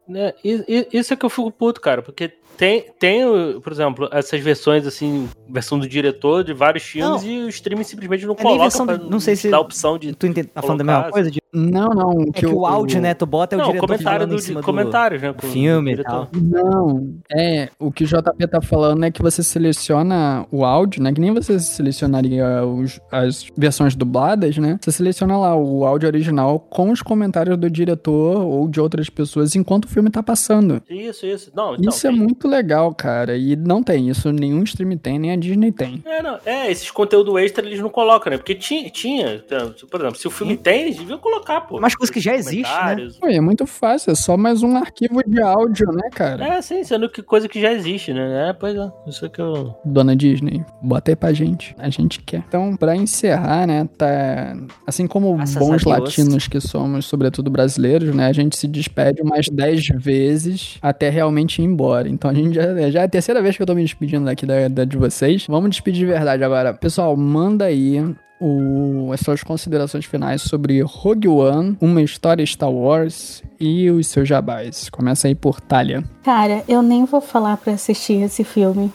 Né, 0.08 0.32
i- 0.44 0.88
Isso 0.92 1.12
é 1.12 1.16
que 1.16 1.24
eu 1.24 1.30
fico 1.30 1.50
puto, 1.52 1.80
cara, 1.80 2.02
porque 2.02 2.32
tem, 2.60 2.84
tem, 2.98 3.24
por 3.58 3.72
exemplo, 3.72 4.06
essas 4.12 4.38
versões 4.38 4.86
assim, 4.86 5.26
versão 5.48 5.78
do 5.78 5.88
diretor 5.88 6.44
de 6.44 6.52
vários 6.52 6.82
filmes 6.84 7.22
Não. 7.22 7.30
e 7.30 7.44
o 7.44 7.48
streaming 7.48 7.84
simplesmente 7.84 8.26
não 8.26 8.34
É 8.34 8.36
coloca 8.36 8.60
versão 8.64 8.84
pra 8.84 8.96
do- 8.96 9.08
não 9.08 9.18
sei 9.18 9.34
se- 9.34 9.48
dar 9.50 9.56
a 9.56 9.60
opção 9.60 9.98
de 9.98 10.14
Tu 10.14 10.26
entende, 10.26 10.48
tá 10.48 10.60
falando 10.60 10.78
da 10.78 10.84
mesma 10.84 11.10
coisa? 11.10 11.30
De- 11.30 11.40
Não, 11.52 11.88
não. 11.88 12.20
é 12.22 12.32
que 12.32 12.46
o, 12.46 12.66
áudio, 12.66 13.00
né? 13.00 13.14
Tu 13.14 13.24
bota 13.24 13.56
é 13.56 13.56
o 13.56 13.60
não, 13.60 13.66
diretor 13.68 13.86
comentário 13.86 14.26
do, 14.26 14.34
em 14.34 14.38
cima 14.38 14.60
do 14.60 14.64
comentários, 14.64 15.22
né? 15.22 15.32
com 15.32 15.46
o 15.46 15.50
filme 15.50 15.94
e 15.94 16.02
tal. 16.04 16.28
Não, 16.32 17.14
é, 17.32 17.70
o 17.78 17.90
que 17.90 18.04
o 18.04 18.06
JP 18.06 18.46
tá 18.46 18.60
falando 18.60 19.02
é 19.04 19.10
que 19.10 19.22
você 19.22 19.42
seleciona 19.42 20.46
o 20.52 20.62
áudio, 20.64 21.02
né? 21.02 21.12
Que 21.12 21.20
nem 21.20 21.32
você 21.32 21.58
selecionaria 21.58 22.64
os- 22.64 23.00
as 23.10 23.46
versões 23.56 23.96
dubladas, 23.96 24.58
né? 24.58 24.78
Você 24.80 24.92
seleciona 24.92 25.36
lá 25.38 25.56
o 25.56 25.84
áudio 25.86 26.06
original 26.08 26.60
com 26.60 26.90
os 26.90 27.02
comentários 27.02 27.56
do 27.56 27.68
diretor 27.70 28.42
ou 28.44 28.68
de 28.68 28.80
outras 28.80 29.08
pessoas 29.10 29.56
enquanto 29.56 29.86
o 29.86 29.88
filme 29.88 30.10
tá 30.10 30.22
passando. 30.22 30.82
Isso, 30.88 31.26
isso. 31.26 31.50
Não, 31.54 31.74
então, 31.74 31.88
Isso 31.88 32.06
é 32.06 32.10
muito 32.10 32.46
legal, 32.50 32.94
cara. 32.94 33.36
E 33.36 33.56
não 33.56 33.82
tem 33.82 34.08
isso, 34.08 34.32
nenhum 34.32 34.62
stream 34.64 34.96
tem, 34.98 35.18
nem 35.18 35.32
a 35.32 35.36
Disney 35.36 35.72
tem. 35.72 36.02
É, 36.04 36.22
não, 36.22 36.38
é, 36.44 36.70
esses 36.70 36.90
conteúdo 36.90 37.38
extra 37.38 37.64
eles 37.64 37.80
não 37.80 37.88
colocam, 37.88 38.30
né? 38.30 38.36
Porque 38.36 38.54
tinha, 38.54 38.90
tinha, 38.90 39.42
por 39.90 40.00
exemplo, 40.00 40.16
se 40.18 40.26
o 40.26 40.30
filme 40.30 40.56
tem, 40.56 40.82
eles 40.82 40.98
deviam 40.98 41.18
colocar, 41.18 41.60
pô. 41.62 41.80
Mas 41.80 41.94
coisa 41.94 42.12
que 42.12 42.20
já 42.20 42.34
existe, 42.34 42.72
né? 42.84 43.08
Pô, 43.20 43.28
é 43.28 43.40
muito 43.40 43.66
fácil, 43.66 44.10
é 44.10 44.14
só 44.14 44.36
mais 44.36 44.62
um 44.62 44.76
arquivo 44.76 45.22
de 45.26 45.40
áudio, 45.40 45.90
né, 45.92 46.08
cara? 46.12 46.44
É, 46.44 46.62
sim, 46.62 46.82
sendo 46.84 47.08
que 47.08 47.22
coisa 47.22 47.48
que 47.48 47.60
já 47.60 47.72
existe, 47.72 48.12
né? 48.12 48.50
É, 48.50 48.52
pois 48.52 48.76
é. 48.76 48.90
Isso 49.06 49.24
é 49.24 49.28
que 49.28 49.40
eu. 49.40 49.74
Dona 49.84 50.16
Disney, 50.16 50.64
bota 50.82 51.10
aí 51.10 51.16
pra 51.16 51.32
gente. 51.32 51.74
A 51.78 51.88
gente 51.88 52.20
quer. 52.20 52.42
Então, 52.48 52.76
pra 52.76 52.96
encerrar, 52.96 53.66
né, 53.66 53.88
tá. 53.96 54.56
Assim 54.86 55.06
como 55.06 55.36
bons 55.36 55.84
latinos 55.84 56.48
que 56.48 56.60
somos, 56.60 57.06
sobretudo 57.06 57.50
brasileiros, 57.50 58.14
né, 58.14 58.26
a 58.26 58.32
gente 58.32 58.56
se 58.56 58.66
despede 58.66 59.22
umas 59.22 59.48
10 59.48 59.88
vezes 59.96 60.78
até 60.80 61.08
realmente 61.10 61.60
ir 61.60 61.64
embora. 61.64 62.08
Então 62.08 62.29
a 62.30 62.34
gente 62.34 62.54
já, 62.54 62.90
já 62.90 63.00
é 63.00 63.04
a 63.04 63.08
terceira 63.08 63.42
vez 63.42 63.56
que 63.56 63.62
eu 63.62 63.66
tô 63.66 63.74
me 63.74 63.82
despedindo 63.82 64.24
daqui 64.24 64.46
da, 64.46 64.68
da- 64.68 64.84
de 64.84 64.96
vocês. 64.96 65.46
Vamos 65.48 65.70
despedir 65.70 66.00
de 66.00 66.12
verdade 66.12 66.42
agora. 66.42 66.72
Pessoal, 66.72 67.16
manda 67.16 67.64
aí. 67.66 68.02
O, 68.42 69.10
as 69.12 69.20
suas 69.20 69.42
considerações 69.42 70.06
finais 70.06 70.40
sobre 70.40 70.80
Rogue 70.80 71.28
One, 71.28 71.76
uma 71.78 72.00
história 72.00 72.44
Star 72.46 72.70
Wars 72.72 73.42
e 73.60 73.90
os 73.90 74.06
seus 74.06 74.26
jabás. 74.26 74.88
Começa 74.88 75.28
aí 75.28 75.34
por 75.34 75.60
Talia. 75.60 76.02
Cara, 76.22 76.64
eu 76.66 76.80
nem 76.80 77.04
vou 77.04 77.20
falar 77.20 77.58
pra 77.58 77.74
assistir 77.74 78.22
esse 78.22 78.42
filme. 78.42 78.90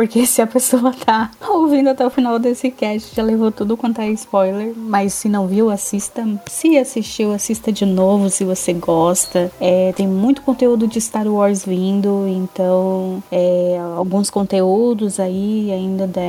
Porque 0.00 0.24
se 0.24 0.40
a 0.40 0.46
pessoa 0.46 0.94
tá 0.94 1.30
ouvindo 1.46 1.90
até 1.90 2.06
o 2.06 2.08
final 2.08 2.38
desse 2.38 2.70
cast, 2.70 3.14
já 3.14 3.22
levou 3.22 3.52
tudo 3.52 3.76
quanto 3.76 4.00
é 4.00 4.08
spoiler. 4.12 4.72
Mas 4.74 5.12
se 5.12 5.28
não 5.28 5.46
viu, 5.46 5.68
assista. 5.68 6.26
Se 6.46 6.78
assistiu, 6.78 7.34
assista 7.34 7.70
de 7.70 7.84
novo 7.84 8.30
se 8.30 8.42
você 8.42 8.72
gosta. 8.72 9.52
É, 9.60 9.92
tem 9.92 10.08
muito 10.08 10.40
conteúdo 10.40 10.88
de 10.88 10.98
Star 10.98 11.28
Wars 11.28 11.66
vindo, 11.66 12.26
então 12.26 13.22
é, 13.30 13.78
alguns 13.94 14.30
conteúdos 14.30 15.20
aí 15.20 15.70
ainda 15.70 16.06
de 16.06 16.20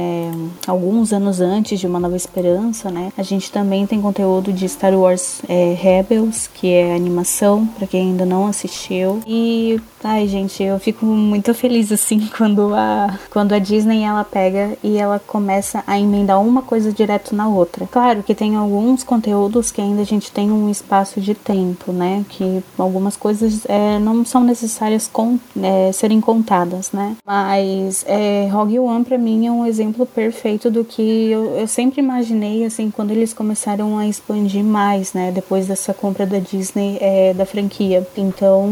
alguns 0.68 1.14
anos 1.14 1.40
antes 1.40 1.80
de 1.80 1.88
Uma 1.88 2.00
Nova 2.00 2.18
Esperança, 2.18 2.92
né? 2.92 3.14
A 3.18 3.24
gente 3.24 3.50
também 3.54 3.88
tem 3.88 4.02
conteúdo 4.02 4.52
de 4.52 4.68
Star 4.68 4.94
Wars 4.94 5.42
é, 5.48 5.74
Rebels, 5.80 6.50
que 6.54 6.74
é 6.74 6.94
animação, 6.94 7.66
pra 7.78 7.88
quem 7.88 8.10
ainda 8.10 8.26
não 8.26 8.48
assistiu. 8.48 9.22
E 9.26 9.80
Ai, 10.04 10.28
gente, 10.28 10.64
eu 10.64 10.80
fico 10.80 11.06
muito 11.06 11.54
feliz 11.54 11.92
assim 11.92 12.28
quando 12.36 12.74
a, 12.74 13.20
quando 13.30 13.54
a 13.54 13.60
Disney 13.62 14.04
ela 14.04 14.24
pega 14.24 14.78
e 14.84 14.98
ela 14.98 15.20
começa 15.20 15.84
a 15.88 16.00
emendar 16.00 16.42
uma 16.42 16.62
coisa 16.62 16.92
direto 16.92 17.36
na 17.36 17.48
outra. 17.48 17.88
Claro 17.90 18.24
que 18.24 18.36
tem 18.36 18.56
alguns 18.56 19.04
conteúdos 19.04 19.72
que 19.72 19.82
ainda 19.82 20.02
a 20.02 20.06
gente 20.06 20.32
tem 20.32 20.52
um 20.52 20.70
espaço 20.70 21.22
de 21.22 21.34
tempo, 21.34 21.92
né? 21.92 22.26
Que 22.30 22.64
algumas 22.78 23.16
coisas 23.16 23.66
é, 23.68 24.00
não 24.00 24.26
são 24.26 24.44
necessárias 24.44 25.08
com, 25.12 25.40
é, 25.62 25.92
serem 25.92 26.20
contadas, 26.20 26.92
né? 26.92 27.16
Mas 27.26 28.04
é, 28.08 28.48
Rogue 28.52 28.80
One 28.80 29.06
pra 29.06 29.18
mim 29.18 29.48
é 29.48 29.52
um 29.52 29.66
exemplo 29.66 30.06
perfeito 30.06 30.70
do 30.70 30.84
que 30.84 31.32
eu, 31.32 31.58
eu 31.58 31.68
sempre 31.68 32.02
imaginei 32.02 32.66
assim 32.66 32.92
quando 32.92 33.12
eles 33.12 33.34
começaram 33.34 33.98
a 33.98 34.08
expandir 34.08 34.64
mais, 34.64 35.14
né? 35.14 35.32
Depois 35.32 35.68
dessa 35.68 35.94
compra 35.94 36.26
da 36.26 36.40
Disney 36.40 36.98
é, 37.00 37.34
da 37.34 37.46
franquia. 37.46 38.08
Então 38.18 38.70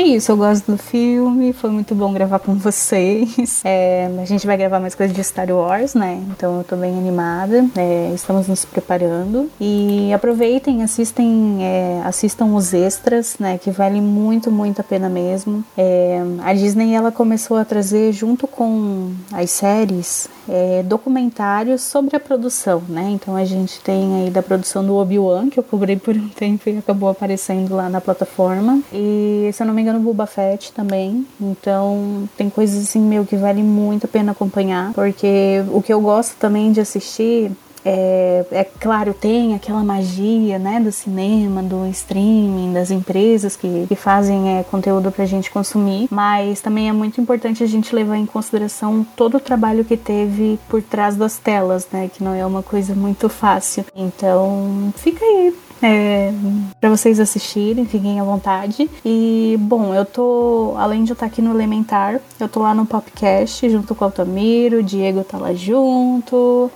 é 0.00 0.06
isso, 0.08 0.32
eu 0.32 0.36
gosto 0.36 0.72
do 0.72 0.78
filme, 0.78 1.52
foi 1.52 1.70
muito 1.70 1.94
bom 1.94 2.12
gravar 2.12 2.38
com 2.38 2.54
vocês. 2.58 3.62
É, 3.64 4.08
a 4.20 4.24
gente 4.24 4.46
vai 4.46 4.56
gravar 4.56 4.80
mais 4.80 4.94
coisas 4.94 5.14
de 5.14 5.22
Star 5.22 5.50
Wars, 5.50 5.94
né? 5.94 6.22
Então 6.30 6.58
eu 6.58 6.64
tô 6.64 6.76
bem 6.76 6.96
animada. 6.96 7.64
é, 7.76 8.12
estamos 8.14 8.48
nos 8.48 8.64
preparando. 8.64 9.50
E 9.60 10.12
aproveitem, 10.12 10.82
assistem, 10.82 11.58
é, 11.60 12.02
assistam 12.04 12.46
os 12.54 12.74
extras, 12.74 13.36
né? 13.38 13.58
Que 13.58 13.70
vale 13.70 14.00
muito, 14.00 14.50
muito 14.50 14.80
a 14.80 14.84
pena 14.84 15.08
mesmo. 15.08 15.64
É, 15.76 16.20
a 16.42 16.52
Disney 16.52 16.94
ela 16.94 17.10
começou 17.10 17.56
a 17.56 17.64
trazer 17.64 18.12
junto 18.12 18.46
com 18.46 19.12
as 19.32 19.50
séries 19.50 20.28
é, 20.48 20.82
documentários 20.82 21.82
sobre 21.82 22.16
a 22.16 22.20
produção, 22.20 22.82
né? 22.88 23.10
Então 23.10 23.36
a 23.36 23.44
gente 23.44 23.80
tem 23.80 24.24
aí 24.24 24.30
da 24.30 24.42
produção 24.42 24.84
do 24.84 24.94
Obi-Wan, 24.96 25.48
que 25.48 25.58
eu 25.58 25.64
cobrei 25.64 25.96
por 25.96 26.14
um 26.16 26.28
tempo 26.28 26.68
e 26.68 26.78
acabou 26.78 27.08
aparecendo 27.08 27.74
lá 27.74 27.88
na 27.88 28.00
plataforma. 28.00 28.80
E 28.92 29.50
se 29.52 29.62
eu 29.62 29.66
não 29.66 29.74
me 29.74 29.85
engano, 29.86 30.00
Boba 30.00 30.26
Fett 30.26 30.72
também. 30.72 31.26
Então 31.40 32.28
tem 32.36 32.50
coisas 32.50 32.82
assim, 32.82 33.00
meu, 33.00 33.24
que 33.24 33.36
vale 33.36 33.62
muito 33.62 34.06
a 34.06 34.08
pena 34.08 34.32
acompanhar. 34.32 34.92
Porque 34.92 35.64
o 35.70 35.82
que 35.82 35.92
eu 35.92 36.00
gosto 36.00 36.36
também 36.36 36.72
de 36.72 36.80
assistir 36.80 37.52
é, 37.88 38.44
é 38.50 38.64
claro, 38.64 39.14
tem 39.14 39.54
aquela 39.54 39.84
magia, 39.84 40.58
né, 40.58 40.80
do 40.80 40.90
cinema, 40.90 41.62
do 41.62 41.86
streaming, 41.86 42.72
das 42.72 42.90
empresas 42.90 43.54
que, 43.54 43.86
que 43.86 43.94
fazem 43.94 44.58
é, 44.58 44.64
conteúdo 44.64 45.12
pra 45.12 45.24
gente 45.24 45.52
consumir, 45.52 46.08
mas 46.10 46.60
também 46.60 46.88
é 46.88 46.92
muito 46.92 47.20
importante 47.20 47.62
a 47.62 47.66
gente 47.66 47.94
levar 47.94 48.16
em 48.16 48.26
consideração 48.26 49.06
todo 49.14 49.36
o 49.36 49.40
trabalho 49.40 49.84
que 49.84 49.96
teve 49.96 50.58
por 50.68 50.82
trás 50.82 51.14
das 51.14 51.38
telas, 51.38 51.86
né, 51.92 52.10
que 52.12 52.24
não 52.24 52.34
é 52.34 52.44
uma 52.44 52.62
coisa 52.62 52.92
muito 52.92 53.28
fácil. 53.28 53.84
Então, 53.94 54.92
fica 54.96 55.24
aí. 55.24 55.54
É, 55.82 56.32
para 56.80 56.88
vocês 56.90 57.20
assistirem, 57.20 57.84
fiquem 57.84 58.18
à 58.18 58.24
vontade. 58.24 58.88
E, 59.04 59.56
bom, 59.60 59.94
eu 59.94 60.04
tô, 60.04 60.74
além 60.78 61.04
de 61.04 61.10
eu 61.10 61.14
estar 61.14 61.26
aqui 61.26 61.42
no 61.42 61.50
Elementar, 61.50 62.20
eu 62.40 62.48
tô 62.48 62.60
lá 62.60 62.74
no 62.74 62.86
Popcast 62.86 63.68
junto 63.68 63.94
com 63.94 64.04
o 64.04 64.06
Altamiro, 64.06 64.78
o 64.78 64.82
Diego 64.82 65.22
tá 65.22 65.36
lá 65.36 65.52
junto, 65.52 66.70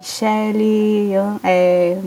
Shelly, 0.00 1.10
é, 1.42 1.98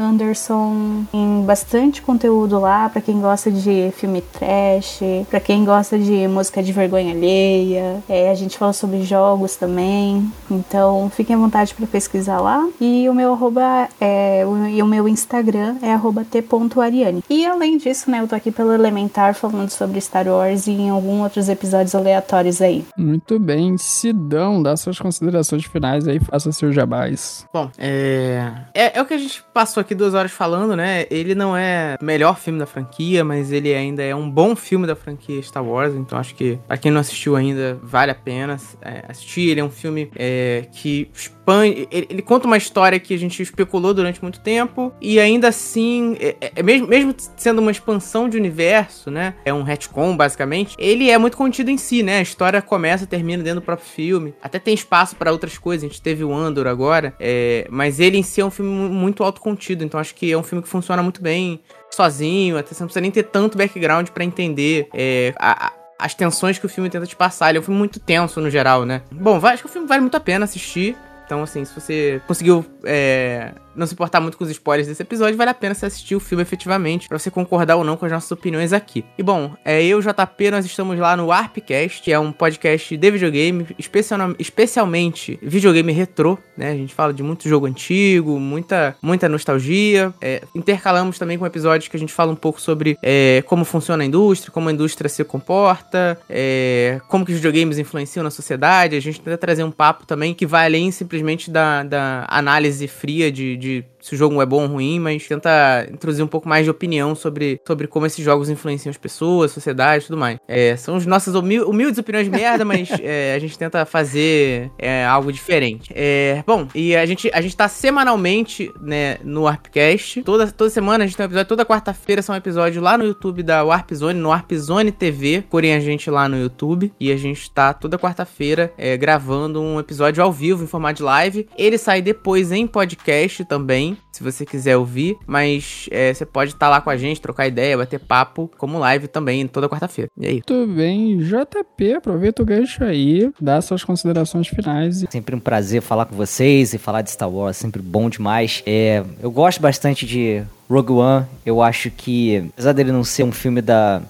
Anderson, 0.00 1.04
tem 1.10 1.42
bastante 1.44 2.02
conteúdo 2.02 2.58
lá 2.58 2.88
para 2.88 3.00
quem 3.00 3.20
gosta 3.20 3.50
de 3.50 3.90
filme 3.96 4.20
trash, 4.20 5.00
para 5.28 5.40
quem 5.40 5.64
gosta 5.64 5.98
de 5.98 6.28
música 6.28 6.62
de 6.62 6.72
vergonha 6.72 7.12
alheia. 7.12 8.02
É, 8.08 8.30
a 8.30 8.34
gente 8.34 8.56
fala 8.58 8.72
sobre 8.72 9.02
jogos 9.02 9.56
também, 9.56 10.30
então 10.50 11.10
fiquem 11.10 11.34
à 11.34 11.38
vontade 11.38 11.74
para 11.74 11.86
pesquisar 11.86 12.40
lá. 12.40 12.68
E 12.80 13.08
o 13.08 13.14
meu 13.14 13.32
arroba 13.32 13.88
é 14.00 14.44
o, 14.46 14.66
e 14.66 14.82
o 14.82 14.86
meu 14.86 15.08
Instagram 15.08 15.76
é 15.82 15.92
arroba 15.92 16.24
t.ariane. 16.24 17.24
E 17.28 17.46
além 17.46 17.78
disso, 17.78 18.10
né, 18.10 18.20
eu 18.20 18.28
tô 18.28 18.34
aqui 18.34 18.50
pelo 18.50 18.72
Elementar 18.72 19.34
falando 19.34 19.70
sobre 19.70 20.00
Star 20.00 20.28
Wars 20.28 20.66
e 20.66 20.72
em 20.72 20.90
alguns 20.90 21.22
outros 21.22 21.48
episódios 21.48 21.94
aleatórios 21.94 22.60
aí. 22.62 22.84
Muito 22.96 23.38
bem, 23.38 23.76
Sidão, 23.78 24.62
dá 24.62 24.76
suas 24.76 24.98
considerações 24.98 25.64
finais 25.64 26.06
aí, 26.06 26.20
faça 26.20 26.52
seus 26.52 26.74
jabás. 26.74 27.46
Bom, 27.52 27.70
é... 27.78 28.52
é. 28.74 29.00
É 29.00 29.02
o 29.02 29.06
que 29.06 29.14
a 29.14 29.18
gente 29.18 29.42
passou 29.54 29.80
aqui 29.80 29.89
duas 29.94 30.14
horas 30.14 30.30
falando, 30.30 30.76
né? 30.76 31.06
Ele 31.10 31.34
não 31.34 31.56
é 31.56 31.96
o 32.00 32.04
melhor 32.04 32.38
filme 32.38 32.58
da 32.58 32.66
franquia, 32.66 33.24
mas 33.24 33.52
ele 33.52 33.72
ainda 33.74 34.02
é 34.02 34.14
um 34.14 34.30
bom 34.30 34.54
filme 34.56 34.86
da 34.86 34.94
franquia 34.96 35.42
Star 35.42 35.64
Wars. 35.64 35.94
Então 35.94 36.18
acho 36.18 36.34
que, 36.34 36.58
pra 36.66 36.76
quem 36.76 36.90
não 36.90 37.00
assistiu 37.00 37.36
ainda, 37.36 37.78
vale 37.82 38.10
a 38.10 38.14
pena 38.14 38.56
é, 38.82 39.04
assistir. 39.08 39.48
Ele 39.50 39.60
é 39.60 39.64
um 39.64 39.70
filme 39.70 40.10
é, 40.16 40.66
que 40.72 41.10
expande. 41.14 41.88
Ele, 41.90 42.06
ele 42.10 42.22
conta 42.22 42.46
uma 42.46 42.56
história 42.56 42.98
que 43.00 43.12
a 43.14 43.18
gente 43.18 43.42
especulou 43.42 43.92
durante 43.92 44.22
muito 44.22 44.40
tempo. 44.40 44.92
E 45.00 45.18
ainda 45.18 45.48
assim, 45.48 46.16
é, 46.20 46.52
é 46.56 46.62
mesmo, 46.62 46.86
mesmo 46.86 47.14
sendo 47.36 47.58
uma 47.60 47.70
expansão 47.70 48.28
de 48.28 48.36
universo, 48.36 49.10
né? 49.10 49.34
É 49.44 49.52
um 49.52 49.62
retcon, 49.62 50.16
basicamente. 50.16 50.76
Ele 50.78 51.10
é 51.10 51.18
muito 51.18 51.36
contido 51.36 51.70
em 51.70 51.76
si, 51.78 52.02
né? 52.02 52.18
A 52.18 52.22
história 52.22 52.62
começa 52.62 53.04
e 53.04 53.06
termina 53.06 53.42
dentro 53.42 53.60
do 53.60 53.64
próprio 53.64 53.88
filme. 53.88 54.34
Até 54.42 54.58
tem 54.58 54.74
espaço 54.74 55.16
pra 55.16 55.32
outras 55.32 55.58
coisas. 55.58 55.84
A 55.84 55.88
gente 55.88 56.00
teve 56.00 56.22
o 56.22 56.32
Andor 56.32 56.66
agora. 56.66 57.14
É, 57.18 57.66
mas 57.70 57.98
ele 58.00 58.16
em 58.18 58.22
si 58.22 58.40
é 58.40 58.44
um 58.44 58.50
filme 58.50 58.70
mu- 58.70 58.88
muito 58.88 59.22
autocontido. 59.24 59.79
Então 59.84 59.98
acho 60.00 60.14
que 60.14 60.30
é 60.32 60.36
um 60.36 60.42
filme 60.42 60.62
que 60.62 60.68
funciona 60.68 61.02
muito 61.02 61.20
bem 61.22 61.60
sozinho. 61.90 62.56
Até 62.58 62.74
você 62.74 62.82
não 62.82 62.86
precisa 62.88 63.00
nem 63.00 63.10
ter 63.10 63.24
tanto 63.24 63.56
background 63.58 64.08
pra 64.08 64.24
entender 64.24 64.88
é, 64.94 65.32
a- 65.38 65.72
as 65.98 66.14
tensões 66.14 66.58
que 66.58 66.64
o 66.64 66.68
filme 66.68 66.88
tenta 66.88 67.06
te 67.06 67.14
passar. 67.16 67.50
Ele 67.50 67.58
é 67.58 67.60
um 67.60 67.64
filme 67.64 67.78
muito 67.78 68.00
tenso 68.00 68.40
no 68.40 68.48
geral, 68.50 68.84
né? 68.86 69.02
Bom, 69.10 69.36
acho 69.44 69.62
que 69.62 69.68
o 69.68 69.72
filme 69.72 69.86
vale 69.86 70.00
muito 70.00 70.16
a 70.16 70.20
pena 70.20 70.44
assistir. 70.44 70.96
Então, 71.26 71.42
assim, 71.42 71.64
se 71.64 71.72
você 71.78 72.20
conseguiu 72.26 72.64
é, 72.84 73.52
não 73.74 73.86
se 73.86 73.94
importar 73.94 74.20
muito 74.20 74.36
com 74.36 74.44
os 74.44 74.50
spoilers 74.50 74.86
desse 74.86 75.02
episódio, 75.02 75.36
vale 75.36 75.50
a 75.50 75.54
pena 75.54 75.74
você 75.74 75.86
assistir 75.86 76.14
o 76.14 76.20
filme 76.20 76.42
efetivamente, 76.42 77.08
pra 77.08 77.18
você 77.18 77.30
concordar 77.30 77.76
ou 77.76 77.84
não 77.84 77.96
com 77.96 78.06
as 78.06 78.12
nossas 78.12 78.30
opiniões 78.30 78.72
aqui. 78.72 79.04
E 79.16 79.22
bom, 79.22 79.54
é, 79.64 79.82
eu, 79.84 80.00
JP, 80.00 80.50
nós 80.50 80.64
estamos 80.64 80.98
lá 80.98 81.16
no 81.16 81.26
Warpcast, 81.26 82.02
que 82.02 82.12
é 82.12 82.18
um 82.18 82.32
podcast 82.32 82.96
de 82.96 83.10
videogame, 83.10 83.66
especial, 83.78 84.34
especialmente 84.38 85.38
videogame 85.42 85.92
retrô, 85.92 86.38
né? 86.56 86.70
A 86.70 86.74
gente 86.74 86.94
fala 86.94 87.12
de 87.12 87.22
muito 87.22 87.48
jogo 87.48 87.66
antigo, 87.66 88.38
muita, 88.38 88.96
muita 89.00 89.28
nostalgia. 89.28 90.12
É, 90.20 90.42
intercalamos 90.54 91.18
também 91.18 91.38
com 91.38 91.46
episódios 91.46 91.88
que 91.88 91.96
a 91.96 92.00
gente 92.00 92.12
fala 92.12 92.32
um 92.32 92.36
pouco 92.36 92.60
sobre 92.60 92.96
é, 93.02 93.42
como 93.46 93.64
funciona 93.64 94.02
a 94.02 94.06
indústria, 94.06 94.52
como 94.52 94.68
a 94.68 94.72
indústria 94.72 95.08
se 95.08 95.22
comporta, 95.24 96.18
é, 96.28 97.00
como 97.08 97.24
que 97.24 97.32
os 97.32 97.38
videogames 97.38 97.78
influenciam 97.78 98.22
na 98.22 98.30
sociedade. 98.30 98.96
A 98.96 99.00
gente 99.00 99.20
tenta 99.20 99.38
trazer 99.38 99.64
um 99.64 99.70
papo 99.70 100.06
também 100.06 100.34
que 100.34 100.46
vai 100.46 100.66
além 100.66 100.90
simplesmente 100.90 101.50
da, 101.50 101.82
da 101.82 102.26
análise 102.28 102.69
fria 102.88 103.30
de, 103.30 103.56
de 103.56 103.84
se 104.00 104.14
o 104.14 104.18
jogo 104.18 104.40
é 104.40 104.46
bom 104.46 104.62
ou 104.62 104.68
ruim, 104.68 104.98
mas 104.98 105.26
tenta 105.26 105.86
introduzir 105.90 106.24
um 106.24 106.28
pouco 106.28 106.48
mais 106.48 106.64
de 106.64 106.70
opinião 106.70 107.14
sobre, 107.14 107.60
sobre 107.66 107.86
como 107.86 108.06
esses 108.06 108.24
jogos 108.24 108.48
influenciam 108.48 108.90
as 108.90 108.96
pessoas, 108.96 109.50
a 109.50 109.54
sociedade 109.54 110.04
e 110.04 110.06
tudo 110.06 110.18
mais. 110.18 110.38
É, 110.48 110.76
são 110.76 110.96
as 110.96 111.06
nossas 111.06 111.34
humil 111.34 111.68
humildes 111.68 111.98
opiniões 111.98 112.26
de 112.26 112.30
merda, 112.30 112.64
mas 112.64 112.88
é, 113.02 113.34
a 113.34 113.38
gente 113.38 113.58
tenta 113.58 113.84
fazer 113.84 114.70
é, 114.78 115.04
algo 115.04 115.32
diferente. 115.32 115.92
É, 115.94 116.42
bom, 116.46 116.66
e 116.74 116.96
a 116.96 117.04
gente, 117.06 117.30
a 117.32 117.40
gente 117.40 117.56
tá 117.56 117.68
semanalmente 117.68 118.70
né, 118.80 119.18
no 119.22 119.42
Warpcast. 119.42 120.22
Toda, 120.22 120.50
toda 120.50 120.70
semana 120.70 121.04
a 121.04 121.06
gente 121.06 121.16
tem 121.16 121.24
um 121.24 121.28
episódio, 121.28 121.48
toda 121.48 121.64
quarta-feira 121.64 122.22
são 122.22 122.34
um 122.34 122.38
episódio 122.38 122.80
lá 122.82 122.96
no 122.96 123.04
YouTube 123.04 123.42
da 123.42 123.62
Warp 123.64 123.92
Zone, 123.92 124.18
no 124.18 124.28
Warp 124.30 124.52
Zone 124.54 124.92
TV. 124.92 125.42
Procurem 125.42 125.74
a 125.74 125.80
gente 125.80 126.10
lá 126.10 126.28
no 126.28 126.38
YouTube. 126.38 126.92
E 126.98 127.12
a 127.12 127.16
gente 127.16 127.50
tá 127.50 127.72
toda 127.72 127.98
quarta-feira 127.98 128.72
é, 128.76 128.96
gravando 128.96 129.60
um 129.60 129.78
episódio 129.78 130.22
ao 130.22 130.32
vivo, 130.32 130.64
em 130.64 130.66
formato 130.66 130.98
de 130.98 131.02
live. 131.02 131.48
Ele 131.56 131.78
sai 131.78 132.02
depois 132.02 132.52
em 132.52 132.66
podcast 132.66 133.44
também 133.44 133.89
se 134.12 134.22
você 134.22 134.44
quiser 134.44 134.76
ouvir, 134.76 135.16
mas 135.26 135.88
é, 135.90 136.12
você 136.12 136.26
pode 136.26 136.52
estar 136.52 136.66
tá 136.66 136.70
lá 136.70 136.80
com 136.80 136.90
a 136.90 136.96
gente, 136.96 137.20
trocar 137.20 137.46
ideia, 137.46 137.76
bater 137.76 138.00
papo, 138.00 138.50
como 138.58 138.78
live 138.78 139.08
também, 139.08 139.46
toda 139.46 139.68
quarta-feira. 139.68 140.10
E 140.16 140.26
aí? 140.26 140.42
Tudo 140.42 140.72
bem, 140.72 141.18
JP, 141.18 141.94
aproveita 141.94 142.42
o 142.42 142.44
gancho 142.44 142.84
aí, 142.84 143.30
dá 143.40 143.60
suas 143.60 143.84
considerações 143.84 144.48
finais. 144.48 145.04
Sempre 145.10 145.34
um 145.34 145.40
prazer 145.40 145.82
falar 145.82 146.06
com 146.06 146.16
vocês 146.16 146.74
e 146.74 146.78
falar 146.78 147.02
de 147.02 147.10
Star 147.10 147.30
Wars, 147.30 147.56
sempre 147.56 147.80
bom 147.80 148.08
demais. 148.08 148.62
É, 148.66 149.04
eu 149.22 149.30
gosto 149.30 149.60
bastante 149.60 150.06
de 150.06 150.42
Rogue 150.70 150.92
One, 150.92 151.26
eu 151.44 151.60
acho 151.60 151.90
que, 151.90 152.48
apesar 152.52 152.72
dele 152.72 152.92
não 152.92 153.02
ser 153.02 153.24
um 153.24 153.32
filme 153.32 153.60
da, 153.60 154.00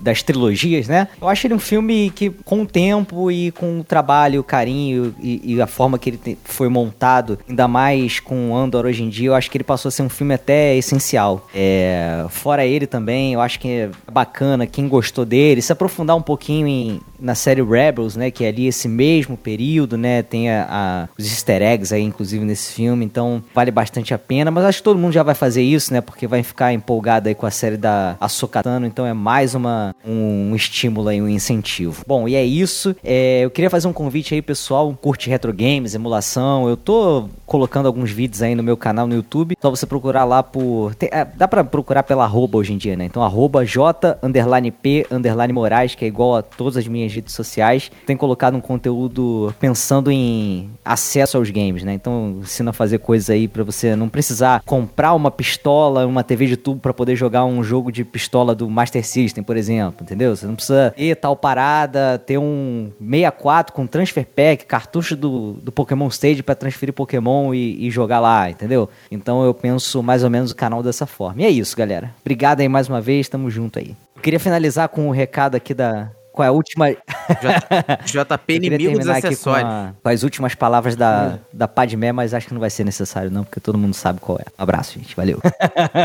das 0.00 0.22
trilogias, 0.22 0.88
né? 0.88 1.08
Eu 1.20 1.28
acho 1.28 1.46
ele 1.46 1.54
um 1.54 1.58
filme 1.58 2.10
que, 2.14 2.30
com 2.30 2.62
o 2.62 2.66
tempo 2.66 3.30
e 3.30 3.50
com 3.52 3.80
o 3.80 3.84
trabalho, 3.84 4.40
o 4.40 4.44
carinho 4.44 5.14
e, 5.20 5.54
e 5.54 5.60
a 5.60 5.66
forma 5.66 5.98
que 5.98 6.10
ele 6.10 6.38
foi 6.44 6.68
montado, 6.68 7.38
ainda 7.46 7.68
mais 7.68 8.20
com 8.20 8.56
Andor 8.56 8.86
hoje 8.86 9.02
em 9.02 9.08
dia, 9.10 9.28
eu 9.28 9.34
acho 9.34 9.50
que 9.50 9.58
ele 9.58 9.64
passou 9.64 9.90
a 9.90 9.92
ser 9.92 10.02
um 10.02 10.08
filme 10.08 10.32
até 10.32 10.74
essencial. 10.76 11.46
É, 11.54 12.24
fora 12.30 12.64
ele 12.64 12.86
também, 12.86 13.34
eu 13.34 13.40
acho 13.42 13.60
que 13.60 13.68
é 13.68 13.90
bacana 14.10 14.66
quem 14.66 14.88
gostou 14.88 15.26
dele, 15.26 15.60
se 15.60 15.72
aprofundar 15.72 16.16
um 16.16 16.22
pouquinho 16.22 16.66
em, 16.66 17.00
na 17.20 17.34
série 17.34 17.62
Rebels, 17.62 18.16
né? 18.16 18.30
Que 18.30 18.44
é 18.44 18.48
ali 18.48 18.66
esse 18.66 18.88
mesmo 18.88 19.36
período, 19.36 19.98
né? 19.98 20.22
Tem 20.22 20.50
a, 20.50 20.66
a, 20.70 21.08
os 21.18 21.26
easter 21.26 21.60
eggs 21.60 21.92
aí, 21.94 22.02
inclusive, 22.02 22.44
nesse 22.44 22.72
filme, 22.72 23.04
então 23.04 23.42
vale 23.54 23.70
bastante 23.70 24.14
a 24.14 24.18
pena, 24.18 24.50
mas 24.50 24.64
acho 24.64 24.78
que 24.78 24.84
todo 24.84 24.98
mundo 24.98 25.12
já 25.12 25.22
vai 25.22 25.34
fazer 25.34 25.62
isso, 25.62 25.92
né? 25.92 25.97
Né? 25.98 26.00
Porque 26.00 26.26
vai 26.26 26.42
ficar 26.42 26.72
empolgado 26.72 27.28
aí 27.28 27.34
com 27.34 27.46
a 27.46 27.50
série 27.50 27.76
da 27.76 28.16
Ahsoka 28.20 28.58
então 28.84 29.06
é 29.06 29.12
mais 29.12 29.54
uma, 29.54 29.94
um, 30.04 30.50
um 30.50 30.56
estímulo 30.56 31.08
aí, 31.08 31.22
um 31.22 31.28
incentivo. 31.28 32.02
Bom, 32.06 32.26
e 32.26 32.34
é 32.34 32.44
isso. 32.44 32.94
É, 33.04 33.40
eu 33.44 33.50
queria 33.50 33.70
fazer 33.70 33.86
um 33.86 33.92
convite 33.92 34.34
aí, 34.34 34.42
pessoal, 34.42 34.92
curte 35.00 35.30
retro 35.30 35.52
games, 35.52 35.94
emulação. 35.94 36.68
Eu 36.68 36.76
tô 36.76 37.28
colocando 37.46 37.86
alguns 37.86 38.10
vídeos 38.10 38.42
aí 38.42 38.54
no 38.54 38.62
meu 38.62 38.76
canal 38.76 39.06
no 39.06 39.14
YouTube. 39.14 39.56
Só 39.60 39.70
você 39.70 39.86
procurar 39.86 40.24
lá 40.24 40.42
por. 40.42 40.94
Tem, 40.96 41.08
é, 41.12 41.24
dá 41.24 41.46
pra 41.46 41.64
procurar 41.64 42.02
pela 42.02 42.24
arroba 42.24 42.58
hoje 42.58 42.72
em 42.72 42.76
dia, 42.76 42.96
né? 42.96 43.04
Então, 43.04 43.22
arroba 43.22 43.64
J 43.64 44.18
underline 44.22 44.70
P 44.70 45.06
underline 45.10 45.52
Moraes, 45.52 45.94
que 45.94 46.04
é 46.04 46.08
igual 46.08 46.36
a 46.36 46.42
todas 46.42 46.76
as 46.76 46.86
minhas 46.86 47.12
redes 47.12 47.34
sociais. 47.34 47.90
Tem 48.04 48.16
colocado 48.16 48.56
um 48.56 48.60
conteúdo 48.60 49.54
pensando 49.60 50.10
em 50.10 50.68
acesso 50.84 51.38
aos 51.38 51.50
games, 51.50 51.84
né? 51.84 51.94
Então, 51.94 52.38
ensina 52.42 52.70
a 52.70 52.72
fazer 52.72 52.98
coisas 52.98 53.30
aí 53.30 53.48
para 53.48 53.62
você 53.62 53.96
não 53.96 54.08
precisar 54.08 54.62
comprar 54.66 55.14
uma 55.14 55.30
pistola, 55.30 55.87
uma 55.88 56.22
TV 56.22 56.46
de 56.46 56.56
tubo 56.56 56.80
para 56.80 56.94
poder 56.94 57.16
jogar 57.16 57.44
um 57.44 57.62
jogo 57.62 57.90
de 57.90 58.04
pistola 58.04 58.54
do 58.54 58.68
Master 58.68 59.04
System, 59.04 59.42
por 59.42 59.56
exemplo, 59.56 60.02
entendeu? 60.02 60.34
Você 60.34 60.46
não 60.46 60.54
precisa 60.54 60.92
ter 60.96 61.14
tal 61.16 61.36
parada, 61.36 62.18
ter 62.18 62.38
um 62.38 62.90
64 63.00 63.74
com 63.74 63.86
transfer 63.86 64.26
pack, 64.26 64.66
cartucho 64.66 65.16
do, 65.16 65.54
do 65.54 65.72
Pokémon 65.72 66.08
Stage 66.08 66.42
para 66.42 66.54
transferir 66.54 66.92
Pokémon 66.92 67.54
e, 67.54 67.86
e, 67.86 67.90
jogar 67.90 68.20
lá, 68.20 68.50
entendeu? 68.50 68.88
Então 69.10 69.44
eu 69.44 69.54
penso 69.54 70.02
mais 70.02 70.24
ou 70.24 70.30
menos 70.30 70.50
o 70.50 70.56
canal 70.56 70.82
dessa 70.82 71.06
forma. 71.06 71.42
E 71.42 71.44
é 71.44 71.50
isso, 71.50 71.76
galera. 71.76 72.14
Obrigado 72.20 72.60
aí 72.60 72.68
mais 72.68 72.88
uma 72.88 73.00
vez, 73.00 73.28
tamo 73.28 73.50
junto 73.50 73.78
aí. 73.78 73.96
Eu 74.16 74.22
queria 74.22 74.40
finalizar 74.40 74.88
com 74.88 75.02
o 75.02 75.08
um 75.08 75.10
recado 75.10 75.54
aqui 75.54 75.72
da, 75.72 76.10
qual 76.38 76.46
é 76.46 76.48
a 76.48 76.52
última. 76.52 76.90
JP 76.90 78.54
inimigo 78.54 78.96
dos 78.96 79.08
acessórios. 79.08 79.42
Com, 79.42 79.50
a, 79.50 79.94
com, 80.00 80.08
as 80.08 80.22
últimas 80.22 80.54
palavras 80.54 80.94
da, 80.94 81.34
hum. 81.34 81.38
da 81.52 81.66
Padmé, 81.66 82.12
mas 82.12 82.32
acho 82.32 82.46
que 82.46 82.54
não 82.54 82.60
vai 82.60 82.70
ser 82.70 82.84
necessário, 82.84 83.28
não, 83.28 83.42
porque 83.42 83.58
todo 83.58 83.76
mundo 83.76 83.94
sabe 83.94 84.20
qual 84.20 84.38
é. 84.38 84.44
Um 84.56 84.62
abraço, 84.62 84.96
gente. 84.96 85.16
Valeu. 85.16 85.40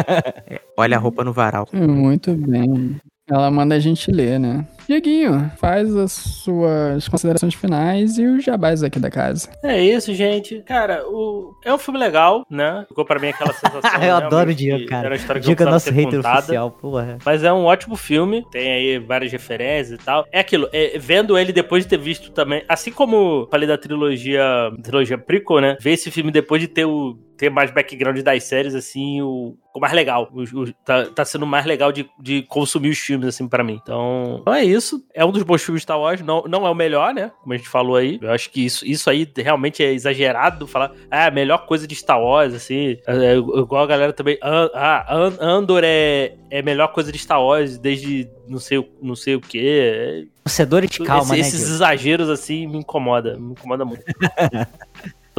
Olha 0.76 0.98
a 0.98 1.00
roupa 1.00 1.24
no 1.24 1.32
varal. 1.32 1.68
Muito 1.72 2.34
bem. 2.34 3.00
Ela 3.30 3.52
manda 3.52 3.76
a 3.76 3.80
gente 3.80 4.12
ler, 4.12 4.40
né? 4.40 4.66
Dieguinho, 4.88 5.52
faz 5.58 5.96
as 5.96 6.12
suas 6.12 7.08
considerações 7.08 7.54
finais 7.54 8.18
e 8.18 8.26
os 8.26 8.44
jabás 8.44 8.84
aqui 8.84 9.00
da 9.00 9.10
casa. 9.10 9.50
É 9.64 9.82
isso, 9.82 10.14
gente. 10.14 10.62
Cara, 10.62 11.04
o... 11.08 11.56
é 11.64 11.74
um 11.74 11.78
filme 11.78 12.00
legal, 12.00 12.46
né? 12.50 12.86
Ficou 12.88 13.06
pra 13.06 13.20
mim 13.20 13.30
aquela 13.30 13.54
sensação. 13.54 14.04
eu 14.04 14.16
adoro 14.16 14.52
o 14.52 14.54
Diego, 14.54 14.86
cara. 14.86 15.08
Era 15.08 15.16
história 15.16 15.42
que 15.42 15.46
Diego 15.46 15.64
é 15.64 15.66
nosso 15.66 15.92
hater 15.92 16.16
contada, 16.18 16.40
oficial, 16.40 16.72
porra. 16.72 17.18
Mas 17.26 17.44
é 17.44 17.52
um 17.52 17.66
ótimo 17.66 17.96
filme. 17.96 18.46
Tem 18.52 18.72
aí 18.72 19.00
várias 19.00 19.32
referências 19.32 20.00
e 20.00 20.04
tal. 20.04 20.26
É 20.32 20.40
aquilo, 20.40 20.70
é, 20.74 20.98
vendo 21.00 21.38
ele 21.38 21.52
depois 21.52 21.84
de 21.84 21.90
ter 21.90 21.98
visto 21.98 22.32
também, 22.32 22.64
assim 22.68 22.92
como 22.92 23.48
falei 23.50 23.68
da 23.68 23.78
trilogia, 23.78 24.44
trilogia 24.82 25.18
prequel, 25.18 25.62
né? 25.62 25.78
Ver 25.80 25.92
esse 25.92 26.12
filme 26.12 26.32
depois 26.32 26.62
de 26.62 26.68
ter 26.68 26.86
o 26.86 27.18
ter 27.44 27.50
mais 27.50 27.72
background 27.72 28.20
das 28.22 28.44
séries, 28.44 28.76
assim, 28.76 29.22
o, 29.22 29.58
o 29.74 29.80
mais 29.80 29.94
legal. 29.94 30.30
O, 30.34 30.44
o, 30.44 30.74
tá, 30.86 31.06
tá 31.08 31.26
sendo 31.26 31.46
mais 31.46 31.66
legal 31.66 31.92
de, 31.92 32.10
de 32.20 32.44
consumir 32.44 32.90
os 32.90 33.00
filmes, 33.00 33.28
assim, 33.28 33.48
para 33.48 33.64
mim. 33.64 33.80
Então, 33.82 34.38
então 34.42 34.54
é 34.54 34.64
isso. 34.64 34.73
É 35.14 35.26
um 35.26 35.32
dos 35.32 35.44
bons 35.44 35.64
filmes 35.64 35.82
de 35.82 35.84
Star 35.84 36.00
Wars. 36.00 36.22
Não, 36.22 36.44
não 36.44 36.66
é 36.66 36.70
o 36.70 36.76
melhor, 36.76 37.14
né? 37.14 37.32
Como 37.42 37.54
a 37.54 37.58
gente 37.58 37.70
falou 37.70 37.96
aí. 37.96 38.20
Eu 38.22 38.32
acho 38.32 38.50
que 38.50 38.66
isso, 38.66 38.86
isso 38.86 39.10
aí 39.10 39.30
realmente 39.36 39.84
é 39.84 39.92
exagerado. 39.92 40.68
Falar, 40.68 40.92
ah, 41.10 41.28
a 41.28 41.32
melhor 41.32 41.66
coisa 41.66 41.88
de 41.88 41.96
Star 41.96 42.22
Wars, 42.22 42.54
assim. 42.54 42.98
É, 43.08 43.34
é, 43.34 43.36
igual 43.36 43.84
a 43.84 43.88
galera 43.88 44.14
também. 44.14 44.38
Ah, 44.42 45.06
Andor 45.40 45.84
é, 45.84 46.36
é 46.50 46.60
a 46.60 46.64
melhor 46.64 46.90
coisa 46.90 47.12
de 47.12 47.18
Star 47.18 47.42
Wars 47.42 47.78
desde 47.78 48.30
não 48.48 48.60
sei, 48.60 48.92
não 49.02 49.16
sei 49.16 49.36
o 49.36 49.42
que. 49.42 50.28
Torcedores 50.44 50.90
de 50.90 51.00
calma, 51.00 51.24
Esse, 51.24 51.34
né? 51.34 51.40
Esses 51.40 51.70
exageros, 51.70 52.30
assim, 52.30 52.68
me 52.68 52.78
incomoda. 52.78 53.38
Me 53.38 53.54
incomoda 53.54 53.86
muito. 53.86 54.04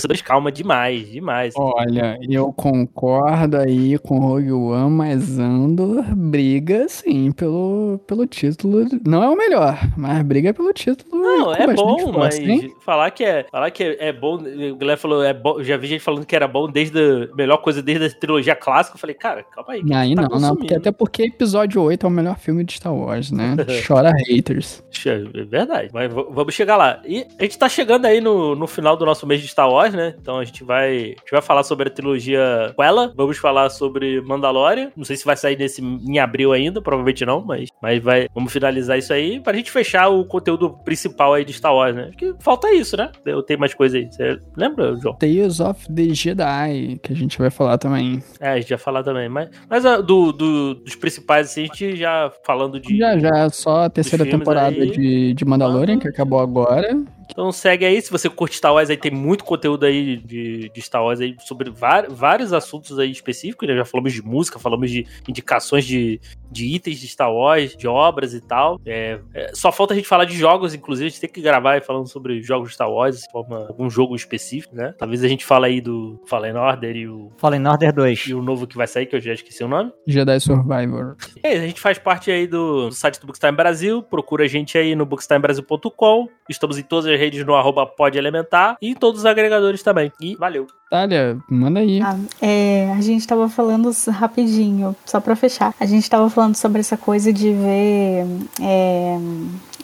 torcedores 0.05 0.23
calma 0.23 0.53
demais, 0.53 1.11
demais. 1.11 1.55
Olha, 1.57 2.19
eu 2.29 2.53
concordo 2.53 3.57
aí 3.57 3.99
com 3.99 4.19
o 4.19 4.21
Rogue 4.21 4.53
One, 4.53 4.91
mas 4.91 5.39
Andor 5.39 6.05
briga 6.15 6.87
sim 6.89 7.33
pelo, 7.33 7.99
pelo 8.07 8.27
título. 8.27 8.87
Não 9.07 9.23
é 9.23 9.29
o 9.29 9.37
melhor, 9.37 9.79
mas 9.97 10.23
briga 10.23 10.53
pelo 10.53 10.73
título. 10.73 11.23
Não, 11.23 11.55
é 11.55 11.67
bom, 11.75 11.99
força, 11.99 12.19
mas 12.19 12.39
hein? 12.39 12.75
falar 12.85 13.11
que 13.11 13.25
é, 13.25 13.47
falar 13.51 13.71
que 13.71 13.83
é, 13.83 14.09
é 14.09 14.13
bom, 14.13 14.37
o 14.37 14.77
Guilherme 14.77 14.97
falou, 14.97 15.25
é 15.25 15.33
bom, 15.33 15.63
já 15.63 15.77
vi 15.77 15.87
gente 15.87 16.03
falando 16.03 16.27
que 16.27 16.37
era 16.37 16.47
bom 16.47 16.69
desde 16.69 16.99
a 16.99 17.35
melhor 17.35 17.59
coisa 17.59 17.83
desde 17.83 18.07
a 18.07 18.11
trilogia 18.11 18.55
clássica. 18.55 18.97
Eu 18.97 19.01
falei, 19.01 19.15
cara, 19.15 19.43
calma 19.43 19.73
aí. 19.73 19.83
Aí 19.93 20.15
tá 20.15 20.23
não, 20.23 20.41
não, 20.41 20.57
porque 20.57 20.75
até 20.75 20.93
porque 20.93 21.25
episódio 21.25 21.83
8 21.83 22.05
é 22.05 22.09
o 22.09 22.13
melhor 22.13 22.39
filme 22.39 22.65
de 22.65 22.75
Star 22.75 22.95
Wars, 22.95 23.31
né? 23.31 23.57
Chora 23.87 24.13
haters. 24.29 24.83
É 25.07 25.45
verdade, 25.45 25.91
mas 25.93 26.13
vamos 26.13 26.55
chegar 26.55 26.77
lá. 26.77 27.01
E 27.07 27.27
a 27.39 27.43
gente 27.43 27.59
tá 27.59 27.69
chegando 27.69 28.07
aí 28.07 28.21
no, 28.21 28.55
no 28.55 28.67
final 28.67 28.97
do 28.97 29.05
nosso 29.05 29.27
mês 29.27 29.41
de 29.41 29.49
Star 29.49 29.71
Wars 29.71 29.94
né? 29.95 30.15
Então 30.21 30.39
a 30.39 30.45
gente 30.45 30.65
vai, 30.65 30.97
a 30.97 31.05
gente 31.07 31.31
vai 31.31 31.43
falar 31.43 31.63
sobre 31.63 31.89
a 31.89 31.91
trilogia 31.91 32.73
Quella, 32.77 33.13
vamos 33.17 33.39
falar 33.39 33.71
sobre 33.71 34.21
Mandalorian. 34.21 34.91
Não 34.97 35.05
sei 35.05 35.17
se 35.17 35.25
vai 35.25 35.37
sair 35.37 35.59
nesse 35.59 35.83
em 35.83 36.19
abril 36.19 36.53
ainda, 36.53 36.81
provavelmente 36.81 37.25
não, 37.25 37.45
mas, 37.45 37.69
mas 37.81 38.03
vai, 38.03 38.29
vamos 38.35 38.53
finalizar 38.53 38.99
isso 38.99 39.13
aí 39.13 39.41
pra 39.41 39.53
gente 39.53 39.71
fechar 39.71 40.09
o 40.09 40.25
conteúdo 40.25 40.71
principal 40.85 41.35
aí 41.35 41.45
de 41.45 41.53
Star 41.53 41.75
Wars, 41.75 41.95
né? 41.95 42.07
Acho 42.09 42.17
que 42.17 42.35
falta 42.41 42.73
isso, 42.73 42.97
né? 42.97 43.11
Eu 43.25 43.43
tenho 43.43 43.61
mais 43.61 43.75
coisa 43.75 43.97
aí. 43.97 44.07
Você 44.11 44.39
lembra, 44.57 44.97
João? 44.97 45.17
Tales 45.17 45.61
of 45.61 45.93
the 45.93 46.15
Jedi, 46.15 46.99
que 47.03 47.13
a 47.13 47.17
gente 47.17 47.39
vai 47.39 47.51
falar 47.51 47.79
também. 47.79 48.23
É, 48.41 48.51
a 48.51 48.61
gente 48.61 48.71
vai 48.71 48.79
falar 48.79 49.03
também. 49.03 49.29
Mas, 49.29 49.49
mas 49.69 49.87
a, 49.87 50.01
do, 50.01 50.33
do, 50.33 50.75
dos 50.75 50.97
principais, 50.97 51.49
assim, 51.49 51.63
a 51.63 51.67
gente 51.67 51.97
já 51.97 52.33
falando 52.45 52.81
de. 52.81 52.97
Já, 52.97 53.19
já, 53.19 53.51
só 53.51 53.85
a 53.85 53.91
terceira 53.91 54.25
temporada 54.25 54.77
aí. 54.77 54.91
de, 54.91 55.35
de 55.35 55.45
Mandalorian, 55.45 55.97
ah, 55.97 56.01
que 56.01 56.09
acabou 56.09 56.41
agora. 56.41 56.97
Então 57.31 57.51
segue 57.53 57.85
aí, 57.85 58.01
se 58.01 58.11
você 58.11 58.29
curte 58.29 58.57
Star 58.57 58.75
Wars, 58.75 58.91
aí 58.91 58.97
tem 58.97 59.11
muito 59.11 59.45
conteúdo 59.45 59.85
aí 59.85 60.17
de, 60.17 60.69
de 60.69 60.83
Star 60.83 61.05
Wars 61.05 61.21
aí 61.21 61.37
sobre 61.41 61.73
vários 62.09 62.53
assuntos 62.53 62.99
aí 62.99 63.11
específicos, 63.11 63.69
né? 63.69 63.77
Já 63.77 63.85
falamos 63.85 64.13
de 64.13 64.23
música, 64.23 64.59
falamos 64.59 64.91
de 64.91 65.07
indicações 65.29 65.85
de, 65.85 66.21
de 66.51 66.67
itens 66.67 66.99
de 66.99 67.09
Star 67.09 67.33
Wars, 67.33 67.77
de 67.77 67.87
obras 67.87 68.35
e 68.35 68.41
tal. 68.41 68.81
É, 68.87 69.19
é, 69.35 69.51
só 69.55 69.73
falta 69.73 69.95
a 69.95 69.97
gente 69.97 70.09
falar 70.09 70.25
de 70.25 70.37
jogos, 70.37 70.75
inclusive, 70.75 71.07
a 71.07 71.11
gente 71.11 71.21
tem 71.21 71.31
que 71.31 71.41
gravar 71.41 71.81
falando 71.83 72.09
sobre 72.09 72.43
jogos 72.43 72.69
de 72.69 72.75
Star 72.75 72.91
Wars, 72.91 73.21
de 73.21 73.31
forma, 73.31 73.67
algum 73.69 73.89
jogo 73.91 74.15
específico, 74.15 74.75
né? 74.75 74.95
Talvez 74.99 75.25
a 75.25 75.29
gente 75.29 75.45
fale 75.45 75.67
aí 75.67 75.81
do 75.81 76.21
Fallen 76.27 76.57
Order 76.57 76.97
e 76.97 77.09
o, 77.09 77.33
Fallen 77.39 77.67
Order 77.67 77.93
2. 77.93 78.27
e 78.29 78.35
o 78.35 78.43
novo 78.43 78.67
que 78.67 78.77
vai 78.77 78.87
sair, 78.87 79.07
que 79.07 79.17
eu 79.17 79.21
já 79.21 79.33
esqueci 79.33 79.63
o 79.65 79.69
nome. 79.69 79.93
Jedi 80.07 80.39
Survivor. 80.41 81.17
É, 81.43 81.53
a 81.59 81.67
gente 81.67 81.81
faz 81.81 81.99
parte 81.99 82.31
aí 82.31 82.47
do, 82.47 82.89
do 82.89 82.95
site 82.95 83.21
do 83.21 83.27
Bookstime 83.27 83.53
Brasil, 83.53 84.03
procura 84.03 84.45
a 84.45 84.49
gente 84.49 84.77
aí 84.79 84.95
no 84.95 85.07
bookstimebrasil.com, 85.07 86.29
estamos 86.49 86.79
em 86.79 86.83
todas 86.83 87.07
as 87.07 87.14
redes 87.17 87.45
no 87.45 87.55
arroba 87.55 87.87
pode 87.87 88.19
elementar 88.19 88.77
e 88.81 88.91
em 88.91 88.95
todos 88.95 89.21
os 89.21 89.27
agregadores 89.27 89.83
também. 89.83 90.13
E 90.21 90.35
valeu! 90.37 90.67
Talha, 90.91 91.37
manda 91.49 91.81
aí. 91.81 92.01
Ah, 92.01 92.17
é, 92.41 92.93
a 92.97 93.01
gente 93.01 93.27
tava 93.27 93.49
falando 93.49 93.91
rapidinho, 94.11 94.95
só 95.05 95.19
pra 95.21 95.35
fechar. 95.35 95.75
A 95.81 95.87
gente 95.87 96.09
tava 96.09 96.31
falando 96.31 96.55
sobre 96.55 96.81
essa 96.81 96.97
coisa 96.97 97.33
de 97.33 97.53
ver 97.53 98.27
é, 98.63 99.19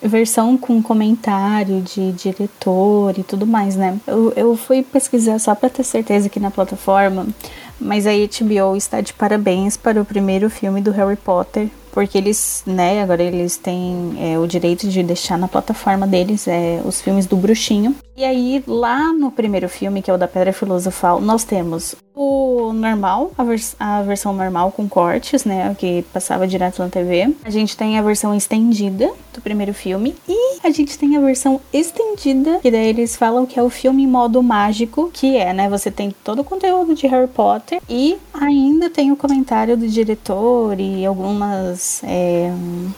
versão 0.02 0.56
com 0.56 0.82
comentário 0.82 1.82
de 1.82 2.12
diretor 2.12 3.18
e 3.18 3.22
tudo 3.22 3.46
mais, 3.46 3.76
né? 3.76 3.98
Eu, 4.06 4.32
eu 4.36 4.56
fui 4.56 4.82
pesquisar 4.82 5.38
só 5.38 5.54
pra 5.54 5.68
ter 5.68 5.84
certeza 5.84 6.28
aqui 6.28 6.40
na 6.40 6.50
plataforma, 6.50 7.26
mas 7.80 8.06
a 8.06 8.10
HBO 8.12 8.76
está 8.76 9.00
de 9.00 9.12
parabéns 9.12 9.76
para 9.76 10.00
o 10.00 10.04
primeiro 10.04 10.48
filme 10.48 10.80
do 10.80 10.90
Harry 10.90 11.16
Potter. 11.16 11.68
Porque 11.92 12.16
eles, 12.16 12.62
né, 12.66 13.02
agora 13.02 13.22
eles 13.22 13.56
têm 13.56 14.14
é, 14.18 14.38
o 14.38 14.46
direito 14.46 14.88
de 14.88 15.02
deixar 15.02 15.38
na 15.38 15.48
plataforma 15.48 16.06
deles 16.06 16.46
é, 16.46 16.80
os 16.84 17.00
filmes 17.00 17.26
do 17.26 17.36
Bruxinho. 17.36 17.94
E 18.16 18.24
aí, 18.24 18.62
lá 18.66 19.12
no 19.12 19.30
primeiro 19.30 19.68
filme, 19.68 20.02
que 20.02 20.10
é 20.10 20.14
o 20.14 20.18
da 20.18 20.28
Pedra 20.28 20.52
Filosofal, 20.52 21.20
nós 21.20 21.42
temos 21.44 21.94
o 22.20 22.74
normal, 22.74 23.32
a, 23.38 23.42
vers 23.42 23.74
a 23.80 24.02
versão 24.02 24.34
normal 24.34 24.70
com 24.72 24.86
cortes, 24.86 25.46
né, 25.46 25.74
que 25.78 26.04
passava 26.12 26.46
direto 26.46 26.82
na 26.82 26.90
TV. 26.90 27.34
A 27.42 27.48
gente 27.48 27.74
tem 27.74 27.98
a 27.98 28.02
versão 28.02 28.34
estendida 28.34 29.10
do 29.32 29.40
primeiro 29.40 29.72
filme. 29.72 30.14
E 30.28 30.58
a 30.62 30.68
gente 30.68 30.98
tem 30.98 31.16
a 31.16 31.20
versão 31.20 31.58
estendida, 31.72 32.58
que 32.58 32.70
daí 32.70 32.88
eles 32.88 33.16
falam 33.16 33.46
que 33.46 33.58
é 33.58 33.62
o 33.62 33.70
filme 33.70 34.06
modo 34.06 34.42
mágico, 34.42 35.10
que 35.10 35.34
é, 35.38 35.54
né, 35.54 35.70
você 35.70 35.90
tem 35.90 36.14
todo 36.22 36.40
o 36.40 36.44
conteúdo 36.44 36.94
de 36.94 37.06
Harry 37.06 37.26
Potter 37.26 37.80
e 37.88 38.18
ainda 38.34 38.90
tem 38.90 39.10
o 39.10 39.16
comentário 39.16 39.74
do 39.74 39.88
diretor 39.88 40.78
e 40.78 41.06
algumas 41.06 42.02
é, 42.04 42.52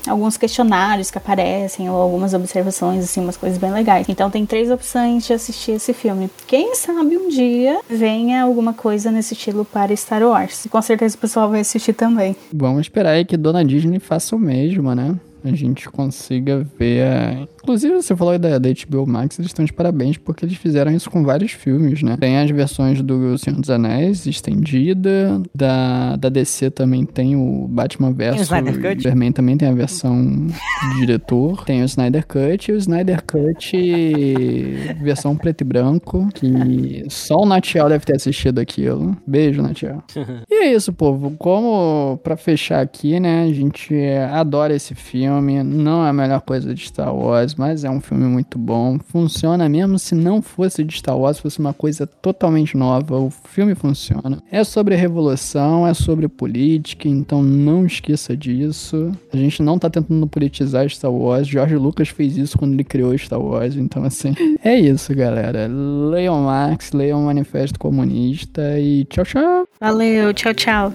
alguns 0.08 0.36
questionários 0.36 1.12
que 1.12 1.18
aparecem 1.18 1.88
ou 1.88 1.96
algumas 1.96 2.34
observações, 2.34 3.04
assim, 3.04 3.20
umas 3.20 3.36
coisas 3.36 3.56
bem 3.56 3.70
legais. 3.70 4.08
Então 4.08 4.28
tem 4.28 4.44
três 4.44 4.68
opções 4.68 5.24
de 5.24 5.32
assistir 5.32 5.72
esse 5.72 5.92
filme. 5.92 6.28
Quem 6.44 6.74
sabe 6.74 7.16
um 7.16 7.28
dia 7.28 7.78
venha 7.88 8.42
alguma 8.42 8.72
coisa 8.72 9.11
nesse 9.12 9.34
estilo 9.34 9.64
para 9.64 9.94
Star 9.94 10.22
Wars. 10.22 10.64
E 10.64 10.68
com 10.68 10.80
certeza 10.82 11.16
o 11.16 11.18
pessoal 11.18 11.48
vai 11.50 11.60
assistir 11.60 11.92
também. 11.92 12.34
Vamos 12.52 12.82
esperar 12.82 13.10
aí 13.10 13.24
que 13.24 13.36
Dona 13.36 13.64
Disney 13.64 13.98
faça 13.98 14.34
o 14.34 14.38
mesmo, 14.38 14.94
né? 14.94 15.14
A 15.44 15.54
gente 15.54 15.88
consiga 15.88 16.66
ver. 16.78 17.04
A... 17.06 17.48
Inclusive, 17.62 17.94
você 17.94 18.16
falou 18.16 18.38
da, 18.38 18.58
da 18.58 18.68
HBO 18.68 19.06
Max, 19.06 19.38
eles 19.38 19.50
estão 19.50 19.64
de 19.64 19.72
parabéns 19.72 20.16
porque 20.16 20.44
eles 20.44 20.56
fizeram 20.56 20.92
isso 20.92 21.10
com 21.10 21.22
vários 21.22 21.52
filmes, 21.52 22.02
né? 22.02 22.16
Tem 22.18 22.38
as 22.38 22.50
versões 22.50 23.00
do 23.00 23.38
Senhor 23.38 23.60
dos 23.60 23.70
Anéis, 23.70 24.26
estendida. 24.26 25.40
Da, 25.54 26.16
da 26.16 26.28
DC 26.28 26.70
também 26.70 27.04
tem 27.04 27.36
o 27.36 27.68
Batman 27.68 28.12
vs. 28.12 28.48
Superman 28.48 29.32
também 29.32 29.56
tem 29.56 29.68
a 29.68 29.72
versão 29.72 30.24
do 30.24 30.98
diretor. 30.98 31.64
Tem 31.64 31.82
o 31.82 31.84
Snyder 31.84 32.26
Cut 32.26 32.70
e 32.70 32.74
o 32.74 32.76
Snyder 32.76 33.22
Cut 33.24 33.76
versão 35.02 35.36
preto 35.36 35.60
e 35.60 35.64
branco. 35.64 36.28
Que 36.34 37.04
só 37.08 37.36
o 37.36 37.46
Natiel 37.46 37.88
deve 37.88 38.04
ter 38.04 38.16
assistido 38.16 38.58
aquilo. 38.58 39.16
Beijo, 39.26 39.62
Natiel. 39.62 40.02
E 40.50 40.64
é 40.64 40.74
isso, 40.74 40.92
povo. 40.92 41.34
Como 41.38 42.18
pra 42.22 42.36
fechar 42.36 42.80
aqui, 42.80 43.18
né? 43.18 43.44
A 43.44 43.52
gente 43.52 43.94
adora 44.30 44.74
esse 44.74 44.94
filme. 44.94 45.62
Não 45.62 46.04
é 46.04 46.10
a 46.10 46.12
melhor 46.12 46.40
coisa 46.42 46.74
de 46.74 46.86
Star 46.86 47.14
Wars, 47.14 47.51
mas 47.54 47.84
é 47.84 47.90
um 47.90 48.00
filme 48.00 48.24
muito 48.26 48.58
bom. 48.58 48.98
Funciona 48.98 49.68
mesmo 49.68 49.98
se 49.98 50.14
não 50.14 50.42
fosse 50.42 50.84
de 50.84 50.96
Star 50.96 51.16
Wars, 51.16 51.38
fosse 51.38 51.58
uma 51.58 51.72
coisa 51.72 52.06
totalmente 52.06 52.76
nova. 52.76 53.18
O 53.18 53.30
filme 53.30 53.74
funciona. 53.74 54.42
É 54.50 54.62
sobre 54.64 54.94
revolução, 54.94 55.86
é 55.86 55.94
sobre 55.94 56.28
política, 56.28 57.08
então 57.08 57.42
não 57.42 57.86
esqueça 57.86 58.36
disso. 58.36 59.12
A 59.32 59.36
gente 59.36 59.62
não 59.62 59.78
tá 59.78 59.88
tentando 59.90 60.26
politizar 60.26 60.88
Star 60.88 61.12
Wars. 61.12 61.46
George 61.46 61.76
Lucas 61.76 62.08
fez 62.08 62.36
isso 62.36 62.58
quando 62.58 62.74
ele 62.74 62.84
criou 62.84 63.16
Star 63.16 63.40
Wars, 63.40 63.76
então 63.76 64.04
assim. 64.04 64.34
É 64.64 64.78
isso, 64.78 65.12
galera. 65.14 65.66
Leiam 65.66 66.44
Marx, 66.44 66.92
leiam 66.92 67.20
o 67.20 67.26
Manifesto 67.26 67.78
Comunista 67.78 68.78
e 68.78 69.04
tchau, 69.06 69.24
tchau. 69.24 69.68
Valeu, 69.80 70.32
tchau, 70.32 70.54
tchau. 70.54 70.92